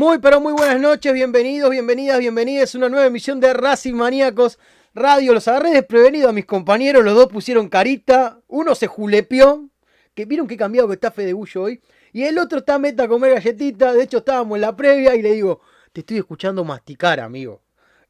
Muy, 0.00 0.18
pero 0.18 0.40
muy 0.40 0.54
buenas 0.54 0.80
noches, 0.80 1.12
bienvenidos, 1.12 1.70
bienvenidas, 1.70 2.18
bienvenidas 2.18 2.74
una 2.74 2.88
nueva 2.88 3.04
emisión 3.04 3.38
de 3.38 3.52
Racing 3.52 3.92
Maníacos 3.92 4.58
Radio. 4.94 5.34
Los 5.34 5.46
agarré 5.46 5.72
desprevenidos 5.72 6.30
a 6.30 6.32
mis 6.32 6.46
compañeros, 6.46 7.04
los 7.04 7.14
dos 7.14 7.26
pusieron 7.26 7.68
carita, 7.68 8.40
uno 8.48 8.74
se 8.74 8.86
julepió, 8.86 9.68
que 10.14 10.24
vieron 10.24 10.46
qué 10.46 10.56
cambiado 10.56 10.88
que 10.88 10.94
está 10.94 11.10
Fede 11.10 11.34
Bullo 11.34 11.64
hoy, 11.64 11.82
y 12.14 12.22
el 12.22 12.38
otro 12.38 12.60
está 12.60 12.78
meta 12.78 13.02
a 13.02 13.08
comer 13.08 13.34
galletita, 13.34 13.92
de 13.92 14.04
hecho 14.04 14.16
estábamos 14.16 14.56
en 14.56 14.62
la 14.62 14.74
previa 14.74 15.14
y 15.16 15.20
le 15.20 15.34
digo, 15.34 15.60
te 15.92 16.00
estoy 16.00 16.16
escuchando 16.16 16.64
masticar, 16.64 17.20
amigo. 17.20 17.60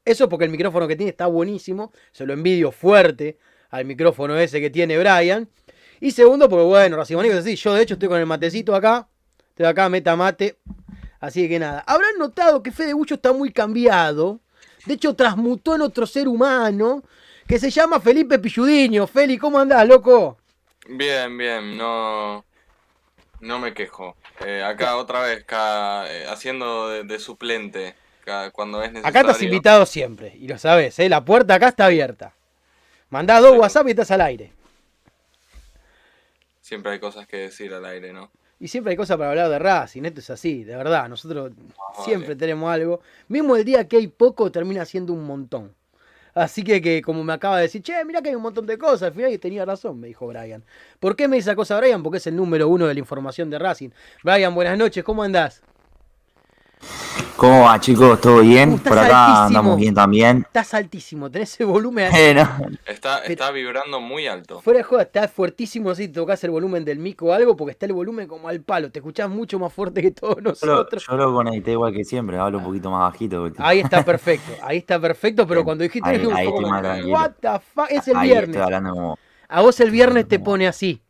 Eso 0.05 0.29
porque 0.29 0.45
el 0.45 0.53
micrófono 0.53 0.87
que 0.87 0.95
tiene 0.95 1.11
está 1.11 1.27
buenísimo, 1.27 1.91
se 2.13 2.25
lo 2.25 2.35
envidio 2.35 2.71
fuerte 2.71 3.37
al 3.69 3.85
micrófono 3.85 4.39
ese 4.39 4.61
que 4.61 4.71
tiene 4.71 4.97
Brian. 4.97 5.49
Y 5.99 6.13
segundo, 6.13 6.49
porque 6.49 6.67
bueno, 6.67 6.99
Racing 6.99 7.17
Maníacos 7.17 7.41
así, 7.41 7.57
yo 7.57 7.75
de 7.75 7.83
hecho 7.83 7.95
estoy 7.95 8.09
con 8.09 8.21
el 8.21 8.27
matecito 8.27 8.77
acá, 8.77 9.09
estoy 9.49 9.67
acá, 9.67 9.89
meta 9.89 10.15
mate, 10.15 10.57
Así 11.21 11.49
que 11.49 11.59
nada, 11.59 11.85
habrán 11.87 12.17
notado 12.19 12.63
que 12.63 12.73
Fede 12.73 12.95
Bucho 12.95 13.15
está 13.15 13.33
muy 13.33 13.53
cambiado. 13.53 14.41
De 14.87 14.95
hecho, 14.95 15.15
transmutó 15.15 15.75
en 15.75 15.83
otro 15.83 16.07
ser 16.07 16.27
humano 16.27 17.03
que 17.47 17.59
se 17.59 17.71
llama 17.71 18.01
Felipe 18.01 18.39
Pilludiño. 18.39 19.07
Feli, 19.07 19.37
¿cómo 19.37 19.59
andás, 19.59 19.87
loco? 19.87 20.39
Bien, 20.89 21.37
bien, 21.37 21.77
no, 21.77 22.45
no 23.41 23.59
me 23.59 23.75
quejo. 23.75 24.17
Eh, 24.47 24.63
acá 24.63 24.97
otra 24.97 25.23
vez, 25.23 25.45
eh, 25.49 26.27
haciendo 26.29 26.89
de, 27.05 27.19
suplente 27.19 27.95
cuando 28.53 28.83
es 28.83 28.93
necesario. 28.93 29.09
Acá 29.09 29.21
estás 29.21 29.43
invitado 29.43 29.85
siempre, 29.85 30.35
y 30.39 30.49
lo 30.49 30.57
sabes, 30.57 30.99
¿eh? 30.99 31.09
la 31.09 31.25
puerta 31.25 31.55
acá 31.55 31.69
está 31.69 31.87
abierta. 31.87 32.33
Mandá 33.11 33.41
dos 33.41 33.59
WhatsApp 33.59 33.89
y 33.89 33.91
estás 33.91 34.11
al 34.13 34.21
aire. 34.21 34.53
Siempre 36.61 36.93
hay 36.93 37.01
cosas 37.01 37.27
que 37.27 37.39
decir 37.39 37.75
al 37.75 37.85
aire, 37.85 38.13
¿no? 38.13 38.31
Y 38.61 38.69
siempre 38.69 38.91
hay 38.91 38.97
cosas 38.97 39.17
para 39.17 39.31
hablar 39.31 39.49
de 39.49 39.59
Racing, 39.59 40.05
esto 40.05 40.21
es 40.21 40.29
así, 40.29 40.65
de 40.65 40.77
verdad. 40.77 41.09
Nosotros 41.09 41.53
siempre 42.05 42.37
tenemos 42.37 42.71
algo. 42.71 43.01
Mismo 43.27 43.57
el 43.57 43.65
día 43.65 43.89
que 43.89 43.97
hay 43.97 44.07
poco, 44.07 44.53
termina 44.53 44.85
siendo 44.85 45.15
un 45.15 45.25
montón. 45.25 45.75
Así 46.35 46.63
que, 46.63 46.83
que 46.83 47.01
como 47.01 47.25
me 47.25 47.33
acaba 47.33 47.57
de 47.57 47.63
decir, 47.63 47.83
che, 47.83 48.05
mira 48.05 48.21
que 48.21 48.29
hay 48.29 48.35
un 48.35 48.43
montón 48.43 48.67
de 48.67 48.77
cosas. 48.77 49.05
Al 49.05 49.15
final 49.15 49.41
tenía 49.41 49.65
razón, 49.65 49.99
me 49.99 50.09
dijo 50.09 50.27
Brian. 50.27 50.63
¿Por 51.01 51.17
qué 51.17 51.27
me 51.27 51.37
dice 51.37 51.51
esa 51.51 51.57
cosa 51.57 51.79
Brian? 51.79 52.03
Porque 52.03 52.19
es 52.19 52.27
el 52.27 52.37
número 52.37 52.69
uno 52.69 52.87
de 52.87 52.93
la 52.93 53.01
información 53.01 53.49
de 53.49 53.59
Racing. 53.59 53.89
Brian, 54.23 54.55
buenas 54.55 54.77
noches, 54.77 55.03
¿cómo 55.05 55.23
andás? 55.23 55.63
¿Cómo 57.37 57.63
va, 57.63 57.81
chicos? 57.81 58.21
¿Todo 58.21 58.41
bien? 58.41 58.79
Por 58.79 58.99
acá 58.99 59.47
andamos 59.47 59.79
bien 59.79 59.95
también. 59.95 60.43
Estás 60.47 60.75
altísimo, 60.75 61.31
tenés 61.31 61.55
ese 61.55 61.65
volumen. 61.65 62.11
está, 62.87 63.21
está 63.21 63.51
vibrando 63.51 63.99
muy 63.99 64.27
alto. 64.27 64.61
Fuera 64.61 64.79
de 64.79 64.83
joda, 64.85 65.03
está 65.03 65.27
fuertísimo 65.27 65.95
si 65.95 66.09
tocas 66.09 66.45
el 66.45 66.51
volumen 66.51 66.85
del 66.85 66.99
mico 66.99 67.27
o 67.27 67.33
algo, 67.33 67.57
porque 67.57 67.73
está 67.73 67.87
el 67.87 67.95
volumen 67.95 68.29
como 68.29 68.49
al 68.49 68.61
palo. 68.61 68.91
Te 68.91 68.99
escuchás 68.99 69.31
mucho 69.31 69.59
más 69.59 69.73
fuerte 69.73 70.03
que 70.03 70.11
todos 70.11 70.43
nosotros. 70.43 71.07
Yo 71.07 71.17
lo, 71.17 71.33
conecté 71.33 71.73
igual 71.73 71.95
que 71.95 72.05
siempre, 72.05 72.37
hablo 72.37 72.59
un 72.59 72.65
poquito 72.65 72.91
más 72.91 73.11
bajito. 73.11 73.51
Ahí 73.59 73.81
está 73.81 74.05
perfecto, 74.05 74.53
ahí 74.63 74.79
está 74.79 75.01
perfecto, 75.01 75.47
pero 75.47 75.65
cuando 75.65 75.83
dijiste 75.83 76.11
ahí, 76.11 76.27
un 76.27 76.45
poco 76.45 76.69
what 77.09 77.33
the 77.41 77.59
fuck, 77.75 77.87
es 77.89 78.07
el 78.09 78.19
viernes. 78.19 78.61
A 79.49 79.63
vos 79.63 79.81
el 79.81 79.91
viernes 79.91 80.29
te 80.29 80.39
pone 80.39 80.69
así. 80.69 81.03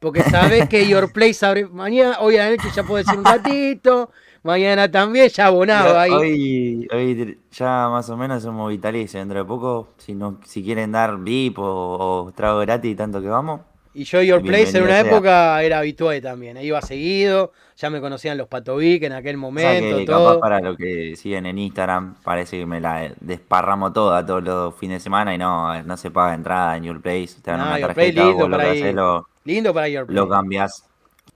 Porque 0.00 0.22
sabes 0.22 0.66
que 0.68 0.88
Your 0.88 1.12
Place 1.12 1.44
abre 1.44 1.66
mañana, 1.66 2.16
hoy 2.20 2.38
a 2.38 2.44
la 2.44 2.56
noche 2.56 2.70
ya 2.74 2.82
puede 2.82 3.04
ser 3.04 3.18
un 3.18 3.24
ratito 3.24 4.10
mañana 4.42 4.90
también, 4.90 5.28
ya 5.28 5.46
abonado 5.46 5.98
ahí. 5.98 6.10
Hoy, 6.10 6.88
hoy 6.92 7.38
ya 7.52 7.88
más 7.90 8.08
o 8.10 8.16
menos 8.16 8.42
somos 8.42 8.70
vitalices, 8.70 9.14
dentro 9.14 9.38
de 9.38 9.44
poco, 9.44 9.88
si 9.98 10.14
no, 10.14 10.38
si 10.44 10.62
quieren 10.62 10.92
dar 10.92 11.18
VIP 11.18 11.58
o, 11.58 12.32
trago 12.34 12.60
gratis, 12.60 12.96
tanto 12.96 13.20
que 13.20 13.28
vamos. 13.28 13.60
Y 13.92 14.04
yo 14.04 14.22
Your 14.22 14.40
Place 14.40 14.78
en 14.78 14.84
una 14.84 15.00
época 15.00 15.60
era 15.64 15.78
habitual 15.78 16.20
también, 16.20 16.56
iba 16.58 16.80
seguido, 16.80 17.50
ya 17.76 17.90
me 17.90 18.00
conocían 18.00 18.38
los 18.38 18.46
Patovic 18.46 19.02
en 19.02 19.12
aquel 19.12 19.36
momento. 19.36 19.96
O 19.96 20.04
todo. 20.04 20.28
Capaz 20.28 20.40
para 20.40 20.60
lo 20.60 20.76
que 20.76 21.16
siguen 21.16 21.46
en 21.46 21.58
Instagram, 21.58 22.14
parece 22.22 22.60
que 22.60 22.66
me 22.66 22.80
la 22.80 23.12
desparramo 23.20 23.92
toda 23.92 24.24
todos 24.24 24.44
los 24.44 24.76
fines 24.76 24.98
de 24.98 25.00
semana 25.00 25.34
y 25.34 25.38
no, 25.38 25.82
no 25.82 25.96
se 25.96 26.12
paga 26.12 26.34
entrada 26.34 26.76
en 26.76 26.84
Your 26.84 27.00
Place. 27.00 27.40
Te 27.42 27.50
dan 27.50 27.62
una 27.62 27.80
tarjeta, 27.80 28.24
lindo, 28.26 28.48
para 28.48 28.92
lo, 28.92 29.28
lindo 29.44 29.74
para 29.74 29.88
Your 29.88 30.06
Place. 30.06 30.20
Lo 30.20 30.28
cambias 30.28 30.89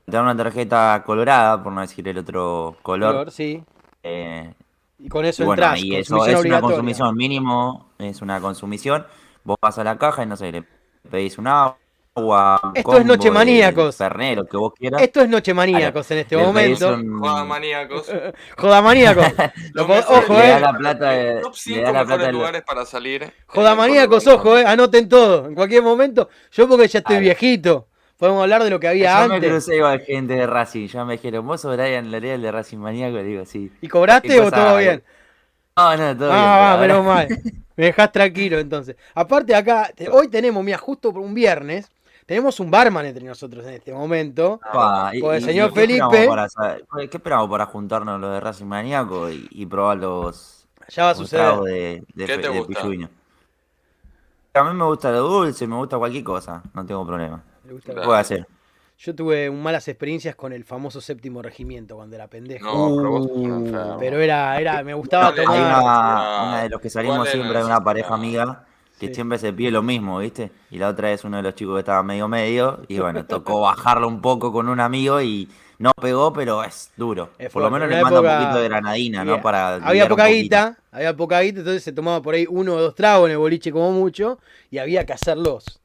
te 0.04 0.12
dan 0.12 0.24
una 0.24 0.36
tarjeta 0.36 1.02
colorada, 1.04 1.62
por 1.62 1.72
no 1.72 1.80
decir 1.80 2.06
el 2.08 2.18
otro 2.18 2.76
color. 2.82 3.30
sí. 3.30 3.62
Eh, 4.02 4.52
y 4.98 5.08
con 5.08 5.24
eso 5.24 5.44
entras. 5.44 5.82
Y 5.82 5.96
eso 5.96 6.24
es 6.26 6.44
una 6.44 6.60
consumición 6.60 7.14
mínimo, 7.14 7.90
es 7.98 8.22
una 8.22 8.40
consumición. 8.40 9.06
Vos 9.42 9.56
vas 9.60 9.78
a 9.78 9.84
la 9.84 9.98
caja 9.98 10.22
y 10.22 10.26
no 10.26 10.36
sé, 10.36 10.52
le 10.52 10.64
pedís 11.10 11.36
un 11.36 11.46
agua. 11.46 12.72
Esto 12.74 12.98
es 12.98 13.04
Noche 13.04 13.30
Maníacos. 13.30 13.96
Fernero, 13.96 14.46
que 14.46 14.56
vos 14.56 14.72
quieras. 14.72 15.02
Esto 15.02 15.20
es 15.20 15.28
Noche 15.28 15.52
Maníacos 15.52 16.10
en 16.10 16.18
este 16.18 16.36
momento. 16.36 16.96
Joda 17.20 17.44
Maníacos. 17.44 18.10
Joda 18.56 18.82
Maníacos. 18.82 19.26
ojo, 20.08 20.34
eh. 20.34 20.42
Le 20.42 20.48
da 20.48 20.60
la 20.60 20.72
plata 20.72 21.10
de, 21.10 21.40
top 21.40 21.54
5 21.54 21.92
mejores 21.92 22.32
lugares 22.32 22.62
para 22.62 22.86
salir. 22.86 23.32
Joda 23.46 23.74
Maníacos, 23.74 24.26
ojo, 24.26 24.56
eh. 24.56 24.64
Anoten 24.64 25.08
todo. 25.08 25.48
En 25.48 25.54
cualquier 25.54 25.82
momento. 25.82 26.28
Yo 26.52 26.68
porque 26.68 26.88
ya 26.88 27.00
estoy 27.00 27.18
viejito. 27.18 27.88
Podemos 28.24 28.42
hablar 28.42 28.64
de 28.64 28.70
lo 28.70 28.80
que 28.80 28.88
había 28.88 29.22
antes. 29.22 29.36
Yo 29.36 29.40
me 29.42 29.48
crucé 29.50 29.76
igual 29.76 30.00
gente 30.00 30.32
de 30.32 30.46
Racing. 30.46 30.86
Ya 30.86 31.04
me 31.04 31.12
dijeron, 31.12 31.46
vos 31.46 31.60
sos 31.60 31.76
Brian 31.76 32.10
L'Oreal 32.10 32.40
de 32.40 32.50
Racing 32.50 32.78
Maníaco. 32.78 33.16
Le 33.16 33.22
digo, 33.22 33.44
sí. 33.44 33.70
¿Y 33.82 33.88
cobraste 33.88 34.40
o 34.40 34.50
todo 34.50 34.78
bien? 34.78 35.02
No, 35.76 35.94
no, 35.94 36.16
todo 36.16 36.32
ah, 36.32 36.34
bien. 36.34 36.48
Ah, 36.48 36.78
menos 36.80 37.04
mal. 37.04 37.28
Me 37.76 37.84
dejás 37.84 38.10
tranquilo 38.12 38.58
entonces. 38.58 38.96
Aparte 39.14 39.54
acá, 39.54 39.92
hoy 40.10 40.28
tenemos, 40.28 40.64
mira, 40.64 40.78
justo 40.78 41.12
por 41.12 41.20
un 41.20 41.34
viernes, 41.34 41.90
tenemos 42.24 42.58
un 42.60 42.70
barman 42.70 43.04
entre 43.04 43.24
nosotros 43.24 43.62
en 43.66 43.74
este 43.74 43.92
momento. 43.92 44.58
Ah, 44.62 45.12
el 45.12 45.44
señor 45.44 45.74
Felipe. 45.74 46.26
¿Qué 47.10 47.16
esperamos 47.18 47.50
para 47.50 47.66
juntarnos 47.66 48.18
los 48.18 48.32
de 48.32 48.40
Racing 48.40 48.64
Maníaco 48.64 49.28
y, 49.28 49.66
probar 49.66 49.98
los. 49.98 50.66
Ya 50.88 51.04
va 51.04 51.10
a 51.10 51.14
suceder. 51.14 51.56
De, 51.56 52.02
de, 52.14 52.24
¿Qué 52.24 52.38
te 52.38 52.48
gusta? 52.48 52.80
A 54.54 54.64
mí 54.64 54.72
me 54.72 54.84
gusta 54.86 55.12
lo 55.12 55.20
dulce, 55.28 55.66
me 55.66 55.76
gusta 55.76 55.98
cualquier 55.98 56.24
cosa, 56.24 56.62
no 56.72 56.86
tengo 56.86 57.06
problema. 57.06 57.44
Puede 58.04 58.18
hacer. 58.18 58.46
Yo 58.98 59.14
tuve 59.14 59.50
malas 59.50 59.88
experiencias 59.88 60.36
con 60.36 60.52
el 60.52 60.64
famoso 60.64 61.00
séptimo 61.00 61.42
regimiento 61.42 61.96
cuando 61.96 62.14
era 62.14 62.28
pendejo. 62.28 62.64
No, 62.66 63.96
pero, 63.98 64.20
era, 64.20 64.58
era, 64.60 64.82
me 64.84 64.94
gustaba 64.94 65.34
tomar. 65.34 65.56
Hay 65.56 65.60
una, 65.60 66.62
de 66.62 66.68
los 66.68 66.80
que 66.80 66.90
salimos 66.90 67.28
siempre 67.28 67.58
de 67.58 67.64
una 67.64 67.82
pareja 67.82 68.14
amiga 68.14 68.64
que 68.98 69.12
siempre 69.12 69.38
se 69.38 69.52
pide 69.52 69.72
lo 69.72 69.82
mismo, 69.82 70.18
¿viste? 70.20 70.52
Y 70.70 70.78
la 70.78 70.88
otra 70.88 71.10
es 71.10 71.24
uno 71.24 71.38
de 71.38 71.42
los 71.42 71.54
chicos 71.54 71.74
que 71.74 71.80
estaba 71.80 72.02
medio 72.02 72.28
medio 72.28 72.82
y 72.86 72.98
bueno, 73.00 73.24
tocó 73.26 73.60
bajarlo 73.60 74.06
un 74.06 74.20
poco 74.20 74.52
con 74.52 74.68
un 74.68 74.78
amigo 74.78 75.20
y 75.20 75.48
no 75.78 75.90
pegó, 76.00 76.32
pero 76.32 76.62
es 76.62 76.92
duro. 76.96 77.30
por 77.52 77.62
lo 77.62 77.70
menos 77.70 77.88
le 77.88 78.00
manda 78.00 78.20
un 78.20 78.40
poquito 78.40 78.60
de 78.60 78.68
granadina, 78.68 79.24
¿no? 79.24 79.42
Para 79.42 79.74
había 79.74 80.08
poca 80.08 80.28
guita, 80.28 80.78
había 80.92 81.16
poca 81.16 81.40
guita, 81.40 81.58
entonces 81.58 81.82
se 81.82 81.92
tomaba 81.92 82.22
por 82.22 82.34
ahí 82.34 82.46
uno 82.48 82.74
o 82.74 82.80
dos 82.80 82.94
tragos 82.94 83.26
en 83.26 83.32
el 83.32 83.38
boliche 83.38 83.72
como 83.72 83.90
mucho 83.90 84.38
y 84.70 84.78
había 84.78 85.04
que 85.04 85.12
hacerlos 85.12 85.80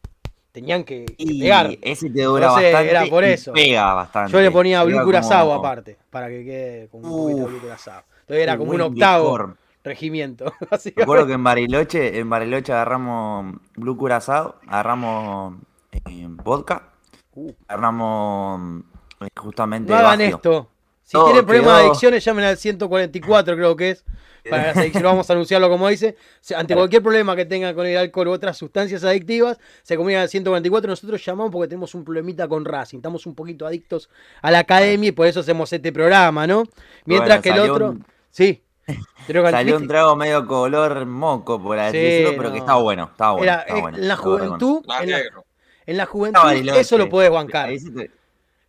tenían 0.59 0.83
que, 0.83 1.05
pegar. 1.17 1.77
Ese 1.81 2.09
te 2.09 2.23
dura 2.23 2.51
bastante. 2.51 2.89
Era 2.89 3.05
por 3.05 3.23
eso. 3.23 3.53
Pega 3.53 3.93
bastante. 3.93 4.31
Yo 4.31 4.41
le 4.41 4.51
ponía 4.51 4.83
blue 4.83 5.03
curazao 5.03 5.53
aparte, 5.53 5.97
para 6.09 6.27
que 6.27 6.43
quede 6.43 6.87
con 6.89 7.05
un 7.05 7.11
poquito 7.11 7.39
de 7.39 7.45
blue 7.45 7.59
curazao. 7.61 8.03
Entonces 8.21 8.43
era 8.43 8.57
como 8.57 8.71
un 8.71 8.81
octavo 8.81 9.55
regimiento. 9.83 10.53
Recuerdo 10.95 11.25
que 11.25 11.33
en 11.33 11.43
Bariloche, 11.43 12.19
en 12.19 12.29
Bariloche 12.29 12.73
agarramos 12.73 13.55
blue 13.75 13.97
curazao, 13.97 14.55
agarramos 14.67 15.55
eh, 15.93 16.27
vodka, 16.27 16.89
uh. 17.35 17.51
agarramos 17.67 18.83
eh, 19.21 19.27
justamente. 19.35 19.91
No 19.91 19.97
hagan 19.97 20.21
esto. 20.21 20.69
Si 21.09 21.17
tienen 21.23 21.43
problemas 21.43 21.79
de 21.79 21.85
adicciones, 21.87 22.23
llamen 22.23 22.45
al 22.45 22.55
144, 22.55 23.55
creo 23.55 23.75
que 23.75 23.89
es 23.89 24.05
para 24.47 24.73
vamos 25.01 25.27
a 25.27 25.33
anunciarlo 25.33 25.67
como 25.67 25.87
dice. 25.87 26.15
Ante 26.55 26.75
cualquier 26.75 27.01
problema 27.01 27.35
que 27.35 27.45
tengan 27.45 27.73
con 27.73 27.87
el 27.87 27.97
alcohol 27.97 28.27
u 28.27 28.31
otras 28.31 28.55
sustancias 28.57 29.03
adictivas, 29.03 29.57
se 29.81 29.97
comunica 29.97 30.21
al 30.21 30.29
144. 30.29 30.87
Nosotros 30.87 31.25
llamamos 31.25 31.51
porque 31.51 31.67
tenemos 31.67 31.95
un 31.95 32.03
problemita 32.03 32.47
con 32.47 32.63
Racing. 32.63 32.97
Estamos 32.97 33.25
un 33.25 33.33
poquito 33.33 33.65
adictos 33.65 34.07
a 34.43 34.51
la 34.51 34.59
academia 34.59 35.09
y 35.09 35.11
por 35.11 35.25
eso 35.25 35.39
hacemos 35.39 35.73
este 35.73 35.91
programa, 35.91 36.45
¿no? 36.45 36.63
Mientras 37.05 37.41
que 37.41 37.49
el 37.49 37.59
otro. 37.59 37.95
Sí. 38.29 38.61
salió 39.49 39.77
un 39.77 39.87
trago 39.87 40.15
medio 40.15 40.45
color 40.45 41.07
moco, 41.07 41.59
por 41.59 41.79
así 41.79 41.97
decirlo, 41.97 42.37
pero 42.37 42.51
que 42.51 42.59
estaba 42.59 42.81
bueno. 42.83 43.09
Estaba 43.11 43.31
bueno, 43.33 43.97
En 43.97 44.07
la 44.07 44.15
juventud. 44.15 44.85
En 45.87 45.97
la, 45.97 46.05
juventud, 46.05 46.39
eso 46.75 46.99
lo 46.99 47.09
puedes 47.09 47.31
bancar. 47.31 47.71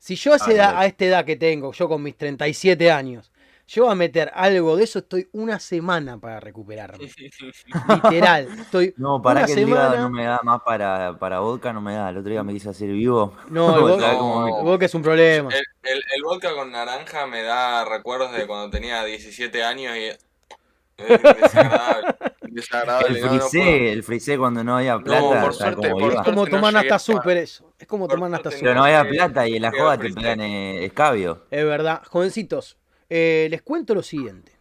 Si 0.00 0.16
yo 0.16 0.32
a, 0.32 0.80
a 0.80 0.86
esta 0.86 1.04
edad 1.04 1.24
que 1.26 1.36
tengo, 1.36 1.72
yo 1.72 1.86
con 1.86 2.02
mis 2.02 2.16
37 2.16 2.90
años, 2.90 3.30
yo 3.66 3.90
a 3.90 3.94
meter 3.94 4.32
algo 4.34 4.76
de 4.76 4.84
eso 4.84 5.00
estoy 5.00 5.28
una 5.32 5.60
semana 5.60 6.18
para 6.18 6.40
recuperarme. 6.40 7.08
Literal, 7.88 8.48
estoy 8.58 8.94
No, 8.96 9.20
para 9.20 9.44
que 9.44 9.52
el 9.52 9.68
hígado 9.68 9.96
no 9.98 10.10
me 10.10 10.24
da 10.24 10.40
más 10.42 10.62
para, 10.62 11.18
para 11.18 11.40
vodka, 11.40 11.72
no 11.74 11.82
me 11.82 11.94
da. 11.94 12.08
El 12.08 12.16
otro 12.16 12.30
día 12.30 12.42
me 12.42 12.54
quise 12.54 12.70
hacer 12.70 12.88
vivo. 12.88 13.36
No, 13.50 13.76
el, 13.76 14.64
vodka, 14.64 14.86
es 14.86 14.94
un 14.94 15.02
problema. 15.02 15.50
El, 15.82 16.22
vodka 16.24 16.54
con 16.54 16.72
naranja 16.72 17.26
me 17.26 17.42
da 17.42 17.84
recuerdos 17.84 18.32
de 18.32 18.46
cuando 18.46 18.70
tenía 18.70 19.04
17 19.04 19.62
años 19.62 19.94
y... 19.96 20.29
Es 22.50 22.54
desagradable. 22.54 23.20
El 23.20 23.28
frisé, 23.28 23.92
el 23.92 24.02
frisé 24.02 24.36
cuando 24.36 24.64
no 24.64 24.78
había 24.78 24.98
plata. 24.98 25.48
es 25.50 26.20
como 26.24 26.46
tomar 26.46 26.76
hasta 26.76 26.98
súper 26.98 27.36
eso. 27.36 27.72
Es 27.78 27.86
como 27.86 28.08
tomar 28.08 28.34
hasta 28.34 28.50
súper. 28.50 28.64
Pero 28.64 28.74
no 28.74 28.84
había 28.84 29.08
plata 29.08 29.46
y 29.46 29.56
en 29.56 29.62
la 29.62 29.70
joda 29.70 29.98
te 29.98 30.10
pegan 30.12 30.40
escabio. 30.40 31.44
Es 31.50 31.64
verdad. 31.64 32.02
Jovencitos, 32.08 32.76
Eh, 33.08 33.48
les 33.50 33.62
cuento 33.62 33.94
lo 33.94 34.02
siguiente. 34.02 34.52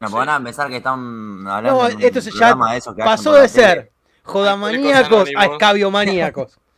No, 0.00 0.08
sí. 0.08 0.14
van 0.14 0.28
a 0.30 0.42
pensar 0.42 0.68
que 0.68 0.78
están 0.78 1.46
hablando 1.46 1.82
no, 1.82 1.86
esto 1.86 2.20
ya 2.20 2.54
de 2.54 2.76
eso 2.76 2.94
que 2.94 3.02
pasó 3.04 3.34
de 3.34 3.48
ser 3.48 3.92
jodamaníacos 4.24 5.30
a 5.36 5.46
escabiomaníacos. 5.46 6.58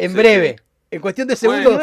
En 0.00 0.12
sí, 0.12 0.16
breve. 0.16 0.56
En 0.90 1.02
cuestión 1.02 1.28
de 1.28 1.36
segundos. 1.36 1.78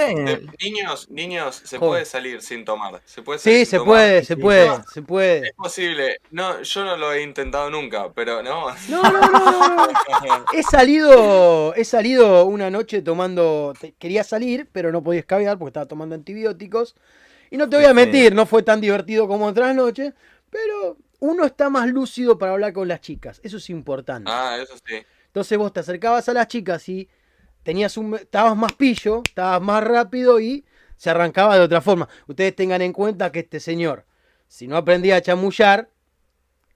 Niños, 0.63 1.09
niños, 1.11 1.61
se 1.63 1.77
Joder. 1.77 1.89
puede 1.91 2.05
salir 2.05 2.41
sin 2.41 2.65
tomar. 2.65 3.01
Se 3.05 3.21
puede 3.21 3.37
sí, 3.37 3.65
se 3.65 3.77
tomar. 3.77 3.87
puede, 3.87 4.23
se 4.23 4.35
puede, 4.37 4.67
no, 4.67 4.83
se 4.91 5.01
puede. 5.03 5.47
Es 5.47 5.53
posible. 5.53 6.21
No, 6.31 6.61
yo 6.63 6.83
no 6.83 6.97
lo 6.97 7.13
he 7.13 7.21
intentado 7.21 7.69
nunca, 7.69 8.11
pero 8.13 8.41
no. 8.41 8.67
No, 8.89 9.03
no, 9.03 9.21
no, 9.21 9.87
no. 9.87 10.45
he 10.53 10.63
salido, 10.63 11.75
he 11.75 11.83
salido 11.85 12.45
una 12.45 12.71
noche 12.71 13.03
tomando. 13.03 13.73
Quería 13.99 14.23
salir, 14.23 14.67
pero 14.71 14.91
no 14.91 15.03
podía 15.03 15.19
escabear 15.19 15.59
porque 15.59 15.69
estaba 15.69 15.85
tomando 15.85 16.15
antibióticos. 16.15 16.95
Y 17.51 17.57
no 17.57 17.69
te 17.69 17.75
voy 17.75 17.85
a 17.85 17.93
mentir, 17.93 18.33
no 18.33 18.47
fue 18.47 18.63
tan 18.63 18.81
divertido 18.81 19.27
como 19.27 19.45
otras 19.45 19.75
noches, 19.75 20.13
pero 20.49 20.97
uno 21.19 21.45
está 21.45 21.69
más 21.69 21.87
lúcido 21.87 22.39
para 22.39 22.53
hablar 22.53 22.73
con 22.73 22.87
las 22.87 23.01
chicas. 23.01 23.39
Eso 23.43 23.57
es 23.57 23.69
importante. 23.69 24.31
Ah, 24.33 24.57
eso 24.59 24.73
sí. 24.83 24.95
Entonces 25.27 25.57
vos 25.57 25.71
te 25.71 25.81
acercabas 25.81 26.27
a 26.27 26.33
las 26.33 26.47
chicas 26.47 26.89
y 26.89 27.07
tenías 27.65 27.97
un, 27.97 28.13
estabas 28.15 28.55
más 28.55 28.73
pillo, 28.73 29.23
estabas 29.25 29.59
más 29.59 29.83
rápido 29.83 30.39
y 30.39 30.63
se 30.97 31.09
arrancaba 31.09 31.57
de 31.57 31.61
otra 31.61 31.81
forma. 31.81 32.07
Ustedes 32.27 32.55
tengan 32.55 32.81
en 32.83 32.93
cuenta 32.93 33.31
que 33.31 33.39
este 33.39 33.59
señor, 33.59 34.05
si 34.47 34.67
no 34.67 34.77
aprendía 34.77 35.15
a 35.15 35.21
chamullar, 35.21 35.89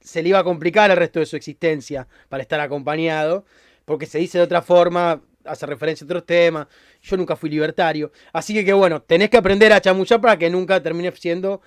se 0.02 0.24
le 0.24 0.30
iba 0.30 0.40
a 0.40 0.44
complicar 0.44 0.90
el 0.90 0.98
resto 0.98 1.20
de 1.20 1.28
su 1.28 1.36
existencia 1.36 2.08
para 2.28 2.42
estar 2.42 2.60
acompañado, 2.60 3.46
porque 3.86 4.08
se 4.08 4.18
dice 4.18 4.40
de 4.40 4.44
otra 4.44 4.64
forma, 4.64 5.22
hace 5.46 5.68
referencia 5.68 6.04
a 6.04 6.08
otros 6.08 6.26
temas. 6.26 6.68
Yo 7.04 7.18
nunca 7.18 7.36
fui 7.36 7.52
libertario. 7.52 8.12
Así 8.34 8.56
que, 8.56 8.66
que 8.66 8.74
bueno, 8.74 9.02
tenés 9.04 9.30
que 9.30 9.38
aprender 9.38 9.72
a 9.72 9.80
chamullar 9.80 10.20
para 10.20 10.38
que 10.38 10.50
nunca 10.50 10.82
termine 10.82 11.12
siendo 11.12 11.62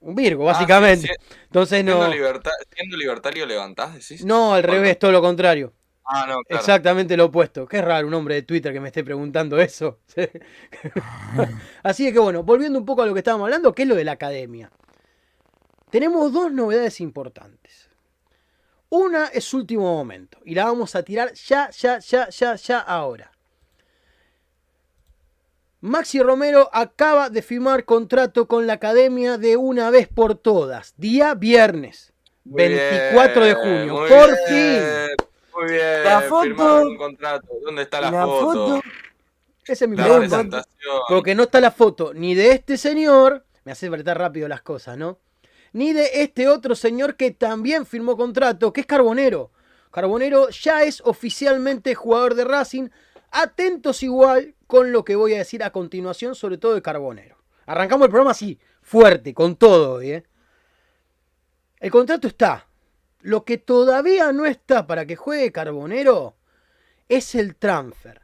un 0.00 0.14
Virgo, 0.14 0.44
básicamente. 0.44 1.08
Ah, 1.10 1.16
sí, 1.20 1.26
sí. 1.28 1.40
Entonces 1.44 1.84
no. 1.84 1.98
Siendo, 1.98 2.14
liberta 2.14 2.50
siendo 2.74 2.96
libertario 2.96 3.44
levantás, 3.44 3.92
decís. 3.94 4.24
No, 4.24 4.54
al 4.54 4.62
revés, 4.62 4.98
todo 4.98 5.12
lo 5.12 5.20
contrario. 5.20 5.74
Ah, 6.06 6.26
no, 6.28 6.42
claro. 6.42 6.60
Exactamente 6.60 7.16
lo 7.16 7.26
opuesto. 7.26 7.66
Qué 7.66 7.80
raro 7.80 8.06
un 8.06 8.14
hombre 8.14 8.34
de 8.36 8.42
Twitter 8.42 8.72
que 8.72 8.80
me 8.80 8.88
esté 8.88 9.02
preguntando 9.02 9.58
eso. 9.58 10.00
Así 11.82 12.12
que 12.12 12.18
bueno, 12.18 12.42
volviendo 12.42 12.78
un 12.78 12.84
poco 12.84 13.02
a 13.02 13.06
lo 13.06 13.14
que 13.14 13.20
estábamos 13.20 13.46
hablando, 13.46 13.74
que 13.74 13.82
es 13.82 13.88
lo 13.88 13.94
de 13.94 14.04
la 14.04 14.12
academia. 14.12 14.70
Tenemos 15.90 16.32
dos 16.32 16.52
novedades 16.52 17.00
importantes. 17.00 17.88
Una 18.90 19.26
es 19.26 19.52
último 19.54 19.94
momento 19.94 20.38
y 20.44 20.54
la 20.54 20.66
vamos 20.66 20.94
a 20.94 21.02
tirar 21.02 21.32
ya, 21.34 21.70
ya, 21.70 21.98
ya, 21.98 22.28
ya, 22.28 22.54
ya 22.56 22.78
ahora. 22.78 23.32
Maxi 25.80 26.20
Romero 26.20 26.70
acaba 26.72 27.28
de 27.28 27.42
firmar 27.42 27.84
contrato 27.84 28.48
con 28.48 28.66
la 28.66 28.74
academia 28.74 29.36
de 29.36 29.56
una 29.56 29.90
vez 29.90 30.08
por 30.08 30.34
todas. 30.34 30.94
Día 30.96 31.34
viernes, 31.34 32.12
Muy 32.44 32.68
24 32.68 33.42
bien, 33.42 33.48
de 33.48 33.54
junio. 33.62 33.94
Por 34.08 34.28
bien, 34.48 34.82
fin. 35.16 35.23
Muy 35.56 35.70
bien. 35.70 36.04
La 36.04 36.20
foto. 36.22 36.82
un 36.82 36.96
contrato. 36.96 37.48
¿Dónde 37.64 37.82
está 37.82 38.00
la, 38.00 38.10
La 38.10 38.24
foto? 38.24 38.66
foto. 38.68 38.82
Esa 39.66 39.84
es 39.84 39.90
mi 39.90 39.96
La 39.96 40.04
pregunta. 40.04 40.64
Porque 41.08 41.34
no 41.34 41.44
está 41.44 41.60
la 41.60 41.70
foto 41.70 42.12
ni 42.14 42.34
de 42.34 42.52
este 42.52 42.76
señor, 42.76 43.46
me 43.64 43.72
hace 43.72 43.86
apretar 43.86 44.18
rápido 44.18 44.46
las 44.48 44.62
cosas, 44.62 44.98
¿no? 44.98 45.18
Ni 45.72 45.92
de 45.92 46.22
este 46.22 46.48
otro 46.48 46.74
señor 46.74 47.16
que 47.16 47.30
también 47.30 47.86
firmó 47.86 48.16
contrato, 48.16 48.72
que 48.72 48.82
es 48.82 48.86
Carbonero. 48.86 49.50
Carbonero 49.90 50.48
ya 50.50 50.82
es 50.82 51.00
oficialmente 51.04 51.94
jugador 51.94 52.34
de 52.34 52.44
Racing. 52.44 52.88
Atentos 53.30 54.02
igual 54.02 54.54
con 54.66 54.92
lo 54.92 55.04
que 55.04 55.16
voy 55.16 55.34
a 55.34 55.38
decir 55.38 55.64
a 55.64 55.70
continuación, 55.70 56.34
sobre 56.34 56.58
todo 56.58 56.74
de 56.74 56.82
Carbonero. 56.82 57.36
Arrancamos 57.66 58.04
el 58.06 58.10
programa 58.10 58.32
así, 58.32 58.58
fuerte, 58.82 59.34
con 59.34 59.56
todo, 59.56 59.94
hoy, 59.94 60.10
¿eh? 60.12 60.24
El 61.80 61.90
contrato 61.90 62.28
está. 62.28 62.66
Lo 63.24 63.46
que 63.46 63.56
todavía 63.56 64.32
no 64.32 64.44
está 64.44 64.86
para 64.86 65.06
que 65.06 65.16
juegue 65.16 65.50
Carbonero 65.50 66.36
es 67.08 67.34
el 67.34 67.56
transfer. 67.56 68.20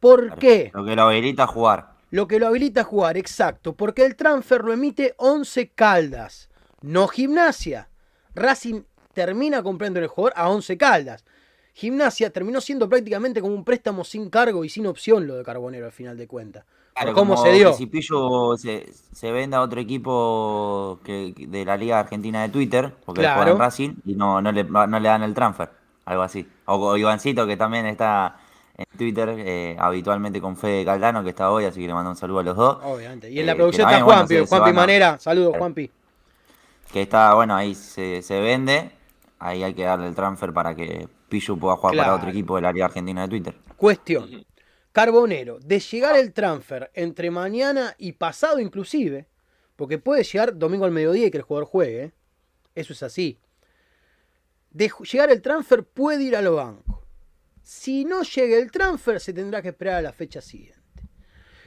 ¿Por 0.00 0.38
qué? 0.38 0.70
Lo 0.72 0.82
que 0.82 0.96
lo 0.96 1.02
habilita 1.02 1.42
a 1.42 1.46
jugar. 1.46 1.90
Lo 2.10 2.26
que 2.26 2.38
lo 2.38 2.46
habilita 2.46 2.80
a 2.80 2.84
jugar, 2.84 3.18
exacto. 3.18 3.76
Porque 3.76 4.06
el 4.06 4.16
transfer 4.16 4.64
lo 4.64 4.72
emite 4.72 5.12
11 5.18 5.72
Caldas, 5.74 6.48
no 6.80 7.06
Gimnasia. 7.08 7.90
Racing 8.34 8.84
termina 9.12 9.62
comprando 9.62 10.00
el 10.00 10.06
jugador 10.06 10.32
a 10.34 10.48
11 10.48 10.78
Caldas. 10.78 11.26
Gimnasia 11.74 12.30
terminó 12.30 12.62
siendo 12.62 12.88
prácticamente 12.88 13.42
como 13.42 13.54
un 13.54 13.64
préstamo 13.66 14.04
sin 14.04 14.30
cargo 14.30 14.64
y 14.64 14.70
sin 14.70 14.86
opción 14.86 15.26
lo 15.26 15.36
de 15.36 15.44
Carbonero 15.44 15.84
al 15.84 15.92
final 15.92 16.16
de 16.16 16.26
cuentas. 16.26 16.64
Claro, 17.02 17.14
¿Cómo 17.14 17.34
como 17.34 17.44
se 17.46 17.52
dio? 17.52 17.70
que 17.70 17.76
Si 17.76 17.86
Pillo 17.86 18.56
se, 18.56 18.92
se 19.12 19.32
vende 19.32 19.56
a 19.56 19.62
otro 19.62 19.80
equipo 19.80 20.98
que, 21.04 21.32
de 21.36 21.64
la 21.64 21.76
Liga 21.76 21.98
Argentina 22.00 22.42
de 22.42 22.48
Twitter, 22.50 22.94
porque 23.04 23.22
Claro. 23.22 23.36
juega 23.36 23.50
en 23.52 23.58
Racing, 23.58 23.90
y 24.04 24.14
no, 24.14 24.40
no, 24.42 24.52
le, 24.52 24.64
no 24.64 24.86
le 25.00 25.08
dan 25.08 25.22
el 25.22 25.34
transfer. 25.34 25.70
Algo 26.04 26.22
así. 26.22 26.46
O, 26.66 26.74
o 26.76 26.96
Ivancito, 26.96 27.46
que 27.46 27.56
también 27.56 27.86
está 27.86 28.36
en 28.76 28.86
Twitter 28.98 29.34
eh, 29.38 29.76
habitualmente 29.78 30.40
con 30.40 30.56
Fede 30.56 30.84
Caldano, 30.84 31.22
que 31.22 31.30
está 31.30 31.50
hoy, 31.50 31.64
así 31.66 31.80
que 31.80 31.86
le 31.86 31.94
mando 31.94 32.10
un 32.10 32.16
saludo 32.16 32.40
a 32.40 32.42
los 32.42 32.56
dos. 32.56 32.78
Obviamente. 32.82 33.30
Y 33.30 33.38
en 33.38 33.44
Eh, 33.44 33.46
la 33.46 33.54
producción 33.54 33.88
está 33.88 34.02
bueno, 34.02 34.16
Juanpi, 34.18 34.34
se- 34.34 34.46
se 34.46 34.56
Juanpi 34.56 34.72
Manera. 34.72 35.18
Saludos. 35.18 35.56
Juanpi. 35.56 35.90
Que 36.92 37.02
está, 37.02 37.34
bueno, 37.34 37.54
ahí 37.54 37.74
se, 37.74 38.22
se 38.22 38.40
vende. 38.40 38.90
Ahí 39.38 39.62
hay 39.62 39.72
que 39.74 39.84
darle 39.84 40.08
el 40.08 40.14
transfer 40.14 40.52
para 40.52 40.74
que 40.74 41.08
Pillo 41.28 41.56
pueda 41.56 41.76
jugar 41.76 41.92
Claro. 41.94 42.06
para 42.08 42.16
otro 42.16 42.30
equipo 42.30 42.56
de 42.56 42.62
la 42.62 42.72
Liga 42.72 42.86
Argentina 42.86 43.22
de 43.22 43.28
Twitter. 43.28 43.54
Cuestión. 43.76 44.28
Carbonero, 44.92 45.58
de 45.60 45.78
llegar 45.78 46.16
el 46.16 46.32
transfer 46.32 46.90
entre 46.94 47.30
mañana 47.30 47.94
y 47.98 48.12
pasado 48.12 48.58
inclusive, 48.58 49.28
porque 49.76 49.98
puede 49.98 50.24
llegar 50.24 50.58
domingo 50.58 50.84
al 50.84 50.90
mediodía 50.90 51.26
y 51.26 51.30
que 51.30 51.38
el 51.38 51.44
jugador 51.44 51.68
juegue, 51.68 52.02
¿eh? 52.04 52.12
eso 52.74 52.92
es 52.92 53.02
así. 53.02 53.38
De 54.70 54.90
llegar 55.10 55.30
el 55.30 55.42
transfer 55.42 55.84
puede 55.84 56.24
ir 56.24 56.36
a 56.36 56.42
los 56.42 56.56
bancos. 56.56 57.00
Si 57.62 58.04
no 58.04 58.22
llega 58.22 58.56
el 58.56 58.70
transfer 58.70 59.20
se 59.20 59.32
tendrá 59.32 59.62
que 59.62 59.68
esperar 59.68 59.96
a 59.96 60.02
la 60.02 60.12
fecha 60.12 60.40
siguiente. 60.40 60.80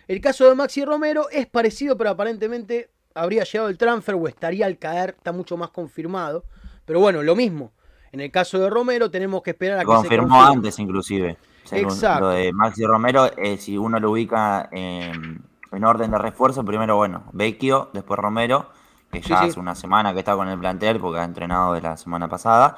El 0.08 0.20
caso 0.20 0.48
de 0.48 0.56
Maxi 0.56 0.84
Romero 0.84 1.30
es 1.30 1.48
parecido, 1.48 1.98
pero 1.98 2.10
aparentemente 2.10 2.92
habría 3.14 3.44
llegado 3.44 3.70
el 3.70 3.78
transfer 3.78 4.16
o 4.16 4.28
estaría 4.28 4.66
al 4.66 4.78
caer, 4.78 5.16
está 5.18 5.32
mucho 5.32 5.56
más 5.56 5.70
confirmado. 5.70 6.44
Pero 6.86 7.00
bueno, 7.00 7.24
lo 7.24 7.36
mismo. 7.36 7.72
En 8.12 8.20
el 8.20 8.32
caso 8.32 8.60
de 8.60 8.70
Romero 8.70 9.10
tenemos 9.10 9.42
que 9.42 9.52
esperar 9.52 9.80
a 9.80 9.82
que 9.82 9.88
se 9.88 9.94
confirmó 9.94 10.44
antes, 10.44 10.78
inclusive. 10.78 11.38
Según 11.64 11.92
Exacto. 11.92 12.26
Lo 12.26 12.30
de 12.30 12.52
Maxi 12.54 12.86
Romero, 12.86 13.30
eh, 13.38 13.58
si 13.58 13.78
uno 13.78 14.00
lo 14.00 14.12
ubica 14.12 14.70
en, 14.72 15.44
en 15.72 15.84
orden 15.84 16.12
de 16.12 16.18
refuerzo, 16.18 16.64
primero, 16.64 16.96
bueno, 16.98 17.24
Vecchio, 17.32 17.90
después 17.94 18.20
Romero, 18.20 18.68
que 19.12 19.22
ya 19.22 19.40
sí. 19.40 19.50
hace 19.50 19.60
una 19.60 19.76
semana 19.76 20.14
que 20.14 20.20
está 20.20 20.36
con 20.36 20.50
el 20.50 20.60
plantel 20.60 21.00
porque 21.00 21.20
ha 21.20 21.24
entrenado 21.24 21.74
de 21.74 21.82
la 21.82 21.98
semana 21.98 22.28
pasada. 22.28 22.78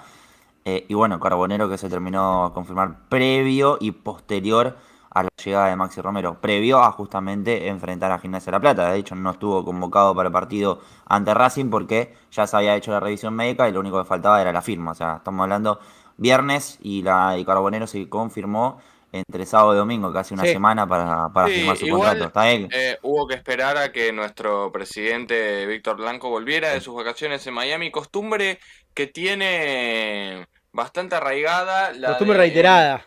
Eh, 0.66 0.86
y 0.90 0.94
bueno, 0.96 1.20
Carbonero 1.20 1.70
que 1.70 1.78
se 1.78 1.90
terminó 1.90 2.46
a 2.46 2.54
confirmar 2.54 3.08
previo 3.08 3.78
y 3.80 3.92
posterior 3.92 4.76
a 5.12 5.24
la 5.24 5.30
llegada 5.44 5.68
de 5.68 5.76
Maxi 5.76 6.02
Romero, 6.02 6.42
previo 6.42 6.80
a 6.80 6.92
justamente 6.92 7.68
enfrentar 7.68 8.12
a 8.12 8.20
Gimnasia 8.20 8.48
de 8.48 8.58
la 8.58 8.60
Plata. 8.60 8.92
De 8.92 8.98
hecho, 8.98 9.16
no 9.16 9.32
estuvo 9.32 9.64
convocado 9.64 10.14
para 10.16 10.28
el 10.28 10.34
partido 10.34 10.82
ante 11.06 11.34
Racing 11.34 11.70
porque 11.70 12.18
ya 12.32 12.48
se 12.48 12.58
había 12.58 12.76
hecho 12.76 12.92
la 12.92 13.00
revisión 13.00 13.34
médica 13.34 13.70
y 13.70 13.72
lo 13.72 13.80
único 13.80 14.00
que 14.00 14.06
faltaba 14.06 14.42
era 14.42 14.52
la 14.52 14.62
firma. 14.62 14.92
O 14.92 14.96
sea, 14.96 15.18
estamos 15.18 15.44
hablando 15.44 15.80
viernes 16.18 16.78
y, 16.82 17.02
la, 17.04 17.38
y 17.38 17.46
Carbonero 17.46 17.88
se 17.88 18.08
confirmó 18.10 18.82
entre 19.12 19.46
sábado 19.46 19.74
y 19.74 19.78
domingo, 19.78 20.12
casi 20.12 20.34
una 20.34 20.44
Sí. 20.44 20.52
semana 20.52 20.86
para, 20.88 21.30
para 21.34 21.48
Sí, 21.48 21.54
firmar 21.56 21.78
su 21.78 21.86
igual, 21.86 22.20
contrato. 22.20 22.26
Está 22.28 22.52
eh, 22.52 22.98
hubo 23.02 23.28
que 23.28 23.36
esperar 23.36 23.78
a 23.78 23.92
que 23.94 24.12
nuestro 24.12 24.72
presidente 24.74 25.66
Víctor 25.66 25.96
Blanco 25.98 26.30
volviera 26.30 26.70
de 26.74 26.82
sus 26.82 26.96
vacaciones 26.96 27.46
en 27.48 27.54
Miami, 27.54 27.92
costumbre 27.92 28.60
que 28.94 29.08
tiene 29.08 30.46
bastante 30.74 31.16
arraigada 31.16 31.94
la 31.94 32.10
Costumbre 32.10 32.38
de- 32.38 32.44
reiterada. 32.44 33.06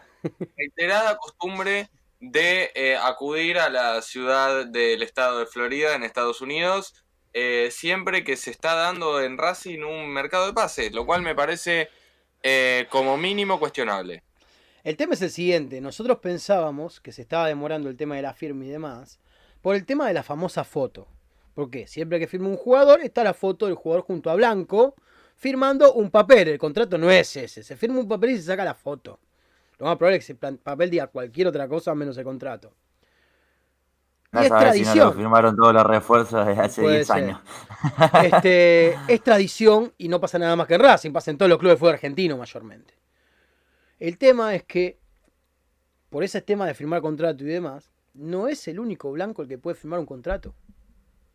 reiterada 0.56 1.16
costumbre 1.18 1.88
de 2.20 2.70
eh, 2.74 2.96
acudir 2.96 3.58
a 3.58 3.68
la 3.68 4.00
ciudad 4.02 4.66
del 4.66 5.02
estado 5.02 5.38
de 5.38 5.46
Florida 5.46 5.94
en 5.94 6.02
Estados 6.02 6.40
Unidos 6.40 6.94
eh, 7.34 7.68
siempre 7.70 8.24
que 8.24 8.36
se 8.36 8.50
está 8.50 8.74
dando 8.74 9.20
en 9.22 9.36
Racing 9.38 9.82
un 9.82 10.08
mercado 10.08 10.46
de 10.46 10.54
pases, 10.54 10.92
lo 10.92 11.04
cual 11.06 11.22
me 11.22 11.34
parece 11.34 11.88
eh, 12.42 12.86
como 12.90 13.16
mínimo 13.16 13.58
cuestionable. 13.58 14.22
El 14.84 14.96
tema 14.96 15.14
es 15.14 15.22
el 15.22 15.30
siguiente, 15.30 15.80
nosotros 15.80 16.18
pensábamos 16.18 17.00
que 17.00 17.12
se 17.12 17.22
estaba 17.22 17.48
demorando 17.48 17.88
el 17.88 17.96
tema 17.96 18.16
de 18.16 18.22
la 18.22 18.32
firma 18.32 18.64
y 18.64 18.68
demás 18.68 19.18
por 19.60 19.74
el 19.74 19.84
tema 19.84 20.06
de 20.06 20.14
la 20.14 20.22
famosa 20.22 20.64
foto. 20.64 21.08
¿Por 21.54 21.70
qué? 21.70 21.86
Siempre 21.86 22.18
que 22.20 22.28
firma 22.28 22.48
un 22.48 22.56
jugador 22.56 23.00
está 23.00 23.24
la 23.24 23.34
foto 23.34 23.66
del 23.66 23.74
jugador 23.74 24.04
junto 24.04 24.30
a 24.30 24.36
Blanco 24.36 24.94
firmando 25.36 25.92
un 25.94 26.10
papel. 26.10 26.48
El 26.48 26.58
contrato 26.58 26.96
no 26.96 27.10
es 27.10 27.36
ese, 27.36 27.62
se 27.62 27.76
firma 27.76 27.98
un 27.98 28.08
papel 28.08 28.30
y 28.30 28.36
se 28.36 28.44
saca 28.44 28.64
la 28.64 28.74
foto. 28.74 29.18
Lo 29.78 29.86
más 29.86 29.96
probable 29.96 30.18
es 30.18 30.26
que 30.26 30.32
ese 30.32 30.56
papel 30.56 30.90
diga 30.90 31.08
cualquier 31.08 31.48
otra 31.48 31.68
cosa 31.68 31.94
menos 31.94 32.16
el 32.16 32.24
contrato. 32.24 32.72
No 34.32 34.42
y 34.42 34.44
es 34.44 34.48
sabés 34.48 34.74
si 34.74 34.82
no 34.82 34.94
lo 34.96 35.10
tradición. 35.10 35.14
firmaron 35.14 35.56
todos 35.56 35.72
los 35.72 35.84
refuerzos 35.86 36.46
desde 36.46 36.60
hace 36.62 36.82
Puede 36.82 36.96
10 36.96 37.06
ser. 37.06 37.16
años. 37.16 37.40
Este, 38.24 38.98
es 39.08 39.22
tradición 39.22 39.92
y 39.96 40.08
no 40.08 40.20
pasa 40.20 40.38
nada 40.38 40.54
más 40.56 40.66
que 40.66 40.74
en 40.74 40.80
Racing, 40.80 41.12
pasa 41.12 41.30
en 41.30 41.38
todos 41.38 41.48
los 41.48 41.58
clubes 41.58 41.74
de 41.74 41.78
fútbol 41.78 41.94
argentino 41.94 42.36
mayormente. 42.36 42.94
El 43.98 44.18
tema 44.18 44.54
es 44.54 44.64
que, 44.64 44.98
por 46.10 46.22
ese 46.24 46.42
tema 46.42 46.66
de 46.66 46.74
firmar 46.74 47.00
contrato 47.00 47.42
y 47.42 47.46
demás, 47.46 47.90
no 48.14 48.48
es 48.48 48.68
el 48.68 48.78
único 48.80 49.10
blanco 49.12 49.42
el 49.42 49.48
que 49.48 49.58
puede 49.58 49.76
firmar 49.76 49.98
un 50.00 50.06
contrato 50.06 50.54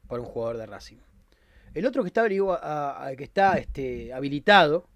para 0.07 0.21
un 0.21 0.27
jugador 0.27 0.57
de 0.57 0.65
Racing. 0.65 0.97
El 1.73 1.85
otro 1.87 2.03
que 2.03 2.07
está, 2.07 2.27
que 2.27 3.23
está 3.23 3.57
este, 3.57 4.13
habilitado 4.13 4.87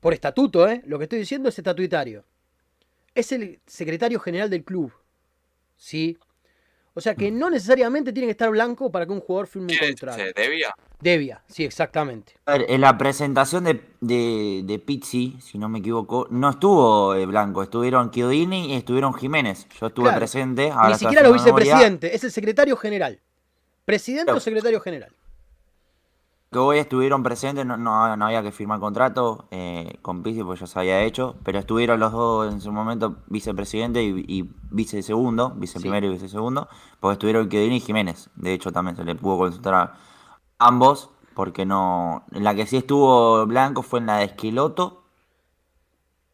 por 0.00 0.12
estatuto, 0.12 0.68
¿eh? 0.68 0.82
lo 0.86 0.98
que 0.98 1.04
estoy 1.04 1.18
diciendo 1.20 1.48
es 1.48 1.58
estatutario. 1.58 2.24
Es 3.14 3.32
el 3.32 3.60
secretario 3.66 4.20
general 4.20 4.50
del 4.50 4.62
club. 4.62 4.92
¿Sí? 5.76 6.18
O 6.98 7.00
sea 7.02 7.14
que 7.14 7.30
no 7.30 7.50
necesariamente 7.50 8.10
tiene 8.10 8.26
que 8.26 8.30
estar 8.30 8.48
blanco 8.48 8.90
para 8.90 9.04
que 9.04 9.12
un 9.12 9.20
jugador 9.20 9.46
firme 9.46 9.74
un 9.74 9.78
contrato. 9.78 10.16
¿Se 10.16 10.32
debía? 10.32 10.74
Debia, 10.98 11.42
sí, 11.46 11.62
exactamente. 11.62 12.32
A 12.46 12.52
ver, 12.52 12.64
en 12.70 12.80
la 12.80 12.96
presentación 12.96 13.64
de, 13.64 14.62
de, 14.64 14.78
Pizzi, 14.78 15.36
si 15.42 15.58
no 15.58 15.68
me 15.68 15.80
equivoco, 15.80 16.26
no 16.30 16.48
estuvo 16.48 17.14
eh, 17.14 17.26
blanco, 17.26 17.62
estuvieron 17.62 18.10
Chiodini 18.10 18.72
y 18.72 18.76
estuvieron 18.76 19.12
Jiménez. 19.12 19.66
Yo 19.78 19.88
estuve 19.88 20.10
presente. 20.12 20.72
Ni 20.88 20.94
siquiera 20.94 21.22
los 21.22 21.34
vicepresidentes, 21.34 22.14
es 22.14 22.24
el 22.24 22.32
secretario 22.32 22.78
general. 22.78 23.20
Presidente 23.84 24.32
o 24.32 24.40
secretario 24.40 24.80
general 24.80 25.12
que 26.56 26.60
hoy 26.60 26.78
estuvieron 26.78 27.22
presentes, 27.22 27.66
no, 27.66 27.76
no, 27.76 28.24
había 28.24 28.42
que 28.42 28.50
firmar 28.50 28.80
contrato 28.80 29.46
eh, 29.50 29.98
con 30.00 30.22
Pizzi 30.22 30.42
porque 30.42 30.60
ya 30.60 30.66
se 30.66 30.78
había 30.78 31.02
hecho, 31.02 31.36
pero 31.44 31.58
estuvieron 31.58 32.00
los 32.00 32.12
dos 32.12 32.50
en 32.50 32.62
su 32.62 32.72
momento, 32.72 33.16
vicepresidente 33.26 34.02
y, 34.02 34.24
y 34.26 34.50
vice 34.70 35.02
segundo, 35.02 35.50
vice 35.50 35.78
primero 35.80 36.06
y 36.06 36.10
vice 36.10 36.30
segundo, 36.30 36.66
porque 36.98 37.12
estuvieron 37.12 37.50
Quedini 37.50 37.76
y 37.76 37.80
Jiménez. 37.80 38.30
De 38.36 38.54
hecho, 38.54 38.72
también 38.72 38.96
se 38.96 39.04
le 39.04 39.14
pudo 39.16 39.36
consultar 39.36 39.74
a 39.74 39.98
ambos, 40.58 41.10
porque 41.34 41.66
no. 41.66 42.24
La 42.30 42.54
que 42.54 42.64
sí 42.64 42.78
estuvo 42.78 43.44
blanco 43.44 43.82
fue 43.82 43.98
en 43.98 44.06
la 44.06 44.16
de 44.16 44.24
Esqueloto, 44.24 45.04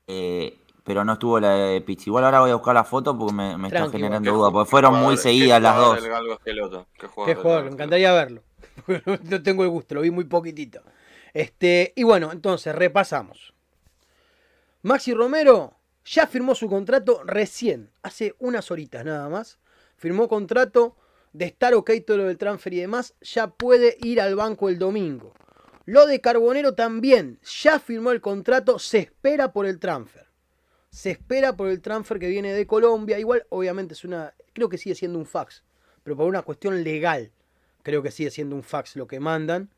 eh, 0.07 0.61
pero 0.85 1.05
no 1.05 1.15
estuvo 1.15 1.41
la 1.41 1.51
de 1.51 1.81
Pizzi. 1.81 2.11
Igual 2.11 2.27
ahora 2.27 2.39
voy 2.43 2.51
a 2.53 2.55
buscar 2.55 2.77
la 2.77 2.85
foto 2.85 3.19
porque 3.19 3.35
me, 3.35 3.59
me 3.59 3.67
está 3.67 3.91
generando 3.91 4.33
duda, 4.33 4.53
porque 4.53 4.71
fueron 4.71 5.01
muy 5.01 5.17
seguidas 5.17 5.61
las 5.61 5.77
dos. 5.77 5.99
Qué 7.27 7.35
jugador, 7.35 7.65
me 7.65 7.71
encantaría 7.73 8.13
verlo. 8.13 8.43
no 9.31 9.43
tengo 9.43 9.65
el 9.65 9.71
gusto, 9.71 9.95
lo 9.95 10.01
vi 10.03 10.11
muy 10.11 10.25
poquitito. 10.25 10.83
Este, 11.33 11.93
y 11.97 12.03
bueno, 12.03 12.33
entonces 12.33 12.75
repasamos. 12.75 13.55
Maxi 14.83 15.15
Romero 15.15 15.77
ya 16.05 16.27
firmó 16.27 16.55
su 16.55 16.69
contrato 16.69 17.23
recién, 17.25 17.91
hace 18.03 18.35
unas 18.39 18.71
horitas 18.71 19.05
nada 19.05 19.29
más. 19.29 19.59
Firmó 19.97 20.29
contrato 20.29 20.97
de 21.33 21.45
estar 21.45 21.75
ok 21.75 21.91
todo 22.07 22.19
lo 22.19 22.25
del 22.25 22.39
transfer 22.39 22.75
y 22.75 22.81
demás. 22.81 23.15
Ya 23.21 23.47
puede 23.47 23.97
ir 24.03 24.21
al 24.21 24.35
banco 24.35 24.69
el 24.69 24.79
domingo. 24.79 25.33
Lo 25.85 26.07
de 26.07 26.21
Carbonero 26.21 26.75
también. 26.75 27.39
Ya 27.63 27.79
firmó 27.79 28.11
el 28.11 28.21
contrato. 28.21 28.79
Se 28.79 28.99
espera 28.99 29.53
por 29.53 29.67
el 29.67 29.79
transfer. 29.79 30.27
Se 30.91 31.13
espera 31.13 31.57
por 31.57 31.69
el 31.69 31.81
transfer 31.81 32.19
que 32.19 32.29
viene 32.29 32.53
de 32.53 32.67
Colombia. 32.67 33.19
Igual, 33.19 33.47
obviamente, 33.49 33.95
es 33.95 34.05
una. 34.05 34.35
Creo 34.53 34.69
que 34.69 34.79
sigue 34.79 34.95
siendo 34.95 35.19
un 35.19 35.27
fax. 35.27 35.63
Pero 36.03 36.17
por 36.17 36.27
una 36.27 36.43
cuestión 36.43 36.83
legal 36.83 37.31
creo 37.83 38.03
que 38.03 38.11
sigue 38.11 38.31
siendo 38.31 38.57
un 38.57 38.63
fax 38.63 38.97
lo 38.97 39.07
que 39.07 39.21
mandan. 39.21 39.71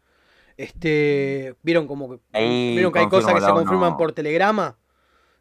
Este, 0.57 1.57
vieron 1.63 1.87
como 1.87 2.11
que, 2.11 2.21
vieron 2.75 2.93
que 2.93 3.01
hay 3.01 3.09
cosas 3.09 3.35
que 3.35 3.41
se 3.41 3.51
confirman 3.51 3.97
por 3.97 4.13
telegrama. 4.13 4.77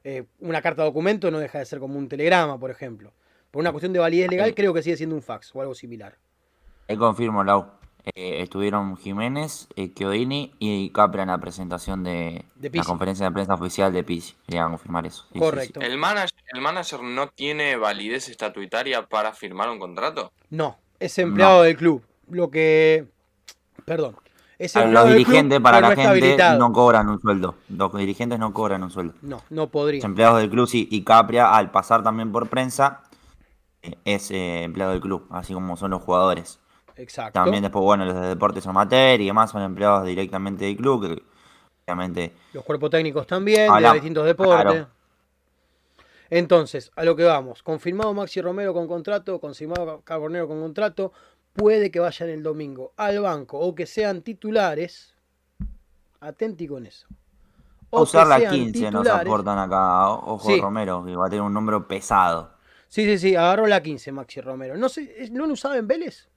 Eh, 0.03 0.25
una 0.39 0.61
carta 0.61 0.81
de 0.81 0.89
documento 0.89 1.31
no 1.31 1.39
deja 1.39 1.59
de 1.59 1.65
ser 1.65 1.79
como 1.79 1.97
un 1.97 2.09
telegrama, 2.09 2.59
por 2.59 2.71
ejemplo. 2.71 3.13
Por 3.51 3.61
una 3.61 3.71
cuestión 3.71 3.93
de 3.93 3.99
validez 3.99 4.29
legal, 4.29 4.53
creo 4.55 4.73
que 4.73 4.81
sigue 4.81 4.97
siendo 4.97 5.15
un 5.15 5.21
fax 5.21 5.55
o 5.55 5.61
algo 5.61 5.75
similar. 5.75 6.17
Ahí 6.87 6.97
confirmo, 6.97 7.43
Lau. 7.43 7.67
Eh, 8.15 8.41
estuvieron 8.41 8.97
Jiménez, 8.97 9.69
eh, 9.77 9.93
y 10.59 10.89
Capra 10.89 11.23
en 11.23 11.29
la 11.29 11.37
presentación 11.37 12.03
de, 12.03 12.43
la 12.59 12.83
conferencia 12.83 13.25
de 13.25 13.31
prensa 13.31 13.53
oficial 13.53 13.93
de 13.93 14.03
Pizzi. 14.03 14.35
Quería 14.45 14.65
confirmar 14.65 15.05
eso. 15.05 15.25
Correcto. 15.37 15.79
¿El, 15.79 15.97
manager, 15.97 16.37
¿El 16.51 16.59
manager 16.59 17.01
no 17.01 17.29
tiene 17.29 17.77
validez 17.77 18.27
estatutaria 18.27 19.07
para 19.07 19.31
firmar 19.31 19.69
un 19.69 19.79
contrato? 19.79 20.33
No, 20.49 20.77
es 20.99 21.17
empleado 21.17 21.63
del 21.63 21.77
club 21.77 22.03
lo 22.33 22.49
que. 22.49 23.07
Perdón. 23.85 24.15
Es 24.59 24.75
los 24.75 25.09
dirigentes 25.09 25.59
para 25.59 25.81
la 25.81 25.95
gente 25.95 26.37
no 26.57 26.71
cobran 26.71 27.09
un 27.09 27.19
sueldo. 27.19 27.55
Los 27.69 27.93
dirigentes 27.93 28.39
no 28.39 28.53
cobran 28.53 28.83
un 28.83 28.91
sueldo. 28.91 29.13
No, 29.21 29.41
no 29.49 29.67
podría. 29.67 29.97
Los 29.97 30.05
empleados 30.05 30.39
del 30.39 30.49
club 30.49 30.67
sí, 30.67 30.87
y 30.89 31.03
Capria, 31.03 31.53
al 31.53 31.71
pasar 31.71 32.03
también 32.03 32.31
por 32.31 32.47
prensa, 32.47 33.01
es 34.05 34.31
eh, 34.31 34.63
empleado 34.63 34.91
del 34.91 35.01
club, 35.01 35.27
así 35.31 35.53
como 35.53 35.75
son 35.75 35.91
los 35.91 36.01
jugadores. 36.01 36.59
Exacto. 36.95 37.33
También 37.33 37.63
después, 37.63 37.83
bueno, 37.83 38.05
los 38.05 38.15
de 38.15 38.27
deportes 38.27 38.65
amateur 38.67 39.19
y 39.19 39.25
demás 39.25 39.51
son 39.51 39.63
empleados 39.63 40.05
directamente 40.05 40.65
del 40.65 40.77
club, 40.77 41.07
que 41.07 41.23
obviamente... 41.85 42.33
Los 42.53 42.63
cuerpos 42.63 42.89
técnicos 42.91 43.25
también, 43.27 43.73
de 43.73 43.93
distintos 43.93 44.25
deportes. 44.25 44.85
Entonces, 46.29 46.91
a 46.95 47.03
lo 47.03 47.15
que 47.15 47.23
vamos. 47.23 47.61
Confirmado 47.61 48.13
Maxi 48.13 48.41
Romero 48.41 48.73
con 48.73 48.87
contrato, 48.87 49.39
confirmado 49.39 50.01
Carbonero 50.01 50.47
con 50.47 50.61
contrato 50.61 51.11
puede 51.53 51.91
que 51.91 51.99
vayan 51.99 52.29
el 52.29 52.43
domingo 52.43 52.93
al 52.97 53.19
banco 53.21 53.59
o 53.59 53.73
que 53.73 53.85
sean 53.85 54.21
titulares. 54.21 55.15
Atenti 56.19 56.67
con 56.67 56.85
eso. 56.85 57.07
O 57.89 58.03
usar 58.03 58.27
la 58.27 58.49
15 58.49 58.91
nos 58.91 59.07
aportan 59.07 59.59
acá. 59.59 60.09
Ojo 60.09 60.49
Romero, 60.59 61.03
que 61.05 61.15
va 61.15 61.27
a 61.27 61.29
tener 61.29 61.43
un 61.43 61.53
número 61.53 61.87
pesado. 61.87 62.51
Sí, 62.87 63.05
sí, 63.05 63.17
sí, 63.17 63.35
agarró 63.35 63.67
la 63.67 63.81
15 63.81 64.11
Maxi 64.11 64.41
Romero. 64.41 64.77
No 64.77 64.87
sé, 64.89 65.27
¿no 65.31 65.45
lo 65.45 65.53
usaba 65.53 65.77
en 65.77 65.87
Vélez? 65.87 66.29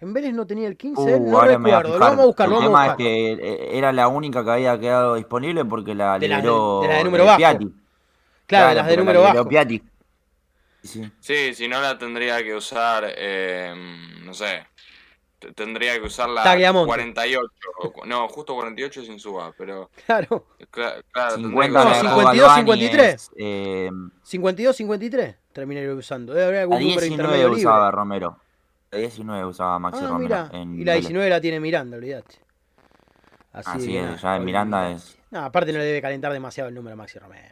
En 0.00 0.12
Vélez 0.12 0.34
no 0.34 0.46
tenía 0.46 0.66
el 0.66 0.76
15, 0.76 1.00
uh, 1.00 1.30
no 1.30 1.40
recuerdo. 1.42 1.92
Lo 1.94 1.98
vamos 1.98 2.20
a 2.20 2.26
buscar, 2.26 2.52
el 2.52 2.58
tema 2.58 2.86
es 2.88 2.94
que 2.96 3.32
eh, 3.32 3.78
era 3.78 3.92
la 3.92 4.08
única 4.08 4.44
que 4.44 4.50
había 4.50 4.78
quedado 4.78 5.14
disponible 5.14 5.64
porque 5.64 5.94
la 5.94 6.18
de 6.18 6.28
liberó 6.28 6.80
de, 6.82 6.88
la 6.88 6.94
de 6.96 7.04
número 7.04 7.24
bajo. 7.24 7.36
Piatti. 7.36 7.72
Claro, 8.46 8.74
las 8.74 8.86
de 8.86 8.96
número 8.96 9.22
bajo. 9.22 9.48
Piatti. 9.48 9.82
Sí. 10.82 11.54
si 11.54 11.68
no 11.68 11.80
la 11.80 11.96
tendría 11.96 12.42
que 12.42 12.54
usar, 12.54 13.04
eh, 13.16 13.72
no 14.24 14.34
sé, 14.34 14.66
tendría 15.54 15.98
que 16.00 16.06
usar 16.06 16.28
la 16.28 16.42
48. 16.84 17.48
No, 18.06 18.28
justo 18.28 18.54
48 18.54 19.02
sin 19.04 19.18
suba, 19.18 19.52
pero. 19.56 19.90
Claro. 20.06 20.46
Claro, 20.70 21.36
50, 21.36 21.94
52, 22.00 22.54
53. 22.54 23.30
Eh, 23.36 23.90
52, 24.22 24.76
53 24.76 25.36
terminaría 25.52 25.92
usando. 25.94 26.32
Debe 26.34 26.46
haber 26.46 26.60
algún 26.60 26.78
la 26.78 27.00
19 27.00 27.46
usaba 27.46 27.90
Romero. 27.90 28.38
La 28.90 28.98
19 28.98 29.44
usaba 29.46 29.78
Maxi 29.78 30.04
ah, 30.04 30.08
Romero. 30.08 30.50
y 30.52 30.84
la 30.84 30.94
19 30.94 31.30
la 31.30 31.40
tiene 31.40 31.60
Miranda, 31.60 31.96
olvídate. 31.96 32.36
Así, 33.52 33.96
es, 33.96 34.20
ya 34.20 34.36
en 34.36 34.44
Miranda 34.44 34.90
es. 34.92 35.18
No, 35.30 35.40
aparte 35.40 35.72
no 35.72 35.78
le 35.78 35.84
debe 35.84 36.02
calentar 36.02 36.32
demasiado 36.32 36.68
el 36.68 36.74
número 36.74 36.96
Maxi 36.96 37.18
Romero. 37.18 37.51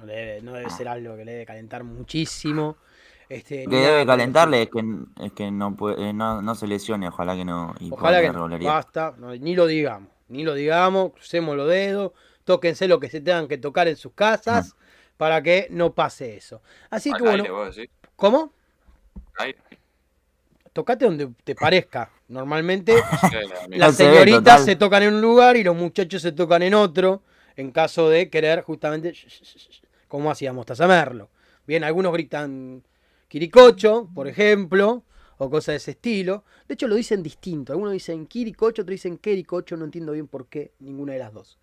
No 0.00 0.06
debe, 0.06 0.40
no 0.40 0.52
debe 0.54 0.66
ah. 0.66 0.70
ser 0.70 0.88
algo 0.88 1.16
que 1.16 1.24
le 1.24 1.32
debe 1.32 1.46
calentar 1.46 1.84
muchísimo. 1.84 2.76
Este, 3.28 3.64
que 3.64 3.76
debe 3.76 4.04
calentarle 4.06 4.62
es 4.62 4.70
que, 4.70 4.82
es 5.24 5.32
que 5.32 5.50
no, 5.52 5.76
puede, 5.76 6.08
eh, 6.08 6.12
no, 6.12 6.42
no, 6.42 6.54
se 6.56 6.66
lesione, 6.66 7.06
ojalá 7.06 7.36
que 7.36 7.44
no. 7.44 7.74
ojalá 7.90 8.20
que 8.20 8.32
no, 8.32 8.48
basta, 8.58 9.14
ni 9.38 9.54
lo 9.54 9.68
digamos, 9.68 10.08
ni 10.28 10.42
lo 10.42 10.54
digamos, 10.54 11.12
crucemos 11.12 11.56
los 11.56 11.68
dedos, 11.68 12.10
tóquense 12.42 12.88
lo 12.88 12.98
que 12.98 13.08
se 13.08 13.20
tengan 13.20 13.46
que 13.46 13.56
tocar 13.56 13.86
en 13.86 13.94
sus 13.94 14.14
casas 14.14 14.74
para 15.16 15.42
que 15.42 15.68
no 15.70 15.94
pase 15.94 16.36
eso. 16.36 16.60
Así 16.88 17.12
que 17.12 17.22
bueno. 17.22 17.44
¿Cómo? 18.16 18.52
Tocate 20.72 21.04
donde 21.04 21.28
te 21.44 21.54
parezca. 21.54 22.10
Normalmente 22.26 22.94
las 23.68 23.96
señoritas 23.96 24.64
se 24.64 24.76
tocan 24.76 25.04
en 25.04 25.14
un 25.14 25.20
lugar 25.20 25.56
y 25.56 25.62
los 25.62 25.76
muchachos 25.76 26.22
se 26.22 26.32
tocan 26.32 26.62
en 26.62 26.74
otro, 26.74 27.22
en 27.54 27.70
caso 27.70 28.08
de 28.08 28.28
querer 28.28 28.62
justamente 28.62 29.14
como 30.10 30.30
hacíamos 30.30 30.66
Tazamerlo. 30.66 31.30
Bien, 31.66 31.84
algunos 31.84 32.12
gritan 32.12 32.82
Quiricocho, 33.28 34.10
por 34.12 34.26
ejemplo, 34.26 35.04
o 35.38 35.48
cosas 35.48 35.74
de 35.74 35.76
ese 35.76 35.90
estilo. 35.92 36.44
De 36.66 36.74
hecho, 36.74 36.88
lo 36.88 36.96
dicen 36.96 37.22
distinto. 37.22 37.72
Algunos 37.72 37.92
dicen 37.92 38.26
Quiricocho, 38.26 38.82
otros 38.82 38.94
dicen 38.94 39.18
Quericocho. 39.18 39.76
No 39.76 39.84
entiendo 39.84 40.12
bien 40.12 40.26
por 40.26 40.48
qué 40.48 40.72
ninguna 40.80 41.12
de 41.12 41.20
las 41.20 41.32
dos. 41.32 41.58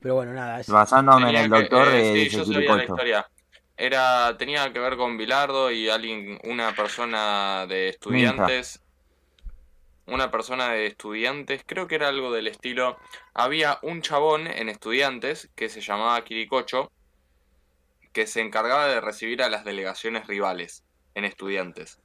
Pero 0.00 0.16
bueno, 0.16 0.32
nada. 0.32 0.58
Es... 0.58 0.68
Basándome 0.68 1.30
en 1.30 1.36
el 1.36 1.48
doctor, 1.48 1.86
eh, 1.94 2.28
sí, 2.28 2.36
yo 2.36 2.44
sabía 2.44 2.74
la 2.74 2.84
historia. 2.84 3.30
Era, 3.76 4.36
tenía 4.36 4.72
que 4.72 4.80
ver 4.80 4.96
con 4.96 5.16
Bilardo 5.16 5.70
y 5.70 5.88
alguien, 5.88 6.40
una 6.42 6.74
persona 6.74 7.66
de 7.68 7.90
estudiantes. 7.90 8.82
Una 10.06 10.30
persona 10.32 10.70
de 10.70 10.86
estudiantes, 10.86 11.62
creo 11.64 11.86
que 11.86 11.94
era 11.94 12.08
algo 12.08 12.32
del 12.32 12.48
estilo. 12.48 12.98
Había 13.32 13.78
un 13.82 14.02
chabón 14.02 14.48
en 14.48 14.68
estudiantes 14.68 15.50
que 15.54 15.68
se 15.68 15.80
llamaba 15.80 16.24
Quiricocho 16.24 16.90
que 18.16 18.26
se 18.26 18.40
encargaba 18.40 18.86
de 18.86 19.02
recibir 19.02 19.42
a 19.42 19.50
las 19.50 19.66
delegaciones 19.66 20.26
rivales 20.26 20.82
en 21.14 21.26
estudiantes. 21.26 21.98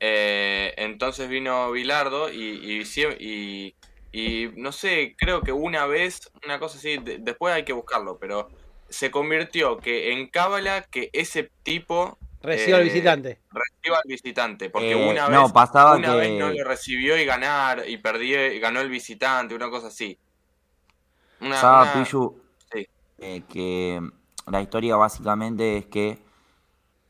Eh, 0.00 0.72
entonces 0.78 1.28
vino 1.28 1.70
Bilardo 1.70 2.32
y, 2.32 2.82
y, 4.10 4.50
no 4.56 4.72
sé, 4.72 5.14
creo 5.18 5.42
que 5.42 5.52
una 5.52 5.84
vez, 5.84 6.32
una 6.46 6.58
cosa 6.58 6.78
así, 6.78 6.98
después 7.18 7.52
hay 7.52 7.64
que 7.64 7.74
buscarlo, 7.74 8.16
pero 8.18 8.48
se 8.88 9.10
convirtió 9.10 9.76
que 9.76 10.12
en 10.12 10.28
Cábala 10.28 10.80
que 10.90 11.10
ese 11.12 11.50
tipo 11.62 12.16
Reciba 12.40 12.78
al 12.78 12.84
eh, 12.84 12.86
visitante. 12.86 13.40
Reciba 13.50 13.98
al 13.98 14.08
visitante. 14.08 14.70
Porque 14.70 14.92
eh, 14.92 15.10
una, 15.10 15.28
vez, 15.28 15.38
una 15.98 16.14
vez 16.14 16.38
no 16.38 16.48
lo 16.48 16.64
recibió 16.64 17.18
y 17.18 17.26
ganar 17.26 17.84
y 17.86 17.98
perdió 17.98 18.50
y 18.50 18.58
ganó 18.60 18.80
el 18.80 18.88
visitante, 18.88 19.54
una 19.54 19.68
cosa 19.68 19.88
así. 19.88 20.18
Una, 21.38 21.60
que 23.46 24.00
la 24.46 24.62
historia 24.62 24.96
básicamente 24.96 25.78
es 25.78 25.86
que 25.86 26.22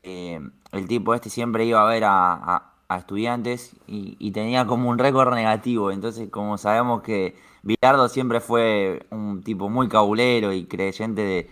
eh, 0.03 0.39
el 0.71 0.87
tipo 0.87 1.13
este 1.13 1.29
siempre 1.29 1.65
iba 1.65 1.81
a 1.81 1.89
ver 1.89 2.03
a, 2.05 2.71
a 2.91 2.97
estudiantes 2.97 3.71
y, 3.87 4.31
tenía 4.31 4.65
como 4.65 4.89
un 4.89 4.97
récord 4.97 5.33
negativo. 5.33 5.91
Entonces, 5.91 6.29
como 6.29 6.57
sabemos 6.57 7.01
que 7.01 7.35
Bilardo 7.63 8.09
siempre 8.09 8.41
fue 8.41 9.05
un 9.11 9.43
tipo 9.43 9.69
muy 9.69 9.87
cabulero 9.87 10.51
y 10.51 10.65
creyente 10.65 11.21
de, 11.21 11.49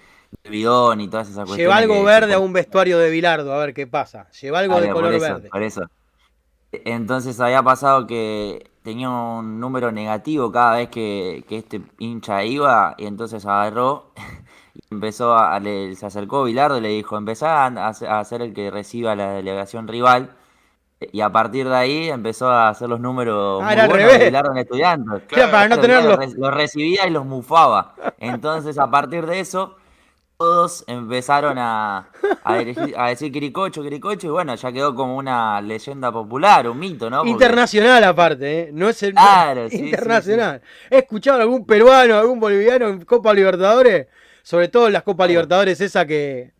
bidón 0.49 0.99
y 0.99 1.07
todas 1.07 1.29
esas 1.29 1.45
cuestiones. 1.45 1.63
Lleva 1.63 1.77
algo 1.77 2.03
verde 2.03 2.33
a 2.33 2.39
un 2.39 2.51
vestuario 2.51 2.99
de 2.99 3.09
Bilardo, 3.09 3.53
a 3.53 3.59
ver 3.59 3.73
qué 3.73 3.87
pasa. 3.87 4.29
Lleva 4.41 4.59
algo 4.59 4.81
de 4.81 4.89
color 4.89 5.17
verde. 5.17 5.49
Por 5.49 5.63
eso. 5.63 5.83
Entonces 6.71 7.39
había 7.39 7.63
pasado 7.63 8.05
que 8.05 8.69
tenía 8.83 9.09
un 9.09 9.61
número 9.61 9.93
negativo 9.93 10.51
cada 10.51 10.75
vez 10.75 10.89
que, 10.89 11.45
este 11.49 11.81
hincha 11.99 12.43
iba 12.43 12.95
y 12.97 13.05
entonces 13.05 13.45
agarró 13.45 14.11
empezó 14.91 15.36
a, 15.36 15.60
se 15.62 16.06
acercó 16.06 16.43
Bilardo 16.43 16.78
y 16.78 16.82
le 16.82 16.89
dijo, 16.89 17.17
empezá 17.17 17.65
a, 17.65 18.23
ser 18.23 18.41
el 18.41 18.54
que 18.54 18.71
reciba 18.71 19.15
la 19.15 19.32
delegación 19.34 19.88
rival 19.88 20.36
y 21.12 21.21
a 21.21 21.30
partir 21.30 21.69
de 21.69 21.75
ahí 21.75 22.10
empezó 22.10 22.49
a 22.49 22.69
hacer 22.69 22.89
los 22.89 22.99
números 22.99 23.62
ah, 23.63 23.75
muy 23.75 23.88
buenos 23.88 24.13
de 24.13 24.25
Bilardo 24.25 24.52
en 24.52 24.58
estudiantes. 24.58 25.23
Claro, 25.28 25.52
para 25.52 25.67
no 25.69 25.80
tenerlo. 25.80 26.17
Los 26.38 26.54
recibía 26.54 27.08
y 27.08 27.10
los 27.10 27.25
mufaba. 27.25 27.95
Entonces 28.17 28.78
a 28.78 28.89
partir 28.89 29.25
de 29.25 29.39
eso 29.39 29.78
todos 30.39 30.86
empezaron 30.88 31.58
a, 31.58 32.08
a, 32.45 32.56
decir 33.10 33.30
Quiricocho, 33.30 33.84
Quiricocho, 33.84 34.28
y 34.28 34.30
bueno, 34.30 34.56
ya 34.56 34.71
quedó 34.71 34.95
como 34.95 35.17
una 35.17 35.60
leyenda 35.60 36.13
popular, 36.13 36.69
un 36.69 36.80
mito, 36.80 37.10
¿no? 37.10 37.25
Internacional 37.25 38.02
aparte, 38.06 38.60
¿eh? 38.60 38.69
No 38.71 38.88
es 38.88 39.04
el 39.04 39.13
claro, 39.13 39.67
internacional. 39.69 40.62
¿He 40.89 40.99
escuchado 40.99 41.39
a 41.39 41.41
algún 41.41 41.65
peruano, 41.65 42.15
algún 42.15 42.39
boliviano 42.39 42.88
en 42.88 43.04
Copa 43.04 43.34
Libertadores? 43.34 44.08
Sobre 44.43 44.67
todo 44.67 44.88
en 44.88 44.93
las 44.93 45.04
Copas 45.04 45.28
Libertadores 45.28 45.82
esa 45.82 46.06
que, 46.06 46.52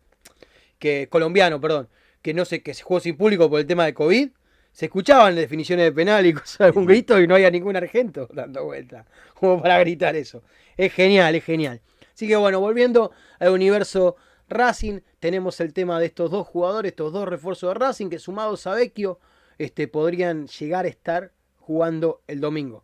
que 0.78 1.08
colombiano, 1.08 1.60
perdón, 1.60 1.88
que 2.22 2.34
no 2.34 2.44
sé, 2.44 2.62
que 2.62 2.74
se 2.74 2.82
jugó 2.82 3.00
sin 3.00 3.16
público 3.16 3.48
por 3.48 3.60
el 3.60 3.66
tema 3.66 3.84
de 3.84 3.94
COVID. 3.94 4.30
Se 4.72 4.86
escuchaban 4.86 5.34
definiciones 5.34 5.86
de 5.86 5.92
penal 5.92 6.24
y 6.26 6.32
cosas, 6.32 6.60
algún 6.60 6.86
grito 6.86 7.20
y 7.20 7.26
no 7.26 7.34
había 7.34 7.50
ningún 7.50 7.76
argento 7.76 8.28
dando 8.32 8.64
vuelta, 8.64 9.06
como 9.34 9.60
para 9.60 9.78
gritar 9.80 10.14
eso. 10.14 10.42
Es 10.76 10.92
genial, 10.92 11.34
es 11.34 11.44
genial. 11.44 11.80
Así 12.14 12.28
que 12.28 12.36
bueno, 12.36 12.60
volviendo 12.60 13.10
al 13.38 13.50
universo 13.50 14.16
Racing, 14.48 15.00
tenemos 15.20 15.60
el 15.60 15.72
tema 15.72 15.98
de 15.98 16.06
estos 16.06 16.30
dos 16.30 16.46
jugadores, 16.46 16.90
estos 16.90 17.12
dos 17.12 17.26
refuerzos 17.26 17.70
de 17.72 17.74
Racing, 17.74 18.10
que 18.10 18.18
sumados 18.18 18.66
a 18.66 18.74
Vecchio, 18.74 19.18
este, 19.58 19.88
podrían 19.88 20.46
llegar 20.48 20.84
a 20.84 20.88
estar 20.88 21.32
jugando 21.58 22.22
el 22.26 22.40
domingo. 22.40 22.82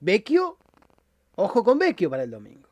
Vecchio, 0.00 0.58
ojo 1.34 1.64
con 1.64 1.78
Vecchio 1.78 2.08
para 2.08 2.22
el 2.22 2.30
domingo. 2.30 2.67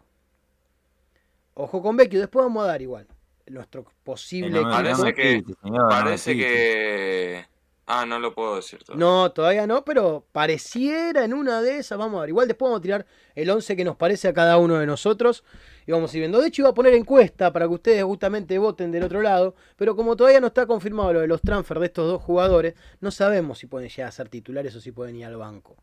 Ojo 1.58 1.82
con 1.82 1.96
Vecchio, 1.96 2.20
después 2.20 2.44
vamos 2.44 2.64
a 2.64 2.68
dar 2.68 2.82
igual 2.82 3.06
nuestro 3.48 3.84
posible 4.02 4.60
Parece 4.62 5.14
que, 5.14 5.44
parece 5.88 6.36
que 6.36 7.44
Ah, 7.88 8.04
no 8.04 8.18
lo 8.18 8.34
puedo 8.34 8.56
decir 8.56 8.82
todavía. 8.82 9.06
No, 9.06 9.30
todavía 9.30 9.64
no, 9.68 9.84
pero 9.84 10.26
pareciera 10.32 11.24
en 11.24 11.32
una 11.32 11.62
de 11.62 11.78
esas. 11.78 11.96
Vamos 11.96 12.18
a 12.18 12.22
ver. 12.22 12.30
Igual 12.30 12.48
después 12.48 12.68
vamos 12.68 12.80
a 12.80 12.82
tirar 12.82 13.06
el 13.36 13.48
11 13.48 13.76
que 13.76 13.84
nos 13.84 13.94
parece 13.94 14.26
a 14.26 14.34
cada 14.34 14.58
uno 14.58 14.74
de 14.74 14.86
nosotros. 14.86 15.44
Y 15.86 15.92
vamos 15.92 16.12
a 16.12 16.16
ir 16.16 16.22
viendo. 16.22 16.40
De 16.40 16.48
hecho, 16.48 16.62
iba 16.62 16.70
a 16.70 16.74
poner 16.74 16.94
encuesta 16.94 17.52
para 17.52 17.68
que 17.68 17.74
ustedes 17.74 18.02
justamente 18.02 18.58
voten 18.58 18.90
del 18.90 19.04
otro 19.04 19.22
lado. 19.22 19.54
Pero 19.76 19.94
como 19.94 20.16
todavía 20.16 20.40
no 20.40 20.48
está 20.48 20.66
confirmado 20.66 21.12
lo 21.12 21.20
de 21.20 21.28
los 21.28 21.40
transfers 21.42 21.78
de 21.78 21.86
estos 21.86 22.08
dos 22.08 22.20
jugadores, 22.20 22.74
no 23.00 23.12
sabemos 23.12 23.58
si 23.58 23.68
pueden 23.68 23.88
llegar 23.88 24.08
a 24.08 24.12
ser 24.12 24.28
titulares 24.28 24.74
o 24.74 24.80
si 24.80 24.90
pueden 24.90 25.14
ir 25.14 25.26
al 25.26 25.36
banco. 25.36 25.76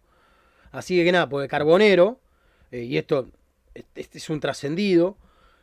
Así 0.73 1.01
que 1.01 1.09
nada, 1.09 1.29
porque 1.29 1.47
Carbonero, 1.47 2.19
eh, 2.69 2.83
y 2.83 2.97
esto 2.97 3.29
este 3.73 4.17
es 4.17 4.29
un 4.29 4.41
trascendido, 4.41 5.17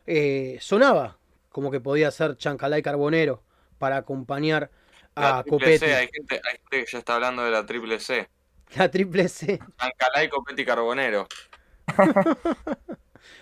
eh, 0.05 0.57
sonaba 0.61 1.17
como 1.51 1.69
que 1.69 1.79
podía 1.79 2.09
ser 2.11 2.37
Chancalay 2.37 2.81
Carbonero 2.81 3.43
para 3.77 3.97
acompañar 3.97 4.71
a 5.15 5.43
Copetti. 5.47 5.85
Hay 5.85 6.07
gente, 6.11 6.41
que 6.69 6.85
ya 6.89 6.99
está 6.99 7.15
hablando 7.15 7.43
de 7.43 7.51
la 7.51 7.65
triple 7.65 7.99
C. 7.99 8.29
La 8.75 8.89
triple 8.89 9.27
C. 9.27 9.59
Ancalay, 9.77 10.29
Copetti, 10.29 10.63
Carbonero. 10.63 11.27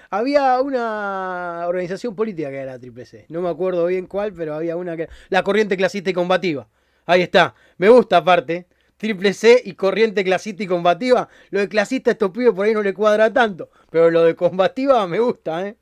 había 0.09 0.59
una 0.59 1.65
organización 1.67 2.15
política 2.15 2.49
que 2.49 2.57
era 2.57 2.73
la 2.73 2.79
triple 2.79 3.05
C. 3.05 3.25
No 3.29 3.41
me 3.41 3.49
acuerdo 3.49 3.85
bien 3.85 4.07
cuál, 4.07 4.33
pero 4.33 4.55
había 4.55 4.75
una 4.75 4.97
que. 4.97 5.07
La 5.29 5.43
corriente 5.43 5.77
clasista 5.77 6.09
y 6.09 6.13
combativa. 6.13 6.67
Ahí 7.05 7.21
está. 7.21 7.53
Me 7.77 7.89
gusta 7.89 8.17
aparte. 8.17 8.67
Triple 8.97 9.33
C 9.33 9.61
y 9.63 9.73
corriente 9.73 10.23
clasista 10.23 10.63
y 10.63 10.67
combativa. 10.67 11.29
Lo 11.51 11.59
de 11.59 11.69
clasista 11.69 12.09
a 12.09 12.13
estos 12.13 12.31
pibes 12.31 12.53
por 12.53 12.65
ahí 12.65 12.73
no 12.73 12.81
le 12.81 12.93
cuadra 12.93 13.31
tanto. 13.31 13.69
Pero 13.91 14.09
lo 14.09 14.23
de 14.23 14.35
combativa 14.35 15.05
me 15.05 15.19
gusta, 15.19 15.67
¿eh? 15.67 15.77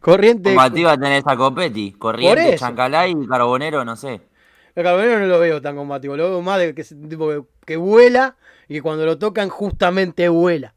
Corriente. 0.00 0.50
Combativa 0.50 0.96
tenés 0.96 1.24
a 1.26 1.36
Copetti. 1.36 1.92
Corriente, 1.92 2.56
Chancalay 2.56 3.12
y 3.12 3.26
Carbonero, 3.26 3.84
no 3.84 3.96
sé. 3.96 4.20
El 4.74 4.84
carbonero 4.84 5.18
no 5.18 5.26
lo 5.26 5.40
veo 5.40 5.60
tan 5.60 5.74
combativo, 5.74 6.16
lo 6.16 6.30
veo 6.30 6.40
más 6.40 6.60
de 6.60 6.72
que 6.72 6.82
es 6.82 6.94
tipo 7.08 7.48
que, 7.66 7.76
vuela 7.76 8.36
y 8.68 8.74
que 8.74 8.82
cuando 8.82 9.04
lo 9.04 9.18
tocan 9.18 9.48
justamente 9.48 10.28
vuela. 10.28 10.74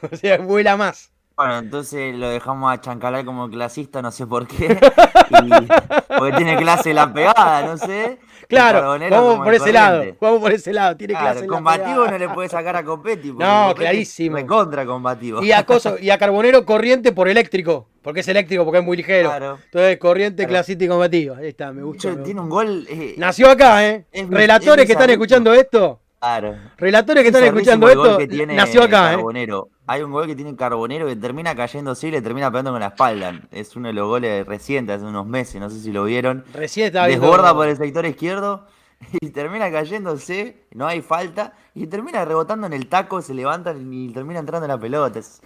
O 0.10 0.16
sea, 0.16 0.38
vuela 0.38 0.78
más. 0.78 1.12
Bueno, 1.36 1.58
entonces 1.58 2.16
lo 2.16 2.30
dejamos 2.30 2.72
a 2.72 2.80
Chancalay 2.80 3.26
como 3.26 3.50
clasista, 3.50 4.00
no 4.00 4.10
sé 4.10 4.26
por 4.26 4.46
qué. 4.46 4.68
porque 6.18 6.36
tiene 6.36 6.56
clase 6.56 6.94
la 6.94 7.12
pegada, 7.12 7.66
no 7.66 7.76
sé. 7.76 8.18
Claro, 8.52 8.98
vamos 9.10 9.44
por 9.44 9.54
ese 9.54 9.72
lado, 9.72 10.04
vamos 10.20 10.40
por 10.40 10.52
ese 10.52 10.72
lado, 10.72 10.96
tiene 10.96 11.14
clase 11.14 11.46
combativo 11.46 12.06
no 12.06 12.18
le 12.18 12.28
puede 12.28 12.48
sacar 12.48 12.76
a 12.76 12.84
Copetti. 12.84 13.32
No, 13.32 13.72
clarísimo. 13.74 14.36
Me 14.36 14.46
contra 14.46 14.84
combativo. 14.84 15.42
Y 15.42 15.52
a, 15.52 15.66
y 16.00 16.10
a 16.10 16.18
Carbonero 16.18 16.64
corriente 16.66 17.12
por 17.12 17.28
eléctrico, 17.28 17.88
porque 18.02 18.20
es 18.20 18.28
eléctrico, 18.28 18.64
porque 18.64 18.80
es 18.80 18.84
muy 18.84 18.96
ligero. 18.96 19.30
Claro. 19.30 19.58
Entonces, 19.64 19.98
corriente, 19.98 20.46
clasista 20.46 20.84
y 20.84 20.88
combativo. 20.88 21.34
Ahí 21.36 21.48
está, 21.48 21.72
me 21.72 21.82
gusta. 21.82 22.22
Tiene 22.22 22.40
un 22.40 22.50
gol. 22.50 22.86
Eh, 22.88 23.14
Nació 23.16 23.50
acá, 23.50 23.86
¿eh? 23.88 24.04
Relatores 24.28 24.84
que 24.86 24.92
están 24.92 25.10
escuchando 25.10 25.54
esto. 25.54 26.01
Claro. 26.22 26.56
Relatores 26.76 27.24
que 27.24 27.30
están 27.30 27.42
escuchando 27.42 27.88
esto. 27.88 28.16
nació 28.46 28.84
acá, 28.84 29.14
¿eh? 29.14 29.48
Hay 29.88 30.02
un 30.02 30.12
gol 30.12 30.28
que 30.28 30.36
tiene 30.36 30.54
Carbonero 30.54 31.08
que 31.08 31.16
termina 31.16 31.56
cayendo 31.56 31.96
y 32.00 32.10
le 32.12 32.22
termina 32.22 32.48
pegando 32.48 32.70
con 32.70 32.78
la 32.78 32.86
espalda. 32.86 33.40
Es 33.50 33.74
uno 33.74 33.88
de 33.88 33.94
los 33.94 34.06
goles 34.06 34.46
recientes, 34.46 34.98
hace 34.98 35.04
unos 35.04 35.26
meses, 35.26 35.60
no 35.60 35.68
sé 35.68 35.80
si 35.80 35.90
lo 35.90 36.04
vieron. 36.04 36.44
Recién 36.54 36.92
Desborda 36.92 37.52
por 37.52 37.66
el 37.66 37.76
sector 37.76 38.06
izquierdo 38.06 38.68
y 39.20 39.30
termina 39.30 39.68
cayéndose, 39.72 40.68
no 40.70 40.86
hay 40.86 41.02
falta, 41.02 41.54
y 41.74 41.88
termina 41.88 42.24
rebotando 42.24 42.68
en 42.68 42.74
el 42.74 42.86
taco, 42.86 43.20
se 43.20 43.34
levanta 43.34 43.74
y 43.76 44.12
termina 44.12 44.38
entrando 44.38 44.66
en 44.66 44.70
la 44.70 44.78
pelota. 44.78 45.18
Es, 45.18 45.42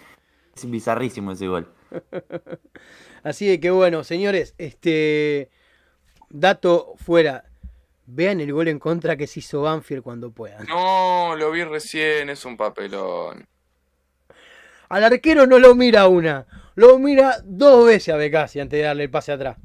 bizarrísimo 0.62 1.32
ese 1.32 1.48
gol. 1.48 1.72
Así 3.22 3.58
que 3.60 3.70
bueno, 3.70 4.04
señores, 4.04 4.54
este 4.58 5.48
dato 6.28 6.92
fuera. 6.98 7.44
Vean 8.06 8.40
el 8.40 8.52
gol 8.52 8.68
en 8.68 8.78
contra 8.78 9.16
que 9.16 9.26
se 9.26 9.40
hizo 9.40 9.62
Banfield 9.62 10.02
cuando 10.02 10.30
puedan. 10.30 10.66
No, 10.66 11.34
lo 11.36 11.50
vi 11.50 11.64
recién, 11.64 12.30
es 12.30 12.44
un 12.44 12.56
papelón. 12.56 13.46
Al 14.88 15.04
arquero 15.04 15.46
no 15.46 15.58
lo 15.58 15.74
mira 15.74 16.06
una, 16.06 16.46
lo 16.76 16.98
mira 16.98 17.38
dos 17.44 17.86
veces 17.86 18.14
a 18.14 18.16
Becasi 18.16 18.60
antes 18.60 18.78
de 18.78 18.84
darle 18.84 19.04
el 19.04 19.10
pase 19.10 19.32
atrás. 19.32 19.56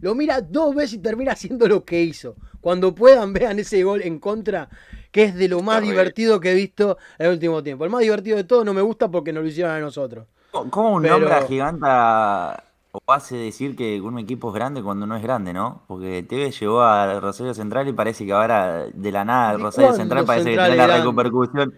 Lo 0.00 0.14
mira 0.14 0.42
dos 0.42 0.74
veces 0.74 0.94
y 0.94 0.98
termina 0.98 1.32
haciendo 1.32 1.66
lo 1.66 1.84
que 1.84 2.02
hizo. 2.02 2.36
Cuando 2.60 2.94
puedan, 2.94 3.32
vean 3.32 3.58
ese 3.58 3.82
gol 3.82 4.02
en 4.02 4.18
contra, 4.18 4.68
que 5.10 5.24
es 5.24 5.34
de 5.34 5.48
lo 5.48 5.60
más 5.62 5.80
divertido 5.80 6.40
que 6.40 6.52
he 6.52 6.54
visto 6.54 6.98
en 7.18 7.26
el 7.26 7.32
último 7.32 7.62
tiempo. 7.62 7.84
El 7.84 7.90
más 7.90 8.02
divertido 8.02 8.36
de 8.36 8.44
todo 8.44 8.64
no 8.64 8.74
me 8.74 8.82
gusta 8.82 9.10
porque 9.10 9.32
no 9.32 9.40
lo 9.40 9.46
hicieron 9.46 9.72
a 9.72 9.80
nosotros. 9.80 10.26
¿Cómo 10.50 10.96
un 10.96 11.02
Pero... 11.02 11.18
nombre 11.18 11.46
giganta 11.48 12.62
o 12.94 13.12
hace 13.12 13.36
decir 13.36 13.74
que 13.74 14.00
un 14.00 14.20
equipo 14.20 14.48
es 14.50 14.54
grande 14.54 14.80
cuando 14.80 15.04
no 15.04 15.16
es 15.16 15.22
grande, 15.22 15.52
¿no? 15.52 15.82
Porque 15.88 16.22
TV 16.22 16.52
llegó 16.52 16.80
a 16.80 17.18
Rosario 17.18 17.52
Central 17.52 17.88
y 17.88 17.92
parece 17.92 18.24
que 18.24 18.32
ahora 18.32 18.86
de 18.92 19.10
la 19.10 19.24
nada 19.24 19.54
Rosario 19.54 19.94
Central 19.94 20.24
parece 20.24 20.50
que 20.50 20.56
tiene 20.56 20.76
la 20.76 21.02
repercusión. 21.02 21.74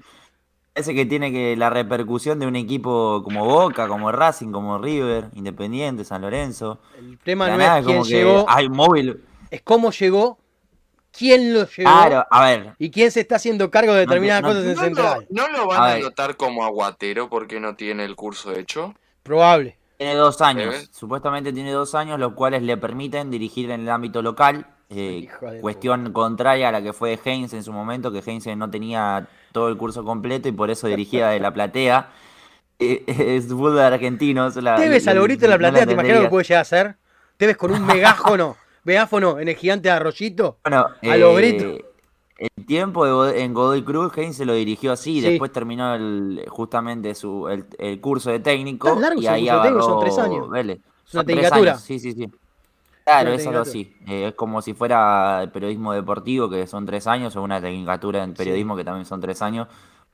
Parece 0.75 0.95
que 0.95 1.07
tiene 1.07 1.33
que 1.33 1.57
la 1.57 1.71
repercusión 1.71 2.39
de 2.39 2.47
un 2.47 2.55
equipo 2.55 3.23
como 3.25 3.47
Boca, 3.47 3.89
como 3.89 4.13
Racing, 4.13 4.53
como 4.53 4.77
River, 4.77 5.31
Independiente, 5.33 6.05
San 6.05 6.21
Lorenzo. 6.21 6.81
El 6.99 7.19
tema 7.21 7.49
no 7.49 7.63
es 7.63 7.87
quién 7.87 8.03
llegó. 8.05 8.45
Hay 8.47 8.69
móvil. 8.69 9.25
Es 9.51 9.63
cómo 9.63 9.91
llegó, 9.93 10.39
quién 11.11 11.55
lo 11.55 11.67
llevó. 11.67 11.91
Claro, 11.91 12.27
a 12.31 12.45
ver. 12.45 12.75
Y 12.79 12.91
quién 12.91 13.11
se 13.11 13.21
está 13.21 13.37
haciendo 13.37 13.71
cargo 13.71 13.95
de 13.95 14.01
determinadas 14.01 14.43
cosas 14.43 14.67
en 14.67 14.77
Central. 14.77 15.27
¿No 15.31 15.49
lo 15.49 15.67
van 15.67 15.81
a, 15.81 15.93
a 15.95 15.99
notar 15.99 16.37
como 16.37 16.63
aguatero 16.63 17.31
porque 17.31 17.59
no 17.59 17.75
tiene 17.75 18.05
el 18.05 18.15
curso 18.17 18.53
hecho? 18.53 18.93
Probable. 19.23 19.79
Tiene 19.99 20.15
dos 20.15 20.41
años, 20.43 20.91
supuestamente 20.93 21.53
tiene 21.53 21.73
dos 21.73 21.95
años, 21.95 22.19
los 22.19 22.35
cuales 22.35 22.63
le 22.63 22.77
permiten 22.77 23.31
dirigir 23.31 23.71
en 23.71 23.83
el 23.83 23.89
ámbito 23.89 24.21
local. 24.21 24.67
Eh, 24.89 25.29
cuestión 25.61 26.13
contraria 26.13 26.69
a 26.69 26.73
la 26.73 26.83
que 26.83 26.93
fue 26.93 27.19
Heinz 27.25 27.55
en 27.55 27.65
su 27.65 27.73
momento, 27.73 28.13
que 28.13 28.23
Heinz 28.25 28.47
no 28.57 28.71
tenía 28.71 29.27
todo 29.53 29.69
el 29.69 29.77
curso 29.77 30.05
completo 30.05 30.49
y 30.49 30.53
por 30.53 30.71
eso 30.71 30.87
dirigía 30.87 31.29
de 31.29 31.41
la 31.41 31.53
platea. 31.53 32.11
Eh, 32.79 33.05
es 33.07 33.47
fútbol 33.47 33.79
argentino. 33.79 34.51
La, 34.57 34.77
¿Te 34.77 34.91
ves 34.91 35.09
al 35.09 35.27
de 35.27 35.49
la 35.49 35.57
platea? 35.57 35.87
¿Te 35.87 35.95
imaginas 35.95 36.19
lo 36.19 36.25
que 36.25 36.29
puede 36.29 36.45
llegar 36.45 36.59
a 36.59 36.61
hacer? 36.61 36.97
¿Te 37.39 37.47
ves 37.47 37.57
con 37.57 37.71
un 37.71 37.87
megáfono, 37.87 38.55
megáfono 38.85 39.39
en 39.39 39.49
el 39.49 39.57
gigante 39.57 39.89
de 39.89 39.95
Arroyito? 39.95 40.59
Bueno, 40.63 40.87
a 41.03 41.17
los 41.17 41.33
eh, 41.33 41.37
gritos. 41.37 41.86
Tiempo 42.67 43.27
en 43.29 43.55
Godoy 43.55 43.83
Cruz, 43.83 44.13
Heinz 44.17 44.37
se 44.37 44.45
lo 44.45 44.55
dirigió 44.55 44.93
así, 44.93 45.21
después 45.21 45.53
terminó 45.53 45.95
el, 45.95 46.45
justamente 46.49 47.15
su, 47.15 47.49
el, 47.49 48.01
curso 48.01 48.31
de 48.31 48.41
técnico. 48.41 48.99
y 49.17 49.27
ahí 49.27 49.49
agarró, 49.49 49.83
son 49.83 50.01
tres 50.01 50.19
años. 50.19 50.51
Vélez. 50.51 50.81
Es 51.07 51.15
una 51.15 51.25
tecnicatura. 51.25 51.79
Sí, 51.79 51.99
sí, 51.99 52.13
sí. 52.13 52.29
Claro, 53.05 53.33
es 53.35 53.47
algo 53.47 53.61
así. 53.61 53.95
Eh, 54.09 54.29
es 54.29 54.35
como 54.35 54.61
si 54.61 54.75
fuera 54.75 55.49
periodismo 55.53 55.93
deportivo, 55.93 56.51
que 56.51 56.67
son 56.67 56.85
tres 56.87 57.07
años, 57.07 57.37
o 57.37 57.43
una 57.43 57.61
tecnicatura 57.61 58.25
en 58.25 58.35
periodismo, 58.35 58.77
que 58.77 58.83
también 58.83 59.07
son 59.07 59.21
tres 59.21 59.43
años, 59.43 59.69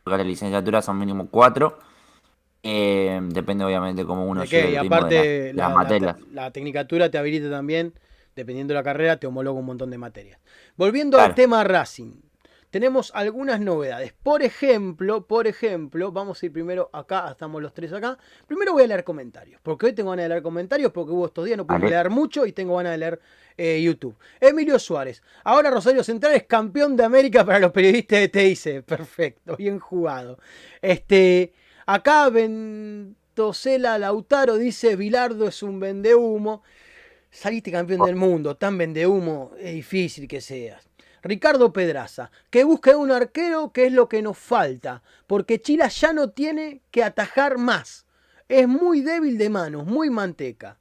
porque 0.05 0.19
la 0.19 0.25
licenciatura 0.25 0.83
son 0.83 0.99
mínimo 0.99 1.29
cuatro. 1.31 1.79
Eh, 2.63 3.19
depende 3.31 3.65
obviamente 3.65 4.05
cómo 4.05 4.27
uno 4.27 4.45
llegue 4.45 4.77
el 4.77 4.87
aparte, 4.87 5.55
la, 5.55 5.71
las 5.71 6.17
La, 6.31 6.51
tecnicatura 6.51 7.11
te 7.11 7.17
habilita 7.17 7.51
también, 7.51 7.95
dependiendo 8.37 8.73
de 8.75 8.79
la 8.79 8.85
carrera, 8.85 9.17
te 9.17 9.27
homologa 9.27 9.59
un 9.59 9.67
montón 9.67 9.91
de 9.91 9.97
materias. 9.97 10.39
Volviendo 10.77 11.19
al 11.19 11.35
tema 11.35 11.65
Racing, 11.65 12.13
tenemos 12.73 13.13
algunas 13.15 13.61
novedades. 13.61 14.15
Por 14.23 14.43
ejemplo, 14.43 15.27
por 15.27 15.47
ejemplo, 15.47 16.11
vamos 16.11 16.43
a 16.43 16.47
ir 16.47 16.53
primero 16.53 16.89
acá, 16.95 17.29
estamos 17.31 17.61
los 17.61 17.75
tres 17.75 17.93
acá. 17.93 18.17
Primero 18.47 18.73
voy 18.73 18.85
a 18.85 18.87
leer 18.87 19.05
comentarios, 19.05 19.61
porque 19.63 19.87
hoy 19.87 19.93
tengo 19.93 20.09
ganas 20.09 20.25
de 20.25 20.31
leer 20.31 20.43
comentarios, 20.43 20.91
porque 20.91 21.13
hubo 21.13 21.27
estos 21.27 21.45
días, 21.45 21.59
no 21.59 21.67
pude 21.67 21.91
leer 21.91 22.09
mucho 22.09 22.47
y 22.47 22.53
tengo 22.53 22.75
ganas 22.77 22.93
de 22.93 22.99
leer 22.99 23.21
eh, 23.59 23.83
YouTube. 23.83 24.17
Emilio 24.41 24.79
Suárez, 24.79 25.23
ahora 25.45 25.71
Rosario 25.71 26.03
Central 26.03 26.33
es 26.33 26.45
campeón 26.45 26.97
de 26.97 27.05
América 27.05 27.45
para 27.45 27.59
los 27.59 27.73
periodistas 27.73 28.21
de 28.21 28.29
TIC. 28.29 28.83
Perfecto, 28.87 29.55
bien 29.59 29.79
jugado. 29.79 30.39
Este, 30.81 31.53
acá 31.85 32.31
Ventosela 32.31 33.99
Lautaro 33.99 34.57
dice, 34.57 34.97
Bilardo 34.97 35.47
es 35.47 35.63
un 35.63 35.79
vendehumo. 35.79 36.63
Saliste 37.31 37.71
campeón 37.71 38.01
oh. 38.01 38.07
del 38.07 38.17
mundo, 38.17 38.57
tan 38.57 38.79
vendehumo, 38.79 39.53
es 39.59 39.75
difícil 39.75 40.27
que 40.27 40.41
seas. 40.41 40.89
Ricardo 41.23 41.73
Pedraza, 41.73 42.31
que 42.51 42.65
busque 42.65 42.95
un 42.95 43.13
arquero 43.13 43.73
que 43.73 43.87
es 43.87 43.93
lo 43.93 44.09
que 44.09 44.23
nos 44.23 44.37
falta, 44.37 45.03
porque 45.27 45.61
Chila 45.61 45.89
ya 45.89 46.13
no 46.13 46.31
tiene 46.31 46.81
que 46.91 47.05
atajar 47.05 47.59
más. 47.59 48.07
Es 48.49 48.67
muy 48.67 49.01
débil 49.03 49.39
de 49.39 49.49
manos, 49.49 49.87
muy 49.87 50.11
manteca. 50.11 50.79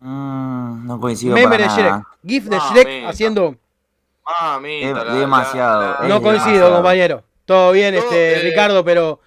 Mm, 0.00 0.86
no 0.86 1.00
coincido 1.00 1.34
Meme 1.34 1.58
de 1.58 1.68
Shrek. 1.68 2.04
GIF 2.26 2.44
de 2.46 2.58
Shrek 2.58 3.04
haciendo. 3.06 3.56
demasiado. 5.14 6.08
no 6.08 6.20
coincido, 6.20 6.74
compañero. 6.74 7.22
Todo 7.44 7.72
bien, 7.72 7.94
este, 7.94 8.40
Ricardo, 8.42 8.84
pero 8.84 9.20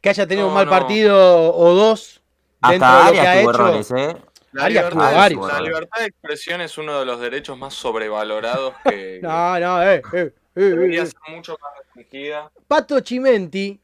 que 0.00 0.10
haya 0.10 0.26
tenido 0.26 0.48
un 0.48 0.54
mal 0.54 0.68
partido 0.68 1.54
o 1.54 1.74
dos 1.74 2.20
dentro 2.68 2.88
de 2.88 3.04
lo 3.04 3.12
que 3.12 3.20
ha 3.20 3.40
hecho. 3.40 3.96
¿eh? 3.96 4.16
La, 4.52 4.68
libertad, 4.68 5.12
la 5.12 5.28
libertad, 5.60 6.00
de 6.00 6.06
expresión 6.06 6.60
es 6.62 6.78
uno 6.78 6.98
de 6.98 7.04
los 7.04 7.20
derechos 7.20 7.58
más 7.58 7.74
sobrevalorados 7.74 8.74
que. 8.84 9.18
no, 9.22 9.60
no, 9.60 9.82
eh, 9.82 9.96
eh, 9.96 10.02
eh, 10.12 10.34
eh 10.54 10.60
debería 10.60 11.04
ser 11.04 11.20
mucho 11.28 11.56
más 11.60 11.70
restringida. 11.78 12.50
Pato 12.66 13.00
Chimenti, 13.00 13.78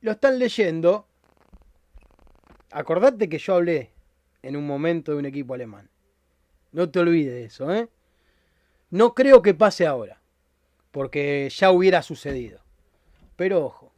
lo 0.00 0.12
están 0.12 0.38
leyendo. 0.38 1.06
Acordate 2.70 3.28
que 3.28 3.38
yo 3.38 3.54
hablé 3.56 3.90
en 4.42 4.56
un 4.56 4.66
momento 4.66 5.12
de 5.12 5.18
un 5.18 5.26
equipo 5.26 5.54
alemán. 5.54 5.90
No 6.72 6.88
te 6.88 7.00
olvides 7.00 7.34
de 7.34 7.44
eso, 7.44 7.74
¿eh? 7.74 7.88
No 8.90 9.14
creo 9.14 9.42
que 9.42 9.54
pase 9.54 9.86
ahora, 9.86 10.20
porque 10.90 11.50
ya 11.50 11.70
hubiera 11.70 12.02
sucedido. 12.02 12.60
Pero 13.36 13.64
ojo, 13.64 13.92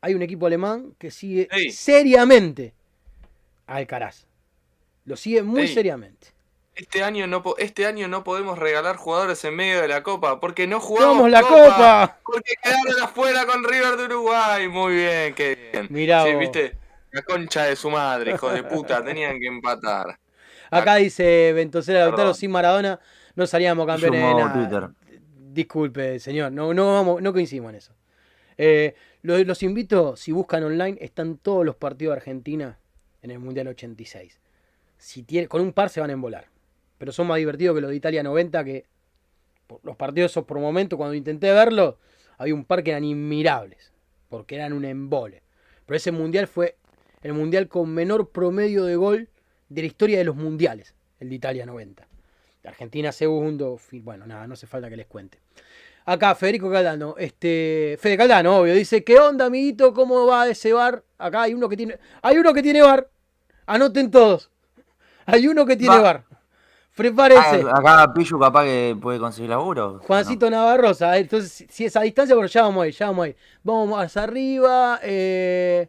hay 0.00 0.14
un 0.14 0.22
equipo 0.22 0.46
alemán 0.46 0.94
que 0.98 1.10
sigue 1.10 1.48
seriamente 1.70 2.72
a 3.66 3.76
Alcaraz. 3.76 4.27
Lo 5.08 5.16
sigue 5.16 5.42
muy 5.42 5.66
seriamente. 5.66 6.28
Este 6.74 7.02
año, 7.02 7.26
no, 7.26 7.42
este 7.56 7.86
año 7.86 8.08
no 8.08 8.22
podemos 8.22 8.58
regalar 8.58 8.96
jugadores 8.96 9.42
en 9.44 9.56
medio 9.56 9.80
de 9.80 9.88
la 9.88 10.02
Copa 10.02 10.38
porque 10.38 10.66
no 10.66 10.80
jugamos 10.80 11.30
la 11.30 11.40
Copa, 11.40 12.18
Porque 12.22 12.52
quedaron 12.62 13.02
afuera 13.02 13.46
con 13.46 13.64
River 13.64 13.96
de 13.96 14.04
Uruguay. 14.04 14.68
Muy 14.68 14.96
bien, 14.96 15.34
qué 15.34 15.70
bien. 15.72 15.86
Mirá 15.88 16.24
sí, 16.24 16.34
viste, 16.34 16.76
la 17.10 17.22
concha 17.22 17.64
de 17.64 17.74
su 17.74 17.88
madre, 17.88 18.34
hijo 18.34 18.50
de 18.50 18.62
puta, 18.64 19.02
tenían 19.02 19.40
que 19.40 19.46
empatar. 19.46 20.18
Acá 20.70 20.96
dice 20.96 21.54
Ventosera 21.54 22.00
Lautaro, 22.00 22.34
sin 22.34 22.50
Maradona 22.50 23.00
no 23.34 23.46
salíamos 23.46 23.86
campeones 23.86 24.20
de 24.20 24.34
nada. 24.34 24.92
Disculpe, 25.34 26.20
señor, 26.20 26.52
no, 26.52 26.74
no, 26.74 26.92
vamos, 26.92 27.22
no 27.22 27.32
coincidimos 27.32 27.70
en 27.70 27.76
eso. 27.76 27.94
Eh, 28.58 28.94
los, 29.22 29.44
los 29.46 29.62
invito, 29.62 30.16
si 30.16 30.32
buscan 30.32 30.64
online, 30.64 30.98
están 31.00 31.38
todos 31.38 31.64
los 31.64 31.76
partidos 31.76 32.12
de 32.12 32.18
Argentina 32.18 32.78
en 33.22 33.30
el 33.30 33.38
Mundial 33.38 33.68
86 33.68 34.38
si 34.98 35.22
tiene, 35.22 35.48
con 35.48 35.60
un 35.60 35.72
par 35.72 35.90
se 35.90 36.00
van 36.00 36.10
a 36.10 36.12
embolar. 36.12 36.48
Pero 36.98 37.12
son 37.12 37.26
más 37.26 37.38
divertidos 37.38 37.74
que 37.74 37.80
los 37.80 37.90
de 37.90 37.96
Italia 37.96 38.22
90, 38.22 38.64
que 38.64 38.86
los 39.82 39.96
partidos 39.96 40.32
esos 40.32 40.44
por 40.44 40.58
momento, 40.58 40.96
cuando 40.96 41.14
intenté 41.14 41.52
verlo, 41.52 41.98
había 42.36 42.54
un 42.54 42.64
par 42.64 42.82
que 42.82 42.90
eran 42.90 43.04
inmirables, 43.04 43.92
porque 44.28 44.56
eran 44.56 44.72
un 44.72 44.84
embole. 44.84 45.42
Pero 45.86 45.96
ese 45.96 46.12
mundial 46.12 46.46
fue 46.46 46.76
el 47.22 47.32
mundial 47.32 47.68
con 47.68 47.88
menor 47.90 48.30
promedio 48.30 48.84
de 48.84 48.96
gol 48.96 49.28
de 49.68 49.82
la 49.82 49.86
historia 49.86 50.18
de 50.18 50.24
los 50.24 50.36
mundiales, 50.36 50.94
el 51.20 51.28
de 51.28 51.34
Italia 51.34 51.66
90. 51.66 52.08
Argentina 52.68 53.12
segundo, 53.12 53.80
bueno, 54.02 54.26
nada, 54.26 54.46
no 54.46 54.54
hace 54.54 54.66
falta 54.66 54.88
que 54.88 54.96
les 54.96 55.06
cuente. 55.06 55.40
Acá, 56.04 56.34
Federico 56.34 56.70
Caldano, 56.70 57.16
este, 57.18 57.98
Fede 58.00 58.16
Caldano, 58.16 58.58
obvio, 58.58 58.74
dice, 58.74 59.04
¿qué 59.04 59.18
onda, 59.18 59.46
amiguito? 59.46 59.92
¿Cómo 59.92 60.26
va 60.26 60.48
ese 60.48 60.72
bar? 60.72 61.04
Acá 61.18 61.42
hay 61.42 61.54
uno 61.54 61.68
que 61.68 61.76
tiene, 61.76 61.98
hay 62.22 62.38
uno 62.38 62.54
que 62.54 62.62
tiene 62.62 62.82
bar. 62.82 63.10
Anoten 63.66 64.10
todos. 64.10 64.50
Hay 65.30 65.46
uno 65.46 65.66
que 65.66 65.76
tiene 65.76 65.98
bar. 65.98 66.24
Prepárese. 66.96 67.64
Ah, 67.70 67.78
acá 67.78 68.12
Pillu 68.12 68.40
capaz 68.40 68.64
que 68.64 68.96
puede 69.00 69.18
conseguir 69.18 69.50
laburo. 69.50 70.00
Juancito 70.06 70.50
Navarrosa. 70.50 71.16
Entonces, 71.18 71.66
si 71.68 71.84
es 71.84 71.94
a 71.96 72.00
distancia, 72.00 72.34
pero 72.34 72.48
ya 72.48 72.62
vamos 72.62 72.82
ahí, 72.82 72.92
ya 72.92 73.06
vamos 73.06 73.26
ahí. 73.26 73.36
Vamos 73.62 73.90
más 73.90 74.16
arriba. 74.16 74.98
Eh, 75.02 75.88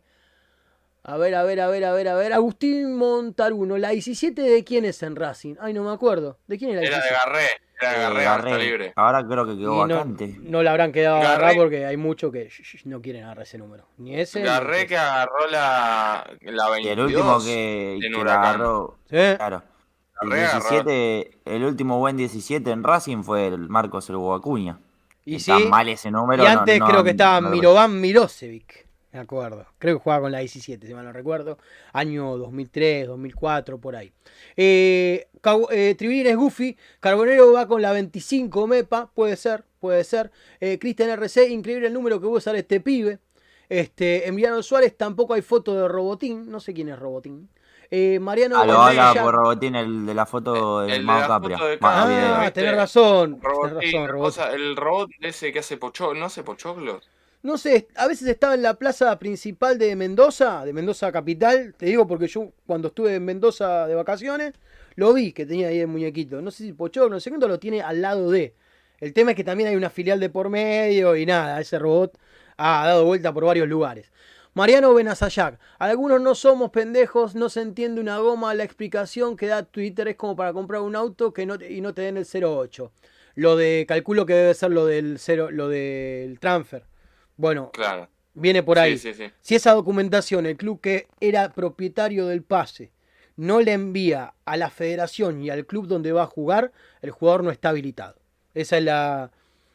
a 1.10 1.18
ver, 1.18 1.34
a 1.34 1.43
ver, 1.43 1.60
a 1.60 1.68
ver, 1.68 1.84
a 1.86 1.93
ver, 1.93 2.07
a 2.07 2.16
ver. 2.16 2.34
Agustín 2.34 2.95
Montaruno. 2.95 3.80
¿La 3.80 3.89
17 3.89 4.39
de 4.43 4.64
quién 4.64 4.86
es 4.86 5.01
en 5.01 5.16
Racing? 5.16 5.55
Ay, 5.60 5.74
no 5.74 5.84
me 5.84 5.91
acuerdo. 5.91 6.38
¿De 6.45 6.55
quién 6.60 6.70
era 6.70 6.82
la 6.82 6.88
Era 6.88 7.03
de 7.03 7.10
Garré. 7.10 7.47
Era 7.82 8.10
de 8.10 8.24
Garré, 8.24 8.64
libre. 8.64 8.93
Ahora 8.95 9.26
creo 9.26 9.43
que 9.47 9.57
quedó 9.57 9.78
vacante. 9.78 10.36
No, 10.41 10.62
le 10.62 10.70
habrán 10.70 10.91
quedado 10.91 11.20
Garré, 11.20 11.55
porque 11.55 11.86
hay 11.88 11.97
muchos 11.97 12.32
que 12.32 12.49
no 12.86 13.01
quieren 13.01 13.24
agarrar 13.24 13.43
ese 13.43 13.57
número. 13.57 13.88
Ni 13.97 14.20
ese. 14.20 14.41
Garré 14.41 14.86
que 14.86 14.97
agarró 14.97 15.47
la, 15.49 16.30
la 16.41 16.70
22. 16.70 16.86
Y 16.86 16.88
el 16.89 16.99
último 16.99 17.39
que, 17.39 17.99
que 17.99 18.30
agarró. 18.30 18.99
¿Sí? 19.10 19.36
Claro. 19.38 19.64
El, 20.22 20.30
17, 20.30 21.32
el 21.45 21.64
último 21.64 21.97
buen 21.97 22.18
17 22.18 22.70
en 22.70 22.84
Racing 22.84 23.24
fue 23.24 23.47
el 23.47 23.68
Marcos 23.68 24.10
el 24.12 24.18
Acuña. 24.18 24.78
Y 25.26 25.39
sí. 25.39 25.51
mal 25.70 25.89
ese 25.89 26.12
número. 26.12 26.43
Y 26.43 26.45
antes 26.45 26.80
creo 26.80 27.03
que 27.03 27.12
estaba 27.12 27.41
Mirovan 27.41 27.99
Mirosevic. 27.99 28.89
Me 29.12 29.20
acuerdo. 29.20 29.66
Creo 29.80 29.97
que 29.97 30.03
jugaba 30.03 30.22
con 30.24 30.32
la 30.32 30.39
17, 30.39 30.86
si 30.86 30.93
mal 30.93 31.05
no 31.05 31.12
recuerdo. 31.12 31.57
Año 31.93 32.38
2003, 32.38 33.07
2004, 33.07 33.80
por 33.80 33.95
ahí. 33.95 34.12
Eh, 34.55 35.28
eh 35.72 36.36
Goofy. 36.36 36.78
Carbonero 36.99 37.51
va 37.53 37.68
con 37.68 37.82
la 37.82 37.91
25 37.91 38.68
MEPA. 38.68 39.10
Puede 39.14 39.36
ser, 39.36 39.66
puede 39.80 40.03
ser. 40.03 40.32
Eh, 40.60 40.78
Cristian 40.78 41.10
RC, 41.10 41.49
increíble 41.49 41.88
el 41.88 41.93
número 41.93 42.20
que 42.20 42.28
voy 42.28 42.36
a 42.36 42.38
usar 42.38 42.55
este 42.55 42.80
pibe. 42.82 43.20
Este, 43.68 44.28
Emiliano 44.28 44.62
Suárez, 44.62 44.95
tampoco 44.95 45.34
hay 45.34 45.41
foto 45.41 45.74
de 45.74 45.88
Robotín. 45.88 46.49
No 46.49 46.60
sé 46.60 46.74
quién 46.76 46.89
es 46.89 46.99
Robotín. 46.99 47.49
Eh, 47.91 48.20
Mariano 48.20 48.57
ah, 48.60 49.14
por 49.20 49.34
Robotín, 49.34 49.76
el 49.76 50.05
de 50.05 50.14
la 50.14 50.28
foto 50.28 50.82
del 50.82 51.03
Mao 51.03 51.28
Capria. 51.28 51.57
Ah, 51.82 52.51
tenés 52.53 52.76
razón. 52.76 53.41
el 54.53 54.78
robot 54.78 55.10
ese 55.22 55.51
que 55.51 55.60
hace 55.60 55.78
pochoclo, 55.78 56.20
¿no 56.20 56.26
hace 56.26 56.43
pochoclos? 56.43 57.10
No 57.42 57.58
sé, 57.58 57.88
a 57.96 58.06
veces 58.08 58.28
estaba 58.28 58.54
en 58.54 58.62
la 58.62 58.74
plaza 58.74 59.18
principal 59.18 59.78
de 59.78 59.96
Mendoza, 59.96 60.66
de 60.66 60.74
Mendoza 60.74 61.10
capital, 61.10 61.74
te 61.78 61.86
digo 61.86 62.06
porque 62.06 62.28
yo 62.28 62.52
cuando 62.68 62.90
estuve 62.90 63.16
en 63.16 63.24
Mendoza 63.24 63.88
de 63.88 63.96
vacaciones, 63.96 64.56
lo 64.96 65.14
vi 65.14 65.32
que 65.32 65.46
tenía 65.46 65.70
ahí 65.70 65.80
el 65.80 65.88
muñequito. 65.88 66.42
No 66.42 66.52
sé 66.52 66.66
si 66.66 66.74
Pochoclo, 66.74 67.10
no 67.10 67.20
sé 67.22 67.30
cuánto 67.30 67.48
lo 67.48 67.58
tiene 67.58 67.82
al 67.82 68.02
lado 68.02 68.30
de. 68.30 68.56
El 69.00 69.14
tema 69.14 69.32
es 69.32 69.38
que 69.38 69.46
también 69.46 69.70
hay 69.70 69.78
una 69.78 69.90
filial 69.90 70.20
de 70.20 70.30
por 70.30 70.50
medio 70.50 71.16
y 71.16 71.26
nada, 71.26 71.62
ese 71.62 71.80
robot 71.80 72.18
ha 72.58 72.86
dado 72.86 73.06
vuelta 73.06 73.34
por 73.34 73.46
varios 73.46 73.70
lugares. 73.70 74.12
Mariano 74.54 74.94
Benazayac, 74.94 75.60
algunos 75.78 76.20
no 76.20 76.36
somos 76.36 76.72
pendejos, 76.72 77.36
no 77.36 77.48
se 77.48 77.62
entiende 77.62 78.02
una 78.02 78.18
goma, 78.18 78.54
la 78.54 78.66
explicación 78.66 79.38
que 79.38 79.48
da 79.48 79.64
Twitter 79.64 80.10
es 80.10 80.18
como 80.18 80.36
para 80.36 80.52
comprar 80.52 80.82
un 80.82 80.98
auto 80.98 81.32
que 81.32 81.46
no 81.46 81.56
y 81.56 81.80
no 81.80 81.94
te 81.94 82.02
den 82.02 82.18
el 82.18 82.28
08. 82.44 82.92
Lo 83.36 83.56
de, 83.56 83.86
calculo 83.88 84.26
que 84.26 84.34
debe 84.34 84.54
ser 84.54 84.72
lo 84.72 84.86
del, 84.86 85.20
cero, 85.20 85.50
lo 85.52 85.70
del 85.70 86.38
transfer. 86.42 86.84
Bueno, 87.40 87.72
claro. 87.72 88.10
viene 88.34 88.64
por 88.64 88.80
ahí. 88.80 88.98
Si 88.98 89.56
esa 89.56 89.72
documentación, 89.72 90.46
el 90.46 90.58
club 90.58 90.82
que 90.82 91.08
era 91.22 91.54
propietario 91.54 92.28
del 92.28 92.44
pase, 92.44 92.92
no 93.38 93.62
le 93.62 93.72
envía 93.72 94.34
a 94.44 94.58
la 94.58 94.70
federación 94.70 95.42
y 95.42 95.50
al 95.50 95.66
club 95.66 95.88
donde 95.88 96.12
va 96.12 96.24
a 96.24 96.28
jugar, 96.28 96.74
el 97.02 97.12
jugador 97.12 97.46
no 97.46 97.52
está 97.52 97.70
habilitado. 97.70 98.18
Esa 98.54 98.78
es 98.78 98.84
la. 98.84 99.32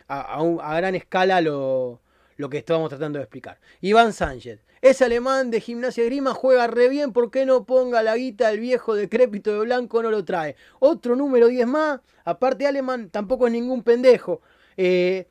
A, 0.09 0.77
gran 0.77 0.95
escala 0.95 1.41
lo, 1.41 2.03
lo 2.37 2.51
que 2.51 2.59
estábamos 2.59 2.91
tratando 2.91 3.19
de 3.19 3.23
explicar. 3.23 3.59
Iván 3.81 4.13
Sánchez. 4.13 4.61
Ese 4.83 5.07
alemán 5.07 5.51
de 5.51 5.63
gimnasia 5.63 6.05
grima 6.05 6.35
juega 6.35 6.67
re 6.67 6.91
bien, 6.91 7.15
¿por 7.15 7.31
qué 7.31 7.47
no 7.47 7.65
ponga 7.65 8.03
la 8.03 8.15
guita 8.15 8.51
el 8.51 8.61
viejo 8.61 8.95
decrépito 8.95 9.55
de 9.55 9.61
blanco 9.61 10.03
no 10.03 10.11
lo 10.11 10.23
trae? 10.27 10.57
Otro 10.81 11.17
número 11.17 11.49
10 11.49 11.67
más, 11.67 12.01
aparte 12.27 12.67
alemán, 12.67 13.09
tampoco 13.09 13.47
es 13.47 13.55
ningún 13.55 13.83
pendejo. 13.83 14.43
Eh, 14.77 15.27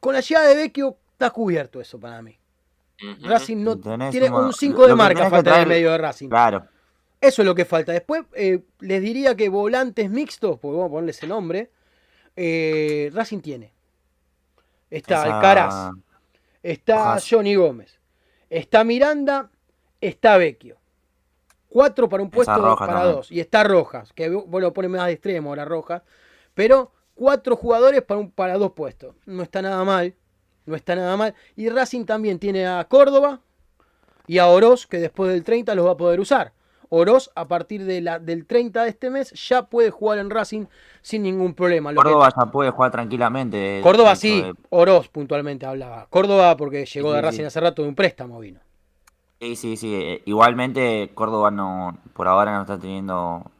con 0.00 0.14
la 0.14 0.20
llegada 0.20 0.48
de 0.48 0.56
Vecchio 0.56 0.96
Está 1.20 1.32
cubierto 1.32 1.82
eso 1.82 2.00
para 2.00 2.22
mí. 2.22 2.34
Racing 3.20 3.58
no 3.62 3.78
tiene 4.10 4.30
un 4.30 4.54
5 4.54 4.86
de 4.86 4.94
marca 4.94 5.28
falta 5.28 5.56
en 5.56 5.62
el 5.64 5.68
medio 5.68 5.90
de 5.90 5.98
Racing. 5.98 6.30
Claro. 6.30 6.66
Eso 7.20 7.42
es 7.42 7.46
lo 7.46 7.54
que 7.54 7.66
falta. 7.66 7.92
Después 7.92 8.22
eh, 8.32 8.64
les 8.78 9.02
diría 9.02 9.36
que 9.36 9.50
volantes 9.50 10.08
mixtos, 10.08 10.58
porque 10.58 10.78
vamos 10.78 10.88
a 10.88 10.92
ponerle 10.92 11.10
ese 11.10 11.26
nombre, 11.26 11.70
eh, 12.36 13.10
Racing 13.12 13.40
tiene. 13.40 13.70
Está 14.88 15.24
Alcaraz, 15.24 15.90
está 16.62 17.18
Johnny 17.20 17.54
Gómez, 17.54 18.00
está 18.48 18.82
Miranda, 18.82 19.50
está 20.00 20.38
Vecchio. 20.38 20.78
Cuatro 21.68 22.08
para 22.08 22.22
un 22.22 22.30
puesto 22.30 22.76
para 22.78 23.04
dos. 23.04 23.30
Y 23.30 23.40
está 23.40 23.62
Rojas, 23.62 24.14
que 24.14 24.30
vos 24.30 24.62
lo 24.62 24.72
pones 24.72 24.90
más 24.90 25.04
de 25.04 25.12
extremo 25.12 25.50
ahora 25.50 25.66
Rojas. 25.66 26.00
Pero 26.54 26.92
cuatro 27.14 27.56
jugadores 27.56 28.00
para, 28.00 28.20
un, 28.20 28.30
para 28.30 28.56
dos 28.56 28.72
puestos. 28.72 29.14
No 29.26 29.42
está 29.42 29.60
nada 29.60 29.84
mal. 29.84 30.14
No 30.70 30.76
está 30.76 30.94
nada 30.96 31.16
mal. 31.16 31.34
Y 31.56 31.68
Racing 31.68 32.04
también 32.04 32.38
tiene 32.38 32.66
a 32.66 32.84
Córdoba 32.84 33.40
y 34.26 34.38
a 34.38 34.46
Oroz, 34.46 34.86
que 34.86 34.98
después 34.98 35.30
del 35.32 35.44
30 35.44 35.74
los 35.74 35.86
va 35.86 35.92
a 35.92 35.96
poder 35.96 36.20
usar. 36.20 36.52
Oroz, 36.88 37.30
a 37.34 37.46
partir 37.46 37.84
de 37.84 38.00
la, 38.00 38.18
del 38.18 38.46
30 38.46 38.82
de 38.82 38.88
este 38.88 39.10
mes, 39.10 39.32
ya 39.48 39.62
puede 39.66 39.90
jugar 39.90 40.18
en 40.18 40.30
Racing 40.30 40.66
sin 41.02 41.22
ningún 41.22 41.54
problema. 41.54 41.94
Córdoba 41.94 42.32
ya 42.36 42.50
puede 42.50 42.70
jugar 42.70 42.90
tranquilamente. 42.90 43.80
Córdoba 43.82 44.16
sí, 44.16 44.44
Oroz 44.70 45.08
puntualmente 45.08 45.66
hablaba. 45.66 46.06
Córdoba 46.10 46.56
porque 46.56 46.84
llegó 46.86 47.12
de 47.12 47.22
Racing 47.22 47.44
hace 47.44 47.60
rato 47.60 47.82
de 47.82 47.88
un 47.88 47.94
préstamo 47.94 48.40
vino. 48.40 48.60
Sí, 49.40 49.56
sí, 49.56 49.76
sí. 49.76 49.94
Eh, 49.94 50.22
igualmente 50.26 51.10
Córdoba 51.14 51.50
no, 51.50 51.98
por 52.12 52.28
ahora 52.28 52.54
no 52.54 52.62
está 52.62 52.78
teniendo 52.78 53.50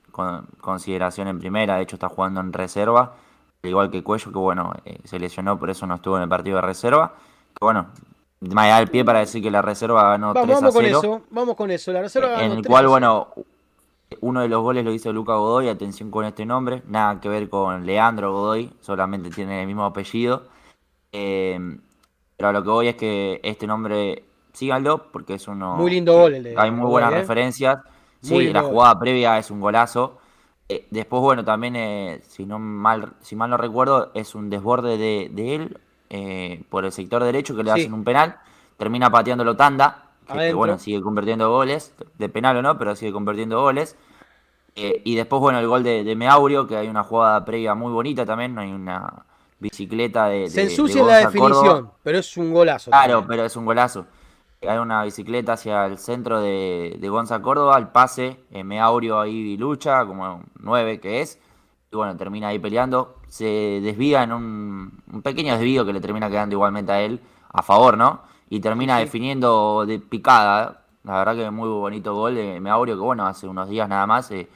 consideración 0.61 1.28
en 1.28 1.38
primera, 1.38 1.76
de 1.76 1.82
hecho 1.82 1.96
está 1.96 2.08
jugando 2.08 2.40
en 2.40 2.52
reserva, 2.52 3.14
igual 3.68 3.90
que 3.90 4.02
Cuello, 4.02 4.32
que 4.32 4.38
bueno, 4.38 4.72
eh, 4.84 4.98
se 5.04 5.18
lesionó, 5.18 5.58
por 5.58 5.70
eso 5.70 5.86
no 5.86 5.96
estuvo 5.96 6.16
en 6.16 6.22
el 6.22 6.28
partido 6.28 6.56
de 6.56 6.62
reserva. 6.62 7.14
Que 7.52 7.64
bueno, 7.64 7.88
me 8.40 8.68
da 8.68 8.80
el 8.80 8.88
pie 8.88 9.04
para 9.04 9.20
decir 9.20 9.42
que 9.42 9.50
la 9.50 9.62
reserva 9.62 10.11
ganó 10.11 10.32
vamos, 10.32 10.58
3 10.58 10.62
a 10.62 10.72
0. 10.72 10.72
Con 10.72 10.84
eso, 10.84 11.22
vamos 11.30 11.56
con 11.56 11.70
eso, 11.70 11.92
la 11.92 12.02
reserva 12.02 12.30
ganó 12.30 12.42
En 12.42 12.52
el 12.52 12.66
cual, 12.66 12.88
bueno, 12.88 13.28
uno 14.20 14.40
de 14.40 14.48
los 14.48 14.62
goles 14.62 14.84
lo 14.84 14.92
hizo 14.92 15.12
Luca 15.12 15.34
Godoy, 15.34 15.68
atención 15.68 16.11
con 16.11 16.24
este 16.24 16.46
nombre, 16.46 16.82
nada 16.88 17.20
que 17.20 17.28
ver 17.28 17.48
con 17.48 17.84
Leandro 17.84 18.32
Godoy, 18.32 18.72
solamente 18.80 19.30
tiene 19.30 19.61
el 19.61 19.66
mismo 19.66 19.84
apellido. 19.84 20.44
Eh, 21.12 21.58
pero 22.40 22.48
a 22.48 22.52
lo 22.52 22.62
que 22.62 22.70
voy 22.70 22.88
es 22.88 22.96
que 22.96 23.40
este 23.42 23.66
nombre, 23.66 24.24
síganlo, 24.54 25.12
porque 25.12 25.34
es 25.34 25.46
uno... 25.46 25.76
Muy 25.76 25.90
lindo 25.90 26.14
gol 26.14 26.34
el 26.34 26.42
de 26.42 26.54
Hay 26.56 26.70
muy 26.70 26.86
buenas 26.86 27.12
¿eh? 27.12 27.16
referencias. 27.16 27.80
Sí, 28.22 28.50
la 28.50 28.62
jugada 28.62 28.98
previa 28.98 29.38
es 29.38 29.50
un 29.50 29.61
golazo. 29.61 30.19
Eh, 30.70 30.86
después, 30.90 31.20
bueno, 31.20 31.44
también, 31.44 32.22
si, 32.28 32.46
no 32.46 32.60
mal, 32.60 33.14
si 33.20 33.34
mal 33.34 33.50
no 33.50 33.56
recuerdo, 33.56 34.12
es 34.14 34.36
un 34.36 34.50
desborde 34.50 34.98
de, 34.98 35.28
de 35.32 35.54
él 35.56 35.78
eh, 36.10 36.62
por 36.70 36.84
el 36.84 36.92
sector 36.92 37.24
derecho 37.24 37.56
que 37.56 37.64
le 37.64 37.72
hacen 37.72 37.92
un 37.92 38.04
penal, 38.04 38.36
termina 38.76 39.10
pateándolo 39.10 39.56
Tanda, 39.56 40.10
que, 40.32 40.52
bueno, 40.52 40.78
sigue 40.78 41.02
convirtiendo 41.02 41.50
goles, 41.50 41.92
de 42.18 42.28
penal 42.28 42.56
o 42.58 42.62
no, 42.62 42.78
pero 42.78 42.94
sigue 42.94 43.10
convirtiendo 43.10 43.60
goles. 43.60 43.96
Eh, 44.76 45.02
y 45.04 45.16
después, 45.16 45.40
bueno, 45.40 45.58
el 45.58 45.66
gol 45.66 45.82
de, 45.82 46.14
Meaurio, 46.14 46.68
que 46.68 46.76
hay 46.76 46.86
una 46.86 47.02
jugada 47.02 47.44
previa 47.44 47.74
muy 47.74 47.92
bonita 47.92 48.24
también, 48.24 48.56
hay 48.56 48.70
una 48.70 49.24
bicicleta 49.58 50.28
de... 50.28 50.48
Se 50.48 50.62
ensucia 50.62 51.02
la 51.02 51.16
definición, 51.16 51.90
pero 52.04 52.18
es 52.18 52.36
un 52.36 52.52
golazo. 52.52 52.92
Claro, 52.92 53.24
pero 53.26 53.44
es 53.44 53.56
un 53.56 53.64
golazo. 53.64 54.06
Hay 54.62 54.78
una 54.78 55.04
bicicleta 55.04 55.54
hacia 55.54 55.86
el 55.86 55.96
centro 55.98 56.40
de, 56.40 56.96
de 57.00 57.08
Gonza 57.08 57.40
Córdoba, 57.40 57.78
el 57.78 57.88
pase, 57.88 58.40
eh, 58.50 58.62
Meaurio 58.62 59.20
ahí 59.20 59.56
lucha, 59.56 60.04
como 60.04 60.42
nueve 60.58 61.00
que 61.00 61.22
es, 61.22 61.40
y 61.92 61.96
bueno, 61.96 62.16
termina 62.16 62.48
ahí 62.48 62.58
peleando. 62.58 63.16
Se 63.28 63.80
desvía 63.82 64.22
en 64.22 64.32
un, 64.32 65.22
pequeño 65.22 65.54
desvío 65.54 65.84
que 65.84 65.92
le 65.92 66.00
termina 66.00 66.30
quedando 66.30 66.54
igualmente 66.54 66.92
a 66.92 67.00
él 67.00 67.20
a 67.52 67.62
favor, 67.62 67.96
¿no? 67.96 68.22
Y 68.48 68.61
termina 68.61 68.98
definiendo 68.98 69.84
de 69.86 69.98
picada. 69.98 70.82
La 71.04 71.18
verdad 71.18 71.36
que 71.36 71.50
muy 71.50 71.68
bonito 71.68 72.14
gol 72.14 72.34
de 72.34 72.61
Meaurio, 72.61 72.94
que 72.96 73.00
bueno, 73.00 73.26
hace 73.26 73.48
unos 73.48 73.68
días 73.68 73.88
nada 73.88 74.06
más 74.06 74.26
se 74.26 74.48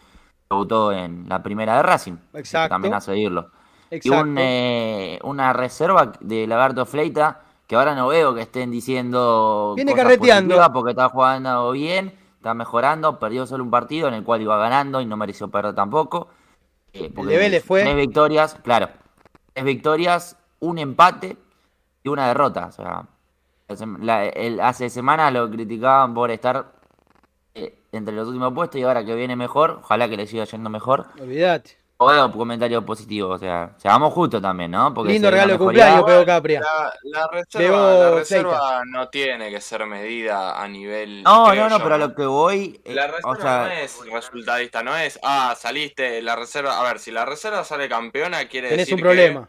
debutó 0.49 0.93
en 0.93 1.29
la 1.29 1.43
primera 1.43 1.77
de 1.77 1.83
Racing. 1.83 2.17
Exacto. 2.35 2.69
También 2.69 2.95
a 2.95 3.01
seguirlo. 3.01 3.51
Y 3.91 4.09
un, 4.11 4.37
eh, 4.39 5.19
una 5.23 5.53
reserva 5.53 6.13
de 6.21 6.47
Lagarto 6.47 6.87
Fleita, 6.87 7.44
que 7.67 7.77
ahora 7.77 7.95
no 7.95 8.09
veo 8.09 8.35
que 8.35 8.43
estén 8.43 8.71
diciendo. 8.71 9.75
Viene 9.77 9.95
carreteando. 9.95 10.57
Porque 10.73 10.91
está 10.91 11.09
jugando 11.09 11.71
bien, 11.73 12.15
está 12.37 12.55
mejorando, 12.55 13.19
perdió 13.19 13.47
solo 13.47 13.65
un 13.65 13.71
partido 13.71 14.09
en 14.09 14.15
el 14.15 14.25
cual 14.25 14.43
iba 14.43 14.57
ganando 14.59 15.01
y 15.01 15.07
no 15.07 15.17
mereció 15.17 15.49
perder 15.49 15.75
tampoco. 15.75 16.29
Eh, 16.93 17.13
el 17.17 17.27
de 17.27 17.39
Vélez 17.39 17.65
fue. 17.65 17.83
Tres 17.83 17.97
victorias, 17.97 18.55
claro. 18.63 18.89
Tres 19.53 19.65
victorias, 19.65 20.37
un 20.61 20.79
empate 20.79 21.37
y 22.03 22.09
una 22.09 22.29
derrota. 22.29 22.67
O 22.67 22.73
sea, 22.73 23.07
hace 24.63 24.91
semanas 24.91 25.33
lo 25.33 25.51
criticaban 25.51 26.15
por 26.15 26.31
estar 26.31 26.73
eh, 27.55 27.83
entre 27.93 28.15
los 28.15 28.29
últimos 28.29 28.53
puestos 28.53 28.81
y 28.81 28.85
ahora 28.85 29.05
que 29.05 29.15
viene 29.15 29.37
mejor, 29.37 29.81
ojalá 29.83 30.09
que 30.09 30.17
le 30.17 30.27
siga 30.27 30.45
yendo 30.45 30.71
mejor. 30.71 31.07
Olvídate. 31.21 31.84
O 31.97 32.33
comentarios 32.33 32.83
positivos, 32.83 33.37
o 33.37 33.39
sea, 33.39 33.73
seamos 33.77 34.13
justos 34.13 34.43
también, 34.43 34.73
¿no? 34.73 34.93
Porque 34.93 35.13
Lindo 35.13 35.31
regalo 35.31 35.53
de 35.53 35.59
cumpleaños, 35.59 36.03
Pedro 36.03 36.27
Capria. 36.27 36.61
La, 37.05 37.29
reserva, 37.29 38.83
no 38.85 39.09
tiene 39.09 39.49
que 39.49 39.61
ser 39.61 39.87
medida 39.87 40.61
a 40.61 40.67
nivel. 40.67 41.23
No, 41.23 41.55
no, 41.55 41.69
no, 41.69 41.79
pero 41.79 41.95
a 41.95 41.99
lo 41.99 42.15
que 42.15 42.27
voy. 42.27 42.81
Eh, 42.85 42.95
la 42.95 43.07
reserva 43.07 43.67
no 43.67 43.71
es 43.71 44.01
resultadista, 44.11 44.83
no 44.83 44.97
es, 44.97 45.21
ah, 45.23 45.55
saliste, 45.57 46.21
la 46.21 46.35
reserva. 46.35 46.81
A 46.81 46.83
ver, 46.83 46.99
si 46.99 47.13
la 47.13 47.25
reserva 47.25 47.63
sale 47.63 47.89
campeona, 47.89 48.49
quiere 48.49 48.71
Tenés 48.71 48.87
decir. 48.87 48.95
un 48.97 49.01
problema. 49.01 49.49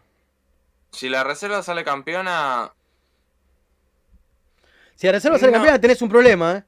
si 0.92 1.10
la 1.10 1.24
reserva 1.24 1.64
sale 1.64 1.84
campeona. 1.84 2.72
Si 4.94 5.08
la 5.08 5.14
reserva 5.14 5.40
sale 5.40 5.52
campeona, 5.52 5.82
tenés 5.82 6.02
un 6.04 6.10
problema, 6.10 6.58
¿eh? 6.58 6.64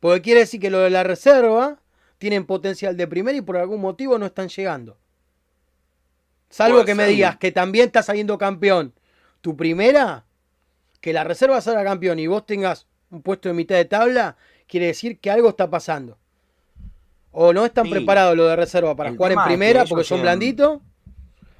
Porque 0.00 0.22
quiere 0.22 0.40
decir 0.40 0.58
que 0.58 0.70
lo 0.70 0.78
de 0.78 0.90
la 0.90 1.02
reserva 1.02 1.76
tienen 2.16 2.46
potencial 2.46 2.96
de 2.96 3.06
primera 3.06 3.36
y 3.36 3.42
por 3.42 3.58
algún 3.58 3.82
motivo 3.82 4.18
no 4.18 4.24
están 4.24 4.48
llegando. 4.48 5.01
Salvo 6.52 6.84
que 6.84 6.94
me 6.94 7.06
digas 7.06 7.38
que 7.38 7.50
también 7.50 7.86
estás 7.86 8.06
saliendo 8.06 8.36
campeón. 8.36 8.92
Tu 9.40 9.56
primera, 9.56 10.26
que 11.00 11.14
la 11.14 11.24
reserva 11.24 11.62
salga 11.62 11.82
campeón 11.82 12.18
y 12.18 12.26
vos 12.26 12.44
tengas 12.44 12.86
un 13.10 13.22
puesto 13.22 13.48
de 13.48 13.54
mitad 13.54 13.74
de 13.76 13.86
tabla, 13.86 14.36
quiere 14.68 14.86
decir 14.86 15.18
que 15.18 15.30
algo 15.30 15.48
está 15.48 15.70
pasando. 15.70 16.18
O 17.30 17.54
no 17.54 17.64
están 17.64 17.88
preparados 17.88 18.36
los 18.36 18.50
de 18.50 18.56
reserva 18.56 18.94
para 18.94 19.12
jugar 19.12 19.32
en 19.32 19.42
primera 19.44 19.86
porque 19.86 20.04
son 20.04 20.20
blanditos. 20.20 20.80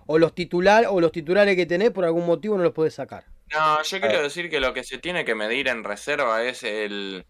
O 0.04 0.18
los, 0.18 0.34
titular, 0.34 0.84
o 0.90 1.00
los 1.00 1.10
titulares 1.10 1.56
que 1.56 1.64
tenés 1.64 1.90
por 1.90 2.04
algún 2.04 2.26
motivo 2.26 2.58
no 2.58 2.62
los 2.62 2.72
podés 2.72 2.92
sacar. 2.92 3.24
No, 3.50 3.82
yo 3.82 3.98
quiero 3.98 4.22
decir 4.22 4.50
que 4.50 4.60
lo 4.60 4.74
que 4.74 4.84
se 4.84 4.98
tiene 4.98 5.24
que 5.24 5.34
medir 5.34 5.68
en 5.68 5.84
reserva 5.84 6.42
es 6.42 6.62
el... 6.64 7.24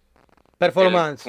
Performance. 0.58 1.22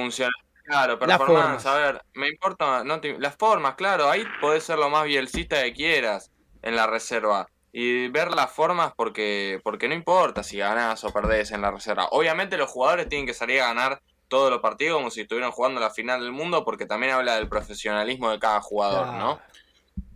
Claro, 0.63 0.97
performance, 0.97 1.65
a 1.65 1.75
ver, 1.75 2.01
me 2.13 2.29
importa, 2.29 2.83
no 2.83 3.01
las 3.19 3.35
formas, 3.35 3.75
claro, 3.75 4.09
ahí 4.09 4.23
podés 4.39 4.63
ser 4.63 4.79
lo 4.79 4.89
más 4.89 5.03
bielcista 5.03 5.61
que 5.61 5.73
quieras 5.73 6.31
en 6.61 6.75
la 6.75 6.87
reserva. 6.87 7.47
Y 7.75 8.07
ver 8.09 8.31
las 8.31 8.51
formas 8.51 8.93
porque, 8.95 9.59
porque 9.63 9.87
no 9.87 9.95
importa 9.95 10.43
si 10.43 10.59
ganás 10.59 11.03
o 11.03 11.11
perdés 11.11 11.51
en 11.51 11.61
la 11.61 11.71
reserva. 11.71 12.07
Obviamente 12.11 12.55
los 12.55 12.69
jugadores 12.69 13.09
tienen 13.09 13.25
que 13.25 13.33
salir 13.33 13.61
a 13.61 13.67
ganar 13.67 14.01
todos 14.27 14.51
los 14.51 14.61
partidos 14.61 14.97
como 14.97 15.09
si 15.09 15.21
estuvieran 15.21 15.51
jugando 15.51 15.81
la 15.81 15.89
final 15.89 16.21
del 16.21 16.31
mundo 16.31 16.63
porque 16.63 16.85
también 16.85 17.13
habla 17.13 17.35
del 17.35 17.49
profesionalismo 17.49 18.29
de 18.29 18.39
cada 18.39 18.61
jugador, 18.61 19.07
¿no? 19.13 19.39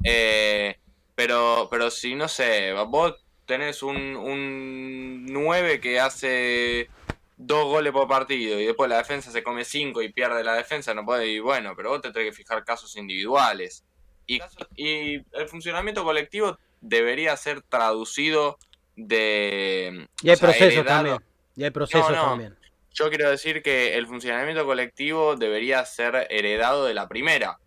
Eh, 0.03 0.77
pero, 1.15 1.67
pero 1.69 1.89
si, 1.89 2.13
no 2.13 2.27
sé, 2.27 2.73
vos 2.73 3.15
tenés 3.47 3.81
un, 3.81 4.15
un 4.15 5.25
9 5.25 5.79
que 5.79 5.99
hace 5.99 6.89
dos 7.38 7.65
goles 7.65 7.93
por 7.93 8.07
partido 8.07 8.59
y 8.59 8.65
después 8.65 8.89
la 8.89 8.97
defensa 8.97 9.31
se 9.31 9.43
come 9.43 9.63
cinco 9.63 10.01
y 10.01 10.11
pierde 10.11 10.43
la 10.43 10.55
defensa, 10.55 10.93
no 10.93 11.05
puede 11.05 11.27
ir 11.27 11.41
bueno, 11.43 11.73
pero 11.75 11.89
vos 11.89 12.01
te 12.01 12.11
tenés 12.11 12.31
que 12.31 12.35
fijar 12.35 12.65
casos 12.65 12.97
individuales. 12.97 13.85
Y, 14.25 14.39
y 14.75 15.23
el 15.31 15.47
funcionamiento 15.47 16.03
colectivo 16.03 16.57
debería 16.81 17.38
ser 17.38 17.61
traducido 17.61 18.57
de... 18.95 20.07
Y 20.21 20.29
hay 20.29 20.35
procesos 20.35 20.85
también. 20.85 21.17
Y 21.55 21.63
hay 21.63 21.71
procesos 21.71 22.11
también. 22.11 22.57
Yo 22.93 23.09
quiero 23.09 23.29
decir 23.29 23.61
que 23.61 23.95
el 23.95 24.07
funcionamiento 24.07 24.65
colectivo 24.65 25.35
debería 25.35 25.85
ser 25.85 26.27
heredado 26.31 26.85
de 26.85 26.95
la 26.95 27.07
primera. 27.07 27.59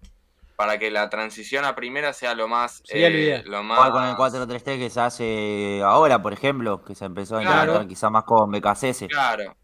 Para 0.57 0.79
que 0.79 0.91
la 0.91 1.09
transición 1.09 1.65
a 1.65 1.75
primera 1.75 2.13
sea 2.13 2.35
lo 2.35 2.47
más. 2.47 2.83
Eh, 2.91 3.43
lo 3.47 3.63
más... 3.63 3.91
con 3.91 4.05
el 4.05 4.15
4-3-3 4.15 4.63
que 4.79 4.91
se 4.91 5.01
hace 5.01 5.81
ahora, 5.83 6.21
por 6.21 6.35
ejemplo, 6.35 6.85
que 6.85 6.95
se 6.95 7.07
empezó 7.07 7.39
a 7.39 7.43
implementar 7.43 7.87
quizá 7.87 8.11
más 8.11 8.25
con 8.25 8.51
BKCS. 8.51 9.07
Claro. 9.09 9.57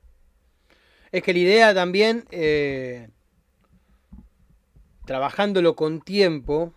Es 1.17 1.23
que 1.23 1.33
la 1.33 1.39
idea 1.39 1.75
también, 1.75 2.27
eh, 2.31 3.09
trabajándolo 5.07 5.75
con 5.75 6.03
tiempo, 6.03 6.75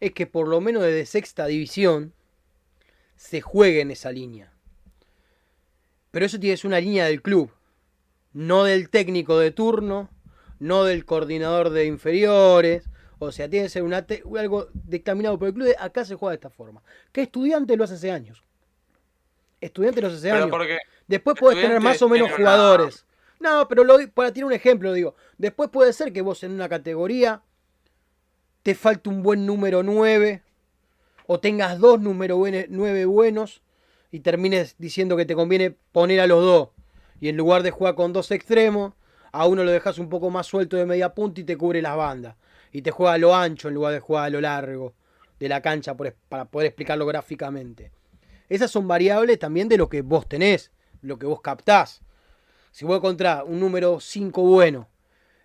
es 0.00 0.10
que 0.10 0.26
por 0.26 0.48
lo 0.48 0.60
menos 0.60 0.82
desde 0.82 1.06
sexta 1.06 1.46
división 1.46 2.14
se 3.14 3.40
juegue 3.40 3.80
en 3.80 3.92
esa 3.92 4.10
línea. 4.10 4.52
Pero 6.10 6.26
eso 6.26 6.40
tiene 6.40 6.54
que 6.54 6.62
ser 6.62 6.66
una 6.66 6.80
línea 6.80 7.04
del 7.04 7.22
club, 7.22 7.52
no 8.32 8.64
del 8.64 8.90
técnico 8.90 9.38
de 9.38 9.52
turno, 9.52 10.10
no 10.58 10.82
del 10.82 11.04
coordinador 11.04 11.70
de 11.70 11.84
inferiores. 11.84 12.90
O 13.20 13.30
sea, 13.30 13.48
tiene 13.48 13.66
que 13.66 13.70
ser 13.70 13.84
algo 14.36 14.66
dictaminado 14.74 15.38
por 15.38 15.46
el 15.46 15.54
club. 15.54 15.68
acá 15.78 16.04
se 16.04 16.16
juega 16.16 16.32
de 16.32 16.38
esta 16.38 16.50
forma. 16.50 16.82
¿Qué 17.12 17.22
estudiante 17.22 17.76
lo 17.76 17.84
hace 17.84 17.94
hace 17.94 18.10
años? 18.10 18.42
Estudiante 19.60 20.00
lo 20.00 20.08
hace 20.08 20.16
hace 20.16 20.32
años. 20.32 20.50
Después 21.06 21.36
puedes 21.38 21.62
tener 21.62 21.80
más 21.80 22.02
o 22.02 22.08
menos 22.08 22.32
jugadores. 22.32 23.06
No, 23.42 23.66
pero 23.66 23.82
lo, 23.82 23.98
para 24.14 24.32
tirar 24.32 24.46
un 24.46 24.52
ejemplo, 24.52 24.92
digo, 24.92 25.16
después 25.36 25.68
puede 25.68 25.92
ser 25.92 26.12
que 26.12 26.22
vos 26.22 26.44
en 26.44 26.52
una 26.52 26.68
categoría 26.68 27.42
te 28.62 28.76
falte 28.76 29.08
un 29.08 29.24
buen 29.24 29.46
número 29.46 29.82
9 29.82 30.44
o 31.26 31.40
tengas 31.40 31.80
dos 31.80 32.00
número 32.00 32.40
9 32.68 33.04
buenos 33.06 33.60
y 34.12 34.20
termines 34.20 34.76
diciendo 34.78 35.16
que 35.16 35.26
te 35.26 35.34
conviene 35.34 35.72
poner 35.90 36.20
a 36.20 36.28
los 36.28 36.40
dos 36.44 36.68
y 37.20 37.30
en 37.30 37.36
lugar 37.36 37.64
de 37.64 37.72
jugar 37.72 37.96
con 37.96 38.12
dos 38.12 38.30
extremos, 38.30 38.92
a 39.32 39.48
uno 39.48 39.64
lo 39.64 39.72
dejas 39.72 39.98
un 39.98 40.08
poco 40.08 40.30
más 40.30 40.46
suelto 40.46 40.76
de 40.76 40.86
media 40.86 41.12
punta 41.12 41.40
y 41.40 41.44
te 41.44 41.56
cubre 41.56 41.82
las 41.82 41.96
bandas 41.96 42.36
y 42.70 42.82
te 42.82 42.92
juega 42.92 43.14
a 43.14 43.18
lo 43.18 43.34
ancho 43.34 43.66
en 43.66 43.74
lugar 43.74 43.92
de 43.92 43.98
jugar 43.98 44.26
a 44.26 44.30
lo 44.30 44.40
largo 44.40 44.94
de 45.40 45.48
la 45.48 45.60
cancha 45.60 45.96
para 45.96 46.44
poder 46.44 46.68
explicarlo 46.68 47.06
gráficamente. 47.06 47.90
Esas 48.48 48.70
son 48.70 48.86
variables 48.86 49.40
también 49.40 49.68
de 49.68 49.78
lo 49.78 49.88
que 49.88 50.02
vos 50.02 50.28
tenés, 50.28 50.70
lo 51.00 51.18
que 51.18 51.26
vos 51.26 51.40
captás. 51.40 52.02
Si 52.72 52.86
vos 52.86 52.96
encontrás 52.96 53.44
un 53.46 53.60
número 53.60 54.00
5 54.00 54.42
bueno 54.42 54.88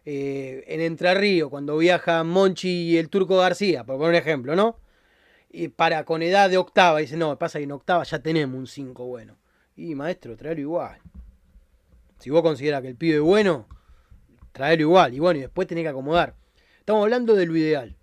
eh, 0.05 0.63
en 0.67 0.80
Entre 0.80 1.13
Ríos, 1.13 1.49
cuando 1.49 1.78
viaja 1.78 2.23
Monchi 2.23 2.69
y 2.69 2.97
el 2.97 3.09
Turco 3.09 3.38
García, 3.38 3.84
por 3.84 3.97
poner 3.97 4.11
un 4.11 4.15
ejemplo, 4.15 4.55
¿no? 4.55 4.80
Y 5.49 5.67
para 5.67 6.05
con 6.05 6.21
edad 6.21 6.49
de 6.49 6.57
octava, 6.57 6.99
dice, 6.99 7.17
no, 7.17 7.38
pasa 7.38 7.59
que 7.59 7.65
en 7.65 7.73
octava 7.73 8.03
ya 8.03 8.19
tenemos 8.19 8.57
un 8.57 8.65
5 8.65 9.05
bueno. 9.05 9.38
Y 9.75 9.93
maestro, 9.93 10.38
traerlo 10.38 10.61
igual. 10.61 10.99
Si 12.17 12.30
vos 12.30 12.41
consideras 12.41 12.82
que 12.82 12.88
el 12.88 12.95
pibe 12.95 13.17
es 13.17 13.21
bueno, 13.21 13.67
traerlo 14.53 14.84
igual. 14.84 15.13
Y 15.13 15.19
bueno, 15.19 15.39
y 15.39 15.41
después 15.41 15.67
tenés 15.67 15.84
que 15.84 15.89
acomodar. 15.89 16.34
Estamos 16.80 17.03
hablando 17.03 17.36
de 17.36 17.45
lo 17.45 17.57
ideal. 17.57 17.97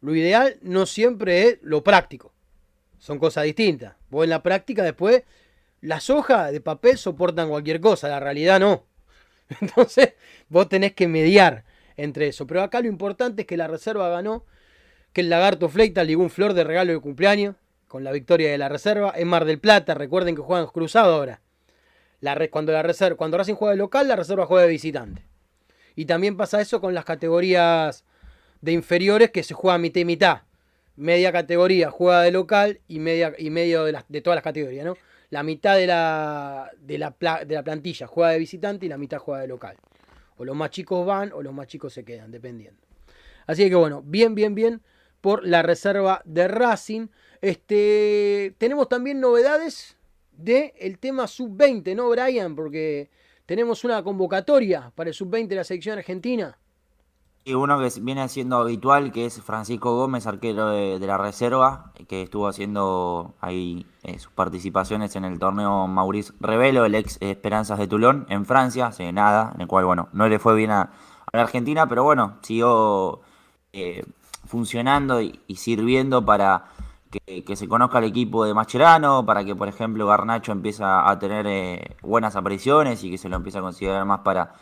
Lo 0.00 0.14
ideal 0.14 0.58
no 0.62 0.86
siempre 0.86 1.42
es 1.42 1.58
lo 1.62 1.82
práctico. 1.82 2.32
Son 2.98 3.18
cosas 3.18 3.44
distintas. 3.44 3.96
Vos 4.10 4.22
en 4.22 4.30
la 4.30 4.44
práctica 4.44 4.84
después, 4.84 5.24
las 5.86 6.10
hojas 6.10 6.50
de 6.50 6.60
papel 6.60 6.98
soportan 6.98 7.48
cualquier 7.48 7.80
cosa, 7.80 8.08
la 8.08 8.18
realidad 8.18 8.58
no. 8.58 8.84
Entonces, 9.60 10.14
vos 10.48 10.68
tenés 10.68 10.94
que 10.94 11.06
mediar 11.06 11.64
entre 11.96 12.26
eso. 12.26 12.44
Pero 12.44 12.62
acá 12.62 12.80
lo 12.80 12.88
importante 12.88 13.42
es 13.42 13.46
que 13.46 13.56
la 13.56 13.68
reserva 13.68 14.08
ganó, 14.08 14.44
que 15.12 15.20
el 15.20 15.30
Lagarto 15.30 15.68
Fleita 15.68 16.02
ligó 16.02 16.24
un 16.24 16.30
flor 16.30 16.54
de 16.54 16.64
regalo 16.64 16.92
de 16.92 16.98
cumpleaños 16.98 17.54
con 17.86 18.02
la 18.02 18.10
victoria 18.10 18.50
de 18.50 18.58
la 18.58 18.68
reserva 18.68 19.12
en 19.14 19.28
Mar 19.28 19.44
del 19.44 19.60
Plata. 19.60 19.94
Recuerden 19.94 20.34
que 20.34 20.42
juegan 20.42 20.66
cruzado 20.66 21.14
ahora. 21.14 21.40
La, 22.20 22.36
cuando, 22.48 22.72
la 22.72 22.82
reserva, 22.82 23.16
cuando 23.16 23.38
Racing 23.38 23.54
juega 23.54 23.70
de 23.70 23.78
local, 23.78 24.08
la 24.08 24.16
reserva 24.16 24.44
juega 24.44 24.64
de 24.64 24.70
visitante. 24.70 25.22
Y 25.94 26.06
también 26.06 26.36
pasa 26.36 26.60
eso 26.60 26.80
con 26.80 26.94
las 26.94 27.04
categorías 27.04 28.04
de 28.60 28.72
inferiores 28.72 29.30
que 29.30 29.44
se 29.44 29.54
juega 29.54 29.78
mitad 29.78 30.00
y 30.00 30.04
mitad. 30.04 30.40
Media 30.96 31.30
categoría 31.30 31.92
juega 31.92 32.22
de 32.22 32.32
local 32.32 32.80
y, 32.88 32.98
media, 32.98 33.34
y 33.38 33.50
medio 33.50 33.84
de, 33.84 33.96
de 34.08 34.20
todas 34.20 34.36
las 34.36 34.42
categorías, 34.42 34.84
¿no? 34.84 34.96
La 35.30 35.42
mitad 35.42 35.76
de 35.76 35.86
la, 35.86 36.70
de, 36.78 36.98
la, 36.98 37.14
de 37.46 37.54
la 37.54 37.62
plantilla 37.62 38.06
juega 38.06 38.32
de 38.32 38.38
visitante 38.38 38.86
y 38.86 38.88
la 38.88 38.98
mitad 38.98 39.18
juega 39.18 39.42
de 39.42 39.48
local. 39.48 39.76
O 40.36 40.44
los 40.44 40.54
más 40.54 40.70
chicos 40.70 41.04
van 41.06 41.32
o 41.32 41.42
los 41.42 41.52
más 41.52 41.66
chicos 41.66 41.92
se 41.92 42.04
quedan, 42.04 42.30
dependiendo. 42.30 42.80
Así 43.46 43.68
que 43.68 43.74
bueno, 43.74 44.02
bien, 44.04 44.34
bien, 44.34 44.54
bien 44.54 44.82
por 45.20 45.46
la 45.46 45.62
reserva 45.62 46.22
de 46.24 46.48
Racing. 46.48 47.08
Este, 47.40 48.54
tenemos 48.58 48.88
también 48.88 49.20
novedades 49.20 49.96
del 50.32 50.72
el 50.78 50.98
tema 50.98 51.26
sub-20, 51.26 51.94
¿no, 51.96 52.08
Brian? 52.10 52.54
Porque 52.54 53.10
tenemos 53.46 53.84
una 53.84 54.02
convocatoria 54.02 54.92
para 54.94 55.08
el 55.08 55.14
sub-20 55.14 55.48
de 55.48 55.56
la 55.56 55.64
selección 55.64 55.98
argentina. 55.98 56.58
Y 57.48 57.54
uno 57.54 57.78
que 57.78 57.88
viene 58.00 58.28
siendo 58.28 58.56
habitual, 58.56 59.12
que 59.12 59.24
es 59.24 59.40
Francisco 59.40 59.94
Gómez, 59.94 60.26
arquero 60.26 60.70
de, 60.70 60.98
la 60.98 61.16
reserva, 61.16 61.92
que 62.08 62.22
estuvo 62.22 62.48
haciendo 62.48 63.36
ahí 63.40 63.86
eh, 64.02 64.18
sus 64.18 64.32
participaciones 64.32 65.14
en 65.14 65.24
el 65.24 65.38
torneo 65.38 65.86
Maurice 65.86 66.32
Revelo, 66.40 66.84
el 66.84 66.96
ex 66.96 67.18
Esperanzas 67.20 67.78
de 67.78 67.86
Toulon, 67.86 68.26
en 68.30 68.46
Francia, 68.46 68.88
hace 68.88 69.12
nada, 69.12 69.52
en 69.54 69.60
el 69.60 69.68
cual, 69.68 69.84
bueno, 69.84 70.08
no 70.12 70.28
le 70.28 70.40
fue 70.40 70.56
bien 70.56 70.72
a, 70.72 70.90
la 71.32 71.42
Argentina, 71.42 71.88
pero 71.88 72.02
bueno, 72.02 72.38
siguió 72.42 73.20
eh, 73.72 74.02
funcionando 74.44 75.20
y, 75.22 75.38
sirviendo 75.54 76.24
para 76.24 76.64
que, 77.12 77.54
se 77.54 77.68
conozca 77.68 77.98
el 77.98 78.06
equipo 78.06 78.44
de 78.44 78.54
Mascherano, 78.54 79.24
para 79.24 79.44
que, 79.44 79.54
por 79.54 79.68
ejemplo, 79.68 80.04
Garnacho 80.08 80.50
empiece 80.50 80.82
a 80.82 81.16
tener 81.20 81.46
eh, 81.46 81.96
buenas 82.02 82.34
apariciones 82.34 83.04
y 83.04 83.10
que 83.12 83.18
se 83.18 83.28
lo 83.28 83.36
empiece 83.36 83.58
a 83.58 83.62
considerar 83.62 84.04
más 84.04 84.22
para 84.22 84.54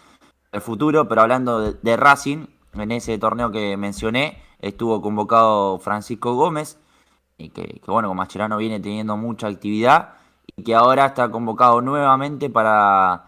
el 0.53 0.61
futuro. 0.61 1.09
Pero 1.09 1.23
hablando 1.23 1.73
de 1.73 1.97
Racing, 1.97 2.47
en 2.75 2.93
ese 2.93 3.19
torneo 3.19 3.51
que 3.51 3.77
mencioné 3.77 4.43
estuvo 4.61 5.01
convocado 5.01 5.79
Francisco 5.79 6.35
Gómez, 6.35 6.79
y 7.37 7.51
que, 7.51 7.81
bueno, 7.87 8.09
con 8.09 8.17
Mascherano 8.17 8.57
viene 8.57 8.81
teniendo 8.81 9.17
mucha 9.17 9.49
actividad 9.49 10.15
y 10.57 10.63
que 10.63 10.75
ahora 10.75 11.07
está 11.07 11.31
convocado 11.31 11.81
nuevamente 11.81 12.49
para 12.49 13.25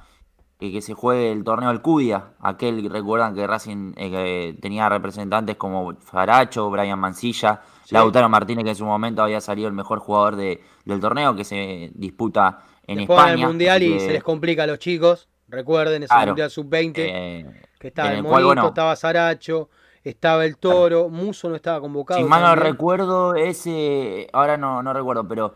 que, 0.58 0.80
se 0.80 0.94
juegue 0.94 1.32
el 1.32 1.44
torneo 1.44 1.70
Alcudia. 1.70 2.32
Aquel, 2.40 2.88
recuerdan 2.90 3.34
que 3.34 3.46
Racing 3.46 3.94
eh, 3.96 4.56
tenía 4.60 4.88
representantes 4.88 5.56
como 5.56 5.94
Faracho, 5.96 6.70
Brian 6.70 6.98
Mancilla, 6.98 7.62
Lautaro 7.90 8.28
Martínez, 8.28 8.64
que 8.64 8.70
en 8.70 8.76
su 8.76 8.84
momento 8.84 9.22
había 9.22 9.40
salido 9.40 9.68
el 9.68 9.74
mejor 9.74 9.98
jugador 9.98 10.36
de, 10.36 10.62
del 10.84 11.00
torneo, 11.00 11.34
que 11.34 11.44
se 11.44 11.90
disputa 11.94 12.60
en 12.86 13.00
España. 13.00 13.32
el 13.32 13.38
Mundial 13.40 13.82
y 13.82 14.00
se 14.00 14.12
les 14.12 14.22
complica 14.22 14.62
a 14.62 14.66
los 14.66 14.78
chicos. 14.78 15.28
Recuerden, 15.48 16.02
ese 16.04 16.14
Mundial 16.26 16.50
Sub-20. 16.50 17.65
Que 17.78 17.88
estaba 17.88 18.12
el, 18.12 18.22
Monito, 18.22 18.68
estaba 18.68 18.96
Saracho, 18.96 19.68
estaba 20.02 20.44
el 20.44 20.56
Toro, 20.56 21.08
Muso 21.08 21.48
no 21.48 21.56
estaba 21.56 21.80
convocado. 21.80 22.20
Si 22.20 22.26
mal 22.26 22.42
no 22.42 22.54
recuerdo, 22.54 23.34
ese, 23.34 24.28
ahora 24.32 24.56
no, 24.56 24.82
no 24.82 24.92
recuerdo, 24.92 25.26
pero 25.28 25.54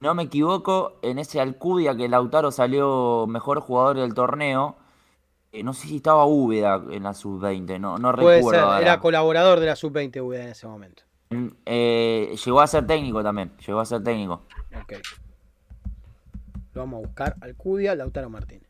no 0.00 0.14
me 0.14 0.24
equivoco, 0.24 0.98
en 1.02 1.18
ese 1.18 1.40
Alcudia 1.40 1.96
que 1.96 2.08
Lautaro 2.08 2.50
salió 2.50 3.26
mejor 3.28 3.60
jugador 3.60 3.98
del 3.98 4.14
torneo, 4.14 4.76
eh, 5.52 5.62
no 5.62 5.72
sé 5.72 5.86
si 5.86 5.96
estaba 5.96 6.26
Úbeda 6.26 6.82
en 6.90 7.04
la 7.04 7.14
sub-20, 7.14 7.78
no, 7.78 7.98
no 7.98 8.10
recuerdo. 8.10 8.78
era 8.78 8.98
colaborador 8.98 9.60
de 9.60 9.66
la 9.66 9.76
sub-20 9.76 10.22
Úbeda 10.22 10.42
en 10.42 10.48
ese 10.48 10.66
momento. 10.66 11.04
Mm, 11.30 11.48
eh, 11.64 12.36
llegó 12.44 12.60
a 12.60 12.66
ser 12.66 12.86
técnico 12.86 13.22
también, 13.22 13.52
llegó 13.64 13.80
a 13.80 13.84
ser 13.84 14.02
técnico. 14.02 14.42
Ok. 14.82 14.94
Lo 16.72 16.80
vamos 16.80 17.04
a 17.04 17.06
buscar, 17.06 17.36
Alcudia, 17.40 17.94
Lautaro 17.94 18.28
Martínez 18.28 18.63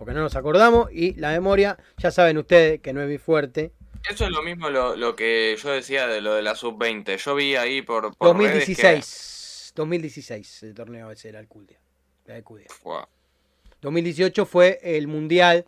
porque 0.00 0.14
no 0.14 0.22
nos 0.22 0.34
acordamos 0.34 0.88
y 0.90 1.12
la 1.16 1.30
memoria, 1.32 1.76
ya 1.98 2.10
saben 2.10 2.38
ustedes 2.38 2.80
que 2.80 2.94
no 2.94 3.02
es 3.02 3.06
muy 3.06 3.18
fuerte. 3.18 3.72
Eso 4.08 4.24
es 4.24 4.30
lo 4.30 4.42
mismo 4.42 4.70
lo, 4.70 5.14
que 5.14 5.54
yo 5.62 5.72
decía 5.72 6.06
de 6.06 6.22
lo 6.22 6.32
de 6.32 6.40
la 6.40 6.54
sub-20. 6.54 7.18
Yo 7.18 7.34
vi 7.34 7.54
ahí 7.56 7.82
por. 7.82 8.16
2016. 8.18 9.74
2016 9.76 10.62
el 10.62 10.74
torneo 10.74 11.10
ese 11.10 11.28
era 11.28 11.38
el 11.38 11.48
Cudia. 11.48 11.78
La 12.24 12.42
2018 13.82 14.46
fue 14.46 14.80
el 14.82 15.06
mundial 15.06 15.66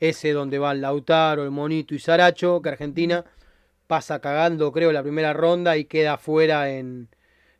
ese 0.00 0.32
donde 0.32 0.58
va 0.58 0.72
el 0.72 0.82
Lautaro, 0.82 1.42
el 1.42 1.50
Monito 1.50 1.94
y 1.94 1.98
Saracho, 1.98 2.60
que 2.60 2.68
Argentina 2.68 3.24
pasa 3.86 4.20
cagando, 4.20 4.70
creo, 4.70 4.92
la 4.92 5.02
primera 5.02 5.32
ronda 5.32 5.78
y 5.78 5.86
queda 5.86 6.18
fuera 6.18 6.70
en 6.70 7.08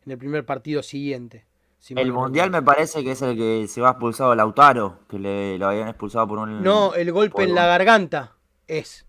el 0.05 0.17
primer 0.19 0.45
partido 0.45 0.83
siguiente 0.83 1.47
el 1.89 2.13
Mundial 2.13 2.49
me 2.49 2.61
parece 2.61 3.03
que 3.03 3.11
es 3.11 3.21
el 3.21 3.35
que 3.35 3.67
se 3.67 3.81
va 3.81 3.91
expulsado 3.91 4.33
Lautaro, 4.35 4.99
que 5.09 5.19
le, 5.19 5.57
lo 5.57 5.67
habían 5.67 5.89
expulsado 5.89 6.27
por 6.27 6.39
un... 6.39 6.63
No, 6.63 6.93
el 6.93 7.11
golpe 7.11 7.43
en 7.43 7.55
la 7.55 7.65
garganta 7.65 8.33
es. 8.67 9.05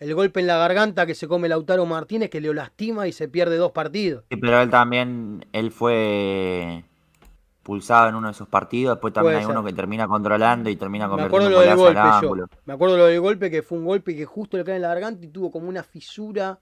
El 0.00 0.14
golpe 0.14 0.40
en 0.40 0.46
la 0.46 0.56
garganta 0.56 1.06
que 1.06 1.14
se 1.14 1.28
come 1.28 1.48
Lautaro 1.48 1.86
Martínez 1.86 2.30
que 2.30 2.40
le 2.40 2.52
lastima 2.52 3.06
y 3.06 3.12
se 3.12 3.28
pierde 3.28 3.56
dos 3.56 3.72
partidos. 3.72 4.24
Sí, 4.30 4.36
pero 4.36 4.60
él 4.60 4.70
también, 4.70 5.46
él 5.52 5.70
fue 5.70 6.84
expulsado 7.58 8.08
en 8.08 8.14
uno 8.14 8.28
de 8.28 8.32
esos 8.32 8.48
partidos, 8.48 8.96
después 8.96 9.12
también 9.14 9.36
hay 9.36 9.44
uno 9.44 9.64
que 9.64 9.72
termina 9.72 10.06
controlando 10.08 10.68
y 10.68 10.76
termina 10.76 11.08
convirtiendo 11.08 11.48
Me 11.48 11.54
acuerdo 11.54 11.76
lo 11.76 11.86
del 11.86 11.94
golpe 11.94 12.56
Me 12.66 12.74
acuerdo 12.74 12.96
lo 12.98 13.06
del 13.06 13.20
golpe 13.20 13.50
que 13.50 13.62
fue 13.62 13.78
un 13.78 13.84
golpe 13.84 14.14
que 14.16 14.24
justo 14.24 14.56
le 14.56 14.64
cae 14.64 14.76
en 14.76 14.82
la 14.82 14.88
garganta 14.88 15.24
y 15.24 15.28
tuvo 15.28 15.50
como 15.50 15.68
una 15.68 15.82
fisura, 15.82 16.58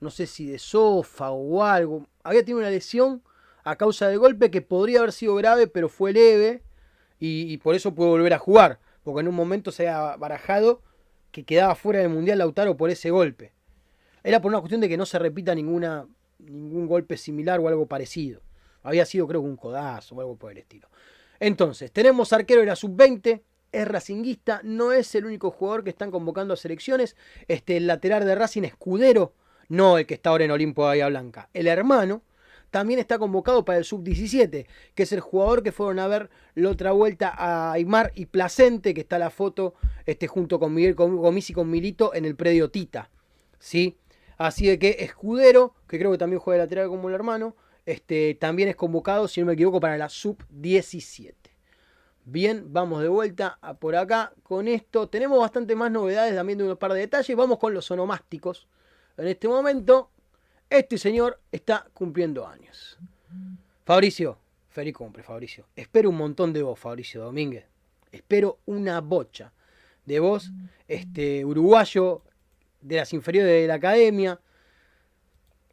no 0.00 0.10
sé 0.10 0.26
si 0.26 0.46
de 0.46 0.58
sofa 0.58 1.30
o 1.30 1.62
algo. 1.62 2.06
Había 2.24 2.40
tenido 2.40 2.58
una 2.58 2.70
lesión 2.70 3.22
a 3.64 3.76
causa 3.76 4.08
del 4.08 4.18
golpe 4.18 4.50
que 4.50 4.62
podría 4.62 4.98
haber 4.98 5.12
sido 5.12 5.34
grave, 5.34 5.66
pero 5.66 5.88
fue 5.88 6.12
leve 6.12 6.62
y, 7.18 7.56
por 7.58 7.74
eso 7.74 7.94
pudo 7.94 8.08
volver 8.08 8.34
a 8.34 8.38
jugar, 8.38 8.78
porque 9.02 9.20
en 9.20 9.28
un 9.28 9.34
momento 9.34 9.72
se 9.72 9.88
ha 9.88 10.16
barajado 10.16 10.82
que 11.32 11.44
quedaba 11.44 11.74
fuera 11.74 12.00
del 12.00 12.10
Mundial 12.10 12.38
Lautaro 12.38 12.76
por 12.76 12.90
ese 12.90 13.10
golpe. 13.10 13.52
Era 14.22 14.40
por 14.40 14.50
una 14.50 14.60
cuestión 14.60 14.80
de 14.80 14.88
que 14.88 14.96
no 14.96 15.06
se 15.06 15.18
repita 15.18 15.54
ninguna, 15.54 16.06
ningún 16.38 16.86
golpe 16.86 17.16
similar 17.16 17.60
o 17.60 17.68
algo 17.68 17.86
parecido. 17.86 18.42
Había 18.82 19.06
sido 19.06 19.26
creo 19.26 19.40
un 19.40 19.56
codazo 19.56 20.14
o 20.14 20.20
algo 20.20 20.36
por 20.36 20.52
el 20.52 20.58
estilo. 20.58 20.88
Entonces, 21.40 21.90
tenemos 21.90 22.32
arquero 22.32 22.60
de 22.60 22.66
la 22.66 22.76
sub-20, 22.76 23.42
es 23.72 23.88
racinguista, 23.88 24.60
no 24.62 24.92
es 24.92 25.14
el 25.14 25.24
único 25.24 25.50
jugador 25.50 25.82
que 25.82 25.90
están 25.90 26.10
convocando 26.10 26.54
a 26.54 26.56
selecciones. 26.56 27.16
Este, 27.48 27.78
el 27.78 27.86
lateral 27.86 28.24
de 28.24 28.34
Racing 28.34 28.62
Escudero, 28.62 29.32
no 29.68 29.98
el 29.98 30.06
que 30.06 30.14
está 30.14 30.30
ahora 30.30 30.44
en 30.44 30.50
Olimpo 30.50 30.82
de 30.82 30.88
Bahía 30.88 31.08
Blanca, 31.08 31.48
el 31.54 31.66
hermano, 31.66 32.22
también 32.74 32.98
está 32.98 33.20
convocado 33.20 33.64
para 33.64 33.78
el 33.78 33.84
sub-17, 33.84 34.66
que 34.96 35.02
es 35.04 35.12
el 35.12 35.20
jugador 35.20 35.62
que 35.62 35.70
fueron 35.70 36.00
a 36.00 36.08
ver 36.08 36.28
la 36.56 36.70
otra 36.70 36.90
vuelta 36.90 37.28
a 37.32 37.70
Aymar 37.70 38.10
y 38.16 38.26
Placente, 38.26 38.94
que 38.94 39.02
está 39.02 39.16
la 39.16 39.30
foto 39.30 39.74
este, 40.06 40.26
junto 40.26 40.58
con 40.58 40.74
Miguel 40.74 40.96
Gomis 40.96 41.50
y 41.50 41.52
con 41.52 41.70
Milito 41.70 42.12
en 42.14 42.24
el 42.24 42.34
predio 42.34 42.72
Tita. 42.72 43.10
¿sí? 43.60 43.96
Así 44.38 44.66
de 44.66 44.80
que 44.80 44.96
Escudero, 44.98 45.76
que 45.86 46.00
creo 46.00 46.10
que 46.10 46.18
también 46.18 46.40
juega 46.40 46.58
de 46.58 46.64
lateral 46.64 46.88
como 46.88 47.08
el 47.08 47.14
hermano, 47.14 47.54
este, 47.86 48.34
también 48.34 48.68
es 48.68 48.74
convocado, 48.74 49.28
si 49.28 49.38
no 49.38 49.46
me 49.46 49.52
equivoco, 49.52 49.78
para 49.78 49.96
la 49.96 50.08
sub-17. 50.08 51.32
Bien, 52.24 52.72
vamos 52.72 53.02
de 53.02 53.08
vuelta 53.08 53.60
por 53.78 53.94
acá 53.94 54.32
con 54.42 54.66
esto. 54.66 55.08
Tenemos 55.08 55.38
bastante 55.38 55.76
más 55.76 55.92
novedades 55.92 56.34
también 56.34 56.58
de 56.58 56.64
unos 56.64 56.78
par 56.78 56.92
de 56.92 56.98
detalles. 56.98 57.36
Vamos 57.36 57.60
con 57.60 57.72
los 57.72 57.88
onomásticos. 57.92 58.66
En 59.16 59.28
este 59.28 59.46
momento, 59.46 60.10
este 60.78 60.98
señor 60.98 61.40
está 61.52 61.86
cumpliendo 61.94 62.46
años. 62.46 62.98
Fabricio, 63.84 64.38
feliz 64.68 64.94
cumple, 64.94 65.22
Fabricio. 65.22 65.66
Espero 65.76 66.10
un 66.10 66.16
montón 66.16 66.52
de 66.52 66.62
vos, 66.62 66.78
Fabricio 66.78 67.22
Domínguez. 67.22 67.66
Espero 68.10 68.58
una 68.66 69.00
bocha 69.00 69.52
de 70.04 70.20
vos, 70.20 70.50
este 70.86 71.44
uruguayo 71.44 72.22
de 72.80 72.96
las 72.96 73.12
inferiores 73.12 73.52
de 73.52 73.66
la 73.66 73.74
academia. 73.74 74.40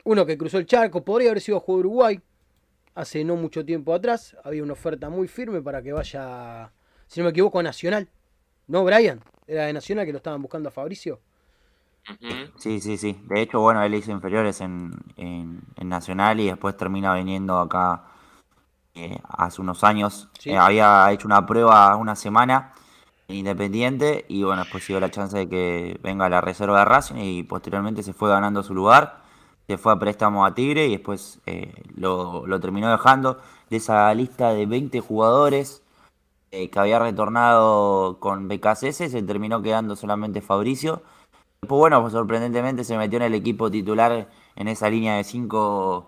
Uno 0.03 0.25
que 0.25 0.37
cruzó 0.37 0.57
el 0.57 0.65
charco, 0.65 1.03
podría 1.03 1.29
haber 1.29 1.41
sido 1.41 1.59
jugador 1.59 1.85
Uruguay, 1.85 2.19
hace 2.95 3.23
no 3.23 3.35
mucho 3.35 3.63
tiempo 3.65 3.93
atrás. 3.93 4.35
Había 4.43 4.63
una 4.63 4.73
oferta 4.73 5.09
muy 5.09 5.27
firme 5.27 5.61
para 5.61 5.81
que 5.81 5.93
vaya, 5.93 6.71
si 7.07 7.19
no 7.19 7.25
me 7.25 7.29
equivoco, 7.31 7.59
a 7.59 7.63
Nacional. 7.63 8.09
¿No, 8.67 8.83
Brian? 8.83 9.21
Era 9.47 9.65
de 9.65 9.73
Nacional 9.73 10.05
que 10.05 10.11
lo 10.11 10.17
estaban 10.17 10.41
buscando 10.41 10.69
a 10.69 10.71
Fabricio. 10.71 11.19
Sí, 12.57 12.79
sí, 12.81 12.97
sí. 12.97 13.19
De 13.25 13.41
hecho, 13.41 13.59
bueno, 13.59 13.81
él 13.83 13.93
hizo 13.95 14.11
inferiores 14.11 14.61
en, 14.61 14.91
en, 15.17 15.61
Nacional 15.83 16.39
y 16.39 16.45
después 16.45 16.77
termina 16.77 17.13
viniendo 17.15 17.59
acá 17.59 18.03
eh, 18.93 19.19
hace 19.27 19.61
unos 19.61 19.83
años. 19.83 20.29
Eh, 20.45 20.57
había 20.57 21.11
hecho 21.11 21.27
una 21.27 21.45
prueba 21.45 21.95
una 21.97 22.15
semana 22.15 22.73
Independiente 23.27 24.25
y 24.27 24.43
bueno, 24.43 24.63
después 24.63 24.85
dio 24.85 24.99
la 24.99 25.09
chance 25.09 25.37
de 25.37 25.49
que 25.49 25.97
venga 26.03 26.27
la 26.29 26.41
reserva 26.41 26.79
de 26.79 26.85
Racing 26.85 27.15
y 27.15 27.43
posteriormente 27.43 28.03
se 28.03 28.13
fue 28.13 28.29
ganando 28.29 28.61
su 28.61 28.73
lugar 28.73 29.21
se 29.67 29.77
fue 29.77 29.93
a 29.93 29.99
préstamo 29.99 30.45
a 30.45 30.53
Tigre 30.53 30.87
y 30.87 30.91
después 30.91 31.39
eh, 31.45 31.73
lo, 31.95 32.43
terminó 32.59 32.91
dejando 32.91 33.39
de 33.69 33.77
esa 33.77 34.13
lista 34.13 34.53
de 34.53 34.65
20 34.65 34.99
jugadores 34.99 35.81
que 36.49 36.69
había 36.75 36.99
retornado 36.99 38.19
con 38.19 38.49
BKCS, 38.49 39.09
se 39.09 39.23
terminó 39.23 39.61
quedando 39.61 39.95
solamente 39.95 40.41
Fabricio. 40.41 41.01
Después, 41.61 41.77
bueno, 41.77 42.01
pues 42.01 42.13
sorprendentemente 42.13 42.83
se 42.83 42.97
metió 42.97 43.17
en 43.17 43.23
el 43.23 43.35
equipo 43.35 43.69
titular 43.69 44.27
en 44.55 44.67
esa 44.67 44.89
línea 44.89 45.17
de 45.17 45.23
5 45.23 46.07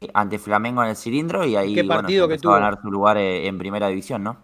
eh, 0.00 0.08
ante 0.14 0.38
Flamengo 0.38 0.82
en 0.82 0.90
el 0.90 0.96
cilindro 0.96 1.44
y 1.44 1.56
ahí 1.56 1.82
bueno, 1.82 2.08
empezó 2.08 2.52
a 2.52 2.60
ganar 2.60 2.80
su 2.80 2.90
lugar 2.90 3.18
en 3.18 3.58
primera 3.58 3.88
división, 3.88 4.22
¿no? 4.22 4.36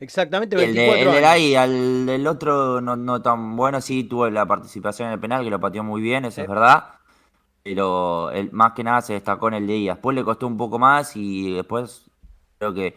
Exactamente, 0.00 0.56
24 0.56 0.96
el, 0.96 1.04
de, 1.04 1.18
el 1.18 1.24
ahí, 1.24 1.54
al 1.54 2.06
del 2.06 2.26
otro 2.26 2.80
no, 2.80 2.96
no, 2.96 3.22
tan 3.22 3.56
bueno, 3.56 3.80
sí 3.80 4.04
tuvo 4.04 4.28
la 4.28 4.44
participación 4.44 5.08
en 5.08 5.14
el 5.14 5.20
penal, 5.20 5.44
que 5.44 5.50
lo 5.50 5.60
pateó 5.60 5.84
muy 5.84 6.02
bien, 6.02 6.24
eso 6.24 6.42
es 6.42 6.48
verdad 6.48 6.94
pero 7.64 8.30
el, 8.30 8.52
más 8.52 8.72
que 8.72 8.84
nada 8.84 9.00
se 9.00 9.14
destacó 9.14 9.48
en 9.48 9.54
el 9.54 9.66
de 9.66 9.80
Después 9.80 10.14
le 10.14 10.22
costó 10.22 10.46
un 10.46 10.58
poco 10.58 10.78
más 10.78 11.16
y 11.16 11.54
después 11.54 12.04
creo 12.58 12.74
que 12.74 12.94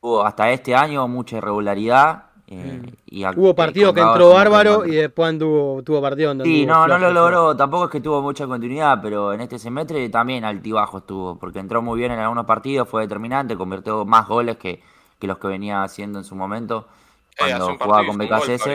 hubo 0.00 0.24
hasta 0.24 0.50
este 0.50 0.74
año 0.74 1.08
mucha 1.08 1.38
irregularidad. 1.38 2.25
Eh, 2.48 2.80
mm. 2.80 2.92
y 3.06 3.26
hubo 3.26 3.56
partido 3.56 3.92
que 3.92 4.00
entró 4.00 4.30
bárbaro 4.30 4.86
y 4.86 4.94
después 4.94 5.28
anduvo, 5.28 5.82
tuvo 5.82 6.00
partido 6.00 6.28
donde 6.28 6.44
Sí, 6.44 6.64
no, 6.64 6.86
no 6.86 6.96
lo 6.96 7.10
logró, 7.10 7.56
tampoco 7.56 7.86
es 7.86 7.90
que 7.90 8.00
tuvo 8.00 8.22
mucha 8.22 8.46
continuidad, 8.46 9.00
pero 9.02 9.32
en 9.32 9.40
este 9.40 9.58
semestre 9.58 10.08
también 10.10 10.44
altibajo 10.44 10.98
estuvo, 10.98 11.36
porque 11.38 11.58
entró 11.58 11.82
muy 11.82 11.98
bien 11.98 12.12
en 12.12 12.20
algunos 12.20 12.46
partidos, 12.46 12.88
fue 12.88 13.02
determinante, 13.02 13.56
convirtió 13.56 14.04
más 14.04 14.28
goles 14.28 14.58
que, 14.58 14.80
que 15.18 15.26
los 15.26 15.38
que 15.38 15.48
venía 15.48 15.82
haciendo 15.82 16.20
en 16.20 16.24
su 16.24 16.36
momento 16.36 16.86
eh, 17.32 17.34
cuando 17.38 17.76
jugaba 17.76 18.06
con 18.06 18.16
BKCS. 18.16 18.68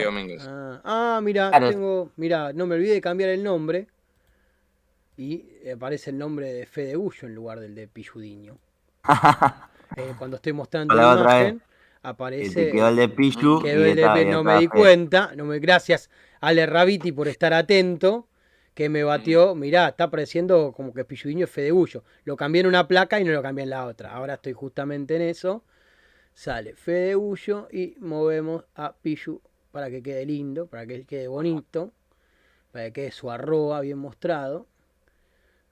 Ah, 0.47 0.81
ah, 0.83 1.19
mira, 1.23 1.51
tengo, 1.51 2.11
mira, 2.17 2.51
no 2.51 2.67
me 2.67 2.75
olvidé 2.75 2.95
de 2.95 3.01
cambiar 3.01 3.29
el 3.29 3.41
nombre 3.41 3.87
y 5.15 5.45
aparece 5.73 6.09
el 6.09 6.17
nombre 6.17 6.51
de 6.51 6.65
Fede 6.65 6.97
Ullo 6.97 7.27
en 7.27 7.35
lugar 7.35 7.61
del 7.61 7.73
de 7.75 7.87
Pilludiño. 7.87 8.57
Eh, 9.97 10.13
cuando 10.17 10.37
estoy 10.37 10.53
mostrando 10.53 10.95
la 10.95 11.19
imagen, 11.19 11.61
aparece. 12.01 12.71
Quedó 12.71 12.89
el 12.89 12.95
de 12.95 13.09
Pillu. 13.09 13.61
no 14.29 14.43
me 14.43 14.59
di 14.59 14.67
cuenta. 14.67 15.33
No 15.35 15.45
me, 15.45 15.59
gracias, 15.59 16.09
Ale 16.39 16.65
Rabiti, 16.65 17.11
por 17.11 17.27
estar 17.27 17.53
atento. 17.53 18.27
Que 18.73 18.87
me 18.87 19.03
batió. 19.03 19.53
Mirá, 19.53 19.89
está 19.89 20.05
apareciendo 20.05 20.71
como 20.71 20.93
que 20.93 21.03
Pilludiño 21.03 21.43
es 21.43 21.51
Fede 21.51 21.73
Ullo. 21.73 22.03
Lo 22.23 22.37
cambié 22.37 22.61
en 22.61 22.67
una 22.67 22.87
placa 22.87 23.19
y 23.19 23.23
no 23.25 23.33
lo 23.33 23.41
cambié 23.41 23.63
en 23.63 23.69
la 23.69 23.85
otra. 23.85 24.13
Ahora 24.13 24.35
estoy 24.35 24.53
justamente 24.53 25.17
en 25.17 25.23
eso. 25.23 25.63
Sale 26.33 26.75
Fede 26.75 27.17
Ullo 27.17 27.67
y 27.69 27.95
movemos 27.99 28.63
a 28.75 28.93
Pillu 28.93 29.41
para 29.71 29.89
que 29.89 30.01
quede 30.01 30.25
lindo, 30.25 30.67
para 30.67 30.85
que 30.85 31.03
quede 31.03 31.27
bonito, 31.27 31.91
para 32.71 32.85
que 32.85 32.93
quede 32.93 33.11
su 33.11 33.29
arroba 33.29 33.81
bien 33.81 33.97
mostrado. 33.97 34.67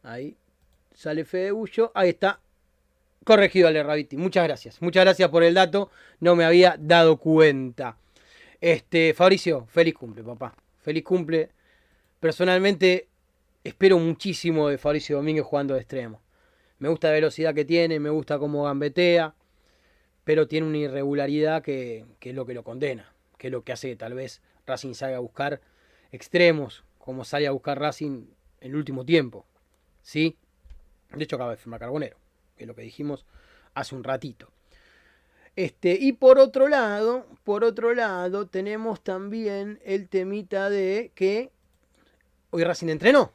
Ahí 0.04 0.36
sale 0.94 1.24
Fede 1.24 1.52
Bullo. 1.52 1.94
Ahí 1.96 2.10
está. 2.10 2.42
Corregido 3.30 3.68
Ale 3.68 3.84
Rabiti. 3.84 4.18
Muchas 4.18 4.44
gracias. 4.44 4.82
Muchas 4.82 5.06
gracias 5.06 5.30
por 5.30 5.44
el 5.44 5.54
dato. 5.54 5.92
No 6.20 6.36
me 6.36 6.46
había 6.46 6.78
dado 6.80 7.18
cuenta. 7.18 7.96
Este, 8.60 9.14
Fabricio, 9.14 9.68
feliz 9.68 9.94
cumple, 9.94 10.24
papá. 10.24 10.56
Feliz 10.82 11.04
cumple. 11.04 11.52
Personalmente, 12.20 13.08
espero 13.64 14.00
muchísimo 14.00 14.68
de 14.68 14.80
Fabricio 14.80 15.18
Domínguez 15.18 15.46
jugando 15.46 15.76
de 15.76 15.82
extremo. 15.82 16.24
Me 16.80 16.90
gusta 16.90 17.10
la 17.10 17.14
velocidad 17.14 17.54
que 17.54 17.66
tiene, 17.66 18.00
me 18.00 18.10
gusta 18.10 18.40
cómo 18.40 18.64
gambetea, 18.64 19.36
pero 20.24 20.48
tiene 20.48 20.66
una 20.66 20.80
irregularidad 20.80 21.62
que, 21.62 22.08
que 22.20 22.32
es 22.32 22.36
lo 22.36 22.48
que 22.48 22.56
lo 22.56 22.64
condena, 22.64 23.14
que 23.38 23.50
es 23.50 23.52
lo 23.52 23.64
que 23.64 23.74
hace 23.74 23.90
que 23.90 23.96
tal 23.96 24.16
vez 24.16 24.42
Racing 24.66 24.96
salga 24.96 25.18
a 25.18 25.20
buscar 25.20 25.62
extremos, 26.12 26.84
como 26.98 27.24
sale 27.24 27.46
a 27.46 27.52
buscar 27.52 27.80
Racing 27.80 28.26
en 28.62 28.72
el 28.72 28.76
último 28.76 29.06
tiempo. 29.06 29.46
¿sí? 30.02 30.36
De 31.14 31.24
hecho 31.24 31.36
acaba 31.36 31.52
de 31.52 31.58
firmar 31.58 31.80
Carbonero, 31.80 32.18
que 32.60 32.68
lo 32.68 32.76
que 32.76 32.84
dijimos 32.84 33.26
hace 33.74 33.96
un 33.96 34.04
ratito. 34.04 34.50
Este, 35.56 35.98
y 36.00 36.12
por 36.14 36.38
otro 36.38 36.68
lado, 36.68 37.26
por 37.44 37.64
otro 37.64 37.96
lado, 37.96 38.46
tenemos 38.48 39.02
también 39.02 39.80
el 39.84 40.08
temita 40.08 40.70
de 40.70 41.12
que 41.16 41.52
hoy 42.52 42.64
Racing 42.64 42.90
entrenó. 42.90 43.32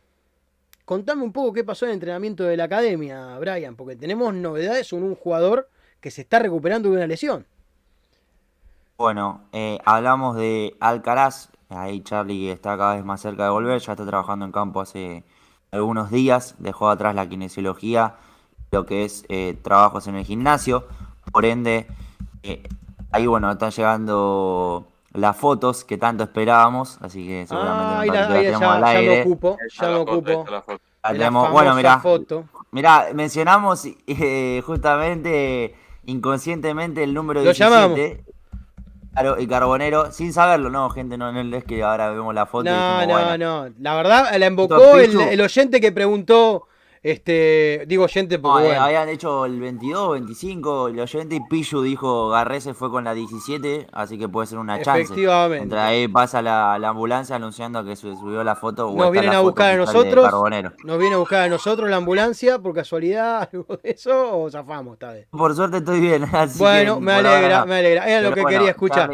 Contame 0.85 1.23
un 1.23 1.33
poco 1.33 1.55
qué 1.55 1.65
pasó 1.65 1.87
en 1.87 1.91
el 1.91 1.95
entrenamiento 1.95 2.45
de 2.45 2.57
la 2.57 2.65
academia, 2.65 3.39
Brian, 3.39 3.75
porque 3.75 3.97
tenemos 3.97 4.33
novedades 4.35 4.87
sobre 4.87 5.07
un 5.07 5.15
jugador 5.15 5.69
que 6.01 6.11
se 6.11 6.21
está 6.21 6.39
recuperando 6.39 6.91
de 6.91 6.97
una 6.97 7.07
lesión. 7.07 7.47
Bueno, 8.99 9.49
eh, 9.53 9.79
hablamos 9.85 10.37
de 10.37 10.77
Alcaraz, 10.81 11.51
ahí 11.71 12.03
Charlie 12.03 12.51
está 12.51 12.77
cada 12.77 12.95
vez 12.95 13.05
más 13.05 13.23
cerca 13.23 13.45
de 13.45 13.51
volver, 13.51 13.81
ya 13.81 13.93
está 13.93 14.07
trabajando 14.07 14.45
en 14.45 14.53
campo 14.53 14.83
hace 14.83 15.25
algunos 15.73 16.11
días, 16.11 16.55
dejó 16.59 16.91
atrás 16.91 17.15
la 17.15 17.29
kinesiología, 17.29 18.17
lo 18.75 18.87
que 18.87 19.05
es 19.05 19.25
eh, 19.29 19.57
trabajos 19.63 20.07
en 20.07 20.17
el 20.17 20.25
gimnasio, 20.25 20.87
por 21.33 21.45
ende, 21.45 21.87
eh, 22.43 22.63
ahí 23.11 23.27
bueno, 23.27 23.51
están 23.51 23.71
llegando 23.71 24.87
las 25.13 25.37
fotos 25.37 25.85
que 25.85 25.97
tanto 25.97 26.25
esperábamos, 26.25 26.99
así 27.01 27.27
que 27.27 27.47
seguramente 27.47 28.19
ah, 28.19 28.29
tenemos 28.29 28.61
ya, 28.61 28.75
al 28.75 28.85
aire. 28.85 29.05
Ya 29.05 29.13
me 29.13 29.21
ocupo, 29.23 29.59
ya 29.73 29.89
me 29.89 29.95
ocupo. 29.95 30.45
bueno, 31.53 31.75
mira, 31.77 32.03
mira, 32.73 33.07
mencionamos 33.15 33.87
eh, 34.07 34.63
justamente 34.67 35.75
inconscientemente 36.07 37.03
el 37.03 37.15
número 37.15 37.43
17. 37.43 38.25
Claro, 39.13 39.39
y 39.39 39.47
Carbonero, 39.47 40.11
sin 40.11 40.33
saberlo, 40.33 40.71
no, 40.71 40.91
gente, 40.91 41.17
no, 41.17 41.31
no 41.31 41.57
es 41.57 41.63
que 41.63 41.85
ahora 41.85 42.11
vemos 42.11 42.35
la 42.35 42.47
foto. 42.47 42.69
No, 42.69 43.07
no, 43.07 43.39
no. 43.39 43.73
La 43.79 43.95
verdad, 43.95 44.37
la 44.37 44.47
invocó 44.47 44.99
el, 44.99 45.41
oyente 45.41 45.81
que 45.81 45.93
preguntó 45.93 46.67
este, 47.05 47.85
digo 47.87 48.05
oyente 48.05 48.39
porque. 48.39 48.71
Eh, 48.71 48.77
habían 48.77 49.11
hecho 49.11 49.45
el 49.45 49.61
22, 49.61 50.13
25. 50.13 50.89
El 50.89 51.01
oyente 51.01 51.35
y 51.35 51.41
Pichu 51.41 51.83
dijo 51.83 52.31
Garrese 52.31 52.73
fue 52.73 52.91
con 52.91 53.05
la 53.05 53.13
17, 53.13 53.89
así 53.93 54.19
que 54.19 54.27
puede 54.27 54.47
ser 54.47 54.57
una 54.57 54.81
chance. 54.81 55.03
Efectivamente. 55.03 55.65
Entre 55.65 55.79
ahí 55.79 56.09
pasa 56.09 56.41
la, 56.41 56.77
ambulancia 56.77 57.37
anunciando 57.37 57.85
que 57.85 57.95
se 57.95 58.17
subió 58.17 58.43
la 58.43 58.57
foto. 58.57 58.91
Nos 58.91 59.13
vienen 59.13 59.35
a 59.35 59.41
buscar 59.41 59.73
a 59.73 59.77
nosotros. 59.77 60.33
Nos 60.83 60.99
viene 60.99 61.15
a 61.15 61.19
buscar 61.19 61.43
a 61.43 61.49
nosotros 61.51 61.91
la 61.91 61.97
ambulancia 61.97 62.59
por 62.59 62.75
casualidad, 62.75 63.51
algo 63.53 63.77
de 63.83 63.91
eso, 63.91 64.41
o 64.41 64.51
zafamos 64.51 64.95
esta 64.95 65.13
vez. 65.13 65.29
Por 65.31 65.55
suerte 65.55 65.77
estoy 65.77 66.01
bien. 66.01 66.25
bueno, 66.57 67.01
me 67.01 67.13
alegra, 67.13 67.67
me 67.67 67.81
alegra. 67.81 68.09
Era 68.09 68.31
lo 68.31 68.35
que 68.35 68.47
quería 68.47 68.71
escuchar. 68.71 69.11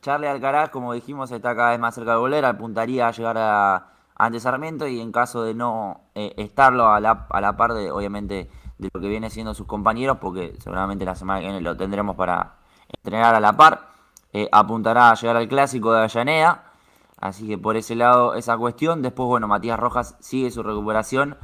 Charlie, 0.00 0.28
Alcaraz, 0.28 0.70
como 0.70 0.94
dijimos, 0.94 1.32
está 1.32 1.56
cada 1.56 1.70
vez 1.72 1.80
más 1.80 1.92
cerca 1.92 2.12
del 2.12 2.20
volver, 2.20 2.44
apuntaría 2.44 3.08
a 3.08 3.10
llegar 3.10 3.36
a 3.36 3.90
ante 4.20 4.38
Sarmiento 4.38 4.86
y 4.86 5.00
en 5.00 5.12
caso 5.12 5.42
de 5.42 5.54
no 5.54 6.09
eh, 6.26 6.34
estarlo 6.36 6.88
a 6.88 7.00
la, 7.00 7.26
a 7.30 7.40
la 7.40 7.56
par 7.56 7.72
de, 7.72 7.90
obviamente, 7.90 8.50
de 8.78 8.90
lo 8.92 9.00
que 9.00 9.08
viene 9.08 9.30
siendo 9.30 9.54
sus 9.54 9.66
compañeros, 9.66 10.18
porque 10.20 10.54
seguramente 10.58 11.04
la 11.04 11.14
semana 11.14 11.40
que 11.40 11.46
viene 11.46 11.60
lo 11.62 11.76
tendremos 11.76 12.14
para 12.16 12.56
entrenar 12.92 13.34
a 13.34 13.40
la 13.40 13.56
par, 13.56 13.88
eh, 14.32 14.48
apuntará 14.52 15.10
a 15.10 15.14
llegar 15.14 15.36
al 15.36 15.48
clásico 15.48 15.92
de 15.92 16.00
Avellaneda, 16.00 16.72
así 17.18 17.48
que 17.48 17.56
por 17.56 17.76
ese 17.76 17.94
lado 17.94 18.34
esa 18.34 18.56
cuestión, 18.58 19.00
después 19.02 19.26
bueno, 19.28 19.48
Matías 19.48 19.78
Rojas 19.78 20.16
sigue 20.20 20.50
su 20.50 20.62
recuperación 20.62 21.36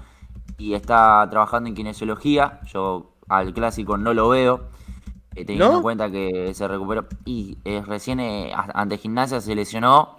y 0.59 0.74
está 0.74 1.27
trabajando 1.31 1.68
en 1.68 1.74
kinesiología, 1.74 2.61
yo 2.66 3.12
al 3.29 3.55
clásico 3.55 3.97
no 3.97 4.12
lo 4.12 4.29
veo, 4.29 4.68
eh, 5.35 5.45
teniendo 5.45 5.77
en 5.77 5.83
cuenta 5.83 6.11
que 6.11 6.53
se 6.55 6.68
recuperó 6.68 7.07
y 7.24 7.59
recién 7.87 8.20
ante 8.53 8.99
gimnasia 8.99 9.41
se 9.41 9.55
lesionó 9.55 10.16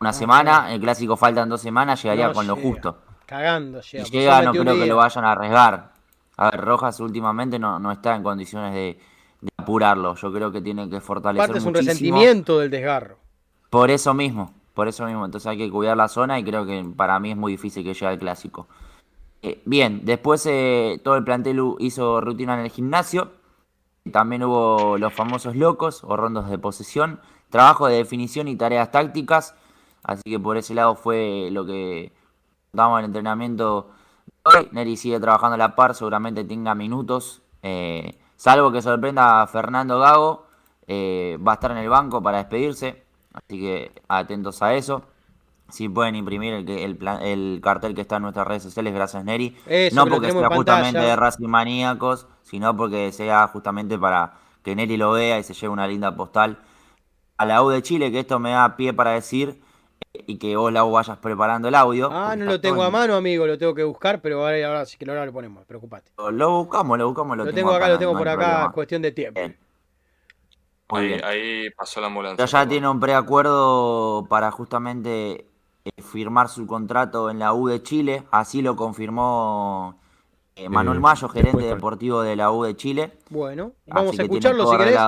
una 0.00 0.12
semana, 0.12 0.72
el 0.72 0.80
clásico 0.80 1.16
faltan 1.16 1.48
dos 1.48 1.60
semanas, 1.60 2.02
llegaría 2.02 2.32
con 2.32 2.46
lo 2.46 2.56
justo. 2.56 2.98
Cagando, 3.26 3.80
llega. 3.80 4.04
Si 4.04 4.10
llega, 4.10 4.42
no 4.42 4.52
creo 4.52 4.74
que 4.74 4.86
lo 4.86 4.96
vayan 4.96 5.24
a 5.24 5.32
arriesgar. 5.32 5.92
A 6.36 6.50
ver, 6.50 6.60
Rojas 6.60 6.98
últimamente 7.00 7.58
no, 7.58 7.78
no 7.78 7.92
está 7.92 8.16
en 8.16 8.22
condiciones 8.22 8.74
de, 8.74 8.98
apurarlo. 9.56 10.14
Yo 10.14 10.32
creo 10.32 10.50
que 10.50 10.60
tiene 10.60 10.88
que 10.88 11.00
fortalecer 11.00 11.44
Aparte 11.44 11.58
es 11.58 11.64
un 11.64 11.74
resentimiento 11.74 12.58
del 12.58 12.70
desgarro. 12.70 13.18
Por 13.70 13.90
eso 13.90 14.14
mismo, 14.14 14.54
por 14.74 14.88
eso 14.88 15.06
mismo. 15.06 15.24
Entonces 15.24 15.46
hay 15.46 15.58
que 15.58 15.70
cuidar 15.70 15.96
la 15.96 16.08
zona 16.08 16.38
y 16.38 16.44
creo 16.44 16.66
que 16.66 16.84
para 16.96 17.18
mí 17.18 17.30
es 17.30 17.36
muy 17.36 17.52
difícil 17.52 17.84
que 17.84 17.94
llegue 17.94 18.06
al 18.06 18.18
clásico. 18.18 18.68
Eh, 19.42 19.60
bien, 19.64 20.00
después 20.04 20.46
eh, 20.46 21.00
todo 21.04 21.16
el 21.16 21.24
plantel 21.24 21.60
hizo 21.78 22.20
rutina 22.20 22.54
en 22.54 22.60
el 22.60 22.70
gimnasio. 22.70 23.32
También 24.10 24.42
hubo 24.44 24.98
los 24.98 25.12
famosos 25.12 25.56
locos 25.56 26.02
o 26.04 26.16
rondos 26.16 26.48
de 26.48 26.58
posesión, 26.58 27.20
trabajo 27.50 27.86
de 27.86 27.96
definición 27.96 28.48
y 28.48 28.56
tareas 28.56 28.90
tácticas. 28.90 29.54
Así 30.02 30.22
que 30.24 30.38
por 30.38 30.56
ese 30.56 30.74
lado 30.74 30.94
fue 30.94 31.48
lo 31.50 31.64
que 31.64 32.12
damos 32.74 32.98
el 32.98 33.06
entrenamiento 33.06 33.90
hoy. 34.42 34.68
Neri 34.72 34.96
sigue 34.96 35.20
trabajando 35.20 35.54
a 35.54 35.58
la 35.58 35.74
par, 35.74 35.94
seguramente 35.94 36.44
tenga 36.44 36.74
minutos. 36.74 37.42
Eh, 37.62 38.18
salvo 38.36 38.72
que 38.72 38.82
sorprenda 38.82 39.42
a 39.42 39.46
Fernando 39.46 39.98
Gago, 39.98 40.46
va 40.88 41.52
a 41.52 41.54
estar 41.54 41.70
en 41.70 41.78
el 41.78 41.88
banco 41.88 42.22
para 42.22 42.38
despedirse. 42.38 43.04
Así 43.32 43.58
que 43.60 43.92
atentos 44.08 44.62
a 44.62 44.74
eso. 44.74 45.04
Si 45.70 45.88
pueden 45.88 46.14
imprimir 46.14 46.52
el, 46.52 46.98
el, 47.22 47.60
cartel 47.62 47.94
que 47.94 48.02
está 48.02 48.16
en 48.16 48.22
nuestras 48.22 48.46
redes 48.46 48.62
sociales, 48.62 48.92
gracias 48.94 49.24
Neri. 49.24 49.56
no 49.92 50.06
porque 50.06 50.30
sea 50.30 50.48
justamente 50.50 50.98
de 50.98 51.16
Racing 51.16 51.48
Maníacos, 51.48 52.26
sino 52.42 52.76
porque 52.76 53.10
sea 53.12 53.48
justamente 53.48 53.98
para 53.98 54.34
que 54.62 54.76
Neri 54.76 54.96
lo 54.96 55.12
vea 55.12 55.38
y 55.38 55.42
se 55.42 55.54
lleve 55.54 55.72
una 55.72 55.86
linda 55.86 56.14
postal 56.14 56.58
a 57.36 57.46
la 57.46 57.62
U 57.62 57.68
de 57.68 57.82
Chile, 57.82 58.12
que 58.12 58.20
esto 58.20 58.38
me 58.38 58.50
da 58.50 58.76
pie 58.76 58.92
para 58.92 59.12
decir 59.12 59.50
eh, 59.50 59.64
y 60.26 60.38
que 60.38 60.56
vos, 60.56 60.72
la 60.72 60.82
vayas 60.82 61.18
preparando 61.18 61.68
el 61.68 61.74
audio. 61.74 62.08
Ah, 62.12 62.36
no 62.36 62.44
lo 62.44 62.60
tengo 62.60 62.82
a 62.82 62.90
mano, 62.90 63.16
amigo, 63.16 63.46
lo 63.46 63.58
tengo 63.58 63.74
que 63.74 63.84
buscar, 63.84 64.20
pero 64.20 64.46
ahora, 64.46 64.86
sí 64.86 64.96
que 64.96 65.08
ahora 65.08 65.26
lo 65.26 65.32
ponemos, 65.32 65.64
preocupate. 65.64 66.12
Lo 66.32 66.64
buscamos, 66.64 66.98
lo 66.98 67.08
buscamos. 67.08 67.36
Lo, 67.36 67.52
tengo, 67.52 67.72
acá, 67.72 67.88
lo 67.88 67.98
tengo 67.98 68.16
por 68.16 68.28
acá, 68.28 68.70
cuestión 68.72 69.02
de 69.02 69.12
tiempo. 69.12 69.40
Ahí, 70.88 71.68
pasó 71.70 72.00
la 72.00 72.06
ambulancia. 72.06 72.44
Ya, 72.44 72.60
ya 72.60 72.68
tiene 72.68 72.88
un 72.88 73.00
preacuerdo 73.00 74.26
para 74.28 74.50
justamente 74.50 75.46
eh, 75.84 76.02
firmar 76.02 76.48
su 76.48 76.66
contrato 76.66 77.30
en 77.30 77.40
la 77.40 77.52
U 77.52 77.66
de 77.66 77.82
Chile. 77.82 78.22
Así 78.30 78.62
lo 78.62 78.76
confirmó 78.76 79.98
eh, 80.54 80.68
Manuel 80.68 80.98
eh, 80.98 81.00
Mayo, 81.00 81.28
gerente 81.28 81.64
deportivo 81.64 82.22
de 82.22 82.36
la 82.36 82.52
U 82.52 82.64
de 82.64 82.76
Chile. 82.76 83.12
Bueno, 83.30 83.72
vamos 83.86 84.18
a 84.18 84.22
escucharlo 84.22 84.70
si 84.70 84.76
querés. 84.76 85.00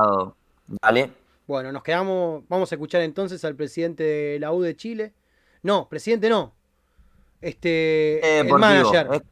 Dale. 0.83 1.26
Bueno, 1.47 1.71
nos 1.73 1.83
quedamos. 1.83 2.43
Vamos 2.49 2.71
a 2.73 2.75
escuchar 2.75 3.03
entonces 3.03 3.45
al 3.45 3.55
presidente 3.55 4.03
de 4.03 4.39
la 4.41 4.53
U 4.53 4.63
de 4.63 4.77
Chile. 4.77 5.13
No, 5.63 5.89
presidente 5.89 6.29
no. 6.29 6.55
Este. 7.41 8.41
el 8.41 8.49
manager. 8.49 9.23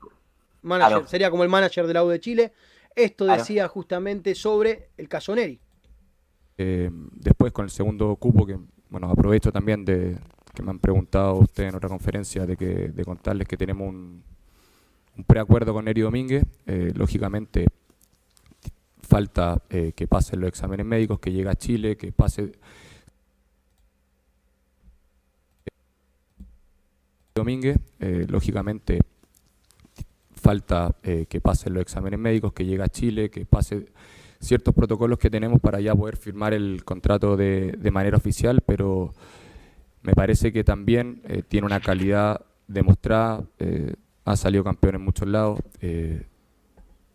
manager 0.63 1.09
Sería 1.09 1.31
como 1.31 1.43
el 1.43 1.49
manager 1.49 1.87
de 1.87 1.95
la 1.95 2.05
U 2.05 2.09
de 2.09 2.21
Chile. 2.21 2.53
Esto 2.95 3.25
decía 3.27 3.67
justamente 3.67 4.35
sobre 4.35 4.91
el 4.97 5.09
caso 5.09 5.35
Neri. 5.35 5.59
Eh, 6.57 6.89
después 7.13 7.53
con 7.53 7.65
el 7.65 7.71
segundo 7.71 8.15
cupo, 8.15 8.47
que 8.47 8.57
bueno, 8.89 9.11
aprovecho 9.11 9.51
también 9.51 9.85
de 9.85 10.17
que 10.55 10.63
me 10.63 10.71
han 10.71 10.79
preguntado 10.79 11.35
ustedes 11.35 11.71
en 11.71 11.75
otra 11.75 11.89
conferencia 11.89 12.47
de, 12.47 12.57
que, 12.57 12.91
de 12.91 13.05
contarles 13.05 13.49
que 13.49 13.57
tenemos 13.57 13.89
un, 13.89 14.23
preacuerdo 15.27 15.73
con 15.73 15.89
Eri 15.89 16.03
Domínguez. 16.03 16.45
Eh, 16.67 16.93
lógicamente 16.95 17.67
falta 19.05 19.63
eh, 19.71 19.93
que 19.95 20.07
pasen 20.07 20.41
los 20.41 20.49
exámenes 20.49 20.87
médicos, 20.87 21.21
que 21.21 21.33
llegue 21.33 21.49
a 21.49 21.55
Chile, 21.55 21.97
que 21.97 22.13
pase... 22.13 22.53
Domínguez, 27.35 27.79
lógicamente 28.29 29.01
falta 30.37 30.95
que 31.03 31.41
pasen 31.41 31.75
los 31.75 31.83
exámenes 31.83 32.21
médicos, 32.21 32.53
que 32.53 32.65
llegue 32.65 32.85
a 32.85 32.89
Chile, 32.89 33.29
que 33.29 33.45
pase 33.45 33.87
ciertos 34.45 34.75
protocolos 34.75 35.19
que 35.19 35.31
tenemos 35.31 35.61
para 35.61 35.81
ya 35.81 35.95
poder 35.95 36.17
firmar 36.17 36.55
el 36.55 36.85
contrato 36.85 37.37
de, 37.37 37.77
manera 37.93 38.17
oficial, 38.17 38.61
pero 38.65 39.15
me 40.03 40.13
parece 40.13 40.53
que 40.53 40.63
también 40.63 41.23
eh, 41.25 41.43
tiene 41.43 41.67
una 41.67 41.81
calidad 41.81 42.45
demostrada, 42.69 43.43
eh, 43.59 43.95
ha 44.25 44.37
salido 44.37 44.63
campeón 44.63 44.97
en 44.97 45.01
muchos 45.03 45.27
lados, 45.29 45.61
eh, 45.81 46.27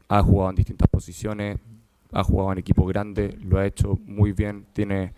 ha 0.07 0.21
jugado 0.23 0.49
en 0.49 0.55
distintas 0.57 0.89
posiciones, 0.89 1.59
ha 2.11 2.23
jugado 2.23 2.51
en 2.53 2.57
equipos 2.59 2.87
grandes, 2.87 3.41
lo 3.43 3.59
ha 3.59 3.65
hecho 3.65 3.99
muy 4.05 4.31
bien, 4.31 4.65
tiene 4.73 5.13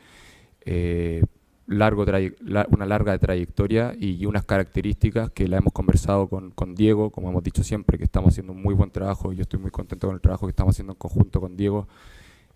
largo 1.68 2.04
una 2.04 2.86
larga 2.86 3.18
trayectoria 3.18 3.94
y 3.98 4.26
unas 4.26 4.46
características 4.46 5.32
que 5.32 5.48
la 5.48 5.58
hemos 5.58 5.72
conversado 5.72 6.28
con, 6.28 6.76
Diego, 6.76 7.12
como 7.12 7.30
hemos 7.30 7.44
dicho 7.44 7.64
siempre, 7.64 7.98
que 7.98 8.04
estamos 8.04 8.34
haciendo 8.34 8.54
un 8.54 8.62
muy 8.62 8.74
buen 8.74 8.92
trabajo 8.92 9.32
y 9.32 9.38
yo 9.38 9.44
estoy 9.44 9.60
muy 9.60 9.72
contento 9.72 10.08
con 10.08 10.16
el 10.16 10.22
trabajo 10.22 10.46
que 10.48 10.52
estamos 10.52 10.76
haciendo 10.76 10.94
en 10.94 10.98
conjunto 10.98 11.39
con 11.39 11.56
Diego 11.56 11.88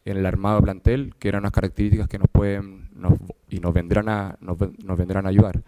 en 0.04 0.18
el 0.18 0.26
armado 0.26 0.62
plantel, 0.62 1.16
que 1.18 1.30
eran 1.30 1.42
unas 1.42 1.52
características 1.52 2.08
que 2.08 2.20
nos 2.20 2.30
pueden 2.30 2.90
y 3.50 3.60
nos 3.60 3.74
vendrán, 3.74 4.08
a, 4.10 4.38
nos, 4.40 4.58
vendrán 4.98 5.26
a 5.26 5.30
ayudar. 5.30 5.62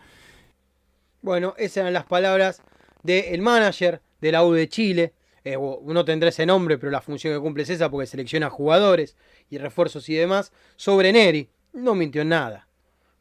Bueno, 1.21 1.55
esas 1.57 1.77
eran 1.77 1.93
las 1.93 2.05
palabras 2.05 2.61
del 3.01 3.41
manager 3.41 4.01
de 4.21 4.31
la 4.31 4.45
U 4.45 4.51
de 4.51 4.69
Chile. 4.69 5.13
Eh, 5.53 5.57
uno 5.57 6.03
tendrá 6.05 6.29
ese 6.29 6.45
nombre, 6.45 6.77
pero 6.77 6.91
la 6.91 7.01
función 7.01 7.33
que 7.33 7.39
cumple 7.39 7.63
es 7.63 7.69
esa 7.69 7.89
porque 7.89 8.07
selecciona 8.07 8.49
jugadores 8.49 9.15
y 9.49 9.57
refuerzos 9.57 10.09
y 10.09 10.15
demás. 10.15 10.51
Sobre 10.75 11.11
Neri, 11.11 11.49
no 11.73 11.95
mintió 11.95 12.21
en 12.21 12.29
nada 12.29 12.67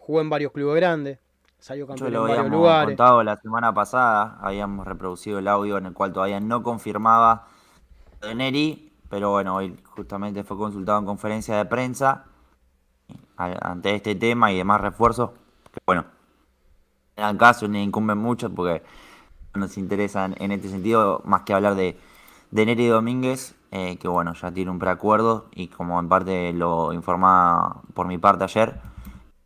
jugó 0.06 0.20
en 0.20 0.30
varios 0.30 0.52
clubes 0.52 0.76
grandes, 0.76 1.18
salió 1.58 1.84
campeón 1.84 2.14
en 2.14 2.22
varios 2.22 2.48
lugares. 2.48 2.90
contado 2.90 3.24
la 3.24 3.36
semana 3.40 3.74
pasada, 3.74 4.38
habíamos 4.40 4.86
reproducido 4.86 5.40
el 5.40 5.48
audio 5.48 5.78
en 5.78 5.86
el 5.86 5.92
cual 5.94 6.12
todavía 6.12 6.38
no 6.38 6.62
confirmaba 6.62 7.48
de 8.20 8.34
Neri, 8.36 8.92
pero 9.10 9.30
bueno, 9.30 9.56
hoy 9.56 9.76
justamente 9.84 10.44
fue 10.44 10.56
consultado 10.56 11.00
en 11.00 11.06
conferencia 11.06 11.56
de 11.56 11.64
prensa 11.64 12.26
ante 13.36 13.96
este 13.96 14.14
tema 14.14 14.52
y 14.52 14.58
demás 14.58 14.80
refuerzos, 14.80 15.30
que 15.72 15.80
bueno, 15.84 16.04
en 17.16 17.24
el 17.24 17.36
caso 17.36 17.66
ni 17.66 17.82
incumben 17.82 18.18
mucho 18.18 18.48
porque 18.54 18.84
nos 19.54 19.76
interesan 19.76 20.36
en 20.38 20.52
este 20.52 20.68
sentido 20.68 21.20
más 21.24 21.42
que 21.42 21.52
hablar 21.52 21.74
de, 21.74 21.98
de 22.50 22.66
Neri 22.66 22.86
Domínguez, 22.86 23.54
eh, 23.70 23.96
que 23.98 24.08
bueno, 24.08 24.34
ya 24.34 24.52
tiene 24.52 24.70
un 24.70 24.78
preacuerdo 24.78 25.46
y 25.54 25.68
como 25.68 25.98
en 26.00 26.08
parte 26.08 26.52
lo 26.52 26.92
informaba 26.92 27.82
por 27.94 28.06
mi 28.06 28.18
parte 28.18 28.44
ayer, 28.44 28.80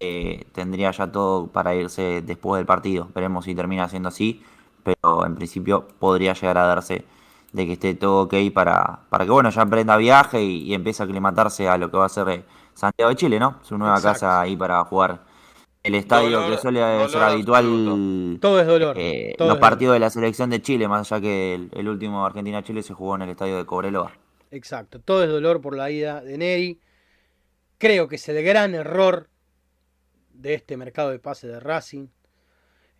eh, 0.00 0.46
tendría 0.52 0.90
ya 0.92 1.12
todo 1.12 1.48
para 1.48 1.74
irse 1.74 2.22
después 2.22 2.58
del 2.58 2.66
partido. 2.66 3.08
Veremos 3.14 3.44
si 3.44 3.54
termina 3.54 3.88
siendo 3.88 4.08
así, 4.08 4.42
pero 4.82 5.26
en 5.26 5.34
principio 5.34 5.88
podría 5.98 6.34
llegar 6.34 6.58
a 6.58 6.66
darse 6.66 7.04
de 7.52 7.66
que 7.66 7.72
esté 7.74 7.94
todo 7.94 8.22
ok 8.22 8.34
para, 8.54 9.00
para 9.10 9.24
que 9.24 9.30
bueno 9.30 9.50
ya 9.50 9.62
emprenda 9.62 9.96
viaje 9.96 10.42
y, 10.42 10.72
empiece 10.74 11.02
a 11.02 11.06
aclimatarse 11.06 11.68
a 11.68 11.76
lo 11.76 11.90
que 11.90 11.96
va 11.96 12.06
a 12.06 12.08
ser 12.08 12.28
eh, 12.28 12.44
Santiago 12.74 13.10
de 13.10 13.16
Chile, 13.16 13.40
¿no? 13.40 13.56
Su 13.62 13.76
nueva 13.76 14.00
casa 14.00 14.40
ahí 14.40 14.56
para 14.56 14.82
jugar 14.84 15.20
el 15.82 15.94
estadio 15.94 16.48
que 16.48 16.58
suele 16.58 17.08
ser 17.08 17.22
habitual. 17.22 18.38
Todo 18.40 18.60
es 18.60 18.66
dolor. 18.66 18.96
Eh, 18.98 19.34
los 19.38 19.58
partidos 19.58 19.94
de 19.94 20.00
la 20.00 20.10
selección 20.10 20.50
de 20.50 20.60
Chile, 20.60 20.88
más 20.88 21.10
allá 21.10 21.22
que 21.22 21.54
el, 21.54 21.70
el 21.74 21.88
último 21.88 22.24
Argentina-Chile 22.24 22.82
se 22.82 22.94
jugó 22.94 23.16
en 23.16 23.22
el 23.22 23.30
estadio 23.30 23.56
de 23.56 23.66
Cobreloa. 23.66 24.12
Exacto, 24.50 25.00
todo 25.00 25.22
es 25.22 25.30
dolor 25.30 25.60
por 25.60 25.76
la 25.76 25.90
ida 25.90 26.22
de 26.22 26.36
Neri. 26.36 26.80
Creo 27.78 28.08
que 28.08 28.16
es 28.16 28.28
el 28.28 28.42
gran 28.44 28.74
error 28.74 29.28
de 30.32 30.54
este 30.54 30.76
mercado 30.76 31.10
de 31.10 31.18
pase 31.18 31.46
de 31.46 31.60
Racing. 31.60 32.08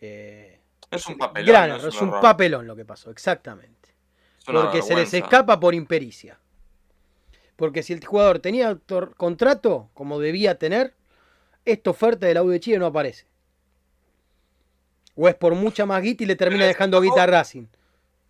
Eh, 0.01 0.61
es 0.91 1.07
un 1.07 1.18
papelón. 1.18 1.72
es, 1.87 2.01
un, 2.01 2.11
papelón 2.20 2.66
lo 2.66 2.76
que 2.76 2.85
pasó, 2.85 3.11
exactamente. 3.11 3.95
Porque 4.47 4.83
se 4.83 4.95
les 4.95 5.12
escapa 5.12 5.61
por 5.61 5.74
impericia. 5.74 6.39
Porque 7.57 7.83
si 7.83 7.93
el 7.93 8.05
jugador 8.05 8.39
tenía 8.39 8.78
contrato, 9.16 9.91
como 9.93 10.18
debía 10.18 10.59
tener, 10.59 10.95
esta 11.65 11.91
oferta 11.91 12.27
de 12.27 12.35
la 12.35 12.43
U 12.43 12.49
de 12.49 12.61
Chile 12.61 12.79
no 12.79 12.87
aparece. 12.87 13.27
O 15.17 15.29
es 15.29 15.35
por 15.35 15.55
mucha 15.55 15.87
más 15.87 16.03
guita 16.03 16.25
y 16.25 16.27
le 16.27 16.37
termina 16.37 16.67
dejando 16.67 17.01
guita 17.01 17.25
a 17.25 17.27
Racing. 17.27 17.67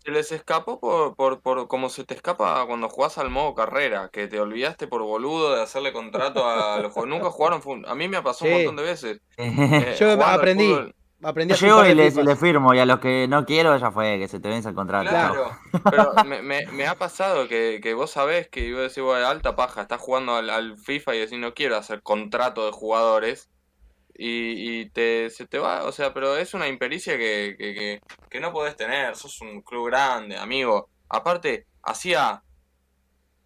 Se 0.03 0.11
les 0.11 0.31
escapó 0.31 0.79
por, 0.79 1.15
por, 1.15 1.41
por 1.41 1.67
como 1.67 1.89
se 1.89 2.03
te 2.03 2.15
escapa 2.15 2.65
cuando 2.65 2.89
jugás 2.89 3.19
al 3.19 3.29
modo 3.29 3.53
carrera, 3.53 4.09
que 4.11 4.27
te 4.27 4.39
olvidaste 4.39 4.87
por 4.87 5.03
boludo 5.03 5.55
de 5.55 5.61
hacerle 5.61 5.93
contrato 5.93 6.43
a 6.47 6.79
los 6.79 6.93
que 6.93 7.05
nunca 7.05 7.29
jugaron. 7.29 7.61
A 7.87 7.93
mí 7.93 8.07
me 8.07 8.17
ha 8.17 8.23
pasado 8.23 8.49
un 8.49 8.57
montón 8.57 8.75
de 8.77 8.83
veces. 8.83 9.21
Eh, 9.37 9.95
Yo 9.99 10.11
aprendí. 10.23 10.73
Aprendí 11.23 11.53
a 11.53 11.57
Yo 11.57 11.85
y 11.85 11.93
le, 11.93 12.35
firmo, 12.35 12.73
y 12.73 12.79
a 12.79 12.85
los 12.85 12.99
que 12.99 13.27
no 13.27 13.45
quiero 13.45 13.77
ya 13.77 13.91
fue, 13.91 14.17
que 14.19 14.27
se 14.27 14.39
te 14.39 14.49
vence 14.49 14.69
el 14.69 14.75
contrato. 14.75 15.09
Claro, 15.09 15.51
pero 15.89 16.13
me, 16.25 16.41
me, 16.41 16.65
me, 16.67 16.87
ha 16.87 16.95
pasado 16.95 17.47
que, 17.47 17.79
que 17.81 17.93
vos 17.93 18.11
sabés 18.11 18.47
que 18.47 18.69
yo 18.69 18.79
decís, 18.79 19.03
bueno, 19.03 19.27
alta 19.27 19.55
paja, 19.55 19.81
estás 19.81 20.01
jugando 20.01 20.35
al, 20.35 20.49
al 20.49 20.77
FIFA 20.77 21.15
y 21.15 21.19
decís, 21.19 21.39
no 21.39 21.53
quiero 21.53 21.77
hacer 21.77 22.01
contrato 22.01 22.65
de 22.65 22.71
jugadores 22.71 23.49
y, 24.23 24.85
te, 24.89 25.29
se 25.29 25.47
te 25.47 25.57
va, 25.57 25.85
o 25.85 25.91
sea, 25.91 26.13
pero 26.13 26.37
es 26.37 26.53
una 26.53 26.67
impericia 26.67 27.17
que, 27.17 27.55
que, 27.57 28.01
que, 28.29 28.39
no 28.39 28.53
podés 28.53 28.75
tener, 28.75 29.15
sos 29.15 29.41
un 29.41 29.61
club 29.61 29.87
grande, 29.87 30.37
amigo. 30.37 30.89
Aparte, 31.09 31.65
hacía 31.81 32.43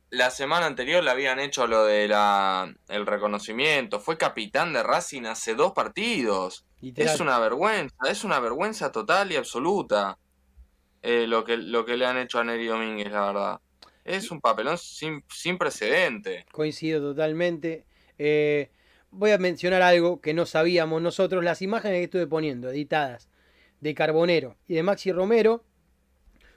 la 0.10 0.30
semana 0.30 0.66
anterior 0.66 1.04
le 1.04 1.12
habían 1.12 1.40
hecho 1.40 1.68
lo 1.68 1.86
de 1.86 2.08
la 2.08 2.74
el 2.90 3.06
reconocimiento, 3.06 4.00
fue 4.00 4.18
capitán 4.18 4.74
de 4.74 4.84
Racing 4.84 5.26
hace 5.26 5.56
dos 5.56 5.72
partidos. 5.74 6.64
Es 6.96 7.20
una 7.20 7.40
vergüenza, 7.40 7.96
es 8.10 8.24
una 8.24 8.40
vergüenza 8.40 8.92
total 8.92 9.32
y 9.32 9.36
absoluta 9.36 10.18
eh, 11.02 11.26
lo, 11.28 11.44
que, 11.44 11.58
lo 11.58 11.86
que 11.86 11.98
le 11.98 12.06
han 12.06 12.18
hecho 12.18 12.40
a 12.40 12.44
Neri 12.44 12.66
Domínguez, 12.66 13.12
la 13.12 13.26
verdad. 13.28 13.60
es 14.04 14.32
un 14.32 14.42
papelón 14.42 14.78
sin, 14.78 15.24
sin 15.30 15.58
precedente. 15.58 16.46
Coincido 16.52 17.02
totalmente. 17.02 17.86
Eh, 18.18 18.70
voy 19.12 19.32
a 19.32 19.38
mencionar 19.38 19.82
algo 19.82 20.20
que 20.20 20.34
no 20.34 20.46
sabíamos 20.46 21.02
nosotros. 21.02 21.44
Las 21.44 21.62
imágenes 21.62 22.00
que 22.00 22.04
estuve 22.06 22.28
poniendo, 22.28 22.70
editadas, 22.70 23.30
de 23.82 23.94
Carbonero 23.94 24.58
y 24.68 24.74
de 24.74 24.84
Maxi 24.84 25.12
Romero, 25.12 25.64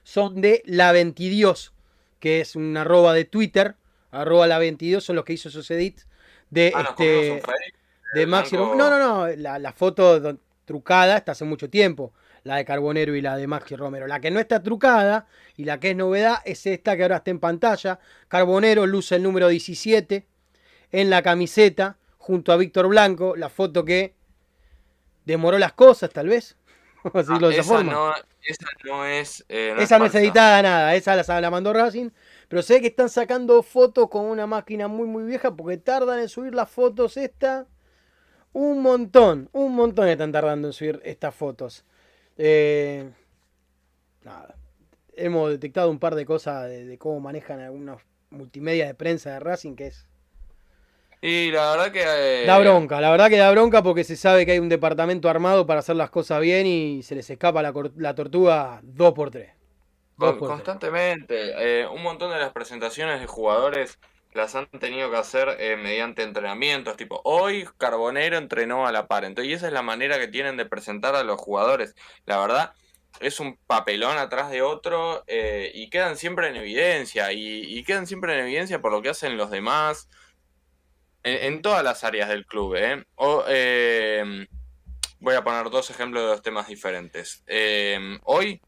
son 0.03 0.41
de 0.41 0.63
La 0.65 0.93
Ventidios, 0.93 1.75
que 2.21 2.41
es 2.41 2.57
una 2.57 2.81
arroba 2.83 3.13
de 3.13 3.25
Twitter. 3.27 3.77
Arroba 4.11 4.47
La 4.47 4.59
Ventidios 4.59 5.05
son 5.05 5.17
los 5.17 5.25
que 5.27 5.35
hizo 5.35 5.51
esos 5.51 5.71
edits 5.71 6.09
de, 6.49 6.73
Ah, 6.75 6.87
este, 6.89 7.43
de 8.11 8.27
Maxi 8.27 8.57
Romero. 8.57 8.77
No, 8.77 8.91
no, 8.91 8.99
no. 8.99 9.37
La, 9.37 9.59
la 9.59 9.73
foto 9.73 10.39
trucada 10.65 11.17
está 11.19 11.33
hace 11.33 11.45
mucho 11.45 11.69
tiempo. 11.71 12.13
La 12.45 12.57
de 12.57 12.65
Carbonero 12.65 13.15
y 13.15 13.21
la 13.21 13.37
de 13.37 13.47
Maxi 13.47 13.77
Romero. 13.77 14.07
La 14.07 14.21
que 14.21 14.31
no 14.31 14.41
está 14.41 14.63
trucada 14.63 15.27
y 15.57 15.65
la 15.65 15.81
que 15.81 15.91
es 15.91 15.97
novedad 15.97 16.39
es 16.45 16.65
esta 16.67 16.97
que 16.97 17.03
ahora 17.03 17.17
está 17.19 17.31
en 17.31 17.41
pantalla. 17.41 17.99
Carbonero 18.29 18.87
luce 18.87 19.17
el 19.17 19.23
número 19.23 19.49
17 19.49 20.27
en 20.93 21.11
la 21.11 21.23
camiseta 21.23 21.99
junto 22.19 22.53
a 22.53 22.57
Víctor 22.57 22.89
Blanco. 22.89 23.37
La 23.37 23.49
foto 23.51 23.85
que 23.85 24.15
demoró 25.25 25.59
las 25.59 25.73
cosas, 25.73 26.11
tal 26.11 26.29
vez. 26.29 26.57
Ah, 27.15 27.39
esa 27.51 27.83
no, 27.83 28.13
esa 28.43 28.67
no 28.85 29.05
es. 29.07 29.45
eh, 29.49 29.75
Esa 29.79 29.99
no 29.99 30.07
es 30.07 30.15
editada 30.15 30.61
nada, 30.63 30.95
esa 30.97 31.15
la, 31.17 31.41
la 31.41 31.51
mandó 31.51 31.73
Racing. 31.73 32.11
Pero 32.49 32.63
sé 32.63 32.81
que 32.81 32.89
están 32.89 33.09
sacando 33.09 33.63
fotos 33.63 34.09
con 34.11 34.25
una 34.27 34.47
máquina 34.47 34.89
muy 34.89 35.07
muy 35.07 35.25
vieja 35.25 35.55
porque 35.55 35.77
tardan 35.79 36.19
en 36.19 36.29
subir 36.29 36.55
las 36.55 36.69
fotos 36.71 37.17
esta. 37.17 37.67
Un 38.53 38.83
montón, 38.83 39.49
un 39.53 39.75
montón 39.75 40.09
están 40.09 40.33
tardando 40.33 40.69
en 40.69 40.73
subir 40.73 41.01
estas 41.05 41.35
fotos. 41.35 41.85
Eh, 42.37 43.11
nada. 44.23 44.57
Hemos 45.15 45.51
detectado 45.51 45.91
un 45.91 45.99
par 45.99 46.15
de 46.15 46.27
cosas 46.27 46.69
de, 46.69 46.85
de 46.85 46.99
cómo 46.99 47.21
manejan 47.21 47.61
algunos 47.61 48.03
multimedia 48.31 48.87
de 48.87 48.95
prensa 48.95 49.33
de 49.33 49.41
Racing 49.41 49.75
que 49.77 49.89
es... 49.89 50.07
Y 51.21 51.51
la 51.51 51.73
verdad 51.73 51.93
que. 51.93 52.03
eh, 52.05 52.47
Da 52.47 52.59
bronca, 52.61 53.01
la 53.01 53.11
verdad 53.11 53.29
que 53.29 53.37
da 53.39 53.51
bronca 53.51 53.83
porque 53.83 54.05
se 54.05 54.17
sabe 54.17 54.47
que 54.47 54.53
hay 54.53 54.61
un 54.61 54.69
departamento 54.69 55.29
armado 55.29 55.67
para 55.67 55.81
hacer 55.81 55.97
las 55.97 56.11
cosas 56.11 56.41
bien 56.41 56.65
y 56.67 57.03
se 57.03 57.17
les 57.17 57.29
escapa 57.29 57.61
la, 57.61 57.73
la 57.97 58.15
tortuga 58.15 58.81
2 58.85 59.15
por 59.15 59.31
3 59.31 59.51
Con- 60.17 60.39
constantemente. 60.39 61.81
eh, 61.83 61.87
un 61.89 62.03
montón 62.03 62.31
de 62.33 62.39
las 62.39 62.53
presentaciones 62.53 63.21
de 63.21 63.27
jugadores 63.27 63.99
las 64.33 64.55
han 64.55 64.67
tenido 64.67 65.11
que 65.11 65.17
hacer 65.17 65.57
eh, 65.59 65.77
mediante 65.77 66.23
entrenamientos. 66.23 66.97
Tipo, 66.97 67.21
hoy 67.25 67.69
Carbonero 67.79 68.37
entrenó 68.37 68.87
a 68.87 68.93
la 68.93 69.07
par. 69.07 69.25
Entonces, 69.25 69.51
y 69.51 69.55
esa 69.55 69.67
es 69.67 69.73
la 69.73 69.83
manera 69.83 70.19
que 70.19 70.29
tienen 70.29 70.57
de 70.57 70.67
presentar 70.67 71.15
a 71.15 71.25
los 71.25 71.41
jugadores. 71.41 71.95
La 72.27 72.39
verdad, 72.39 72.73
es 73.21 73.41
un 73.41 73.59
papelón 73.67 74.19
atrás 74.19 74.51
de 74.51 74.63
otro 74.63 75.25
eh, 75.27 75.71
y 75.75 75.91
quedan 75.91 76.17
siempre 76.17 76.49
en 76.49 76.57
evidencia. 76.57 77.33
Y, 77.33 77.63
y 77.63 77.83
quedan 77.85 78.07
siempre 78.07 78.35
en 78.35 78.41
evidencia 78.41 78.81
por 78.81 78.93
lo 78.93 79.03
que 79.03 79.11
hacen 79.11 79.37
los 79.37 79.51
demás. 79.51 80.09
En, 81.23 81.55
en 81.55 81.63
todas 81.63 81.83
las 81.83 82.05
áreas 82.05 82.29
del 82.29 82.47
club, 82.47 82.77
¿eh? 82.77 83.05
O, 83.17 83.45
eh, 83.49 84.47
voy 85.21 85.35
a 85.35 85.43
poner 85.43 85.69
dos 85.69 85.91
ejemplos 85.91 86.23
de 86.23 86.29
dos 86.29 86.43
temas 86.43 86.69
diferentes. 86.69 87.43
Eh, 87.47 88.19
hoy 88.25 88.61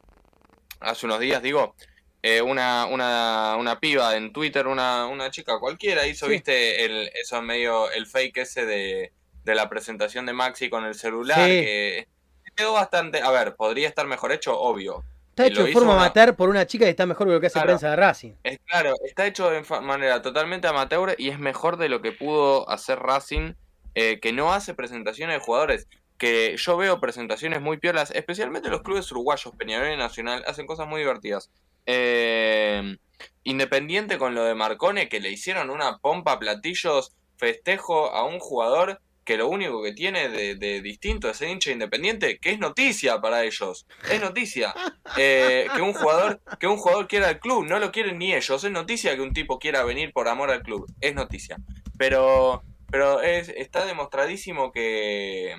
hace 0.80 1.06
unos 1.06 1.20
días, 1.20 1.42
digo, 1.42 1.76
eh, 2.22 2.42
una, 2.42 2.86
una, 2.86 3.56
una 3.58 3.80
piba 3.80 4.16
en 4.16 4.32
Twitter, 4.32 4.66
una, 4.66 5.06
una 5.06 5.30
chica 5.30 5.58
cualquiera, 5.58 6.06
hizo, 6.06 6.26
Sí. 6.26 6.32
viste, 6.32 6.84
el, 6.84 7.10
eso 7.14 7.40
medio, 7.42 7.90
el 7.90 8.06
fake 8.06 8.38
ese 8.38 8.66
de, 8.66 9.12
de 9.44 9.54
la 9.54 9.68
presentación 9.68 10.26
de 10.26 10.32
Maxi 10.32 10.68
con 10.68 10.84
el 10.84 10.94
celular, 10.94 11.38
Sí. 11.38 11.46
que 11.64 12.08
quedó 12.56 12.72
bastante, 12.74 13.22
a 13.22 13.30
ver, 13.30 13.54
podría 13.56 13.88
estar 13.88 14.06
mejor 14.06 14.32
hecho, 14.32 14.58
obvio. 14.58 15.02
Está 15.30 15.44
Y 15.46 15.50
hecho 15.52 15.62
hizo 15.68 15.72
forma 15.78 15.94
una- 15.94 16.02
amateur 16.04 16.34
por 16.36 16.50
una 16.50 16.66
chica 16.66 16.84
que 16.84 16.90
está 16.90 17.06
mejor 17.06 17.28
que 17.28 17.32
lo 17.34 17.40
que 17.40 17.46
hace 17.46 17.54
Claro. 17.54 17.68
prensa 17.68 17.90
de 17.90 17.96
Racing. 17.96 18.32
Es 18.42 18.58
claro, 18.66 18.94
está 19.06 19.26
hecho 19.26 19.48
de 19.48 19.62
manera 19.80 20.20
totalmente 20.20 20.66
amateur 20.68 21.14
y 21.16 21.30
es 21.30 21.38
mejor 21.38 21.76
de 21.78 21.88
lo 21.88 22.02
que 22.02 22.12
pudo 22.12 22.68
hacer 22.68 22.98
Racing, 22.98 23.54
eh, 23.94 24.20
que 24.20 24.32
no 24.32 24.52
hace 24.52 24.74
presentaciones 24.74 25.36
de 25.36 25.40
jugadores. 25.40 25.88
Que 26.18 26.54
yo 26.58 26.76
veo 26.76 27.00
presentaciones 27.00 27.62
muy 27.62 27.78
piolas, 27.78 28.10
especialmente 28.10 28.68
los 28.68 28.82
clubes 28.82 29.10
uruguayos, 29.10 29.54
Peñarol 29.56 29.90
y 29.90 29.96
Nacional, 29.96 30.44
hacen 30.46 30.66
cosas 30.66 30.86
muy 30.86 31.00
divertidas. 31.00 31.48
Eh, 31.92 32.96
Independiente 33.42 34.18
con 34.18 34.34
lo 34.34 34.44
de 34.44 34.54
Marcone, 34.54 35.08
que 35.08 35.20
le 35.20 35.30
hicieron 35.30 35.70
una 35.70 35.98
pompa 35.98 36.38
platillos, 36.38 37.16
festejo 37.36 38.10
a 38.10 38.24
un 38.24 38.38
jugador 38.38 39.00
que 39.24 39.36
lo 39.38 39.48
único 39.48 39.82
que 39.82 39.92
tiene 39.92 40.28
de, 40.28 40.82
distinto 40.82 41.30
es 41.30 41.38
ser 41.38 41.48
hincha 41.48 41.70
independiente, 41.70 42.38
que 42.38 42.50
es 42.50 42.58
noticia 42.58 43.20
para 43.20 43.44
ellos. 43.44 43.86
Es 44.10 44.20
noticia. 44.20 44.74
Eh, 45.16 45.66
que 45.74 45.82
un 45.82 45.92
jugador 45.92 46.40
que 46.58 46.66
un 46.66 46.76
jugador 46.76 47.08
quiera 47.08 47.30
el 47.30 47.40
club, 47.40 47.64
no 47.64 47.78
lo 47.78 47.90
quieren 47.92 48.18
ni 48.18 48.34
ellos. 48.34 48.62
Es 48.62 48.70
noticia 48.70 49.16
que 49.16 49.22
un 49.22 49.32
tipo 49.32 49.58
quiera 49.58 49.84
venir 49.84 50.12
por 50.12 50.28
amor 50.28 50.50
al 50.50 50.62
club. 50.62 50.86
Es 51.00 51.14
noticia. 51.14 51.56
Pero, 51.96 52.62
pero 52.90 53.22
es, 53.22 53.48
está 53.48 53.86
demostradísimo 53.86 54.70
que, 54.70 55.56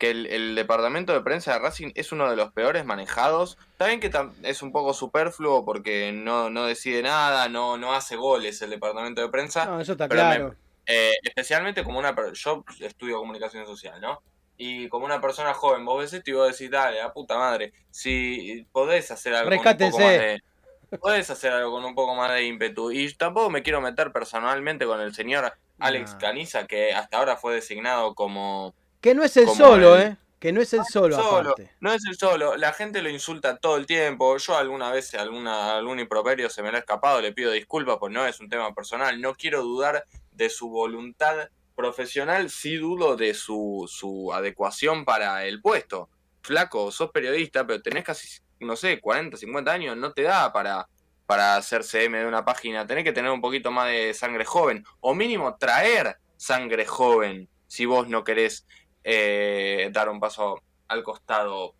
que 0.00 0.10
el, 0.10 0.26
el 0.26 0.54
departamento 0.56 1.12
de 1.12 1.20
prensa 1.20 1.52
de 1.52 1.58
Racing 1.60 1.92
es 1.94 2.10
uno 2.10 2.28
de 2.28 2.34
los 2.34 2.50
peores 2.52 2.84
manejados. 2.84 3.56
Bien 3.78 4.00
que 4.00 4.10
tam- 4.10 4.32
es 4.42 4.62
un 4.62 4.72
poco 4.72 4.92
superfluo 4.94 5.64
porque 5.64 6.10
no, 6.10 6.50
no 6.50 6.64
decide 6.64 7.02
nada, 7.02 7.48
no, 7.48 7.76
no 7.76 7.92
hace 7.94 8.16
goles 8.16 8.60
el 8.62 8.70
departamento 8.70 9.20
de 9.20 9.28
prensa. 9.28 9.66
No, 9.66 9.78
eso 9.80 9.92
está 9.92 10.08
pero 10.08 10.24
me- 10.24 10.34
claro. 10.36 10.54
Eh, 10.86 11.12
especialmente 11.22 11.84
como 11.84 11.98
una 12.00 12.16
yo 12.32 12.64
estudio 12.80 13.18
comunicación 13.18 13.64
social, 13.66 14.00
¿no? 14.00 14.20
Y 14.56 14.88
como 14.88 15.04
una 15.04 15.20
persona 15.20 15.54
joven, 15.54 15.84
vos 15.84 16.00
ves 16.00 16.12
esto 16.14 16.30
y 16.30 16.34
vos 16.34 16.50
decís, 16.50 16.70
dale, 16.70 16.98
la 16.98 17.12
puta 17.12 17.38
madre, 17.38 17.72
si 17.90 18.66
podés 18.72 19.10
hacer 19.10 19.34
algo 19.34 19.50
con 19.50 19.58
un 19.58 19.62
poco 19.64 19.68
Rescátense. 19.98 20.02
más 20.02 20.90
de, 20.90 20.98
podés 20.98 21.30
hacer 21.30 21.52
algo 21.52 21.70
con 21.72 21.84
un 21.84 21.94
poco 21.94 22.14
más 22.14 22.32
de 22.32 22.44
ímpetu. 22.44 22.90
Y 22.90 23.12
tampoco 23.14 23.50
me 23.50 23.62
quiero 23.62 23.80
meter 23.80 24.12
personalmente 24.12 24.84
con 24.86 25.00
el 25.00 25.14
señor 25.14 25.52
Alex 25.78 26.12
No. 26.14 26.18
Caniza, 26.18 26.66
que 26.66 26.92
hasta 26.92 27.18
ahora 27.18 27.36
fue 27.36 27.54
designado 27.54 28.14
como 28.14 28.74
Que 29.00 29.14
no 29.14 29.22
es 29.24 29.36
el 29.36 29.48
solo, 29.48 29.96
el- 29.96 30.02
¿eh? 30.12 30.16
Que 30.38 30.52
no 30.52 30.62
es 30.62 30.72
el 30.72 30.82
solo, 30.90 31.16
solo. 31.16 31.50
aparte. 31.50 31.70
No 31.80 31.92
es 31.92 32.02
el 32.08 32.16
solo, 32.16 32.56
la 32.56 32.72
gente 32.72 33.02
lo 33.02 33.10
insulta 33.10 33.58
todo 33.58 33.76
el 33.76 33.84
tiempo. 33.84 34.36
Yo 34.38 34.56
alguna 34.56 34.90
vez 34.90 35.12
alguna, 35.14 35.76
algún 35.76 36.00
improperio 36.00 36.48
se 36.48 36.62
me 36.62 36.70
lo 36.70 36.78
ha 36.78 36.80
escapado, 36.80 37.20
le 37.20 37.32
pido 37.32 37.50
disculpas, 37.52 37.98
pues 38.00 38.10
no 38.12 38.26
es 38.26 38.40
un 38.40 38.48
tema 38.48 38.74
personal. 38.74 39.20
No 39.20 39.34
quiero 39.34 39.62
dudar 39.62 40.04
de 40.32 40.48
su 40.48 40.70
voluntad 40.70 41.50
profesional, 41.74 42.48
sí 42.50 42.76
dudo 42.76 43.16
de 43.16 43.34
su, 43.34 43.86
su 43.90 44.32
adecuación 44.32 45.04
para 45.04 45.44
el 45.44 45.60
puesto. 45.60 46.08
Flaco, 46.42 46.90
sos 46.90 47.10
periodista, 47.10 47.66
pero 47.66 47.82
tenés 47.82 48.04
casi, 48.04 48.40
no 48.60 48.76
sé, 48.76 48.98
40, 48.98 49.36
50 49.36 49.70
años, 49.70 49.96
no 49.96 50.12
te 50.12 50.22
da 50.22 50.50
para, 50.54 50.88
para 51.26 51.56
hacer 51.56 51.84
CM 51.84 52.18
de 52.18 52.26
una 52.26 52.46
página. 52.46 52.86
Tenés 52.86 53.04
que 53.04 53.12
tener 53.12 53.30
un 53.30 53.42
poquito 53.42 53.70
más 53.70 53.88
de 53.88 54.14
sangre 54.14 54.46
joven, 54.46 54.84
o 55.00 55.14
mínimo 55.14 55.56
traer 55.58 56.16
sangre 56.38 56.86
joven, 56.86 57.46
si 57.66 57.84
vos 57.84 58.08
no 58.08 58.24
querés 58.24 58.66
eh, 59.04 59.88
dar 59.92 60.08
un 60.08 60.20
paso 60.20 60.60
al 60.88 61.02
costado. 61.02 61.74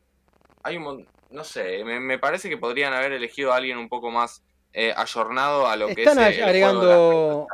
Hay 0.62 0.77
un 0.77 1.07
no 1.31 1.45
sé, 1.45 1.85
me, 1.85 2.01
me 2.01 2.18
parece 2.18 2.49
que 2.49 2.57
podrían 2.57 2.93
haber 2.93 3.12
elegido 3.12 3.53
a 3.53 3.57
alguien 3.57 3.79
un 3.79 3.89
poco 3.89 4.11
más 4.11 4.43
eh, 4.73 4.93
ayornado 4.97 5.68
a 5.68 5.77
lo 5.77 5.87
que 5.89 6.03
Están 6.03 6.18
es 6.18 6.39
el 6.39 6.43
agregando. 6.45 7.47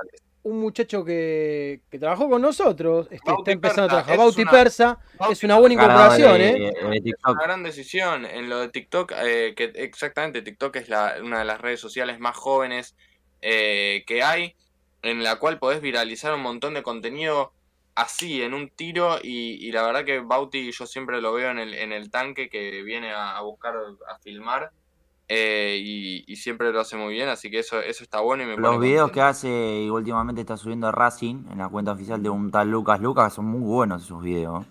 Un 0.44 0.60
muchacho 0.60 1.04
que, 1.04 1.80
que 1.90 1.98
trabajó 1.98 2.30
con 2.30 2.40
nosotros, 2.40 3.08
este, 3.10 3.32
está 3.32 3.50
empezando 3.50 3.82
a 3.84 3.88
trabajar. 3.88 4.12
es 4.12 4.18
Bauti 4.18 4.42
una- 4.42 4.50
Persa, 4.52 4.98
Bauti 5.18 5.32
es 5.32 5.42
una 5.44 5.58
buena 5.58 5.74
incorporación, 5.74 6.38
de- 6.38 6.68
¿eh? 6.68 6.72
de 6.88 7.00
TikTok. 7.00 7.32
una 7.34 7.42
gran 7.42 7.62
decisión 7.64 8.24
en 8.24 8.48
lo 8.48 8.60
de 8.60 8.68
TikTok, 8.68 9.12
eh, 9.24 9.54
que 9.56 9.72
exactamente 9.74 10.42
TikTok 10.42 10.76
es 10.76 10.88
la, 10.88 11.16
una 11.20 11.40
de 11.40 11.44
las 11.46 11.60
redes 11.60 11.80
sociales 11.80 12.20
más 12.20 12.36
jóvenes 12.36 12.96
eh, 13.42 14.04
que 14.06 14.22
hay, 14.22 14.54
en 15.02 15.24
la 15.24 15.36
cual 15.36 15.58
podés 15.58 15.80
viralizar 15.80 16.32
un 16.32 16.42
montón 16.42 16.74
de 16.74 16.82
contenido 16.84 17.52
así, 17.96 18.42
en 18.42 18.54
un 18.54 18.68
tiro, 18.70 19.18
y, 19.22 19.66
y 19.66 19.72
la 19.72 19.82
verdad 19.84 20.04
que 20.04 20.20
Bauti 20.20 20.70
yo 20.70 20.86
siempre 20.86 21.20
lo 21.20 21.32
veo 21.32 21.50
en 21.50 21.58
el, 21.58 21.74
en 21.74 21.92
el 21.92 22.10
tanque 22.10 22.48
que 22.48 22.82
viene 22.82 23.10
a, 23.12 23.36
a 23.36 23.42
buscar, 23.42 23.74
a 23.74 24.18
filmar, 24.18 24.70
eh, 25.28 25.76
y, 25.82 26.24
y 26.30 26.36
siempre 26.36 26.70
lo 26.70 26.78
hace 26.78 26.96
muy 26.96 27.14
bien, 27.14 27.28
así 27.28 27.50
que 27.50 27.58
eso, 27.58 27.80
eso 27.80 28.04
está 28.04 28.20
bueno 28.20 28.44
y 28.44 28.46
me 28.46 28.56
Los 28.56 28.76
pone 28.76 28.86
videos 28.86 29.10
que 29.10 29.20
hace 29.20 29.48
y 29.82 29.90
últimamente 29.90 30.40
está 30.40 30.56
subiendo 30.56 30.86
a 30.86 30.92
Racing 30.92 31.46
en 31.50 31.58
la 31.58 31.68
cuenta 31.68 31.90
oficial 31.92 32.22
de 32.22 32.30
un 32.30 32.52
tal 32.52 32.70
Lucas 32.70 33.00
Lucas 33.00 33.34
son 33.34 33.46
muy 33.46 33.62
buenos 33.62 34.04
esos 34.04 34.22
videos. 34.22 34.64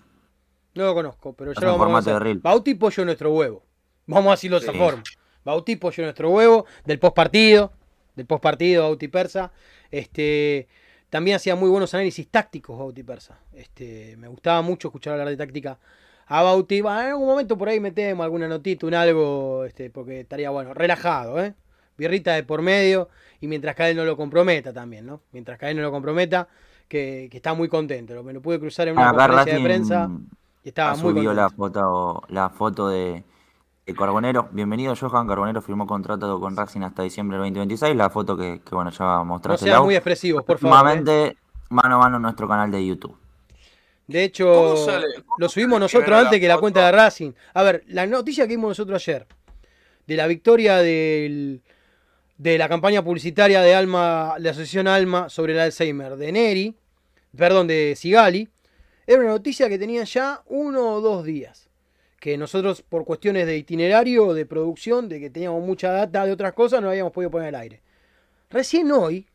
No 0.74 0.84
lo 0.84 0.94
conozco, 0.94 1.34
pero 1.34 1.52
ya 1.52 1.60
lo 1.60 1.78
vamos 1.78 2.06
a. 2.06 2.18
Bauti 2.42 2.74
pollo 2.74 3.04
nuestro 3.04 3.32
huevo. 3.32 3.64
Vamos 4.06 4.28
a 4.28 4.30
decirlo 4.32 4.58
de 4.58 4.64
esa 4.64 4.72
Sí. 4.72 4.78
forma. 4.78 5.02
Bauti 5.44 5.76
pollo 5.76 6.04
nuestro 6.04 6.30
huevo, 6.30 6.66
del 6.84 6.98
post 6.98 7.14
partido, 7.14 7.72
del 8.14 8.26
post 8.26 8.42
partido 8.42 8.84
Bauti 8.84 9.08
Persa. 9.08 9.52
Este, 9.90 10.68
también 11.10 11.36
hacía 11.36 11.54
muy 11.56 11.68
buenos 11.68 11.94
análisis 11.94 12.28
tácticos 12.28 12.78
Bauti 12.78 13.02
Persa. 13.02 13.38
Este, 13.52 14.16
me 14.16 14.28
gustaba 14.28 14.62
mucho 14.62 14.88
escuchar 14.88 15.12
hablar 15.12 15.28
de 15.28 15.36
táctica 15.36 15.78
a 16.26 16.42
Bauti. 16.42 16.78
En 16.78 16.86
algún 16.86 17.26
momento 17.26 17.56
por 17.56 17.68
ahí 17.68 17.80
metemos 17.80 18.24
alguna 18.24 18.48
notita, 18.48 18.86
un 18.86 18.94
algo, 18.94 19.64
este, 19.64 19.90
porque 19.90 20.20
estaría 20.20 20.50
bueno, 20.50 20.74
relajado, 20.74 21.42
¿eh? 21.42 21.54
Birrita 21.96 22.34
de 22.34 22.42
por 22.42 22.60
medio 22.60 23.08
y 23.40 23.46
mientras 23.46 23.74
que 23.74 23.84
a 23.84 23.90
él 23.90 23.96
no 23.96 24.04
lo 24.04 24.16
comprometa 24.16 24.72
también, 24.72 25.06
¿no? 25.06 25.20
Mientras 25.32 25.58
que 25.58 25.66
a 25.66 25.70
él 25.70 25.76
no 25.76 25.82
lo 25.82 25.90
comprometa, 25.90 26.48
que, 26.88 27.28
que 27.30 27.36
está 27.38 27.54
muy 27.54 27.68
contento. 27.68 28.14
Lo, 28.14 28.22
me 28.22 28.32
lo 28.32 28.42
pude 28.42 28.60
cruzar 28.60 28.88
en 28.88 28.96
una 28.98 29.12
conferencia 29.12 29.54
de 29.54 29.60
prensa 29.60 30.10
y 30.62 30.68
estaba 30.68 30.94
muy 30.96 31.14
subido 31.14 31.32
la 31.32 31.48
contento. 31.50 31.56
foto, 31.56 32.22
la 32.28 32.50
foto 32.50 32.88
de, 32.88 33.24
Carbonero, 33.94 34.48
bienvenido 34.50 34.94
Johan. 34.96 35.28
Carbonero 35.28 35.62
firmó 35.62 35.86
contrato 35.86 36.40
con 36.40 36.56
Racing 36.56 36.80
hasta 36.80 37.04
diciembre 37.04 37.36
del 37.36 37.44
2026. 37.44 37.94
La 37.94 38.10
foto 38.10 38.36
que, 38.36 38.60
bueno, 38.72 38.90
ya 38.90 39.22
mostraste. 39.22 39.66
No 39.66 39.72
sean 39.72 39.84
muy 39.84 39.94
expresivos, 39.94 40.42
por 40.42 40.58
favor. 40.58 40.76
Últimamente, 40.76 41.36
mano 41.68 41.96
a 41.96 41.98
mano 41.98 42.16
en 42.16 42.22
nuestro 42.22 42.48
canal 42.48 42.70
de 42.70 42.84
YouTube. 42.84 43.16
De 44.08 44.24
hecho, 44.24 44.74
lo 45.38 45.48
subimos 45.48 45.78
nosotros 45.78 46.18
antes 46.18 46.40
que 46.40 46.48
la 46.48 46.58
cuenta 46.58 46.84
de 46.86 46.92
Racing. 46.92 47.32
A 47.54 47.62
ver, 47.62 47.84
la 47.86 48.06
noticia 48.06 48.44
que 48.44 48.54
vimos 48.54 48.70
nosotros 48.70 49.02
ayer, 49.02 49.26
de 50.06 50.16
la 50.16 50.26
victoria 50.26 50.78
del, 50.78 51.62
de 52.38 52.58
la 52.58 52.68
campaña 52.68 53.02
publicitaria 53.02 53.62
de 53.62 53.74
Alma, 53.74 54.34
la 54.38 54.50
asociación 54.50 54.88
Alma 54.88 55.28
sobre 55.28 55.52
el 55.52 55.60
Alzheimer 55.60 56.16
de 56.16 56.32
Neri, 56.32 56.74
perdón, 57.36 57.68
de 57.68 57.94
Sigali, 57.96 58.48
era 59.06 59.20
una 59.20 59.30
noticia 59.30 59.68
que 59.68 59.78
tenía 59.78 60.02
ya 60.04 60.42
uno 60.46 60.94
o 60.94 61.00
dos 61.00 61.24
días. 61.24 61.65
Que 62.18 62.38
nosotros, 62.38 62.82
por 62.82 63.04
cuestiones 63.04 63.46
de 63.46 63.56
itinerario, 63.56 64.32
de 64.32 64.46
producción, 64.46 65.08
de 65.08 65.20
que 65.20 65.30
teníamos 65.30 65.62
mucha 65.62 65.92
data 65.92 66.24
de 66.24 66.32
otras 66.32 66.52
cosas, 66.54 66.80
no 66.80 66.88
habíamos 66.88 67.12
podido 67.12 67.30
poner 67.30 67.48
al 67.48 67.60
aire. 67.60 67.82
Recién 68.50 68.90
hoy, 68.92 69.26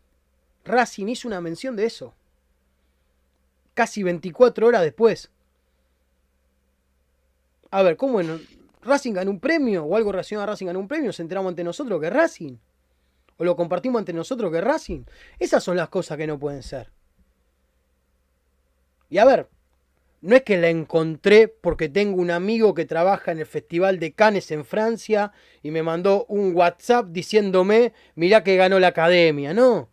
Racing 0.65 1.07
hizo 1.07 1.27
una 1.27 1.41
mención 1.41 1.75
de 1.75 1.85
eso. 1.85 2.13
Casi 3.73 4.03
24 4.03 4.67
horas 4.67 4.81
después. 4.81 5.31
A 7.69 7.83
ver, 7.83 7.97
¿cómo 7.97 8.19
en 8.19 8.45
Racing 8.81 9.13
ganó 9.13 9.31
un 9.31 9.39
premio 9.39 9.85
o 9.85 9.95
algo 9.95 10.11
relacionado 10.11 10.43
a 10.43 10.47
Racing 10.47 10.65
ganó 10.65 10.79
un 10.79 10.87
premio? 10.87 11.13
¿Se 11.13 11.21
enteramos 11.21 11.49
ante 11.49 11.63
nosotros 11.63 12.01
que 12.01 12.09
Racing? 12.09 12.57
¿O 13.37 13.43
lo 13.43 13.55
compartimos 13.55 13.99
ante 13.99 14.13
nosotros 14.13 14.51
que 14.51 14.61
Racing? 14.61 15.03
Esas 15.39 15.63
son 15.63 15.77
las 15.77 15.89
cosas 15.89 16.17
que 16.17 16.27
no 16.27 16.37
pueden 16.37 16.63
ser. 16.63 16.91
Y 19.09 19.17
a 19.17 19.25
ver, 19.25 19.49
no 20.21 20.35
es 20.35 20.43
que 20.43 20.57
la 20.57 20.69
encontré 20.69 21.47
porque 21.47 21.89
tengo 21.89 22.21
un 22.21 22.29
amigo 22.29 22.75
que 22.75 22.85
trabaja 22.85 23.31
en 23.31 23.39
el 23.39 23.47
Festival 23.47 23.99
de 23.99 24.13
Cannes 24.13 24.51
en 24.51 24.65
Francia 24.65 25.31
y 25.63 25.71
me 25.71 25.81
mandó 25.81 26.25
un 26.25 26.55
WhatsApp 26.55 27.07
diciéndome, 27.09 27.93
mirá 28.15 28.43
que 28.43 28.55
ganó 28.55 28.79
la 28.79 28.87
academia. 28.87 29.53
No, 29.53 29.89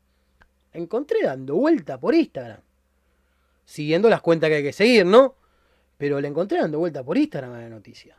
la 0.73 0.81
encontré 0.81 1.23
dando 1.23 1.57
vuelta 1.57 1.99
por 1.99 2.15
Instagram. 2.15 2.61
Siguiendo 3.65 4.11
las 4.11 4.21
cuentas 4.21 4.49
que 4.51 4.57
hay 4.57 4.63
que 4.63 4.73
seguir, 4.73 5.07
¿no? 5.07 5.35
Pero 5.97 6.21
la 6.21 6.29
encontré 6.29 6.59
dando 6.59 6.79
vuelta 6.79 7.03
por 7.03 7.17
Instagram 7.17 7.53
a 7.53 7.61
la 7.61 7.69
noticia. 7.71 8.17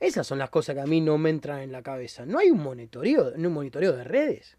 Esas 0.00 0.26
son 0.26 0.38
las 0.38 0.50
cosas 0.50 0.74
que 0.74 0.80
a 0.80 0.86
mí 0.86 1.00
no 1.00 1.16
me 1.16 1.30
entran 1.30 1.60
en 1.60 1.72
la 1.72 1.82
cabeza. 1.82 2.26
No 2.26 2.38
hay 2.38 2.50
un 2.50 2.60
monitoreo, 2.60 3.32
un 3.36 3.52
monitoreo 3.52 3.92
de 3.96 4.04
redes. 4.04 4.58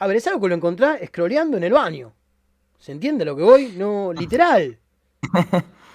A 0.00 0.06
ver, 0.06 0.16
es 0.16 0.26
algo 0.26 0.40
que 0.42 0.48
lo 0.48 0.54
encontré 0.56 1.06
scrolleando 1.06 1.56
en 1.56 1.64
el 1.64 1.72
baño. 1.72 2.12
¿Se 2.78 2.92
entiende 2.92 3.24
lo 3.24 3.36
que 3.36 3.42
voy? 3.42 3.74
No, 3.76 4.12
literal. 4.16 4.78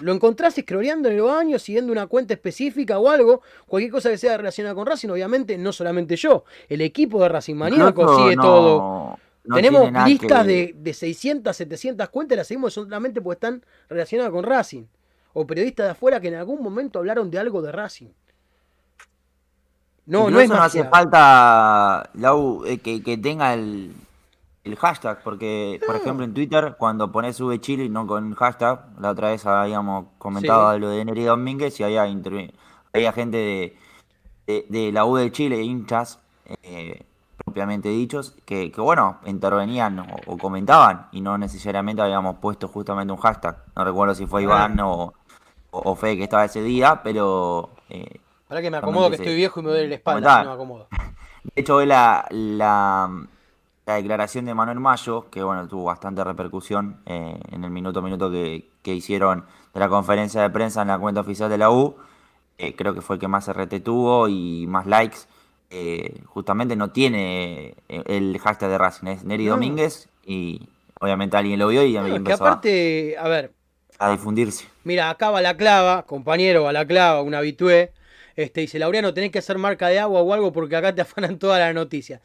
Lo 0.00 0.12
encontrás 0.12 0.54
scrolleando 0.54 1.08
en 1.08 1.16
el 1.16 1.22
baño, 1.22 1.58
siguiendo 1.58 1.92
una 1.92 2.06
cuenta 2.06 2.34
específica 2.34 2.98
o 2.98 3.08
algo, 3.08 3.42
cualquier 3.66 3.92
cosa 3.92 4.10
que 4.10 4.18
sea 4.18 4.36
relacionada 4.36 4.74
con 4.74 4.86
Racing, 4.86 5.08
obviamente 5.08 5.56
no 5.56 5.72
solamente 5.72 6.16
yo, 6.16 6.44
el 6.68 6.80
equipo 6.80 7.22
de 7.22 7.28
Racing 7.28 7.54
Maníaco 7.54 8.18
sigue 8.18 8.36
todo. 8.36 9.18
Tenemos 9.54 9.90
listas 10.06 10.46
de, 10.46 10.74
de 10.76 10.94
600, 10.94 11.54
700 11.54 12.08
cuentas, 12.08 12.36
las 12.38 12.46
seguimos 12.46 12.74
solamente 12.74 13.20
porque 13.20 13.34
están 13.34 13.64
relacionadas 13.88 14.32
con 14.32 14.42
Racing. 14.42 14.84
O 15.34 15.46
periodistas 15.46 15.86
de 15.86 15.90
afuera 15.92 16.20
que 16.20 16.28
en 16.28 16.36
algún 16.36 16.62
momento 16.62 16.98
hablaron 17.00 17.30
de 17.30 17.38
algo 17.38 17.60
de 17.60 17.72
Racing. 17.72 18.08
No, 20.06 20.30
no 20.30 20.38
es 20.38 20.48
no 20.48 20.62
hace 20.62 20.84
falta 20.84 22.10
eh, 22.66 22.78
que, 22.78 23.02
que 23.02 23.16
tenga 23.16 23.54
el, 23.54 23.92
el 24.64 24.76
hashtag, 24.76 25.22
porque, 25.22 25.78
por 25.86 25.94
ejemplo, 25.94 26.24
en 26.24 26.32
Twitter, 26.32 26.76
cuando 26.78 27.12
pones 27.12 27.36
sube 27.36 27.60
Chile, 27.60 27.88
no 27.90 28.06
con 28.06 28.34
hashtag, 28.34 28.80
la 28.98 29.10
otra 29.10 29.28
vez 29.28 29.44
habíamos 29.44 30.06
comentado 30.16 30.78
lo 30.78 30.88
de 30.88 31.04
Neri 31.04 31.24
Domínguez 31.24 31.78
y 31.80 31.84
había, 31.84 32.02
había 32.02 33.12
gente 33.12 33.76
de, 34.46 34.66
de, 34.70 34.90
la 34.90 35.04
U 35.04 35.16
de 35.16 35.30
Chile, 35.30 35.62
hinchas, 35.62 36.18
eh, 36.62 37.04
propiamente 37.44 37.90
dichos, 37.90 38.34
que, 38.46 38.72
que, 38.72 38.80
bueno, 38.80 39.18
intervenían 39.26 40.06
o, 40.26 40.38
comentaban 40.38 41.08
y 41.12 41.20
no 41.20 41.36
necesariamente 41.36 42.00
habíamos 42.00 42.38
puesto 42.38 42.66
justamente 42.66 43.12
un 43.12 43.18
hashtag. 43.18 43.58
No 43.76 43.84
recuerdo 43.84 44.14
si 44.14 44.26
fue 44.26 44.44
Iván 44.44 44.80
o, 44.80 45.12
o, 45.72 45.94
Fe 45.94 46.16
que 46.16 46.22
estaba 46.22 46.46
ese 46.46 46.62
día, 46.62 47.02
pero... 47.04 47.68
Eh, 47.90 48.18
Para 48.48 48.62
que 48.62 48.70
me 48.70 48.78
acomodo, 48.78 49.10
que 49.10 49.16
estoy 49.16 49.36
viejo 49.36 49.60
y 49.60 49.62
me 49.62 49.68
duele 49.68 49.88
la 49.88 49.94
espalda, 49.96 50.42
no 50.42 50.50
me 50.50 50.54
acomodo. 50.54 50.88
De 51.54 51.60
hecho, 51.60 51.84
la, 51.84 52.26
la 52.30 53.26
la 53.86 53.94
declaración 53.96 54.46
de 54.46 54.54
Manuel 54.54 54.80
Mayo, 54.80 55.28
que 55.30 55.42
bueno, 55.42 55.68
tuvo 55.68 55.84
bastante 55.84 56.24
repercusión 56.24 57.00
eh, 57.06 57.38
en 57.50 57.64
el 57.64 57.70
minuto 57.70 57.98
a 57.98 58.02
minuto 58.02 58.30
que, 58.30 58.94
hicieron 58.94 59.44
de 59.72 59.80
la 59.80 59.88
conferencia 59.88 60.40
de 60.42 60.50
prensa 60.50 60.82
en 60.82 60.88
la 60.88 60.98
cuenta 60.98 61.20
oficial 61.20 61.50
de 61.50 61.58
la 61.58 61.70
U, 61.70 61.96
eh, 62.56 62.74
creo 62.76 62.94
que 62.94 63.00
fue 63.00 63.16
el 63.16 63.20
que 63.20 63.28
más 63.28 63.48
RT 63.48 63.82
tuvo 63.82 64.28
y 64.28 64.66
más 64.66 64.86
likes. 64.86 65.18
Eh, 65.70 66.20
justamente 66.26 66.76
no 66.76 66.90
tiene 66.90 67.74
el 67.88 68.38
hashtag 68.38 68.70
de 68.70 68.78
Racing, 68.78 69.06
es 69.08 69.24
Neri 69.24 69.46
Domínguez 69.46 70.08
y 70.24 70.68
obviamente 71.00 71.36
alguien 71.36 71.58
lo 71.58 71.68
vio 71.68 71.84
y 71.84 71.94
no, 71.94 72.06
empezó 72.06 72.44
aparte, 72.44 73.16
a, 73.18 73.26
ver, 73.28 73.52
a 73.98 74.12
difundirse. 74.12 74.66
Mira, 74.84 75.10
acá 75.10 75.30
va 75.30 75.42
la 75.42 75.56
clava, 75.56 76.04
compañero 76.04 76.62
va 76.64 76.72
la 76.72 76.86
clava, 76.86 77.22
un 77.22 77.34
habitué. 77.34 77.92
Este, 78.36 78.62
dice, 78.62 78.78
Laureano, 78.78 79.14
tenés 79.14 79.30
que 79.30 79.38
hacer 79.38 79.58
marca 79.58 79.88
de 79.88 79.98
agua 79.98 80.20
o 80.20 80.32
algo 80.32 80.52
porque 80.52 80.76
acá 80.76 80.94
te 80.94 81.00
afanan 81.02 81.38
todas 81.38 81.58
las 81.58 81.74
noticias. 81.74 82.20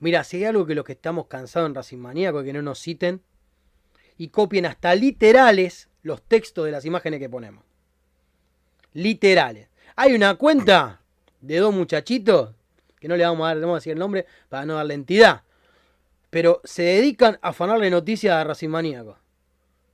Mira, 0.00 0.24
si 0.24 0.38
hay 0.38 0.44
algo 0.44 0.66
que 0.66 0.74
los 0.74 0.84
que 0.84 0.92
estamos 0.92 1.26
cansados 1.26 1.68
en 1.68 1.74
Racing 1.74 1.98
Maníaco 1.98 2.42
que 2.42 2.52
no 2.52 2.62
nos 2.62 2.78
citen 2.78 3.22
y 4.16 4.28
copien 4.28 4.66
hasta 4.66 4.94
literales 4.94 5.88
los 6.02 6.22
textos 6.22 6.64
de 6.66 6.72
las 6.72 6.84
imágenes 6.84 7.20
que 7.20 7.28
ponemos. 7.28 7.64
Literales. 8.92 9.68
Hay 9.96 10.14
una 10.14 10.34
cuenta 10.36 11.00
de 11.40 11.58
dos 11.58 11.74
muchachitos, 11.74 12.54
que 13.00 13.08
no 13.08 13.16
le 13.16 13.24
vamos 13.24 13.44
a 13.44 13.48
dar, 13.48 13.60
vamos 13.60 13.74
a 13.74 13.78
decir 13.78 13.92
el 13.92 13.98
nombre 13.98 14.26
para 14.48 14.66
no 14.66 14.74
darle 14.74 14.94
entidad, 14.94 15.42
pero 16.30 16.60
se 16.64 16.82
dedican 16.82 17.38
a 17.42 17.48
afanarle 17.48 17.90
noticias 17.90 18.34
a 18.34 18.44
Racing 18.44 18.68
Maníaco. 18.68 19.18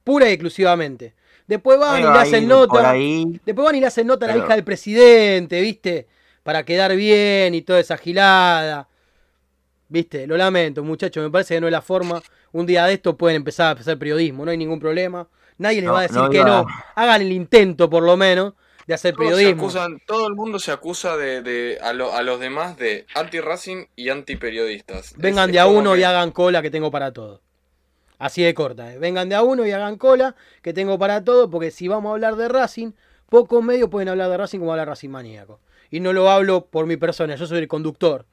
Pura 0.04 0.28
y 0.28 0.32
exclusivamente. 0.32 1.14
Después 1.46 1.78
van 1.78 2.00
y 2.00 2.02
le 2.04 2.08
hacen 2.10 2.48
nota. 2.48 2.92
Después 2.92 3.64
van 3.64 3.74
y 3.74 3.80
le 3.80 3.86
hacen 3.86 4.06
nota 4.06 4.26
a 4.26 4.28
la 4.28 4.38
hija 4.38 4.54
del 4.54 4.64
presidente, 4.64 5.60
¿viste? 5.60 6.06
Para 6.42 6.64
quedar 6.64 6.94
bien 6.94 7.54
y 7.54 7.62
toda 7.62 7.80
esa 7.80 7.96
gilada. 7.96 8.88
Viste, 9.90 10.24
lo 10.28 10.36
lamento, 10.36 10.84
muchachos, 10.84 11.20
me 11.20 11.30
parece 11.30 11.54
que 11.54 11.60
no 11.60 11.66
es 11.66 11.72
la 11.72 11.82
forma. 11.82 12.22
Un 12.52 12.64
día 12.64 12.86
de 12.86 12.92
esto 12.92 13.16
pueden 13.16 13.38
empezar 13.38 13.76
a 13.76 13.80
hacer 13.80 13.98
periodismo, 13.98 14.44
no 14.44 14.52
hay 14.52 14.56
ningún 14.56 14.78
problema. 14.78 15.26
Nadie 15.58 15.80
les 15.80 15.90
va 15.90 15.98
a 15.98 16.02
decir 16.02 16.22
que 16.30 16.44
no. 16.44 16.64
Hagan 16.94 17.22
el 17.22 17.32
intento, 17.32 17.90
por 17.90 18.04
lo 18.04 18.16
menos, 18.16 18.54
de 18.86 18.94
hacer 18.94 19.14
periodismo. 19.14 19.68
todo 20.06 20.28
el 20.28 20.34
mundo 20.36 20.60
se 20.60 20.70
acusa 20.70 21.16
de, 21.16 21.76
a, 21.82 21.92
los 21.92 22.38
demás 22.38 22.78
de 22.78 23.04
anti-racing 23.16 23.86
y 23.96 24.10
anti-periodistas. 24.10 25.14
Vengan 25.16 25.50
de 25.50 25.58
a 25.58 25.66
uno 25.66 25.96
y 25.96 26.04
hagan 26.04 26.30
cola 26.30 26.62
que 26.62 26.70
tengo 26.70 26.92
para 26.92 27.12
todo. 27.12 27.40
Así 28.20 28.44
de 28.44 28.54
corta. 28.54 28.94
¿eh? 28.94 28.98
Vengan 28.98 29.28
de 29.28 29.34
a 29.34 29.42
uno 29.42 29.66
y 29.66 29.72
hagan 29.72 29.96
cola 29.96 30.36
que 30.62 30.72
tengo 30.72 31.00
para 31.00 31.24
todo, 31.24 31.50
porque 31.50 31.72
si 31.72 31.88
vamos 31.88 32.10
a 32.10 32.12
hablar 32.12 32.36
de 32.36 32.48
Racing, 32.48 32.92
pocos 33.28 33.64
medios 33.64 33.90
pueden 33.90 34.08
hablar 34.08 34.30
de 34.30 34.36
Racing 34.36 34.60
como 34.60 34.70
habla 34.70 34.84
Racing 34.84 35.08
Maníaco. 35.08 35.58
Y 35.90 35.98
no 35.98 36.12
lo 36.12 36.30
hablo 36.30 36.66
por 36.66 36.86
mi 36.86 36.96
persona, 36.96 37.34
yo 37.34 37.48
soy 37.48 37.58
el 37.58 37.66
conductor 37.66 38.24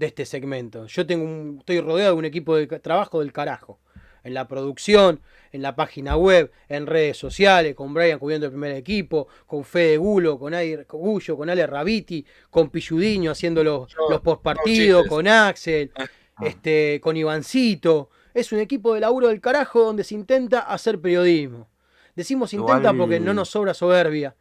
de 0.00 0.06
este 0.06 0.24
segmento. 0.24 0.86
Yo 0.86 1.06
tengo 1.06 1.24
un, 1.24 1.56
estoy 1.60 1.80
rodeado 1.80 2.14
de 2.14 2.18
un 2.18 2.24
equipo 2.24 2.56
de 2.56 2.66
trabajo 2.66 3.20
del 3.20 3.32
carajo. 3.32 3.78
En 4.24 4.34
la 4.34 4.48
producción, 4.48 5.20
en 5.52 5.62
la 5.62 5.76
página 5.76 6.16
web, 6.16 6.50
en 6.68 6.86
redes 6.86 7.16
sociales, 7.16 7.74
con 7.74 7.94
Brian 7.94 8.18
cubriendo 8.18 8.46
el 8.46 8.52
primer 8.52 8.72
equipo, 8.72 9.28
con 9.46 9.62
Fede 9.62 9.98
Gulo, 9.98 10.38
con 10.38 10.54
Gullo, 10.88 11.36
con 11.36 11.48
Ale 11.48 11.66
Rabiti, 11.66 12.24
con 12.50 12.70
Pilludiño 12.70 13.30
haciendo 13.30 13.62
los, 13.62 13.94
los 14.08 14.20
postpartidos, 14.20 15.06
con 15.06 15.28
Axel, 15.28 15.90
ah. 15.96 16.06
este, 16.42 16.98
con 17.02 17.16
Ivancito. 17.16 18.10
Es 18.34 18.52
un 18.52 18.58
equipo 18.58 18.94
de 18.94 19.00
laburo 19.00 19.28
del 19.28 19.40
carajo 19.40 19.84
donde 19.84 20.04
se 20.04 20.14
intenta 20.14 20.60
hacer 20.60 20.98
periodismo. 20.98 21.68
Decimos 22.14 22.52
intenta 22.54 22.92
porque 22.94 23.20
no 23.20 23.34
nos 23.34 23.50
sobra 23.50 23.74
soberbia. 23.74 24.34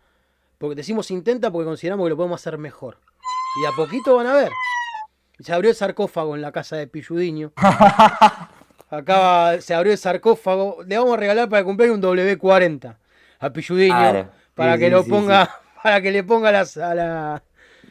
Porque 0.57 0.76
decimos 0.76 1.11
intenta 1.11 1.52
porque 1.52 1.65
consideramos 1.65 2.06
que 2.06 2.10
lo 2.11 2.18
podemos 2.18 2.41
hacer 2.41 2.57
mejor. 2.57 2.98
Y 3.61 3.65
a 3.65 3.72
poquito 3.76 4.15
van 4.15 4.27
a 4.27 4.34
ver. 4.34 4.52
Se 5.40 5.53
abrió 5.53 5.70
el 5.70 5.76
sarcófago 5.76 6.36
en 6.36 6.41
la 6.41 6.52
casa 6.52 6.76
de 6.76 6.88
Pilludiño. 6.88 7.53
Acá 8.90 9.61
se 9.61 9.74
abrió 9.74 9.94
el 9.94 9.98
sarcófago. 9.98 10.84
Le 10.86 10.98
vamos 10.98 11.14
a 11.14 11.18
regalar 11.18 11.48
para 11.48 11.64
cumplir 11.64 11.91
un 11.91 12.02
W40 12.02 12.95
a 13.40 13.49
Pilludiño. 13.52 14.30
Para 14.53 14.78
que 14.78 14.90
lo 14.90 15.06
ponga, 15.06 15.49
para 15.84 16.02
que 16.02 16.11
le 16.11 16.24
ponga 16.24 16.52
las, 16.52 16.76
a 16.78 16.94
la. 16.94 17.44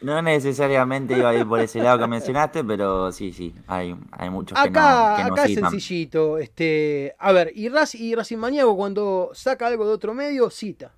No 0.03 0.21
necesariamente 0.23 1.17
iba 1.17 1.31
a 1.31 1.35
ir 1.35 1.47
por 1.47 1.59
ese 1.61 1.81
lado 1.81 1.99
que 1.99 2.07
mencionaste, 2.07 2.63
pero 2.63 3.11
sí, 3.11 3.33
sí, 3.33 3.53
hay, 3.67 3.97
hay 4.13 4.31
muchos 4.31 4.57
acá, 4.57 5.17
que 5.17 5.25
no, 5.25 5.33
Acá 5.33 5.45
es 5.47 5.55
sencillito. 5.55 6.39
Este, 6.39 7.17
a 7.19 7.33
ver, 7.33 7.51
y, 7.55 7.69
Raz, 7.69 7.95
y 7.95 8.15
Racing 8.15 8.37
Maniago 8.37 8.77
cuando 8.77 9.31
saca 9.33 9.67
algo 9.67 9.87
de 9.87 9.93
otro 9.93 10.15
medio, 10.15 10.51
cita. 10.51 10.93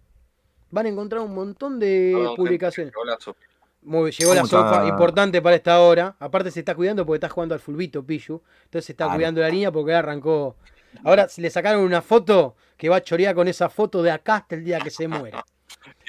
Van 0.71 0.87
a 0.87 0.89
encontrar 0.89 1.23
un 1.23 1.35
montón 1.35 1.79
de 1.79 2.33
publicaciones. 2.37 2.93
Muy, 3.83 4.11
llegó 4.13 4.35
la 4.35 4.45
sopa, 4.45 4.87
importante 4.87 5.41
para 5.41 5.57
esta 5.57 5.81
hora. 5.81 6.15
Aparte 6.19 6.51
se 6.51 6.61
está 6.61 6.75
cuidando 6.75 7.07
porque 7.07 7.17
está 7.17 7.29
jugando 7.29 7.55
al 7.55 7.61
fulbito, 7.61 8.05
Pillu. 8.05 8.43
Entonces 8.65 8.85
se 8.87 8.93
está 8.93 9.13
cuidando 9.13 9.41
la 9.41 9.49
línea 9.49 9.73
porque 9.73 9.95
arrancó. 9.95 10.57
Ahora 11.05 11.29
le 11.37 11.51
sacaron 11.51 11.83
una 11.83 12.03
foto 12.03 12.57
que 12.77 12.89
va 12.89 12.97
a 12.97 13.03
chorear 13.03 13.35
con 13.35 13.49
esa 13.49 13.69
foto 13.69 14.03
de 14.03 14.11
acá 14.11 14.37
hasta 14.37 14.55
el 14.55 14.65
día 14.65 14.81
que 14.81 14.91
se 14.91 15.09
muera. 15.09 15.45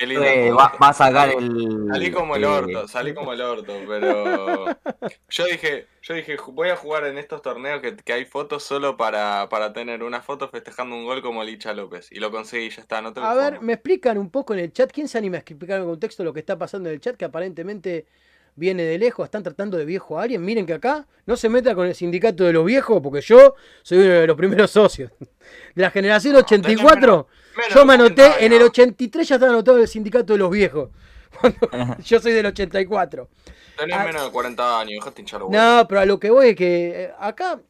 Eh, 0.03 0.51
va, 0.51 0.73
a 0.79 0.93
sacar 0.93 1.29
el. 1.29 1.87
Salí 1.91 2.11
como 2.11 2.35
el 2.35 2.43
orto, 2.43 2.87
salí 2.87 3.13
como 3.13 3.33
el 3.33 3.41
orto, 3.41 3.73
pero. 3.87 4.65
Yo 5.29 5.45
dije, 5.45 5.87
yo 6.01 6.13
dije, 6.15 6.37
voy 6.51 6.69
a 6.69 6.75
jugar 6.75 7.05
en 7.05 7.17
estos 7.17 7.41
torneos 7.41 7.81
que, 7.81 8.13
hay 8.13 8.25
fotos 8.25 8.63
solo 8.63 8.97
para, 8.97 9.47
para, 9.49 9.73
tener 9.73 10.03
una 10.03 10.21
foto 10.21 10.49
festejando 10.49 10.95
un 10.95 11.05
gol 11.05 11.21
como 11.21 11.43
Licha 11.43 11.73
López. 11.73 12.11
Y 12.11 12.19
lo 12.19 12.31
conseguí, 12.31 12.69
ya 12.69 12.81
está. 12.81 13.01
No 13.01 13.13
a 13.15 13.33
ver, 13.35 13.61
me 13.61 13.73
explican 13.73 14.17
un 14.17 14.29
poco 14.29 14.53
en 14.53 14.59
el 14.59 14.73
chat. 14.73 14.91
¿Quién 14.91 15.07
se 15.07 15.17
anima 15.17 15.37
a 15.37 15.39
explicar 15.39 15.79
en 15.79 15.85
contexto 15.85 16.23
lo 16.23 16.33
que 16.33 16.39
está 16.39 16.57
pasando 16.57 16.89
en 16.89 16.95
el 16.95 17.01
chat? 17.01 17.15
Que 17.15 17.25
aparentemente 17.25 18.05
viene 18.55 18.83
de 18.83 18.97
lejos, 18.97 19.25
están 19.25 19.43
tratando 19.43 19.77
de 19.77 19.85
viejo 19.85 20.19
a 20.19 20.23
alguien. 20.23 20.43
Miren 20.43 20.65
que 20.65 20.73
acá 20.73 21.07
no 21.25 21.35
se 21.35 21.49
meta 21.49 21.75
con 21.75 21.87
el 21.87 21.95
sindicato 21.95 22.43
de 22.43 22.53
los 22.53 22.65
viejos, 22.65 23.01
porque 23.01 23.21
yo 23.21 23.55
soy 23.81 23.99
uno 23.99 24.09
de 24.09 24.27
los 24.27 24.37
primeros 24.37 24.71
socios. 24.71 25.11
De 25.75 25.81
la 25.81 25.91
generación 25.91 26.35
84, 26.35 27.27
yo 27.73 27.85
me 27.85 27.93
anoté, 27.93 28.45
en 28.45 28.53
el 28.53 28.61
83 28.63 29.27
ya 29.27 29.35
estaba 29.35 29.51
anotado 29.51 29.77
el 29.77 29.87
sindicato 29.87 30.33
de 30.33 30.39
los 30.39 30.51
viejos. 30.51 30.89
yo 32.03 32.19
soy 32.19 32.33
del 32.33 32.45
84. 32.47 33.29
Tenés 33.77 33.97
ah, 33.97 34.03
menos 34.05 34.25
de 34.25 34.31
40 34.31 34.79
años, 34.79 34.93
dejaste 34.95 35.21
hinchar 35.21 35.41
No, 35.41 35.85
pero 35.87 36.01
a 36.01 36.05
lo 36.05 36.19
que 36.19 36.29
voy 36.29 36.49
es 36.49 36.55
que 36.55 37.03
eh, 37.03 37.11
acá, 37.19 37.61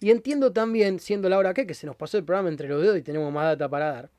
y 0.00 0.10
entiendo 0.10 0.52
también, 0.52 1.00
siendo 1.00 1.28
la 1.28 1.38
hora 1.38 1.54
que, 1.54 1.66
que 1.66 1.74
se 1.74 1.86
nos 1.86 1.96
pasó 1.96 2.18
el 2.18 2.24
programa 2.24 2.50
entre 2.50 2.68
los 2.68 2.80
dedos 2.82 2.98
y 2.98 3.02
tenemos 3.02 3.32
más 3.32 3.44
data 3.44 3.68
para 3.68 3.92
dar, 3.92 4.10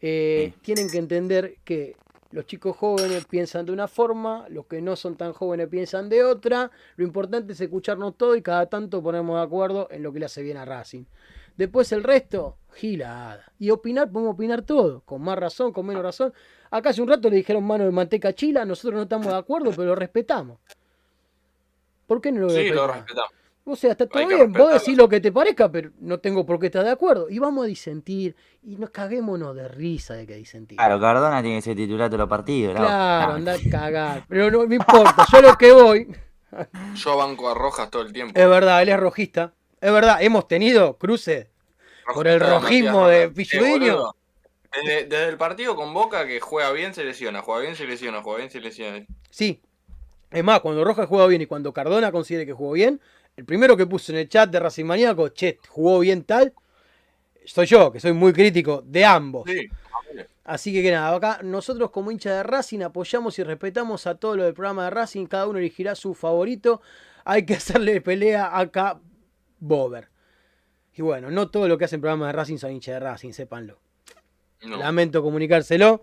eh, 0.00 0.52
tienen 0.62 0.88
que 0.88 0.98
entender 0.98 1.56
que 1.64 1.96
los 2.34 2.46
chicos 2.46 2.76
jóvenes 2.76 3.26
piensan 3.26 3.64
de 3.64 3.70
una 3.70 3.86
forma, 3.86 4.46
los 4.48 4.66
que 4.66 4.82
no 4.82 4.96
son 4.96 5.14
tan 5.14 5.32
jóvenes 5.32 5.68
piensan 5.68 6.08
de 6.08 6.24
otra. 6.24 6.68
Lo 6.96 7.04
importante 7.04 7.52
es 7.52 7.60
escucharnos 7.60 8.16
todo 8.16 8.34
y 8.34 8.42
cada 8.42 8.66
tanto 8.66 9.00
ponernos 9.00 9.36
de 9.36 9.42
acuerdo 9.42 9.86
en 9.92 10.02
lo 10.02 10.12
que 10.12 10.18
le 10.18 10.26
hace 10.26 10.42
bien 10.42 10.56
a 10.56 10.64
Racing. 10.64 11.04
Después 11.56 11.92
el 11.92 12.02
resto, 12.02 12.58
gilada. 12.72 13.52
Y 13.60 13.70
opinar, 13.70 14.10
podemos 14.10 14.34
opinar 14.34 14.62
todo, 14.62 15.02
con 15.02 15.22
más 15.22 15.38
razón, 15.38 15.72
con 15.72 15.86
menos 15.86 16.02
razón. 16.02 16.34
Acá 16.72 16.90
hace 16.90 17.02
un 17.02 17.08
rato 17.08 17.30
le 17.30 17.36
dijeron 17.36 17.62
mano 17.62 17.84
de 17.84 17.92
manteca 17.92 18.32
chila, 18.32 18.64
nosotros 18.64 18.96
no 18.96 19.02
estamos 19.02 19.28
de 19.28 19.36
acuerdo, 19.36 19.70
pero 19.70 19.84
lo 19.84 19.94
respetamos. 19.94 20.58
¿Por 22.08 22.20
qué 22.20 22.32
no 22.32 22.40
lo 22.40 22.50
Sí, 22.50 22.68
lo 22.70 22.88
respetamos. 22.88 23.30
O 23.66 23.76
sea, 23.76 23.92
está 23.92 24.06
todo 24.06 24.26
bien, 24.26 24.52
vos 24.52 24.72
decís 24.74 24.94
lo 24.94 25.08
que 25.08 25.20
te 25.20 25.32
parezca, 25.32 25.70
pero 25.72 25.90
no 26.00 26.18
tengo 26.18 26.44
por 26.44 26.60
qué 26.60 26.66
estar 26.66 26.84
de 26.84 26.90
acuerdo. 26.90 27.30
Y 27.30 27.38
vamos 27.38 27.64
a 27.64 27.66
disentir, 27.66 28.36
y 28.62 28.76
nos 28.76 28.90
caguémonos 28.90 29.56
de 29.56 29.68
risa 29.68 30.14
de 30.14 30.26
que 30.26 30.34
disentir. 30.34 30.76
Claro, 30.76 31.00
Cardona 31.00 31.40
tiene 31.40 31.56
que 31.56 31.62
ser 31.62 31.76
titular 31.76 32.10
de 32.10 32.18
los 32.18 32.28
partidos. 32.28 32.76
Claro, 32.76 33.32
anda 33.32 33.54
a 33.54 33.58
cagar. 33.70 34.24
Pero 34.28 34.50
no 34.50 34.66
me 34.66 34.76
importa, 34.76 35.24
yo 35.32 35.40
lo 35.40 35.56
que 35.56 35.72
voy. 35.72 36.08
Yo 36.94 37.16
banco 37.16 37.48
a 37.48 37.54
Rojas 37.54 37.90
todo 37.90 38.02
el 38.02 38.12
tiempo. 38.12 38.38
Es 38.38 38.48
verdad, 38.48 38.80
él 38.80 38.88
es 38.88 39.00
rojista. 39.00 39.54
Es 39.80 39.92
verdad, 39.92 40.22
hemos 40.22 40.46
tenido 40.46 40.96
cruces 40.98 41.48
por 42.12 42.28
el 42.28 42.38
rojismo 42.38 43.08
de 43.08 43.28
Pilludiño. 43.28 44.14
Desde, 44.84 45.28
el 45.28 45.36
partido 45.36 45.76
con 45.76 45.94
Boca 45.94 46.26
que 46.26 46.40
juega 46.40 46.72
bien 46.72 46.94
se 46.94 47.04
lesiona, 47.04 47.42
juega 47.42 47.62
bien 47.62 47.76
se 47.76 47.86
lesiona, 47.86 48.22
juega 48.22 48.38
bien 48.38 48.50
se 48.50 48.60
lesiona. 48.60 49.04
Sí. 49.30 49.60
Es 50.30 50.42
más, 50.42 50.60
cuando 50.60 50.84
Rojas 50.84 51.08
juega 51.08 51.26
bien 51.26 51.42
y 51.42 51.46
cuando 51.46 51.72
Cardona 51.72 52.10
considere 52.10 52.44
que 52.44 52.52
jugó 52.52 52.72
bien, 52.72 53.00
el 53.36 53.44
primero 53.44 53.76
que 53.76 53.86
puso 53.86 54.12
en 54.12 54.18
el 54.18 54.28
chat 54.28 54.50
de 54.50 54.60
Racing 54.60 54.84
Maníaco, 54.84 55.28
che, 55.30 55.58
jugó 55.68 55.98
bien 56.00 56.24
tal, 56.24 56.52
soy 57.44 57.66
yo, 57.66 57.92
que 57.92 58.00
soy 58.00 58.12
muy 58.12 58.32
crítico 58.32 58.82
de 58.86 59.04
ambos. 59.04 59.48
Así 60.44 60.72
que, 60.72 60.82
que 60.82 60.90
nada, 60.90 61.14
acá 61.14 61.40
nosotros 61.42 61.90
como 61.90 62.10
hincha 62.10 62.34
de 62.34 62.42
Racing 62.42 62.80
apoyamos 62.80 63.38
y 63.38 63.42
respetamos 63.42 64.06
a 64.06 64.16
todo 64.16 64.36
lo 64.36 64.44
del 64.44 64.54
programa 64.54 64.84
de 64.84 64.90
Racing, 64.90 65.26
cada 65.26 65.46
uno 65.46 65.58
elegirá 65.58 65.94
su 65.94 66.14
favorito. 66.14 66.82
Hay 67.24 67.46
que 67.46 67.54
hacerle 67.54 68.00
pelea 68.00 68.56
acá 68.58 69.00
Bober. 69.58 70.08
Y 70.92 71.02
bueno, 71.02 71.30
no 71.30 71.50
todo 71.50 71.66
lo 71.66 71.78
que 71.78 71.86
hacen 71.86 72.00
programas 72.00 72.28
de 72.28 72.32
Racing 72.34 72.58
son 72.58 72.72
hinchas 72.72 72.94
de 72.94 73.00
Racing, 73.00 73.32
sépanlo. 73.32 73.78
Lamento 74.60 75.22
comunicárselo. 75.22 76.02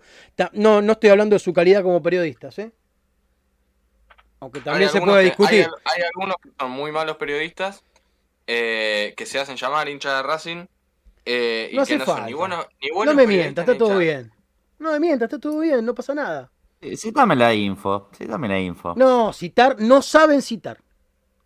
No, 0.53 0.81
no 0.81 0.93
estoy 0.93 1.09
hablando 1.09 1.35
de 1.35 1.39
su 1.39 1.53
calidad 1.53 1.81
como 1.81 2.01
periodistas, 2.01 2.59
¿eh? 2.59 2.71
Aunque 4.41 4.59
también 4.59 4.89
se 4.89 4.99
puede 4.99 5.23
discutir. 5.23 5.69
Hay, 5.85 6.01
algunos 6.01 6.35
que 6.41 6.49
son 6.59 6.71
muy 6.71 6.91
malos 6.91 7.17
periodistas 7.17 7.83
eh, 8.47 9.13
que 9.15 9.25
se 9.25 9.39
hacen 9.39 9.55
llamar 9.55 9.87
hincha 9.87 10.17
de 10.17 10.23
Racing. 10.23 10.65
Eh, 11.23 11.69
y 11.71 11.83
que 11.85 11.97
no 11.99 12.05
son 12.05 12.25
ni 12.25 12.33
buenos 12.33 12.65
ni 12.81 12.89
No 12.89 13.13
me 13.13 13.27
mientas, 13.27 13.67
está 13.67 13.77
todo 13.77 13.99
bien. 13.99 14.31
No 14.79 14.91
me 14.91 14.99
mientas, 14.99 15.27
está 15.27 15.39
todo 15.39 15.59
bien, 15.59 15.85
no 15.85 15.93
pasa 15.93 16.15
nada. 16.15 16.51
Cítame 16.97 17.35
la 17.35 17.53
info, 17.53 18.09
cítame 18.17 18.47
la 18.47 18.59
info. 18.59 18.95
No, 18.97 19.31
citar, 19.31 19.79
no 19.79 20.01
saben 20.01 20.41
citar. 20.41 20.79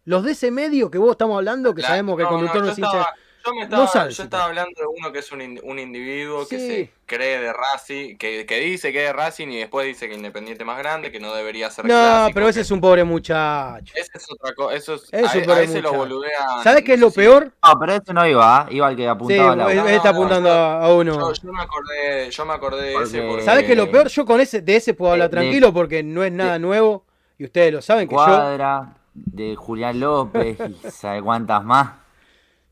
Los 0.05 0.23
de 0.23 0.31
ese 0.31 0.49
medio 0.49 0.89
que 0.89 0.97
vos 0.97 1.11
estamos 1.11 1.35
hablando, 1.35 1.75
que 1.75 1.81
sabemos 1.81 2.15
que 2.15 2.23
el 2.23 2.29
conductor 2.29 2.63
no, 2.63 2.71
es 2.71 2.77
hincha. 2.77 3.13
Yo, 3.45 3.61
estaba, 3.61 4.09
yo 4.09 4.23
estaba 4.23 4.45
hablando 4.45 4.71
de 4.75 4.87
uno 4.87 5.11
que 5.11 5.19
es 5.19 5.31
un, 5.31 5.59
un 5.63 5.79
individuo 5.79 6.47
que 6.47 6.57
se 6.57 6.91
cree 7.05 7.39
de 7.39 7.53
Racing, 7.53 8.17
que, 8.17 8.45
que, 8.45 8.59
dice 8.59 8.91
que 8.91 9.01
es 9.01 9.07
de 9.07 9.13
Racing 9.13 9.47
y 9.49 9.57
después 9.57 9.85
dice 9.85 10.09
que 10.09 10.15
Independiente 10.15 10.65
más 10.65 10.77
grande, 10.77 11.11
que 11.11 11.19
no 11.19 11.33
debería 11.33 11.69
ser 11.69 11.85
No, 11.85 12.27
pero 12.33 12.49
ese 12.49 12.61
es 12.61 12.71
un 12.71 12.81
pobre 12.81 13.03
muchacho. 13.03 13.93
Ese 13.95 14.11
es 14.15 14.25
otra 14.31 14.55
cosa. 14.55 14.75
Eso 14.75 14.95
es, 14.95 15.09
es 15.11 15.35
a, 15.35 15.37
un 15.37 15.43
pobre 15.43 15.59
a 15.59 15.63
ese 15.63 15.81
lo 15.81 15.93
boludean. 15.93 16.63
¿Sabes 16.63 16.83
qué 16.83 16.93
es 16.93 16.99
lo 16.99 17.11
peor? 17.11 17.51
No, 17.63 17.79
pero 17.79 17.93
ese 17.93 18.13
no 18.13 18.27
iba, 18.27 18.67
¿eh? 18.69 18.75
iba 18.75 18.87
al 18.87 18.95
que 18.95 19.07
apuntaba 19.07 19.51
sí, 19.51 19.75
la 19.75 19.89
él 19.89 19.95
está 19.95 20.09
apuntando 20.09 20.49
a 20.49 20.93
uno. 20.95 21.33
Yo, 21.33 21.51
me 21.51 21.61
acordé, 21.61 22.31
yo 22.31 22.45
me 22.45 22.53
acordé 22.53 22.81
de 22.81 23.03
ese. 23.03 23.21
Porque... 23.21 23.43
¿Sabes 23.43 23.65
qué 23.65 23.73
es 23.73 23.77
lo 23.77 23.91
peor? 23.91 24.07
Yo 24.07 24.25
con 24.25 24.41
ese, 24.41 24.61
de 24.61 24.75
ese 24.75 24.93
puedo 24.93 25.11
hablar 25.11 25.29
tranquilo 25.29 25.73
porque 25.73 26.01
no 26.01 26.23
es 26.23 26.31
nada 26.31 26.57
nuevo 26.57 27.05
y 27.37 27.45
ustedes 27.45 27.73
lo 27.73 27.81
saben 27.81 28.07
que 28.07 28.15
Cuadra, 28.15 28.95
de 29.13 29.55
Julián 29.55 29.99
López 29.99 30.57
y 30.59 30.89
sabe 30.91 31.21
cuántas 31.21 31.63
más. 31.63 32.04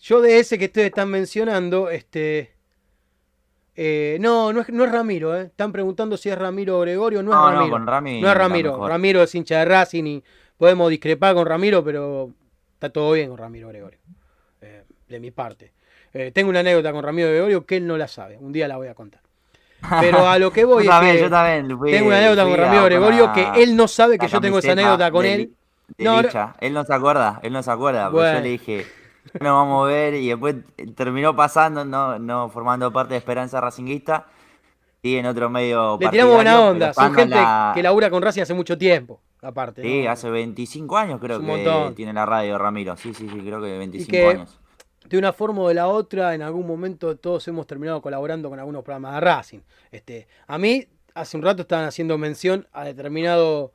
Yo 0.04 0.20
de 0.20 0.38
ese 0.40 0.60
que 0.60 0.66
ustedes 0.66 0.88
están 0.88 1.10
mencionando, 1.10 1.90
este. 1.90 2.52
Eh, 3.74 4.18
no, 4.20 4.52
no 4.52 4.60
es, 4.60 4.70
no 4.70 4.84
es 4.84 4.92
Ramiro, 4.92 5.34
¿eh? 5.34 5.44
Están 5.44 5.72
preguntando 5.72 6.18
si 6.18 6.30
es 6.30 6.38
Ramiro 6.38 6.78
o 6.78 6.82
Gregorio. 6.82 7.24
No 7.24 7.32
es 7.32 7.38
Ramiro. 7.38 7.66
No, 7.66 7.72
con 7.72 7.88
Rami 7.88 8.22
no 8.22 8.28
es 8.28 8.36
Ramiro. 8.36 8.86
Ramiro 8.86 9.24
es 9.24 9.34
hincha 9.34 9.60
de 9.60 9.66
Racing 9.66 10.04
y 10.04 10.24
podemos 10.58 10.90
discrepar 10.90 11.34
con 11.34 11.46
Ramiro, 11.46 11.86
pero 11.86 12.32
está 12.74 12.90
todo 12.90 13.14
bien 13.14 13.30
con 13.30 13.38
Ramiro 13.38 13.70
Gregorio. 13.70 14.00
Eh, 14.60 14.84
de 15.08 15.20
mi 15.22 15.32
parte. 15.32 15.72
Tengo 16.34 16.50
una 16.50 16.60
anécdota 16.60 16.92
con 16.92 17.02
Ramiro 17.02 17.30
Gregorio 17.30 17.66
que 17.66 17.78
él 17.78 17.88
no 17.88 17.98
la 17.98 18.10
sabe. 18.10 18.38
Un 18.38 18.52
día 18.52 18.68
la 18.68 18.76
voy 18.76 18.90
a 18.90 18.94
contar. 18.94 19.22
Pero 20.02 20.28
a 20.28 20.38
lo 20.38 20.52
que 20.52 20.66
voy 20.66 20.86
es 20.86 20.92
que 20.92 21.30
tengo 21.92 22.08
una 22.08 22.18
anécdota 22.18 22.44
con 22.44 22.58
Ramiro 22.58 22.84
Gregorio 22.84 23.32
que 23.32 23.64
él 23.64 23.74
no 23.78 23.88
sabe 23.88 24.20
que 24.20 24.28
yo 24.28 24.42
tengo 24.42 24.60
esa 24.60 24.74
anécdota 24.74 25.10
con 25.12 25.26
él. 25.26 25.54
no, 25.98 26.20
él 26.60 26.74
no 26.74 26.84
se 26.84 26.94
acuerda, 26.94 27.40
él 27.42 27.54
no 27.54 27.64
se 27.64 27.72
acuerda, 27.72 28.12
porque 28.12 28.34
yo 28.34 28.40
le 28.42 28.50
dije, 28.50 28.86
nos 29.40 29.52
vamos 29.54 29.86
a 29.86 29.92
ver 29.92 30.14
y 30.16 30.30
después 30.30 30.56
terminó 30.96 31.36
pasando, 31.36 31.84
no, 31.86 32.20
no 32.20 32.50
formando 32.50 32.92
parte 32.92 33.14
de 33.14 33.18
Esperanza 33.20 33.60
Racinguista 33.60 34.28
y 35.02 35.18
en 35.18 35.26
otro 35.26 35.50
medio. 35.50 35.98
Le 36.00 36.10
tiramos 36.10 36.36
buena 36.36 36.62
onda, 36.62 36.94
son 36.94 37.14
gente 37.14 37.38
que 37.74 37.84
labura 37.84 38.10
con 38.10 38.22
Racing 38.22 38.42
hace 38.42 38.54
mucho 38.54 38.78
tiempo, 38.78 39.22
aparte. 39.42 39.82
Sí, 39.82 40.08
hace 40.08 40.30
25 40.30 40.98
años 40.98 41.20
creo 41.20 41.40
que 41.42 41.94
tiene 41.96 42.14
la 42.14 42.26
radio 42.26 42.58
Ramiro, 42.58 42.96
sí, 42.96 43.14
sí, 43.14 43.28
sí, 43.30 43.40
creo 43.40 43.62
que 43.62 43.78
25 43.78 44.30
años. 44.30 44.60
De 45.08 45.18
una 45.18 45.34
forma 45.34 45.62
o 45.62 45.68
de 45.68 45.74
la 45.74 45.88
otra, 45.90 46.34
en 46.34 46.42
algún 46.42 46.66
momento 46.66 47.18
todos 47.18 47.46
hemos 47.50 47.68
terminado 47.68 48.02
colaborando 48.02 48.50
con 48.50 48.58
algunos 48.58 48.84
programas 48.84 49.16
de 49.16 49.20
Racing. 49.20 49.60
Este, 49.92 50.28
a 50.48 50.58
mí, 50.58 50.88
hace 51.14 51.36
un 51.36 51.44
rato 51.44 51.64
estaban 51.64 51.86
haciendo 51.86 52.18
mención 52.18 52.68
a 52.72 52.86
determinado 52.86 53.74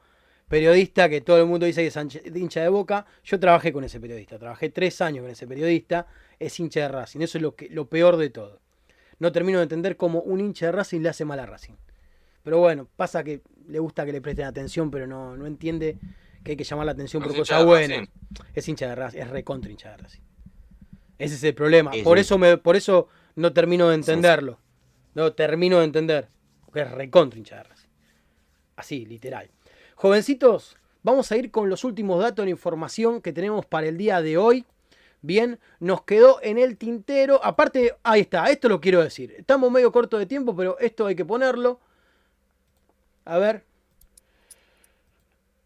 periodista 0.48 1.08
que 1.08 1.20
todo 1.20 1.38
el 1.38 1.46
mundo 1.46 1.66
dice 1.66 1.82
que 1.82 1.88
es 1.88 2.36
hincha 2.36 2.62
de 2.62 2.68
boca. 2.68 3.06
Yo 3.24 3.38
trabajé 3.38 3.72
con 3.72 3.84
ese 3.84 4.00
periodista, 4.00 4.38
trabajé 4.38 4.70
tres 4.70 5.00
años 5.00 5.22
con 5.22 5.30
ese 5.30 5.46
periodista, 5.46 6.06
es 6.38 6.58
hincha 6.58 6.80
de 6.80 6.88
Racing. 6.88 7.20
Eso 7.20 7.38
es 7.38 7.42
lo, 7.42 7.54
que, 7.54 7.68
lo 7.68 7.88
peor 7.88 8.16
de 8.16 8.30
todo. 8.30 8.60
No 9.18 9.32
termino 9.32 9.58
de 9.58 9.64
entender 9.64 9.96
cómo 9.96 10.20
un 10.20 10.40
hincha 10.40 10.66
de 10.66 10.72
Racing 10.72 11.00
le 11.00 11.10
hace 11.10 11.24
mal 11.24 11.38
a 11.38 11.46
Racing. 11.46 11.74
Pero 12.42 12.58
bueno, 12.58 12.88
pasa 12.96 13.22
que 13.22 13.42
le 13.68 13.78
gusta 13.78 14.06
que 14.06 14.12
le 14.12 14.20
presten 14.20 14.46
atención, 14.46 14.90
pero 14.90 15.06
no, 15.06 15.36
no 15.36 15.46
entiende 15.46 15.98
que 16.42 16.52
hay 16.52 16.56
que 16.56 16.64
llamar 16.64 16.86
la 16.86 16.92
atención 16.92 17.22
por 17.22 17.36
cosas 17.36 17.64
buenas. 17.64 18.08
Es 18.54 18.66
hincha 18.68 18.88
de 18.88 18.94
Racing, 18.94 19.18
es 19.18 19.28
recontra 19.28 19.70
hincha 19.70 19.90
de 19.90 19.96
Racing. 19.98 20.20
Ese 21.18 21.34
es 21.34 21.44
el 21.44 21.54
problema. 21.54 21.90
por, 22.04 22.18
eso 22.18 22.38
me, 22.38 22.56
por 22.56 22.76
eso 22.76 23.08
no 23.34 23.52
termino 23.52 23.88
de 23.88 23.96
entenderlo. 23.96 24.60
No 25.14 25.32
termino 25.32 25.78
de 25.80 25.84
entender. 25.84 26.28
Porque 26.64 26.82
es 26.82 26.90
recontra 26.90 27.38
hincha 27.38 27.56
de 27.56 27.64
Racing. 27.64 27.88
Así, 28.76 29.04
literal. 29.04 29.50
Jovencitos, 30.00 30.76
vamos 31.02 31.32
a 31.32 31.36
ir 31.36 31.50
con 31.50 31.68
los 31.68 31.82
últimos 31.82 32.20
datos 32.22 32.44
de 32.44 32.52
información 32.52 33.20
que 33.20 33.32
tenemos 33.32 33.66
para 33.66 33.88
el 33.88 33.98
día 33.98 34.22
de 34.22 34.38
hoy. 34.38 34.64
Bien, 35.22 35.58
nos 35.80 36.02
quedó 36.02 36.38
en 36.40 36.56
el 36.56 36.76
tintero. 36.76 37.44
Aparte, 37.44 37.96
ahí 38.04 38.20
está, 38.20 38.48
esto 38.48 38.68
lo 38.68 38.80
quiero 38.80 39.02
decir. 39.02 39.34
Estamos 39.36 39.72
medio 39.72 39.90
corto 39.90 40.16
de 40.16 40.26
tiempo, 40.26 40.54
pero 40.54 40.78
esto 40.78 41.06
hay 41.06 41.16
que 41.16 41.24
ponerlo. 41.24 41.80
A 43.24 43.38
ver. 43.38 43.64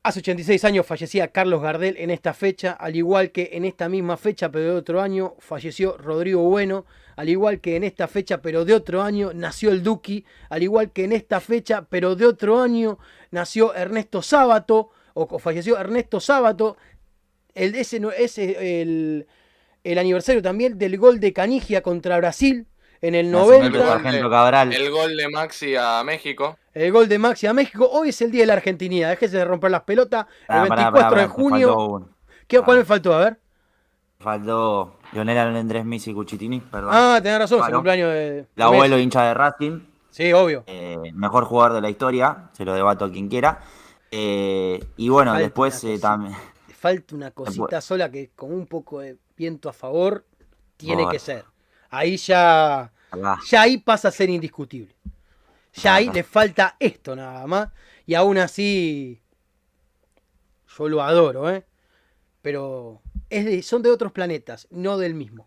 Hace 0.05 0.19
86 0.19 0.65
años 0.65 0.85
fallecía 0.85 1.29
Carlos 1.29 1.63
Gardel 1.63 1.97
en 1.97 2.11
esta 2.11 2.35
fecha, 2.35 2.73
al 2.73 2.97
igual 2.97 3.31
que 3.31 3.51
en 3.53 3.65
esta 3.65 3.89
misma 3.89 4.17
fecha, 4.17 4.51
pero 4.51 4.65
de 4.65 4.77
otro 4.79 5.01
año, 5.01 5.37
falleció 5.39 5.97
Rodrigo 5.97 6.43
Bueno, 6.43 6.87
al 7.15 7.29
igual 7.29 7.61
que 7.61 7.77
en 7.77 7.85
esta 7.85 8.09
fecha, 8.09 8.43
pero 8.43 8.65
de 8.65 8.75
otro 8.75 9.03
año, 9.03 9.31
nació 9.33 9.71
el 9.71 9.85
Duki, 9.85 10.25
al 10.49 10.65
igual 10.65 10.91
que 10.91 11.05
en 11.05 11.13
esta 11.13 11.39
fecha, 11.39 11.87
pero 11.89 12.17
de 12.17 12.27
otro 12.27 12.61
año, 12.61 12.99
nació 13.31 13.77
Ernesto 13.77 14.23
Sábato, 14.23 14.91
o, 15.15 15.39
falleció 15.39 15.79
Ernesto 15.79 16.19
Sábato, 16.19 16.77
el, 17.55 17.77
ese, 17.77 18.01
ese 18.19 18.83
el, 18.83 19.29
el 19.85 19.99
aniversario 19.99 20.43
también 20.43 20.79
del 20.79 20.99
gol 20.99 21.21
de 21.21 21.33
Canigia 21.33 21.81
contra 21.81 22.17
Brasil, 22.17 22.67
En 23.03 23.17
el 23.17 23.33
90. 23.33 23.67
El 24.71 24.91
gol 24.91 25.17
de 25.17 25.29
Maxi 25.29 25.75
a 25.75 26.05
México. 26.05 26.57
El 26.73 26.93
gol 26.93 27.09
de 27.09 27.19
Maxi 27.19 27.49
a 27.49 27.53
México. 27.53 27.89
Hoy 27.91 28.11
es 28.11 28.23
el 28.23 28.31
día 28.31 28.43
de 28.43 28.47
la 28.47 28.53
Argentinidad. 28.55 29.11
Déjese 29.11 29.39
de 29.39 29.45
romper 29.45 29.73
las 29.73 29.83
pelotas. 29.83 30.27
El 30.49 30.69
24 30.69 31.21
de 31.21 31.27
junio. 31.27 32.09
¿Qué, 32.47 32.61
¿Cuál 32.61 32.79
me 32.79 32.85
faltó? 32.85 33.13
A 33.13 33.25
ver. 33.25 33.41
Faltó 34.21 34.99
Lionel 35.13 35.37
Andrés 35.37 35.85
Messi 35.85 36.15
Cuchitini, 36.15 36.61
perdón. 36.61 36.91
Ah, 36.93 37.19
tenés 37.21 37.41
razón, 37.41 37.61
es 37.61 37.67
el 37.67 37.75
cumpleaños 37.75 38.13
de. 38.13 38.47
El 38.55 38.63
abuelo 38.63 38.97
hincha 38.97 39.25
de 39.25 39.35
Racing. 39.35 39.81
Sí, 40.11 40.33
obvio. 40.33 40.63
Eh, 40.69 40.99
mejor 41.15 41.45
jugador 41.45 41.73
de 41.73 41.81
la 41.81 41.91
historia, 41.91 42.51
se 42.53 42.65
lo 42.65 42.73
debato 42.75 43.07
a 43.07 43.11
quien 43.11 43.29
quiera. 43.29 43.61
Eh, 44.13 44.79
y 44.97 45.09
bueno, 45.09 45.35
después 45.35 45.83
eh, 45.85 45.99
también. 45.99 46.37
Falta 46.69 47.17
una 47.17 47.33
cosita 47.33 47.81
sola 47.81 48.11
que 48.11 48.31
con 48.37 48.53
un 48.53 48.67
poco 48.67 49.01
de 49.01 49.17
viento 49.37 49.69
a 49.69 49.73
favor 49.73 50.25
tiene 50.77 51.09
que 51.11 51.19
ser. 51.19 51.45
Ahí 51.93 52.17
ya. 52.17 52.91
Ya 53.51 53.63
ahí 53.63 53.77
pasa 53.77 54.09
a 54.09 54.11
ser 54.11 54.31
indiscutible. 54.31 54.95
Ya 55.75 55.97
ahí 55.97 56.09
le 56.09 56.25
falta 56.25 56.75
esto 56.81 57.15
nada 57.15 57.47
más. 57.47 57.69
Y 58.07 58.15
aún 58.15 58.39
así. 58.39 59.21
Yo 60.77 60.89
lo 60.89 61.03
adoro, 61.03 61.51
¿eh? 61.51 61.65
Pero 62.41 63.03
es 63.29 63.67
son 63.67 63.83
de 63.83 63.91
otros 63.91 64.11
planetas, 64.11 64.67
no 64.71 64.97
del 64.97 65.15
mismo. 65.15 65.47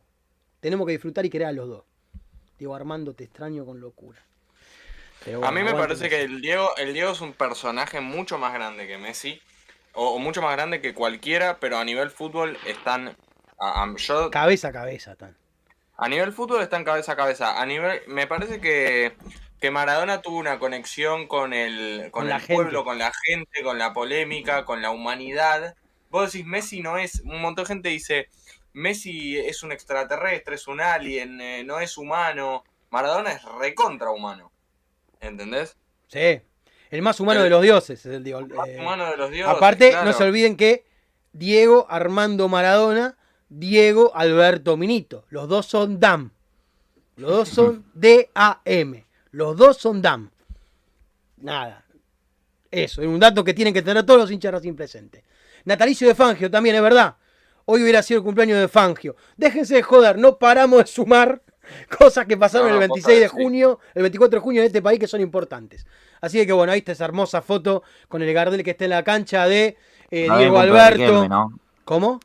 Tenemos 0.59 0.85
que 0.85 0.93
disfrutar 0.93 1.25
y 1.25 1.31
querer 1.31 1.47
a 1.47 1.51
los 1.51 1.67
dos. 1.67 1.83
Digo, 2.59 2.75
Armando, 2.75 3.15
te 3.15 3.23
extraño 3.23 3.65
con 3.65 3.81
locura. 3.81 4.23
a 5.43 5.51
mí 5.51 5.63
me 5.63 5.73
parece 5.73 6.09
que 6.09 6.21
el 6.21 6.41
Diego, 6.41 6.69
el 6.77 6.93
Diego 6.93 7.11
es 7.11 7.21
un 7.21 7.33
personaje 7.33 8.01
mucho 8.01 8.37
más 8.37 8.53
grande 8.53 8.87
que 8.87 8.99
Messi. 8.99 9.41
O, 9.93 10.19
mucho 10.19 10.41
más 10.43 10.51
grande 10.55 10.79
que 10.79 10.93
cualquiera, 10.93 11.59
pero 11.59 11.77
a 11.79 11.83
nivel 11.83 12.11
fútbol 12.11 12.55
están. 12.67 13.17
cabeza 14.29 14.67
a 14.67 14.71
cabeza 14.71 15.13
están. 15.13 15.35
A 15.97 16.09
nivel 16.09 16.33
fútbol 16.33 16.61
están 16.61 16.83
cabeza 16.83 17.13
a 17.13 17.15
cabeza. 17.15 17.61
A 17.61 17.65
nivel. 17.65 18.01
Me 18.07 18.27
parece 18.27 18.59
que. 18.59 19.15
Que 19.59 19.71
Maradona 19.71 20.21
tuvo 20.21 20.37
una 20.37 20.59
conexión 20.59 21.27
con 21.27 21.53
el, 21.53 22.09
con, 22.11 22.29
el 22.29 22.41
pueblo, 22.41 22.83
con 22.83 22.99
la 22.99 23.11
gente, 23.25 23.63
con 23.63 23.79
la 23.79 23.93
polémica, 23.93 24.65
con 24.65 24.81
la 24.81 24.91
humanidad, 24.91 25.75
Vos 26.15 26.31
decís, 26.31 26.47
Messi 26.47 26.81
no 26.81 26.97
es. 26.97 27.21
Un 27.25 27.41
montón 27.41 27.65
de 27.65 27.67
gente 27.67 27.89
dice, 27.89 28.29
Messi 28.71 29.37
es 29.37 29.63
un 29.63 29.73
extraterrestre, 29.73 30.55
es 30.55 30.65
un 30.65 30.79
alien, 30.79 31.41
eh, 31.41 31.65
no 31.65 31.81
es 31.81 31.97
humano. 31.97 32.63
Maradona 32.89 33.33
es 33.33 33.43
recontra 33.59 34.11
humano. 34.11 34.49
¿Entendés? 35.19 35.75
Sí. 36.07 36.41
El 36.89 37.01
más 37.01 37.19
humano 37.19 37.43
de 37.43 37.49
los 37.49 37.61
dioses 37.61 38.05
es 38.05 38.13
el 38.13 38.23
dios. 38.23 38.47
más 38.47 38.69
eh, 38.69 38.77
humano 38.79 39.11
de 39.11 39.17
los 39.17 39.29
dioses. 39.29 39.53
Aparte, 39.53 39.91
no 40.05 40.13
se 40.13 40.23
olviden 40.23 40.55
que 40.55 40.85
Diego 41.33 41.85
Armando 41.89 42.47
Maradona, 42.47 43.17
Diego 43.59 44.11
Alberto 44.13 44.75
Minito. 44.75 45.25
Los 45.29 45.47
dos 45.47 45.65
son 45.65 45.99
DAM. 45.99 46.31
Los 47.15 47.31
dos 47.31 47.49
son 47.49 47.85
D-A-M. 47.93 49.05
Los 49.31 49.55
dos 49.55 49.77
son 49.77 50.01
DAM. 50.01 50.29
Nada. 51.37 51.85
Eso, 52.69 53.01
es 53.01 53.07
un 53.07 53.19
dato 53.19 53.43
que 53.43 53.53
tienen 53.53 53.73
que 53.73 53.81
tener 53.81 54.05
todos 54.05 54.19
los 54.19 54.31
hinchas 54.31 54.61
sin 54.61 54.75
presentes. 54.75 55.23
Natalicio 55.63 56.07
de 56.07 56.15
Fangio 56.15 56.51
también, 56.51 56.75
es 56.75 56.81
verdad. 56.81 57.15
Hoy 57.63 57.81
hubiera 57.81 58.03
sido 58.03 58.19
el 58.19 58.23
cumpleaños 58.25 58.59
de 58.59 58.67
Fangio. 58.67 59.15
Déjense 59.37 59.75
de 59.75 59.83
joder, 59.83 60.17
no 60.17 60.37
paramos 60.37 60.79
de 60.79 60.87
sumar 60.87 61.41
cosas 61.97 62.25
que 62.25 62.35
pasaron 62.35 62.73
el 62.73 62.79
26 62.79 63.19
de 63.21 63.27
junio, 63.29 63.79
el 63.93 64.01
24 64.01 64.39
de 64.39 64.43
junio 64.43 64.61
en 64.61 64.67
este 64.67 64.81
país 64.81 64.99
que 64.99 65.07
son 65.07 65.21
importantes. 65.21 65.87
Así 66.19 66.45
que 66.45 66.51
bueno, 66.51 66.73
ahí 66.73 66.79
está 66.79 66.91
esa 66.91 67.05
hermosa 67.05 67.41
foto 67.41 67.83
con 68.09 68.21
el 68.21 68.33
Gardel 68.33 68.63
que 68.63 68.71
está 68.71 68.83
en 68.83 68.91
la 68.91 69.03
cancha 69.03 69.47
de 69.47 69.77
eh, 70.11 70.27
Diego 70.37 70.59
Alberto. 70.59 71.49
¿Cómo? 71.85 72.19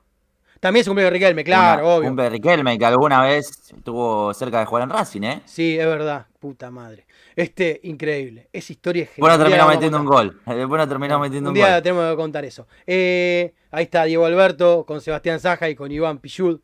También 0.60 0.84
se 0.84 0.90
cumple 0.90 1.04
de 1.04 1.10
Riquelme, 1.10 1.42
claro, 1.42 1.96
obvio. 1.96 2.08
Cumple 2.10 2.24
de 2.24 2.30
Riquelme, 2.30 2.78
que 2.78 2.84
alguna 2.84 3.22
vez 3.22 3.72
estuvo 3.74 4.34
cerca 4.34 4.60
de 4.60 4.66
jugar 4.66 4.84
en 4.84 4.90
Racing, 4.90 5.22
¿eh? 5.22 5.42
Sí, 5.46 5.78
es 5.78 5.86
verdad, 5.86 6.26
puta 6.38 6.70
madre. 6.70 7.06
Este, 7.34 7.80
increíble. 7.84 8.50
Esa 8.52 8.72
historia 8.74 9.04
es 9.04 9.10
genial. 9.10 9.38
Bueno, 9.38 9.44
terminó 9.44 9.68
metiendo 9.68 9.98
un 9.98 10.04
gol. 10.04 10.40
Después 10.44 10.88
terminó 10.88 11.18
metiendo 11.18 11.48
un, 11.48 11.54
gol. 11.54 11.62
Un 11.62 11.68
día 11.70 11.82
tenemos 11.82 12.10
que 12.10 12.16
contar 12.16 12.44
eso. 12.44 12.66
Eh, 12.86 13.54
ahí 13.70 13.84
está 13.84 14.04
Diego 14.04 14.26
Alberto 14.26 14.84
con 14.86 15.00
Sebastián 15.00 15.40
Saja 15.40 15.70
y 15.70 15.74
con 15.74 15.90
Iván 15.90 16.18
Pichud. 16.18 16.60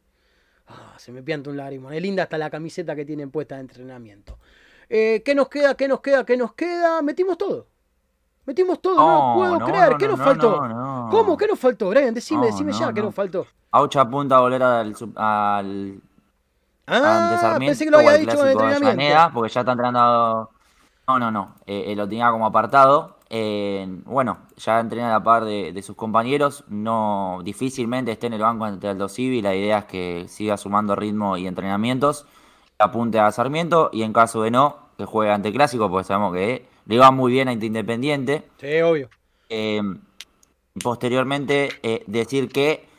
Ah, 0.68 0.94
se 0.98 1.10
me 1.10 1.22
pianta 1.22 1.48
un 1.48 1.56
lágrimo. 1.56 1.90
Es 1.90 2.02
linda 2.02 2.24
hasta 2.24 2.36
la 2.36 2.50
camiseta 2.50 2.94
que 2.94 3.06
tienen 3.06 3.30
puesta 3.30 3.54
de 3.54 3.62
entrenamiento. 3.62 4.38
Eh, 4.90 5.22
¿Qué 5.24 5.34
nos 5.34 5.48
queda? 5.48 5.74
¿Qué 5.74 5.88
nos 5.88 6.00
queda? 6.00 6.26
¿Qué 6.26 6.36
nos 6.36 6.52
queda? 6.52 7.00
Metimos 7.00 7.38
todo. 7.38 7.66
Metimos 8.44 8.80
todo, 8.80 8.94
no, 8.96 9.34
puedo 9.34 9.58
creer. 9.58 9.96
¿Qué 9.98 10.06
nos 10.06 10.20
faltó? 10.20 11.08
¿Cómo? 11.10 11.36
¿Qué 11.36 11.48
nos 11.48 11.58
faltó, 11.58 11.88
Brian? 11.90 12.14
Decime, 12.14 12.46
decime 12.46 12.72
ya, 12.72 12.92
¿qué 12.92 13.02
nos 13.02 13.12
faltó? 13.12 13.44
Aucha 13.76 14.00
apunta 14.00 14.36
a 14.36 14.40
volver 14.40 14.62
al, 14.62 14.94
al 15.16 16.00
Ah, 16.86 17.56
pensé 17.58 17.84
que 17.84 17.90
lo 17.90 17.98
había 17.98 18.16
dicho 18.16 18.46
en 18.46 18.58
el 18.58 18.72
entrenamiento. 18.72 19.30
porque 19.34 19.52
ya 19.52 19.60
está 19.60 19.72
entrenando 19.72 20.50
no, 21.08 21.18
no, 21.18 21.30
no. 21.30 21.54
Eh, 21.66 21.84
eh, 21.88 21.96
lo 21.96 22.08
tenía 22.08 22.30
como 22.30 22.46
apartado. 22.46 23.18
bueno, 24.04 24.38
ya 24.56 24.80
entrena 24.80 25.08
a 25.08 25.18
la 25.18 25.22
par 25.22 25.44
de, 25.44 25.82
sus 25.82 25.94
compañeros. 25.94 26.64
No, 26.68 27.40
difícilmente 27.44 28.12
esté 28.12 28.28
en 28.28 28.32
el 28.32 28.40
banco 28.40 28.64
ante 28.64 28.88
Aldo 28.88 29.08
Civi. 29.08 29.42
La 29.42 29.54
idea 29.54 29.78
es 29.78 29.84
que 29.84 30.24
siga 30.28 30.56
sumando 30.56 30.96
ritmo 30.96 31.36
y 31.36 31.46
entrenamientos. 31.46 32.26
Apunte 32.78 33.20
a 33.20 33.30
Sarmiento 33.30 33.90
y 33.92 34.02
en 34.02 34.12
caso 34.12 34.42
de 34.42 34.50
no, 34.50 34.78
que 34.96 35.04
juegue 35.04 35.32
ante 35.32 35.52
Clásico, 35.52 35.88
porque 35.88 36.04
sabemos 36.04 36.34
que 36.34 36.66
le 36.86 36.98
va 36.98 37.10
muy 37.10 37.30
bien 37.30 37.48
a 37.48 37.52
Independiente. 37.52 38.48
Sí, 38.58 38.80
obvio. 38.80 39.08
Eh, 39.48 39.82
posteriormente, 40.82 41.70
decir 42.06 42.48
que 42.48 42.95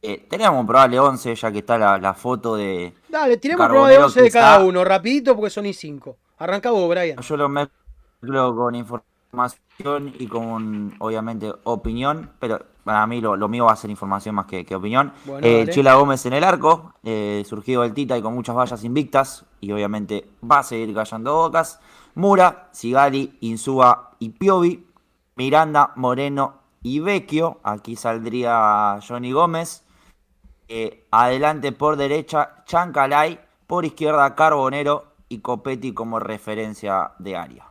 teníamos 0.00 0.60
un 0.60 0.66
probable 0.66 0.98
11, 0.98 1.34
ya 1.34 1.52
que 1.52 1.58
está 1.58 1.98
la, 1.98 2.14
foto 2.14 2.56
de. 2.56 2.94
Dale, 3.08 3.36
tenemos 3.36 3.66
probable 3.66 3.98
11 3.98 4.22
de 4.22 4.30
cada 4.30 4.64
uno, 4.64 4.84
rapidito, 4.84 5.34
porque 5.34 5.50
son 5.50 5.66
y 5.66 5.74
5. 5.74 6.16
Arranca 6.38 6.70
vos, 6.70 6.88
Brian. 6.88 7.20
Yo 7.20 7.36
lo 7.36 7.48
mezclo 7.48 8.54
con 8.54 8.74
información 8.74 10.14
y 10.18 10.26
con, 10.26 10.94
obviamente, 10.98 11.52
opinión, 11.64 12.30
pero 12.38 12.64
para 12.84 13.06
mí 13.06 13.20
lo, 13.20 13.48
mío 13.48 13.66
va 13.66 13.72
a 13.72 13.76
ser 13.76 13.90
información 13.90 14.34
más 14.34 14.46
que, 14.46 14.64
opinión. 14.74 15.12
Eh, 15.42 15.66
Chila 15.70 15.94
Gómez 15.94 16.24
en 16.26 16.32
el 16.32 16.44
arco, 16.44 16.94
eh, 17.02 17.44
surgido 17.46 17.82
del 17.82 17.92
Tita 17.92 18.16
y 18.16 18.22
con 18.22 18.34
muchas 18.34 18.56
vallas 18.56 18.82
invictas, 18.84 19.44
y 19.60 19.72
obviamente 19.72 20.28
va 20.48 20.60
a 20.60 20.62
seguir 20.62 20.94
callando 20.94 21.34
bocas. 21.34 21.80
Mura, 22.14 22.68
Sigali, 22.72 23.36
Insúa 23.40 24.12
y 24.18 24.30
Piovi. 24.30 24.86
Miranda, 25.36 25.92
Moreno 25.94 26.62
y 26.82 26.98
Vecchio. 26.98 27.60
Aquí 27.62 27.94
saldría 27.94 28.98
Johnny 29.06 29.30
Gómez. 29.30 29.84
Eh, 30.68 31.06
adelante 31.10 31.72
por 31.72 31.96
derecha, 31.96 32.62
Chancalay. 32.66 33.40
Por 33.66 33.84
izquierda, 33.84 34.34
Carbonero 34.34 35.14
y 35.28 35.38
Copetti 35.38 35.92
como 35.92 36.18
referencia 36.20 37.12
de 37.18 37.36
área. 37.36 37.66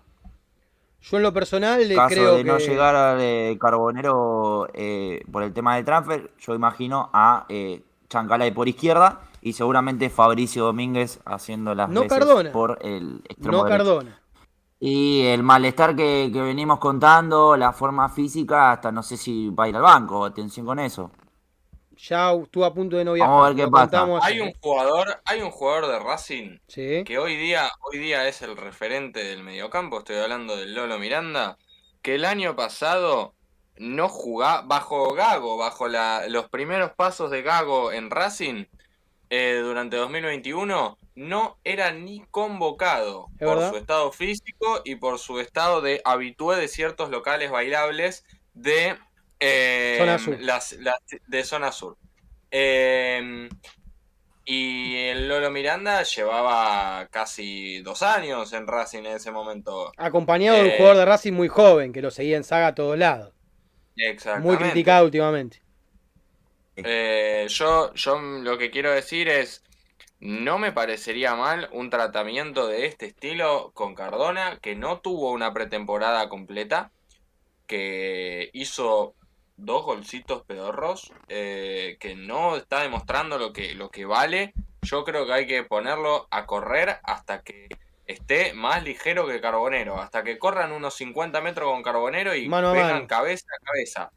Yo 1.01 1.17
en 1.17 1.23
lo 1.23 1.33
personal 1.33 1.87
le 1.87 1.95
Caso 1.95 2.15
creo 2.15 2.35
de 2.35 2.43
no 2.43 2.57
llegar 2.57 2.95
a 2.95 3.17
Carbonero 3.59 4.67
eh, 4.73 5.23
por 5.31 5.43
el 5.43 5.53
tema 5.53 5.75
del 5.75 5.85
transfer, 5.85 6.31
yo 6.39 6.53
imagino 6.53 7.09
a 7.13 7.45
eh, 7.49 7.81
Chancalay 8.09 8.51
por 8.51 8.67
izquierda 8.67 9.21
y 9.41 9.53
seguramente 9.53 10.09
Fabricio 10.09 10.65
Domínguez 10.65 11.19
haciendo 11.25 11.73
las 11.73 11.89
no 11.89 12.03
por 12.51 12.79
el 12.81 13.21
extremo 13.29 13.63
No 13.63 13.65
perdona. 13.65 14.21
Y 14.79 15.21
el 15.23 15.41
malestar 15.43 15.95
que, 15.95 16.29
que 16.31 16.41
venimos 16.41 16.77
contando, 16.77 17.57
la 17.57 17.73
forma 17.73 18.09
física, 18.09 18.73
hasta 18.73 18.91
no 18.91 19.01
sé 19.01 19.17
si 19.17 19.49
va 19.49 19.63
a 19.63 19.69
ir 19.69 19.75
al 19.75 19.81
banco, 19.81 20.25
atención 20.25 20.65
con 20.65 20.77
eso 20.79 21.09
ya 21.97 22.31
estuvo 22.33 22.65
a 22.65 22.73
punto 22.73 22.97
de 22.97 23.05
no 23.05 23.13
viajar. 23.13 23.29
Vamos 23.29 23.45
a 23.45 23.53
ver 23.53 23.65
qué 23.65 23.71
pasa. 23.71 24.07
Hay 24.21 24.39
un 24.39 24.53
jugador, 24.61 25.21
hay 25.25 25.41
un 25.41 25.51
jugador 25.51 25.87
de 25.87 25.99
Racing 25.99 26.59
que 26.67 27.17
hoy 27.17 27.35
día, 27.35 27.69
hoy 27.81 27.99
día 27.99 28.27
es 28.27 28.41
el 28.41 28.55
referente 28.55 29.23
del 29.23 29.43
mediocampo, 29.43 29.99
estoy 29.99 30.17
hablando 30.17 30.55
del 30.55 30.73
Lolo 30.73 30.99
Miranda, 30.99 31.57
que 32.01 32.15
el 32.15 32.25
año 32.25 32.55
pasado 32.55 33.33
no 33.77 34.09
jugaba, 34.09 34.61
bajo 34.61 35.13
Gago, 35.13 35.57
bajo 35.57 35.87
los 35.87 36.49
primeros 36.49 36.91
pasos 36.91 37.29
de 37.31 37.41
Gago 37.41 37.91
en 37.91 38.09
Racing, 38.09 38.65
eh, 39.29 39.59
durante 39.61 39.97
2021, 39.97 40.97
no 41.15 41.57
era 41.65 41.91
ni 41.91 42.23
convocado 42.31 43.27
por 43.39 43.61
su 43.69 43.75
estado 43.75 44.11
físico 44.13 44.81
y 44.85 44.95
por 44.95 45.19
su 45.19 45.39
estado 45.39 45.81
de 45.81 46.01
habitué 46.05 46.55
de 46.55 46.69
ciertos 46.69 47.09
locales 47.09 47.51
bailables 47.51 48.23
de 48.53 48.97
zona 49.39 50.17
sur. 50.19 50.37
Las, 50.41 50.77
de 51.27 51.43
zona 51.43 51.71
sur. 51.71 51.97
Em, 52.49 53.49
y 54.45 54.95
el 54.95 55.27
Lolo 55.27 55.51
Miranda 55.51 56.03
llevaba 56.03 57.07
casi 57.11 57.81
dos 57.81 58.01
años 58.01 58.53
en 58.53 58.65
Racing 58.65 58.99
en 58.99 59.17
ese 59.17 59.29
momento. 59.29 59.91
Acompañado 59.97 60.57
de 60.57 60.63
un 60.63 60.69
eh, 60.69 60.75
jugador 60.77 60.97
de 60.97 61.05
Racing 61.05 61.33
muy 61.33 61.49
joven 61.49 61.91
que 61.91 62.01
lo 62.01 62.11
seguía 62.11 62.37
en 62.37 62.45
saga 62.45 62.67
a 62.67 62.75
todos 62.75 62.97
lados. 62.97 63.33
Exactamente. 63.97 64.47
Muy 64.47 64.57
criticado 64.57 65.03
últimamente. 65.05 65.61
Eh, 66.77 67.45
yo, 67.49 67.93
yo 67.93 68.19
lo 68.19 68.57
que 68.57 68.71
quiero 68.71 68.91
decir 68.91 69.27
es, 69.27 69.63
no 70.19 70.57
me 70.59 70.71
parecería 70.71 71.35
mal 71.35 71.67
un 71.73 71.89
tratamiento 71.89 72.67
de 72.67 72.85
este 72.85 73.07
estilo 73.07 73.71
con 73.73 73.95
Cardona, 73.95 74.59
que 74.61 74.75
no 74.75 74.99
tuvo 74.99 75.31
una 75.31 75.53
pretemporada 75.53 76.29
completa, 76.29 76.91
que 77.65 78.49
hizo 78.53 79.16
dos 79.57 79.83
golcitos 79.83 80.43
pedorros, 80.43 81.11
eh, 81.27 81.97
que 81.99 82.15
no 82.15 82.55
está 82.55 82.81
demostrando 82.81 83.37
lo 83.37 83.51
que, 83.51 83.75
lo 83.75 83.89
que 83.89 84.05
vale. 84.05 84.53
yo 84.83 85.03
creo 85.03 85.25
que 85.25 85.33
hay 85.33 85.47
que 85.47 85.63
ponerlo 85.63 86.27
a 86.31 86.45
correr 86.45 86.99
hasta 87.03 87.41
que 87.41 87.67
esté 88.05 88.53
más 88.53 88.83
ligero 88.83 89.27
que 89.27 89.41
Carbonero, 89.41 89.99
hasta 89.99 90.23
que 90.23 90.37
corran 90.37 90.71
unos 90.71 90.93
50 90.95 91.41
metros 91.41 91.69
con 91.71 91.83
Carbonero 91.83 92.33
y 92.33 92.47
vengan 92.47 93.07
cabeza 93.07 93.47
a 93.59 93.65
cabeza. 93.65 94.11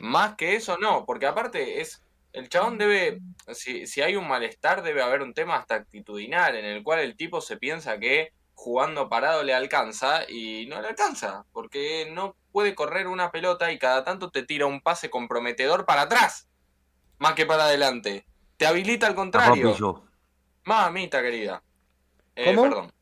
Más 0.00 0.36
que 0.36 0.56
eso 0.56 0.78
no, 0.78 1.04
porque 1.04 1.26
aparte 1.26 1.80
es 1.80 2.02
el 2.32 2.48
chabón 2.48 2.78
debe, 2.78 3.20
si, 3.52 3.86
si 3.86 4.02
hay 4.02 4.16
un 4.16 4.28
malestar, 4.28 4.82
debe 4.82 5.02
haber 5.02 5.22
un 5.22 5.34
tema 5.34 5.56
hasta 5.56 5.74
actitudinal 5.74 6.54
en 6.56 6.64
el 6.64 6.82
cual 6.82 7.00
el 7.00 7.16
tipo 7.16 7.40
se 7.40 7.56
piensa 7.56 7.98
que 7.98 8.32
jugando 8.60 9.08
parado 9.08 9.42
le 9.42 9.54
alcanza 9.54 10.28
y 10.28 10.66
no 10.66 10.82
le 10.82 10.88
alcanza, 10.88 11.46
porque 11.50 12.10
no 12.12 12.36
puede 12.52 12.74
correr 12.74 13.06
una 13.06 13.32
pelota 13.32 13.72
y 13.72 13.78
cada 13.78 14.04
tanto 14.04 14.30
te 14.30 14.42
tira 14.42 14.66
un 14.66 14.82
pase 14.82 15.08
comprometedor 15.08 15.86
para 15.86 16.02
atrás, 16.02 16.46
más 17.18 17.32
que 17.32 17.46
para 17.46 17.64
adelante. 17.64 18.26
Te 18.58 18.66
habilita 18.66 19.06
al 19.06 19.14
contrario. 19.14 20.02
Mamita 20.64 21.22
querida. 21.22 21.62
Eh, 22.36 22.44
¿Cómo? 22.44 22.62
Perdón. 22.64 22.92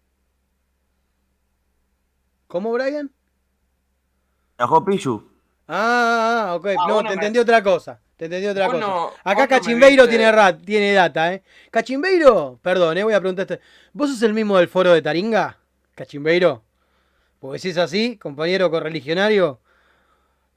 ¿Cómo, 2.47 2.73
Brian? 2.73 3.13
Ajo 4.59 4.85
Pichu. 4.85 5.29
Ah, 5.67 6.55
ok. 6.57 6.67
Ah, 6.79 6.87
no, 6.87 7.03
te 7.03 7.15
entendí 7.15 7.41
otra 7.41 7.65
cosa. 7.65 8.01
Te 8.19 8.25
entendí 8.25 8.49
otra 8.49 8.67
cosa. 8.67 9.11
Acá 9.23 9.47
Cachimbeiro 9.47 10.09
tiene, 10.09 10.29
tiene 10.67 10.93
data, 10.93 11.33
¿eh? 11.33 11.43
Cachimbeiro, 11.71 12.59
perdón, 12.61 12.99
eh, 12.99 13.05
voy 13.05 13.15
a 13.15 13.21
preguntarte. 13.21 13.61
¿Vos 13.93 14.11
sos 14.11 14.21
el 14.23 14.35
mismo 14.35 14.59
del 14.59 14.67
foro 14.67 14.93
de 14.93 15.01
Taringa? 15.01 15.57
Cachimbeiro. 15.95 16.65
Porque 17.39 17.61
si 17.61 17.69
es 17.69 17.79
así, 17.79 18.17
compañero 18.17 18.73
correligionario, 18.73 19.61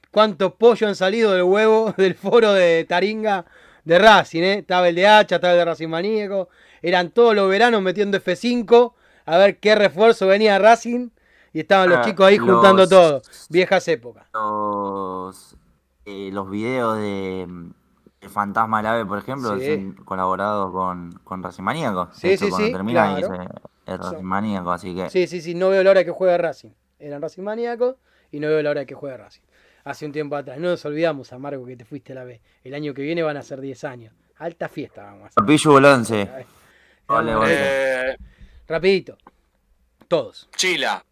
¿cuántos 0.10 0.54
pollos 0.54 0.90
han 0.90 0.96
salido 0.96 1.34
del 1.34 1.44
huevo 1.44 1.94
del 1.98 2.16
foro 2.16 2.52
de 2.52 2.84
Taringa 2.86 3.46
de 3.86 4.00
Racing, 4.00 4.42
eh? 4.42 4.58
Estaba 4.60 4.90
el 4.90 4.96
de 4.96 5.06
Hacha, 5.06 5.36
estaba 5.36 5.54
el 5.54 5.60
de 5.60 5.66
Racing 5.66 5.88
Maníaco. 5.88 6.50
Eran 6.82 7.12
todos 7.12 7.36
los 7.36 7.48
veranos 7.48 7.84
metiendo 7.84 8.18
F5 8.18 8.94
a 9.26 9.38
ver 9.38 9.60
qué 9.60 9.76
refuerzo 9.76 10.26
venía 10.26 10.58
Racing. 10.58 11.10
Y 11.54 11.60
estaban 11.60 11.90
los 11.90 12.00
ah, 12.00 12.06
chicos 12.06 12.26
ahí 12.26 12.40
juntando 12.40 12.90
todo. 12.90 13.22
Viejas 13.50 13.88
épocas. 13.88 14.26
Los, 14.34 15.56
eh, 16.06 16.30
los 16.32 16.50
videos 16.50 16.98
de, 16.98 17.48
Fantasma 18.30 18.82
Lave, 18.82 19.06
por 19.06 19.18
ejemplo, 19.18 19.52
han 19.52 19.94
colaborado 19.94 20.72
con, 20.72 21.12
con 21.24 21.42
Racing 21.42 21.64
Maníaco. 21.64 22.10
Sí, 22.14 22.38
sí, 22.38 22.52
sí. 22.52 22.72
termina 22.72 23.20
y 23.20 23.24
es 23.24 23.98
Racing 23.98 24.24
Maníaco, 24.24 24.72
así 24.72 24.96
que. 24.96 25.10
Sí, 25.10 25.28
sí, 25.28 25.42
sí. 25.42 25.56
No 25.56 25.70
veo 25.70 25.84
la 25.84 25.92
hora 25.92 26.04
que 26.04 26.12
juega 26.12 26.38
Racing. 26.38 26.72
Eran 27.00 27.22
Racing 27.22 27.44
Maníaco 27.44 27.98
y 28.32 28.40
no 28.40 28.48
veo 28.48 28.62
la 28.62 28.70
hora 28.70 28.86
que 28.86 28.94
juega 28.94 29.18
Racing 29.18 29.42
hace 29.84 30.06
un 30.06 30.12
tiempo 30.12 30.36
atrás. 30.36 30.60
No 30.60 30.70
nos 30.70 30.84
olvidamos, 30.86 31.32
Amargo, 31.34 31.66
que 31.66 31.76
te 31.76 31.86
fuiste 31.86 32.14
a 32.14 32.16
la 32.16 32.24
B. 32.24 32.42
El 32.64 32.74
año 32.74 32.94
que 32.94 33.02
viene 33.02 33.24
van 33.24 33.38
a 33.38 33.44
ser 33.44 33.62
10 33.62 33.84
años. 33.84 34.14
Alta 34.38 34.70
fiesta 34.70 35.04
vamos 35.04 35.24
a 35.24 35.28
hacer. 35.28 35.44
Capillo 35.44 35.72
Bolonce. 35.72 36.30
Vale, 37.08 37.36
vale. 37.36 37.54
Eh, 37.58 38.18
Rapidito. 38.68 39.18
Todos. 40.08 40.50
Chila. 40.56 41.04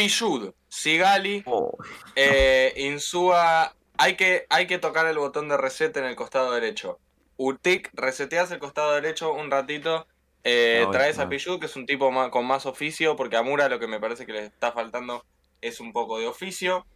Pillud. 0.00 0.54
Sigali. 0.68 1.42
Oh. 1.46 1.76
Eh, 2.16 2.72
Insúa. 2.76 3.74
Hay 3.98 4.16
que, 4.16 4.46
hay 4.48 4.66
que 4.66 4.78
tocar 4.78 5.06
el 5.06 5.18
botón 5.18 5.50
de 5.50 5.58
reset 5.58 5.94
en 5.98 6.06
el 6.06 6.16
costado 6.16 6.52
derecho. 6.52 6.98
Utic, 7.36 7.90
reseteas 7.92 8.50
el 8.50 8.58
costado 8.58 8.94
derecho 8.94 9.34
un 9.34 9.50
ratito. 9.50 10.06
Eh, 10.42 10.86
traes 10.90 11.18
a 11.18 11.28
Pillud, 11.28 11.60
que 11.60 11.66
es 11.66 11.76
un 11.76 11.84
tipo 11.84 12.10
con 12.30 12.46
más 12.46 12.64
oficio, 12.64 13.14
porque 13.14 13.36
a 13.36 13.42
Mura 13.42 13.68
lo 13.68 13.78
que 13.78 13.86
me 13.86 14.00
parece 14.00 14.24
que 14.24 14.32
le 14.32 14.46
está 14.46 14.72
faltando 14.72 15.26
es 15.60 15.80
un 15.80 15.92
poco 15.92 16.18
de 16.18 16.26
oficio. 16.26 16.86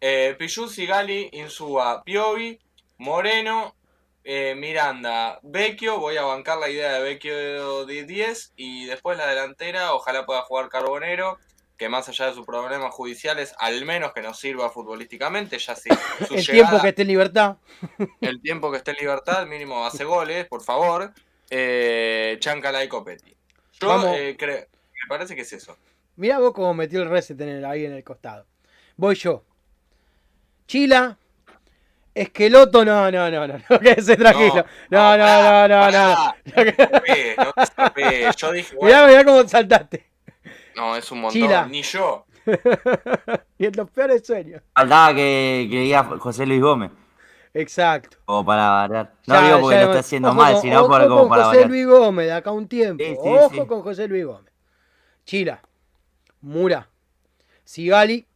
Eh, 0.00 0.36
Sigali, 0.48 1.30
Insúa, 1.32 2.02
Piovi, 2.02 2.58
Moreno, 2.98 3.76
eh, 4.24 4.56
Miranda, 4.56 5.38
Vecchio. 5.42 6.00
Voy 6.00 6.16
a 6.16 6.22
bancar 6.22 6.58
la 6.58 6.68
idea 6.68 6.94
de 6.94 7.02
Vecchio 7.02 7.86
de 7.86 8.04
10 8.04 8.54
y 8.56 8.86
después 8.86 9.16
la 9.18 9.28
delantera. 9.28 9.94
Ojalá 9.94 10.26
pueda 10.26 10.42
jugar 10.42 10.68
Carbonero, 10.68 11.38
que 11.80 11.88
más 11.88 12.06
allá 12.10 12.26
de 12.26 12.34
sus 12.34 12.44
problemas 12.44 12.92
judiciales, 12.92 13.54
al 13.58 13.86
menos 13.86 14.12
que 14.12 14.20
nos 14.20 14.38
sirva 14.38 14.68
futbolísticamente. 14.68 15.58
Ya 15.58 15.74
sí. 15.74 15.88
el 16.30 16.46
tiempo 16.46 16.78
que 16.78 16.88
esté 16.88 17.02
en 17.02 17.08
libertad. 17.08 17.56
El 18.20 18.42
tiempo 18.42 18.70
que 18.70 18.76
esté 18.76 18.90
en 18.90 18.98
libertad, 18.98 19.46
mínimo 19.46 19.86
hace 19.86 20.04
goles, 20.04 20.46
por 20.46 20.62
favor. 20.62 21.10
Eh, 21.48 22.36
Chancala 22.38 22.84
y 22.84 22.88
Copetti. 22.88 23.34
Yo 23.80 24.14
eh, 24.14 24.36
creo, 24.38 24.58
me 24.58 25.08
parece 25.08 25.34
que 25.34 25.40
es 25.40 25.54
eso. 25.54 25.74
Mirá 26.16 26.38
vos 26.38 26.52
cómo 26.52 26.74
metió 26.74 27.00
el 27.00 27.08
reset 27.08 27.40
en 27.40 27.64
ahí 27.64 27.86
en 27.86 27.94
el 27.94 28.04
costado. 28.04 28.44
Voy 28.98 29.14
yo. 29.14 29.42
Chila. 30.66 31.16
Esqueloto, 32.14 32.84
no, 32.84 33.10
no, 33.10 33.30
no, 33.30 33.46
no, 33.46 33.58
no, 33.70 33.78
quédese 33.80 34.16
tranquilo. 34.16 34.66
No, 34.90 35.16
no, 35.16 35.66
no, 35.66 35.66
no, 35.66 35.90
no. 35.90 36.14
no. 36.14 36.34
Yo 38.36 38.52
dije, 38.52 38.76
mirá, 38.82 39.06
mirá 39.06 39.24
cómo 39.24 39.48
saltaste. 39.48 40.10
No, 40.19 40.19
es 40.96 41.10
un 41.12 41.20
montón. 41.20 41.70
Ni 41.70 41.82
yo. 41.82 42.26
y 43.58 43.66
en 43.66 43.72
los 43.76 43.90
peores 43.90 44.26
sueños. 44.26 44.62
Faltaba 44.74 45.14
que, 45.14 45.68
que 45.70 45.80
diga 45.80 46.04
José 46.04 46.46
Luis 46.46 46.60
Gómez. 46.60 46.90
Exacto. 47.52 48.18
Como 48.24 48.44
para 48.44 48.70
variar. 48.70 49.14
No 49.26 49.42
digo 49.42 49.60
porque 49.60 49.76
lo 49.76 49.82
está 49.82 49.98
haciendo 49.98 50.32
mal, 50.32 50.60
sino 50.60 50.86
por 50.86 51.06
como 51.08 51.28
para 51.28 51.44
José 51.44 51.66
Luis 51.66 51.86
Gómez, 51.86 52.26
de 52.26 52.32
acá 52.32 52.52
un 52.52 52.68
tiempo. 52.68 53.04
ojo 53.18 53.66
con 53.66 53.82
José 53.82 54.08
Luis 54.08 54.24
Gómez. 54.24 54.52
Chila. 55.24 55.60
Mura, 56.40 56.88
Sigali, 57.64 58.26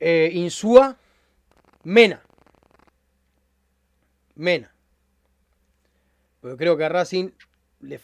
eh, 0.00 0.30
Insúa, 0.32 0.96
Mena. 1.84 2.22
Mena. 4.34 4.74
Pero 6.40 6.56
creo 6.56 6.76
que 6.76 6.84
a 6.84 6.88
Racing 6.88 7.30
le 7.80 8.00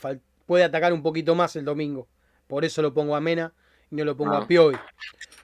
puede 0.47 0.65
atacar 0.65 0.93
un 0.93 1.03
poquito 1.03 1.35
más 1.35 1.57
el 1.57 1.65
domingo. 1.65 2.07
Por 2.53 2.67
eso 2.67 2.83
lo 2.83 2.93
pongo 2.93 3.17
a 3.17 3.21
Mena 3.23 3.51
y 3.91 3.95
no 3.97 4.05
lo 4.05 4.15
pongo 4.15 4.35
a 4.35 4.41
ah. 4.41 4.47
Piovi. 4.47 4.77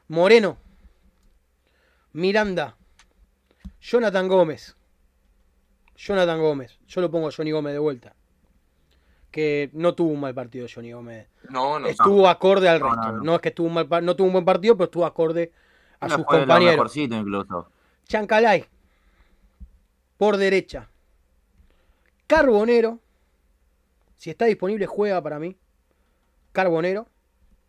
Moreno, 0.08 0.58
Miranda, 2.12 2.76
Jonathan 3.80 4.28
Gómez. 4.28 4.76
Jonathan 5.96 6.38
Gómez. 6.38 6.78
Yo 6.86 7.00
lo 7.00 7.10
pongo 7.10 7.28
a 7.28 7.32
Johnny 7.34 7.50
Gómez 7.50 7.72
de 7.72 7.78
vuelta 7.78 8.14
que 9.30 9.70
no 9.72 9.94
tuvo 9.94 10.10
un 10.10 10.20
mal 10.20 10.34
partido 10.34 10.66
Johnny 10.70 10.92
Gómez. 10.92 11.28
No, 11.48 11.78
no. 11.78 11.86
Estuvo 11.86 12.28
acorde 12.28 12.68
al 12.68 12.78
resto. 12.78 13.12
No, 13.22 13.36
es 13.36 13.40
que 13.40 13.48
estuvo 13.48 13.68
un 13.68 13.72
mal, 13.72 13.88
no 14.04 14.14
tuvo 14.14 14.26
un 14.26 14.34
buen 14.34 14.44
partido, 14.44 14.76
pero 14.76 14.84
estuvo 14.84 15.06
acorde 15.06 15.50
a 16.00 16.10
sus 16.10 16.26
compañeros. 16.26 16.94
Incluso. 16.94 17.70
Chancalay. 18.04 18.66
Por 20.18 20.36
derecha. 20.36 20.90
Carbonero. 22.26 23.00
Si 24.18 24.28
está 24.28 24.44
disponible, 24.44 24.84
juega 24.84 25.22
para 25.22 25.38
mí. 25.38 25.56
Carbonero. 26.52 27.08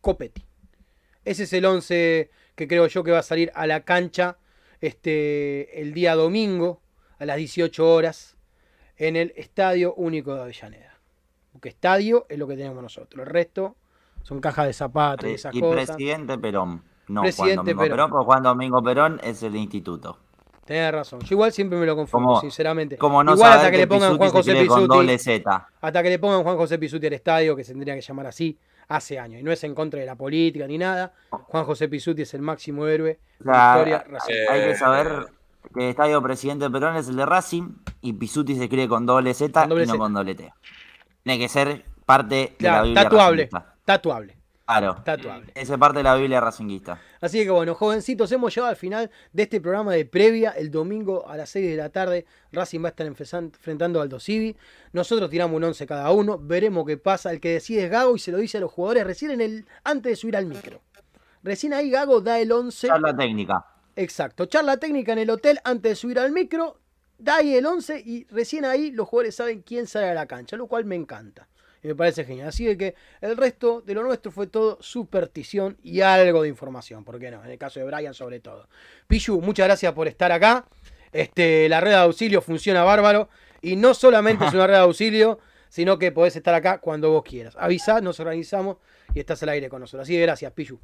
Copetti. 0.01 0.45
Ese 1.25 1.43
es 1.43 1.53
el 1.53 1.65
11 1.65 2.31
que 2.55 2.67
creo 2.67 2.87
yo 2.87 3.03
que 3.03 3.11
va 3.11 3.19
a 3.19 3.23
salir 3.23 3.51
a 3.53 3.67
la 3.67 3.81
cancha 3.81 4.37
este, 4.81 5.81
el 5.81 5.93
día 5.93 6.15
domingo 6.15 6.81
a 7.19 7.25
las 7.25 7.37
18 7.37 7.93
horas 7.93 8.37
en 8.97 9.15
el 9.15 9.33
Estadio 9.35 9.93
Único 9.95 10.35
de 10.35 10.41
Avellaneda. 10.41 10.99
Porque 11.51 11.69
estadio 11.69 12.25
es 12.29 12.37
lo 12.37 12.47
que 12.47 12.55
tenemos 12.55 12.81
nosotros. 12.81 13.25
El 13.25 13.31
resto 13.31 13.75
son 14.23 14.39
cajas 14.39 14.67
de 14.67 14.73
zapatos 14.73 15.29
y 15.29 15.33
esas 15.33 15.53
y 15.55 15.59
cosas. 15.59 15.87
presidente 15.87 16.37
Perón. 16.37 16.83
No, 17.07 17.21
presidente 17.21 17.55
Juan 17.55 17.65
Domingo 17.65 17.95
Perón. 17.95 18.09
porque 18.11 18.25
Juan 18.25 18.43
Domingo 18.43 18.83
Perón 18.83 19.19
es 19.23 19.43
el 19.43 19.55
instituto. 19.55 20.19
Tenés 20.69 20.91
razón. 20.91 21.19
Yo 21.21 21.33
igual 21.33 21.51
siempre 21.51 21.79
me 21.79 21.85
lo 21.87 21.95
confundo, 21.95 22.39
sinceramente. 22.41 22.95
Como 22.95 23.23
no 23.23 23.33
igual 23.33 23.53
hasta 23.53 23.71
que, 23.71 23.77
le 23.79 23.87
pongan 23.87 24.15
Juan 24.19 24.29
José 24.29 24.53
Pisuti. 24.53 25.43
Hasta 25.81 26.03
que 26.03 26.09
le 26.11 26.19
pongan 26.19 26.43
Juan 26.43 26.57
José 26.57 26.77
Pisuti 26.77 27.07
al 27.07 27.13
estadio, 27.13 27.55
que 27.55 27.63
se 27.63 27.71
tendría 27.71 27.95
que 27.95 28.01
llamar 28.01 28.27
así, 28.27 28.55
hace 28.87 29.17
años. 29.17 29.41
Y 29.41 29.43
no 29.43 29.51
es 29.51 29.63
en 29.63 29.73
contra 29.73 29.99
de 29.99 30.05
la 30.05 30.13
política 30.13 30.67
ni 30.67 30.77
nada. 30.77 31.11
Juan 31.31 31.65
José 31.65 31.87
Pisuti 31.87 32.21
es 32.21 32.35
el 32.35 32.43
máximo 32.43 32.85
héroe 32.85 33.17
de 33.39 33.51
la 33.51 33.73
historia 33.73 34.05
Hay 34.51 34.61
que 34.61 34.75
saber 34.75 35.25
que 35.73 35.85
el 35.85 35.89
estadio 35.89 36.21
presidente 36.21 36.69
Perón 36.69 36.97
es 36.97 37.09
el 37.09 37.15
de 37.15 37.25
Racing 37.25 37.71
y 38.01 38.13
Pisuti 38.13 38.55
se 38.55 38.65
escribe 38.65 38.87
con 38.87 39.07
doble 39.07 39.33
Z 39.33 39.65
y 39.65 39.87
no 39.87 39.97
con 39.97 40.13
doble 40.13 40.35
T. 40.35 40.53
Tiene 41.23 41.39
que 41.39 41.49
ser 41.49 41.83
parte 42.05 42.55
de 42.59 42.67
la 42.67 42.83
Biblia 42.83 43.03
tatuable, 43.05 43.49
tatuable. 43.85 44.38
Claro. 44.69 45.01
Tatuable. 45.03 45.51
Esa 45.55 45.73
es 45.73 45.79
parte 45.79 45.97
de 45.97 46.03
la 46.03 46.15
Biblia 46.15 46.39
racinguista. 46.39 47.01
Así 47.21 47.43
que 47.43 47.49
bueno, 47.49 47.73
jovencitos, 47.73 48.31
hemos 48.31 48.53
llegado 48.53 48.69
al 48.69 48.75
final 48.75 49.09
de 49.33 49.43
este 49.43 49.59
programa 49.59 49.93
de 49.93 50.05
previa. 50.05 50.51
El 50.51 50.69
domingo 50.69 51.27
a 51.27 51.37
las 51.37 51.49
6 51.49 51.71
de 51.71 51.75
la 51.75 51.89
tarde, 51.89 52.27
Racing 52.51 52.83
va 52.83 52.89
a 52.89 52.91
estar 52.91 53.07
enfrentando 53.07 53.99
al 53.99 54.09
Dosivi. 54.09 54.55
Nosotros 54.93 55.27
tiramos 55.31 55.57
un 55.57 55.63
11 55.63 55.87
cada 55.87 56.11
uno, 56.11 56.37
veremos 56.37 56.85
qué 56.85 56.97
pasa. 56.97 57.31
El 57.31 57.39
que 57.39 57.53
decide 57.53 57.85
es 57.85 57.89
Gago 57.89 58.15
y 58.15 58.19
se 58.19 58.31
lo 58.31 58.37
dice 58.37 58.59
a 58.59 58.61
los 58.61 58.71
jugadores 58.71 59.07
recién 59.07 59.31
en 59.31 59.41
el 59.41 59.65
antes 59.83 60.11
de 60.11 60.15
subir 60.15 60.37
al 60.37 60.45
micro. 60.45 60.81
Recién 61.41 61.73
ahí 61.73 61.89
Gago 61.89 62.21
da 62.21 62.39
el 62.39 62.51
11. 62.51 62.89
Charla 62.89 63.17
técnica. 63.17 63.65
Exacto, 63.95 64.45
charla 64.45 64.77
técnica 64.77 65.13
en 65.13 65.19
el 65.19 65.31
hotel 65.31 65.59
antes 65.63 65.93
de 65.93 65.95
subir 65.95 66.19
al 66.19 66.31
micro 66.31 66.79
da 67.17 67.37
ahí 67.37 67.55
el 67.55 67.65
11 67.65 68.01
y 68.05 68.25
recién 68.25 68.65
ahí 68.65 68.91
los 68.91 69.07
jugadores 69.07 69.35
saben 69.35 69.61
quién 69.61 69.87
sale 69.87 70.09
a 70.09 70.13
la 70.13 70.25
cancha, 70.25 70.55
lo 70.57 70.67
cual 70.67 70.85
me 70.85 70.95
encanta. 70.95 71.47
Y 71.81 71.87
me 71.87 71.95
parece 71.95 72.25
genial. 72.25 72.49
Así 72.49 72.75
que 72.77 72.95
el 73.21 73.37
resto 73.37 73.81
de 73.81 73.93
lo 73.93 74.03
nuestro 74.03 74.31
fue 74.31 74.47
todo 74.47 74.77
superstición 74.81 75.77
y 75.81 76.01
algo 76.01 76.41
de 76.41 76.49
información. 76.49 77.03
¿Por 77.03 77.19
qué 77.19 77.31
no? 77.31 77.43
En 77.43 77.51
el 77.51 77.57
caso 77.57 77.79
de 77.79 77.85
Brian, 77.85 78.13
sobre 78.13 78.39
todo. 78.39 78.67
Pichu, 79.07 79.39
muchas 79.41 79.67
gracias 79.67 79.93
por 79.93 80.07
estar 80.07 80.31
acá. 80.31 80.65
Este, 81.11 81.69
la 81.69 81.79
red 81.79 81.91
de 81.91 81.97
auxilio 81.97 82.41
funciona 82.41 82.83
bárbaro. 82.83 83.29
Y 83.61 83.75
no 83.75 83.93
solamente 83.93 84.45
es 84.45 84.53
una 84.53 84.67
red 84.67 84.75
de 84.75 84.79
auxilio, 84.79 85.39
sino 85.69 85.97
que 85.97 86.11
podés 86.11 86.35
estar 86.35 86.53
acá 86.53 86.79
cuando 86.79 87.11
vos 87.11 87.23
quieras. 87.23 87.55
Avisá, 87.57 88.01
nos 88.01 88.19
organizamos 88.19 88.77
y 89.13 89.19
estás 89.19 89.41
al 89.43 89.49
aire 89.49 89.69
con 89.69 89.81
nosotros. 89.81 90.05
Así 90.05 90.13
que 90.13 90.21
gracias, 90.21 90.51
Pichu. 90.51 90.79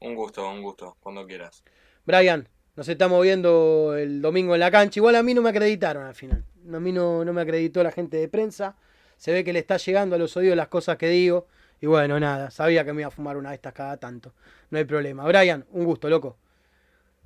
Un 0.00 0.14
gusto, 0.14 0.48
un 0.48 0.60
gusto, 0.62 0.96
cuando 1.00 1.26
quieras. 1.26 1.64
Brian, 2.04 2.46
nos 2.76 2.88
estamos 2.88 3.22
viendo 3.22 3.94
el 3.96 4.20
domingo 4.20 4.54
en 4.54 4.60
la 4.60 4.70
cancha. 4.70 5.00
Igual 5.00 5.16
a 5.16 5.22
mí 5.22 5.32
no 5.32 5.40
me 5.40 5.50
acreditaron 5.50 6.04
al 6.04 6.14
final. 6.14 6.44
A 6.72 6.80
mí 6.80 6.92
no, 6.92 7.24
no 7.24 7.32
me 7.32 7.40
acreditó 7.40 7.82
la 7.82 7.92
gente 7.92 8.16
de 8.18 8.28
prensa. 8.28 8.76
Se 9.16 9.32
ve 9.32 9.44
que 9.44 9.52
le 9.52 9.60
está 9.60 9.76
llegando 9.76 10.16
a 10.16 10.18
los 10.18 10.36
oídos 10.36 10.56
las 10.56 10.68
cosas 10.68 10.96
que 10.96 11.08
digo. 11.08 11.46
Y 11.80 11.86
bueno, 11.86 12.18
nada, 12.18 12.50
sabía 12.50 12.84
que 12.84 12.92
me 12.92 13.02
iba 13.02 13.08
a 13.08 13.10
fumar 13.10 13.36
una 13.36 13.50
de 13.50 13.56
estas 13.56 13.72
cada 13.72 13.96
tanto. 13.96 14.32
No 14.70 14.78
hay 14.78 14.84
problema. 14.84 15.24
Brian, 15.24 15.64
un 15.72 15.84
gusto, 15.84 16.08
loco. 16.08 16.36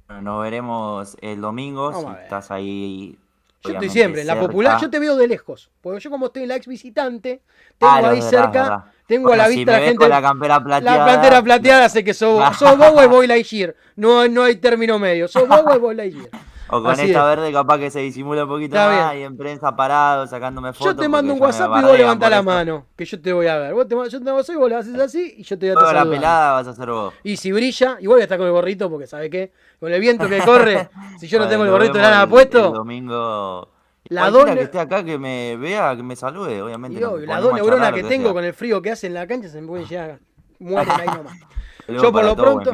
Bueno, 0.06 0.23
nos 0.23 0.43
veremos 0.43 1.16
el 1.20 1.40
domingo. 1.40 1.93
si 1.93 2.23
estás 2.23 2.51
ahí 2.51 3.19
yo 3.65 3.73
estoy 3.73 3.90
siempre 3.90 4.20
en 4.20 4.27
la 4.27 4.39
popular, 4.39 4.81
yo 4.81 4.89
te 4.89 4.98
veo 4.98 5.16
de 5.16 5.27
lejos, 5.27 5.70
porque 5.81 6.01
yo 6.01 6.10
como 6.10 6.27
estoy 6.27 6.43
en 6.43 6.48
la 6.48 6.56
ex 6.56 6.66
visitante, 6.66 7.43
tengo 7.77 8.06
ahí 8.06 8.23
cerca, 8.23 8.86
tengo 9.06 9.32
a 9.32 9.36
la 9.36 9.48
vista 9.48 9.73
la 9.73 9.78
gente. 9.81 10.09
la 10.09 10.23
campera 10.23 10.62
plateada. 10.62 10.98
La 10.98 11.05
plantera 11.05 11.43
plateada 11.43 11.89
sé 11.89 12.05
que 12.05 12.15
sos, 12.15 12.56
sos 12.56 12.78
vos 12.78 13.09
voy 13.09 13.27
Lightyear. 13.27 13.74
No, 13.97 14.28
no 14.28 14.44
hay 14.44 14.56
término 14.56 14.98
medio, 14.98 15.27
sos 15.27 15.48
vos 15.48 15.81
voy 15.81 15.94
Lightyear. 15.94 16.31
O 16.70 16.82
con 16.82 16.98
esta 16.98 17.24
verde 17.24 17.52
capaz 17.52 17.78
que 17.78 17.90
se 17.90 18.00
disimula 18.00 18.44
un 18.44 18.48
poquito 18.48 18.76
más 18.76 19.14
y 19.14 19.22
en 19.22 19.36
prensa 19.36 19.74
parado, 19.74 20.26
sacándome 20.26 20.72
fotos. 20.72 20.94
Yo 20.94 20.96
te 20.96 21.08
mando 21.08 21.32
un 21.32 21.40
WhatsApp 21.40 21.72
y 21.78 21.82
vos 21.82 21.98
levantás 21.98 22.30
la 22.30 22.42
mano, 22.42 22.86
que 22.96 23.04
yo 23.04 23.20
te 23.20 23.32
voy 23.32 23.46
a 23.46 23.56
ver. 23.56 23.74
Vos 23.74 23.88
te, 23.88 23.94
yo 23.94 24.22
te 24.22 24.32
WhatsApp 24.32 24.56
y 24.56 24.58
vos 24.58 24.70
lo 24.70 24.76
haces 24.76 24.98
así 24.98 25.34
y 25.38 25.42
yo 25.42 25.58
te 25.58 25.66
voy 25.66 25.72
a 25.72 25.74
Toda 25.80 25.92
la 25.92 26.04
pelada 26.04 26.52
vas 26.52 26.66
a 26.66 26.70
hacer 26.70 26.90
vos. 26.90 27.14
Y 27.22 27.36
si 27.36 27.52
brilla, 27.52 27.96
igual 28.00 28.16
voy 28.16 28.20
a 28.20 28.24
estar 28.24 28.38
con 28.38 28.46
el 28.46 28.52
gorrito 28.52 28.90
porque 28.90 29.06
¿sabe 29.06 29.30
qué? 29.30 29.52
Con 29.80 29.92
el 29.92 30.00
viento 30.00 30.28
que 30.28 30.38
corre, 30.40 30.90
si 31.18 31.26
yo 31.26 31.38
no 31.38 31.48
tengo 31.48 31.64
el 31.64 31.70
gorrito 31.70 31.98
lana 31.98 32.28
puesto. 32.28 32.66
El 32.66 32.74
domingo 32.74 33.68
la 34.08 34.30
dos 34.30 34.46
que 34.46 34.62
esté 34.62 34.78
acá 34.78 35.04
que 35.04 35.18
me 35.18 35.56
vea, 35.56 35.94
que 35.94 36.02
me 36.02 36.16
salude, 36.16 36.62
obviamente. 36.62 37.00
las 37.00 37.42
dos 37.42 37.52
neuronas 37.54 37.92
que 37.92 38.02
tengo 38.02 38.32
con 38.32 38.44
el 38.44 38.54
frío 38.54 38.80
que 38.80 38.90
hace 38.90 39.06
en 39.06 39.14
la 39.14 39.26
cancha 39.26 39.48
se 39.48 39.60
me 39.60 39.66
pueden 39.66 39.86
llegar. 39.86 40.18
Mueren 40.58 40.92
ahí 40.92 41.06
nomás. 41.16 41.38
yo 41.86 42.12
por 42.12 42.24
lo 42.24 42.34
pronto. 42.34 42.72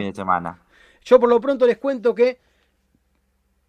Yo 1.02 1.20
por 1.20 1.28
lo 1.28 1.40
pronto 1.40 1.66
les 1.66 1.76
cuento 1.78 2.14
que 2.14 2.40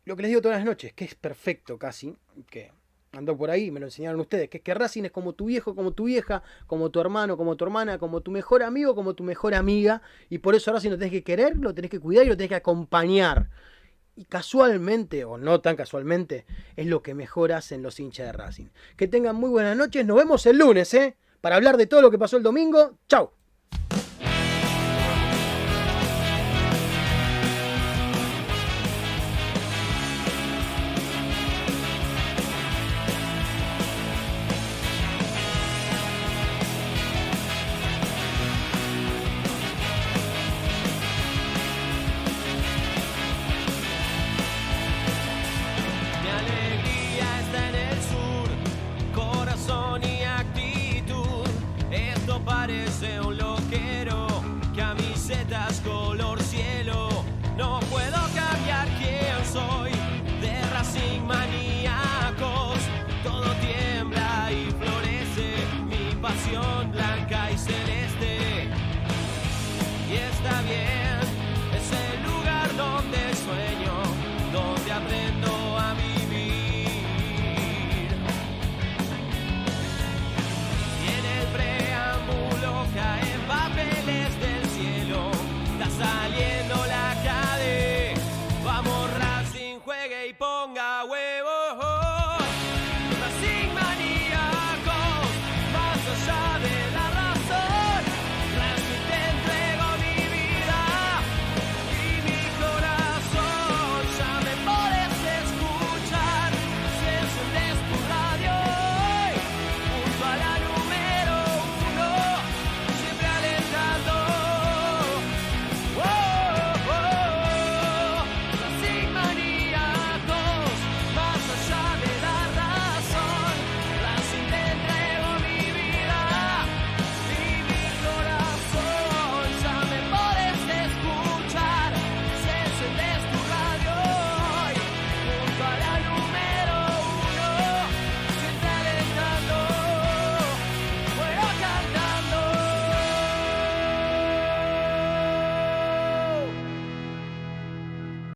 lo 0.05 0.15
que 0.15 0.21
les 0.21 0.29
digo 0.29 0.41
todas 0.41 0.57
las 0.57 0.65
noches, 0.65 0.93
que 0.93 1.05
es 1.05 1.15
perfecto 1.15 1.77
casi, 1.77 2.15
que 2.49 2.71
andó 3.11 3.35
por 3.35 3.49
ahí, 3.49 3.71
me 3.71 3.79
lo 3.79 3.87
enseñaron 3.87 4.19
ustedes, 4.19 4.49
que 4.49 4.57
es 4.57 4.63
que 4.63 4.73
Racing 4.73 5.03
es 5.03 5.11
como 5.11 5.33
tu 5.33 5.45
viejo, 5.45 5.75
como 5.75 5.91
tu 5.91 6.05
vieja, 6.05 6.43
como 6.67 6.91
tu 6.91 6.99
hermano, 6.99 7.37
como 7.37 7.55
tu 7.55 7.65
hermana, 7.65 7.97
como 7.97 8.21
tu 8.21 8.31
mejor 8.31 8.61
amigo, 8.63 8.93
como 8.93 9.15
tu 9.15 9.23
mejor 9.23 9.55
amiga, 9.55 10.01
y 10.29 10.39
por 10.39 10.55
eso 10.55 10.71
Racing 10.71 10.91
lo 10.91 10.97
tenés 10.97 11.11
que 11.11 11.23
querer, 11.23 11.57
lo 11.57 11.73
tenés 11.73 11.91
que 11.91 11.99
cuidar 11.99 12.25
y 12.25 12.29
lo 12.29 12.37
tenés 12.37 12.49
que 12.49 12.55
acompañar. 12.55 13.49
Y 14.17 14.25
casualmente, 14.25 15.25
o 15.25 15.37
no 15.37 15.59
tan 15.59 15.75
casualmente, 15.75 16.45
es 16.77 16.87
lo 16.87 17.01
que 17.01 17.13
mejor 17.13 17.51
hacen 17.51 17.81
los 17.81 17.99
hinchas 17.99 18.27
de 18.27 18.31
Racing. 18.31 18.67
Que 18.95 19.09
tengan 19.09 19.35
muy 19.35 19.49
buenas 19.49 19.75
noches. 19.75 20.05
Nos 20.05 20.15
vemos 20.15 20.45
el 20.45 20.57
lunes, 20.57 20.93
¿eh? 20.93 21.17
Para 21.41 21.57
hablar 21.57 21.75
de 21.75 21.85
todo 21.85 22.01
lo 22.01 22.09
que 22.09 22.17
pasó 22.17 22.37
el 22.37 22.43
domingo. 22.43 22.97
Chau. 23.09 23.31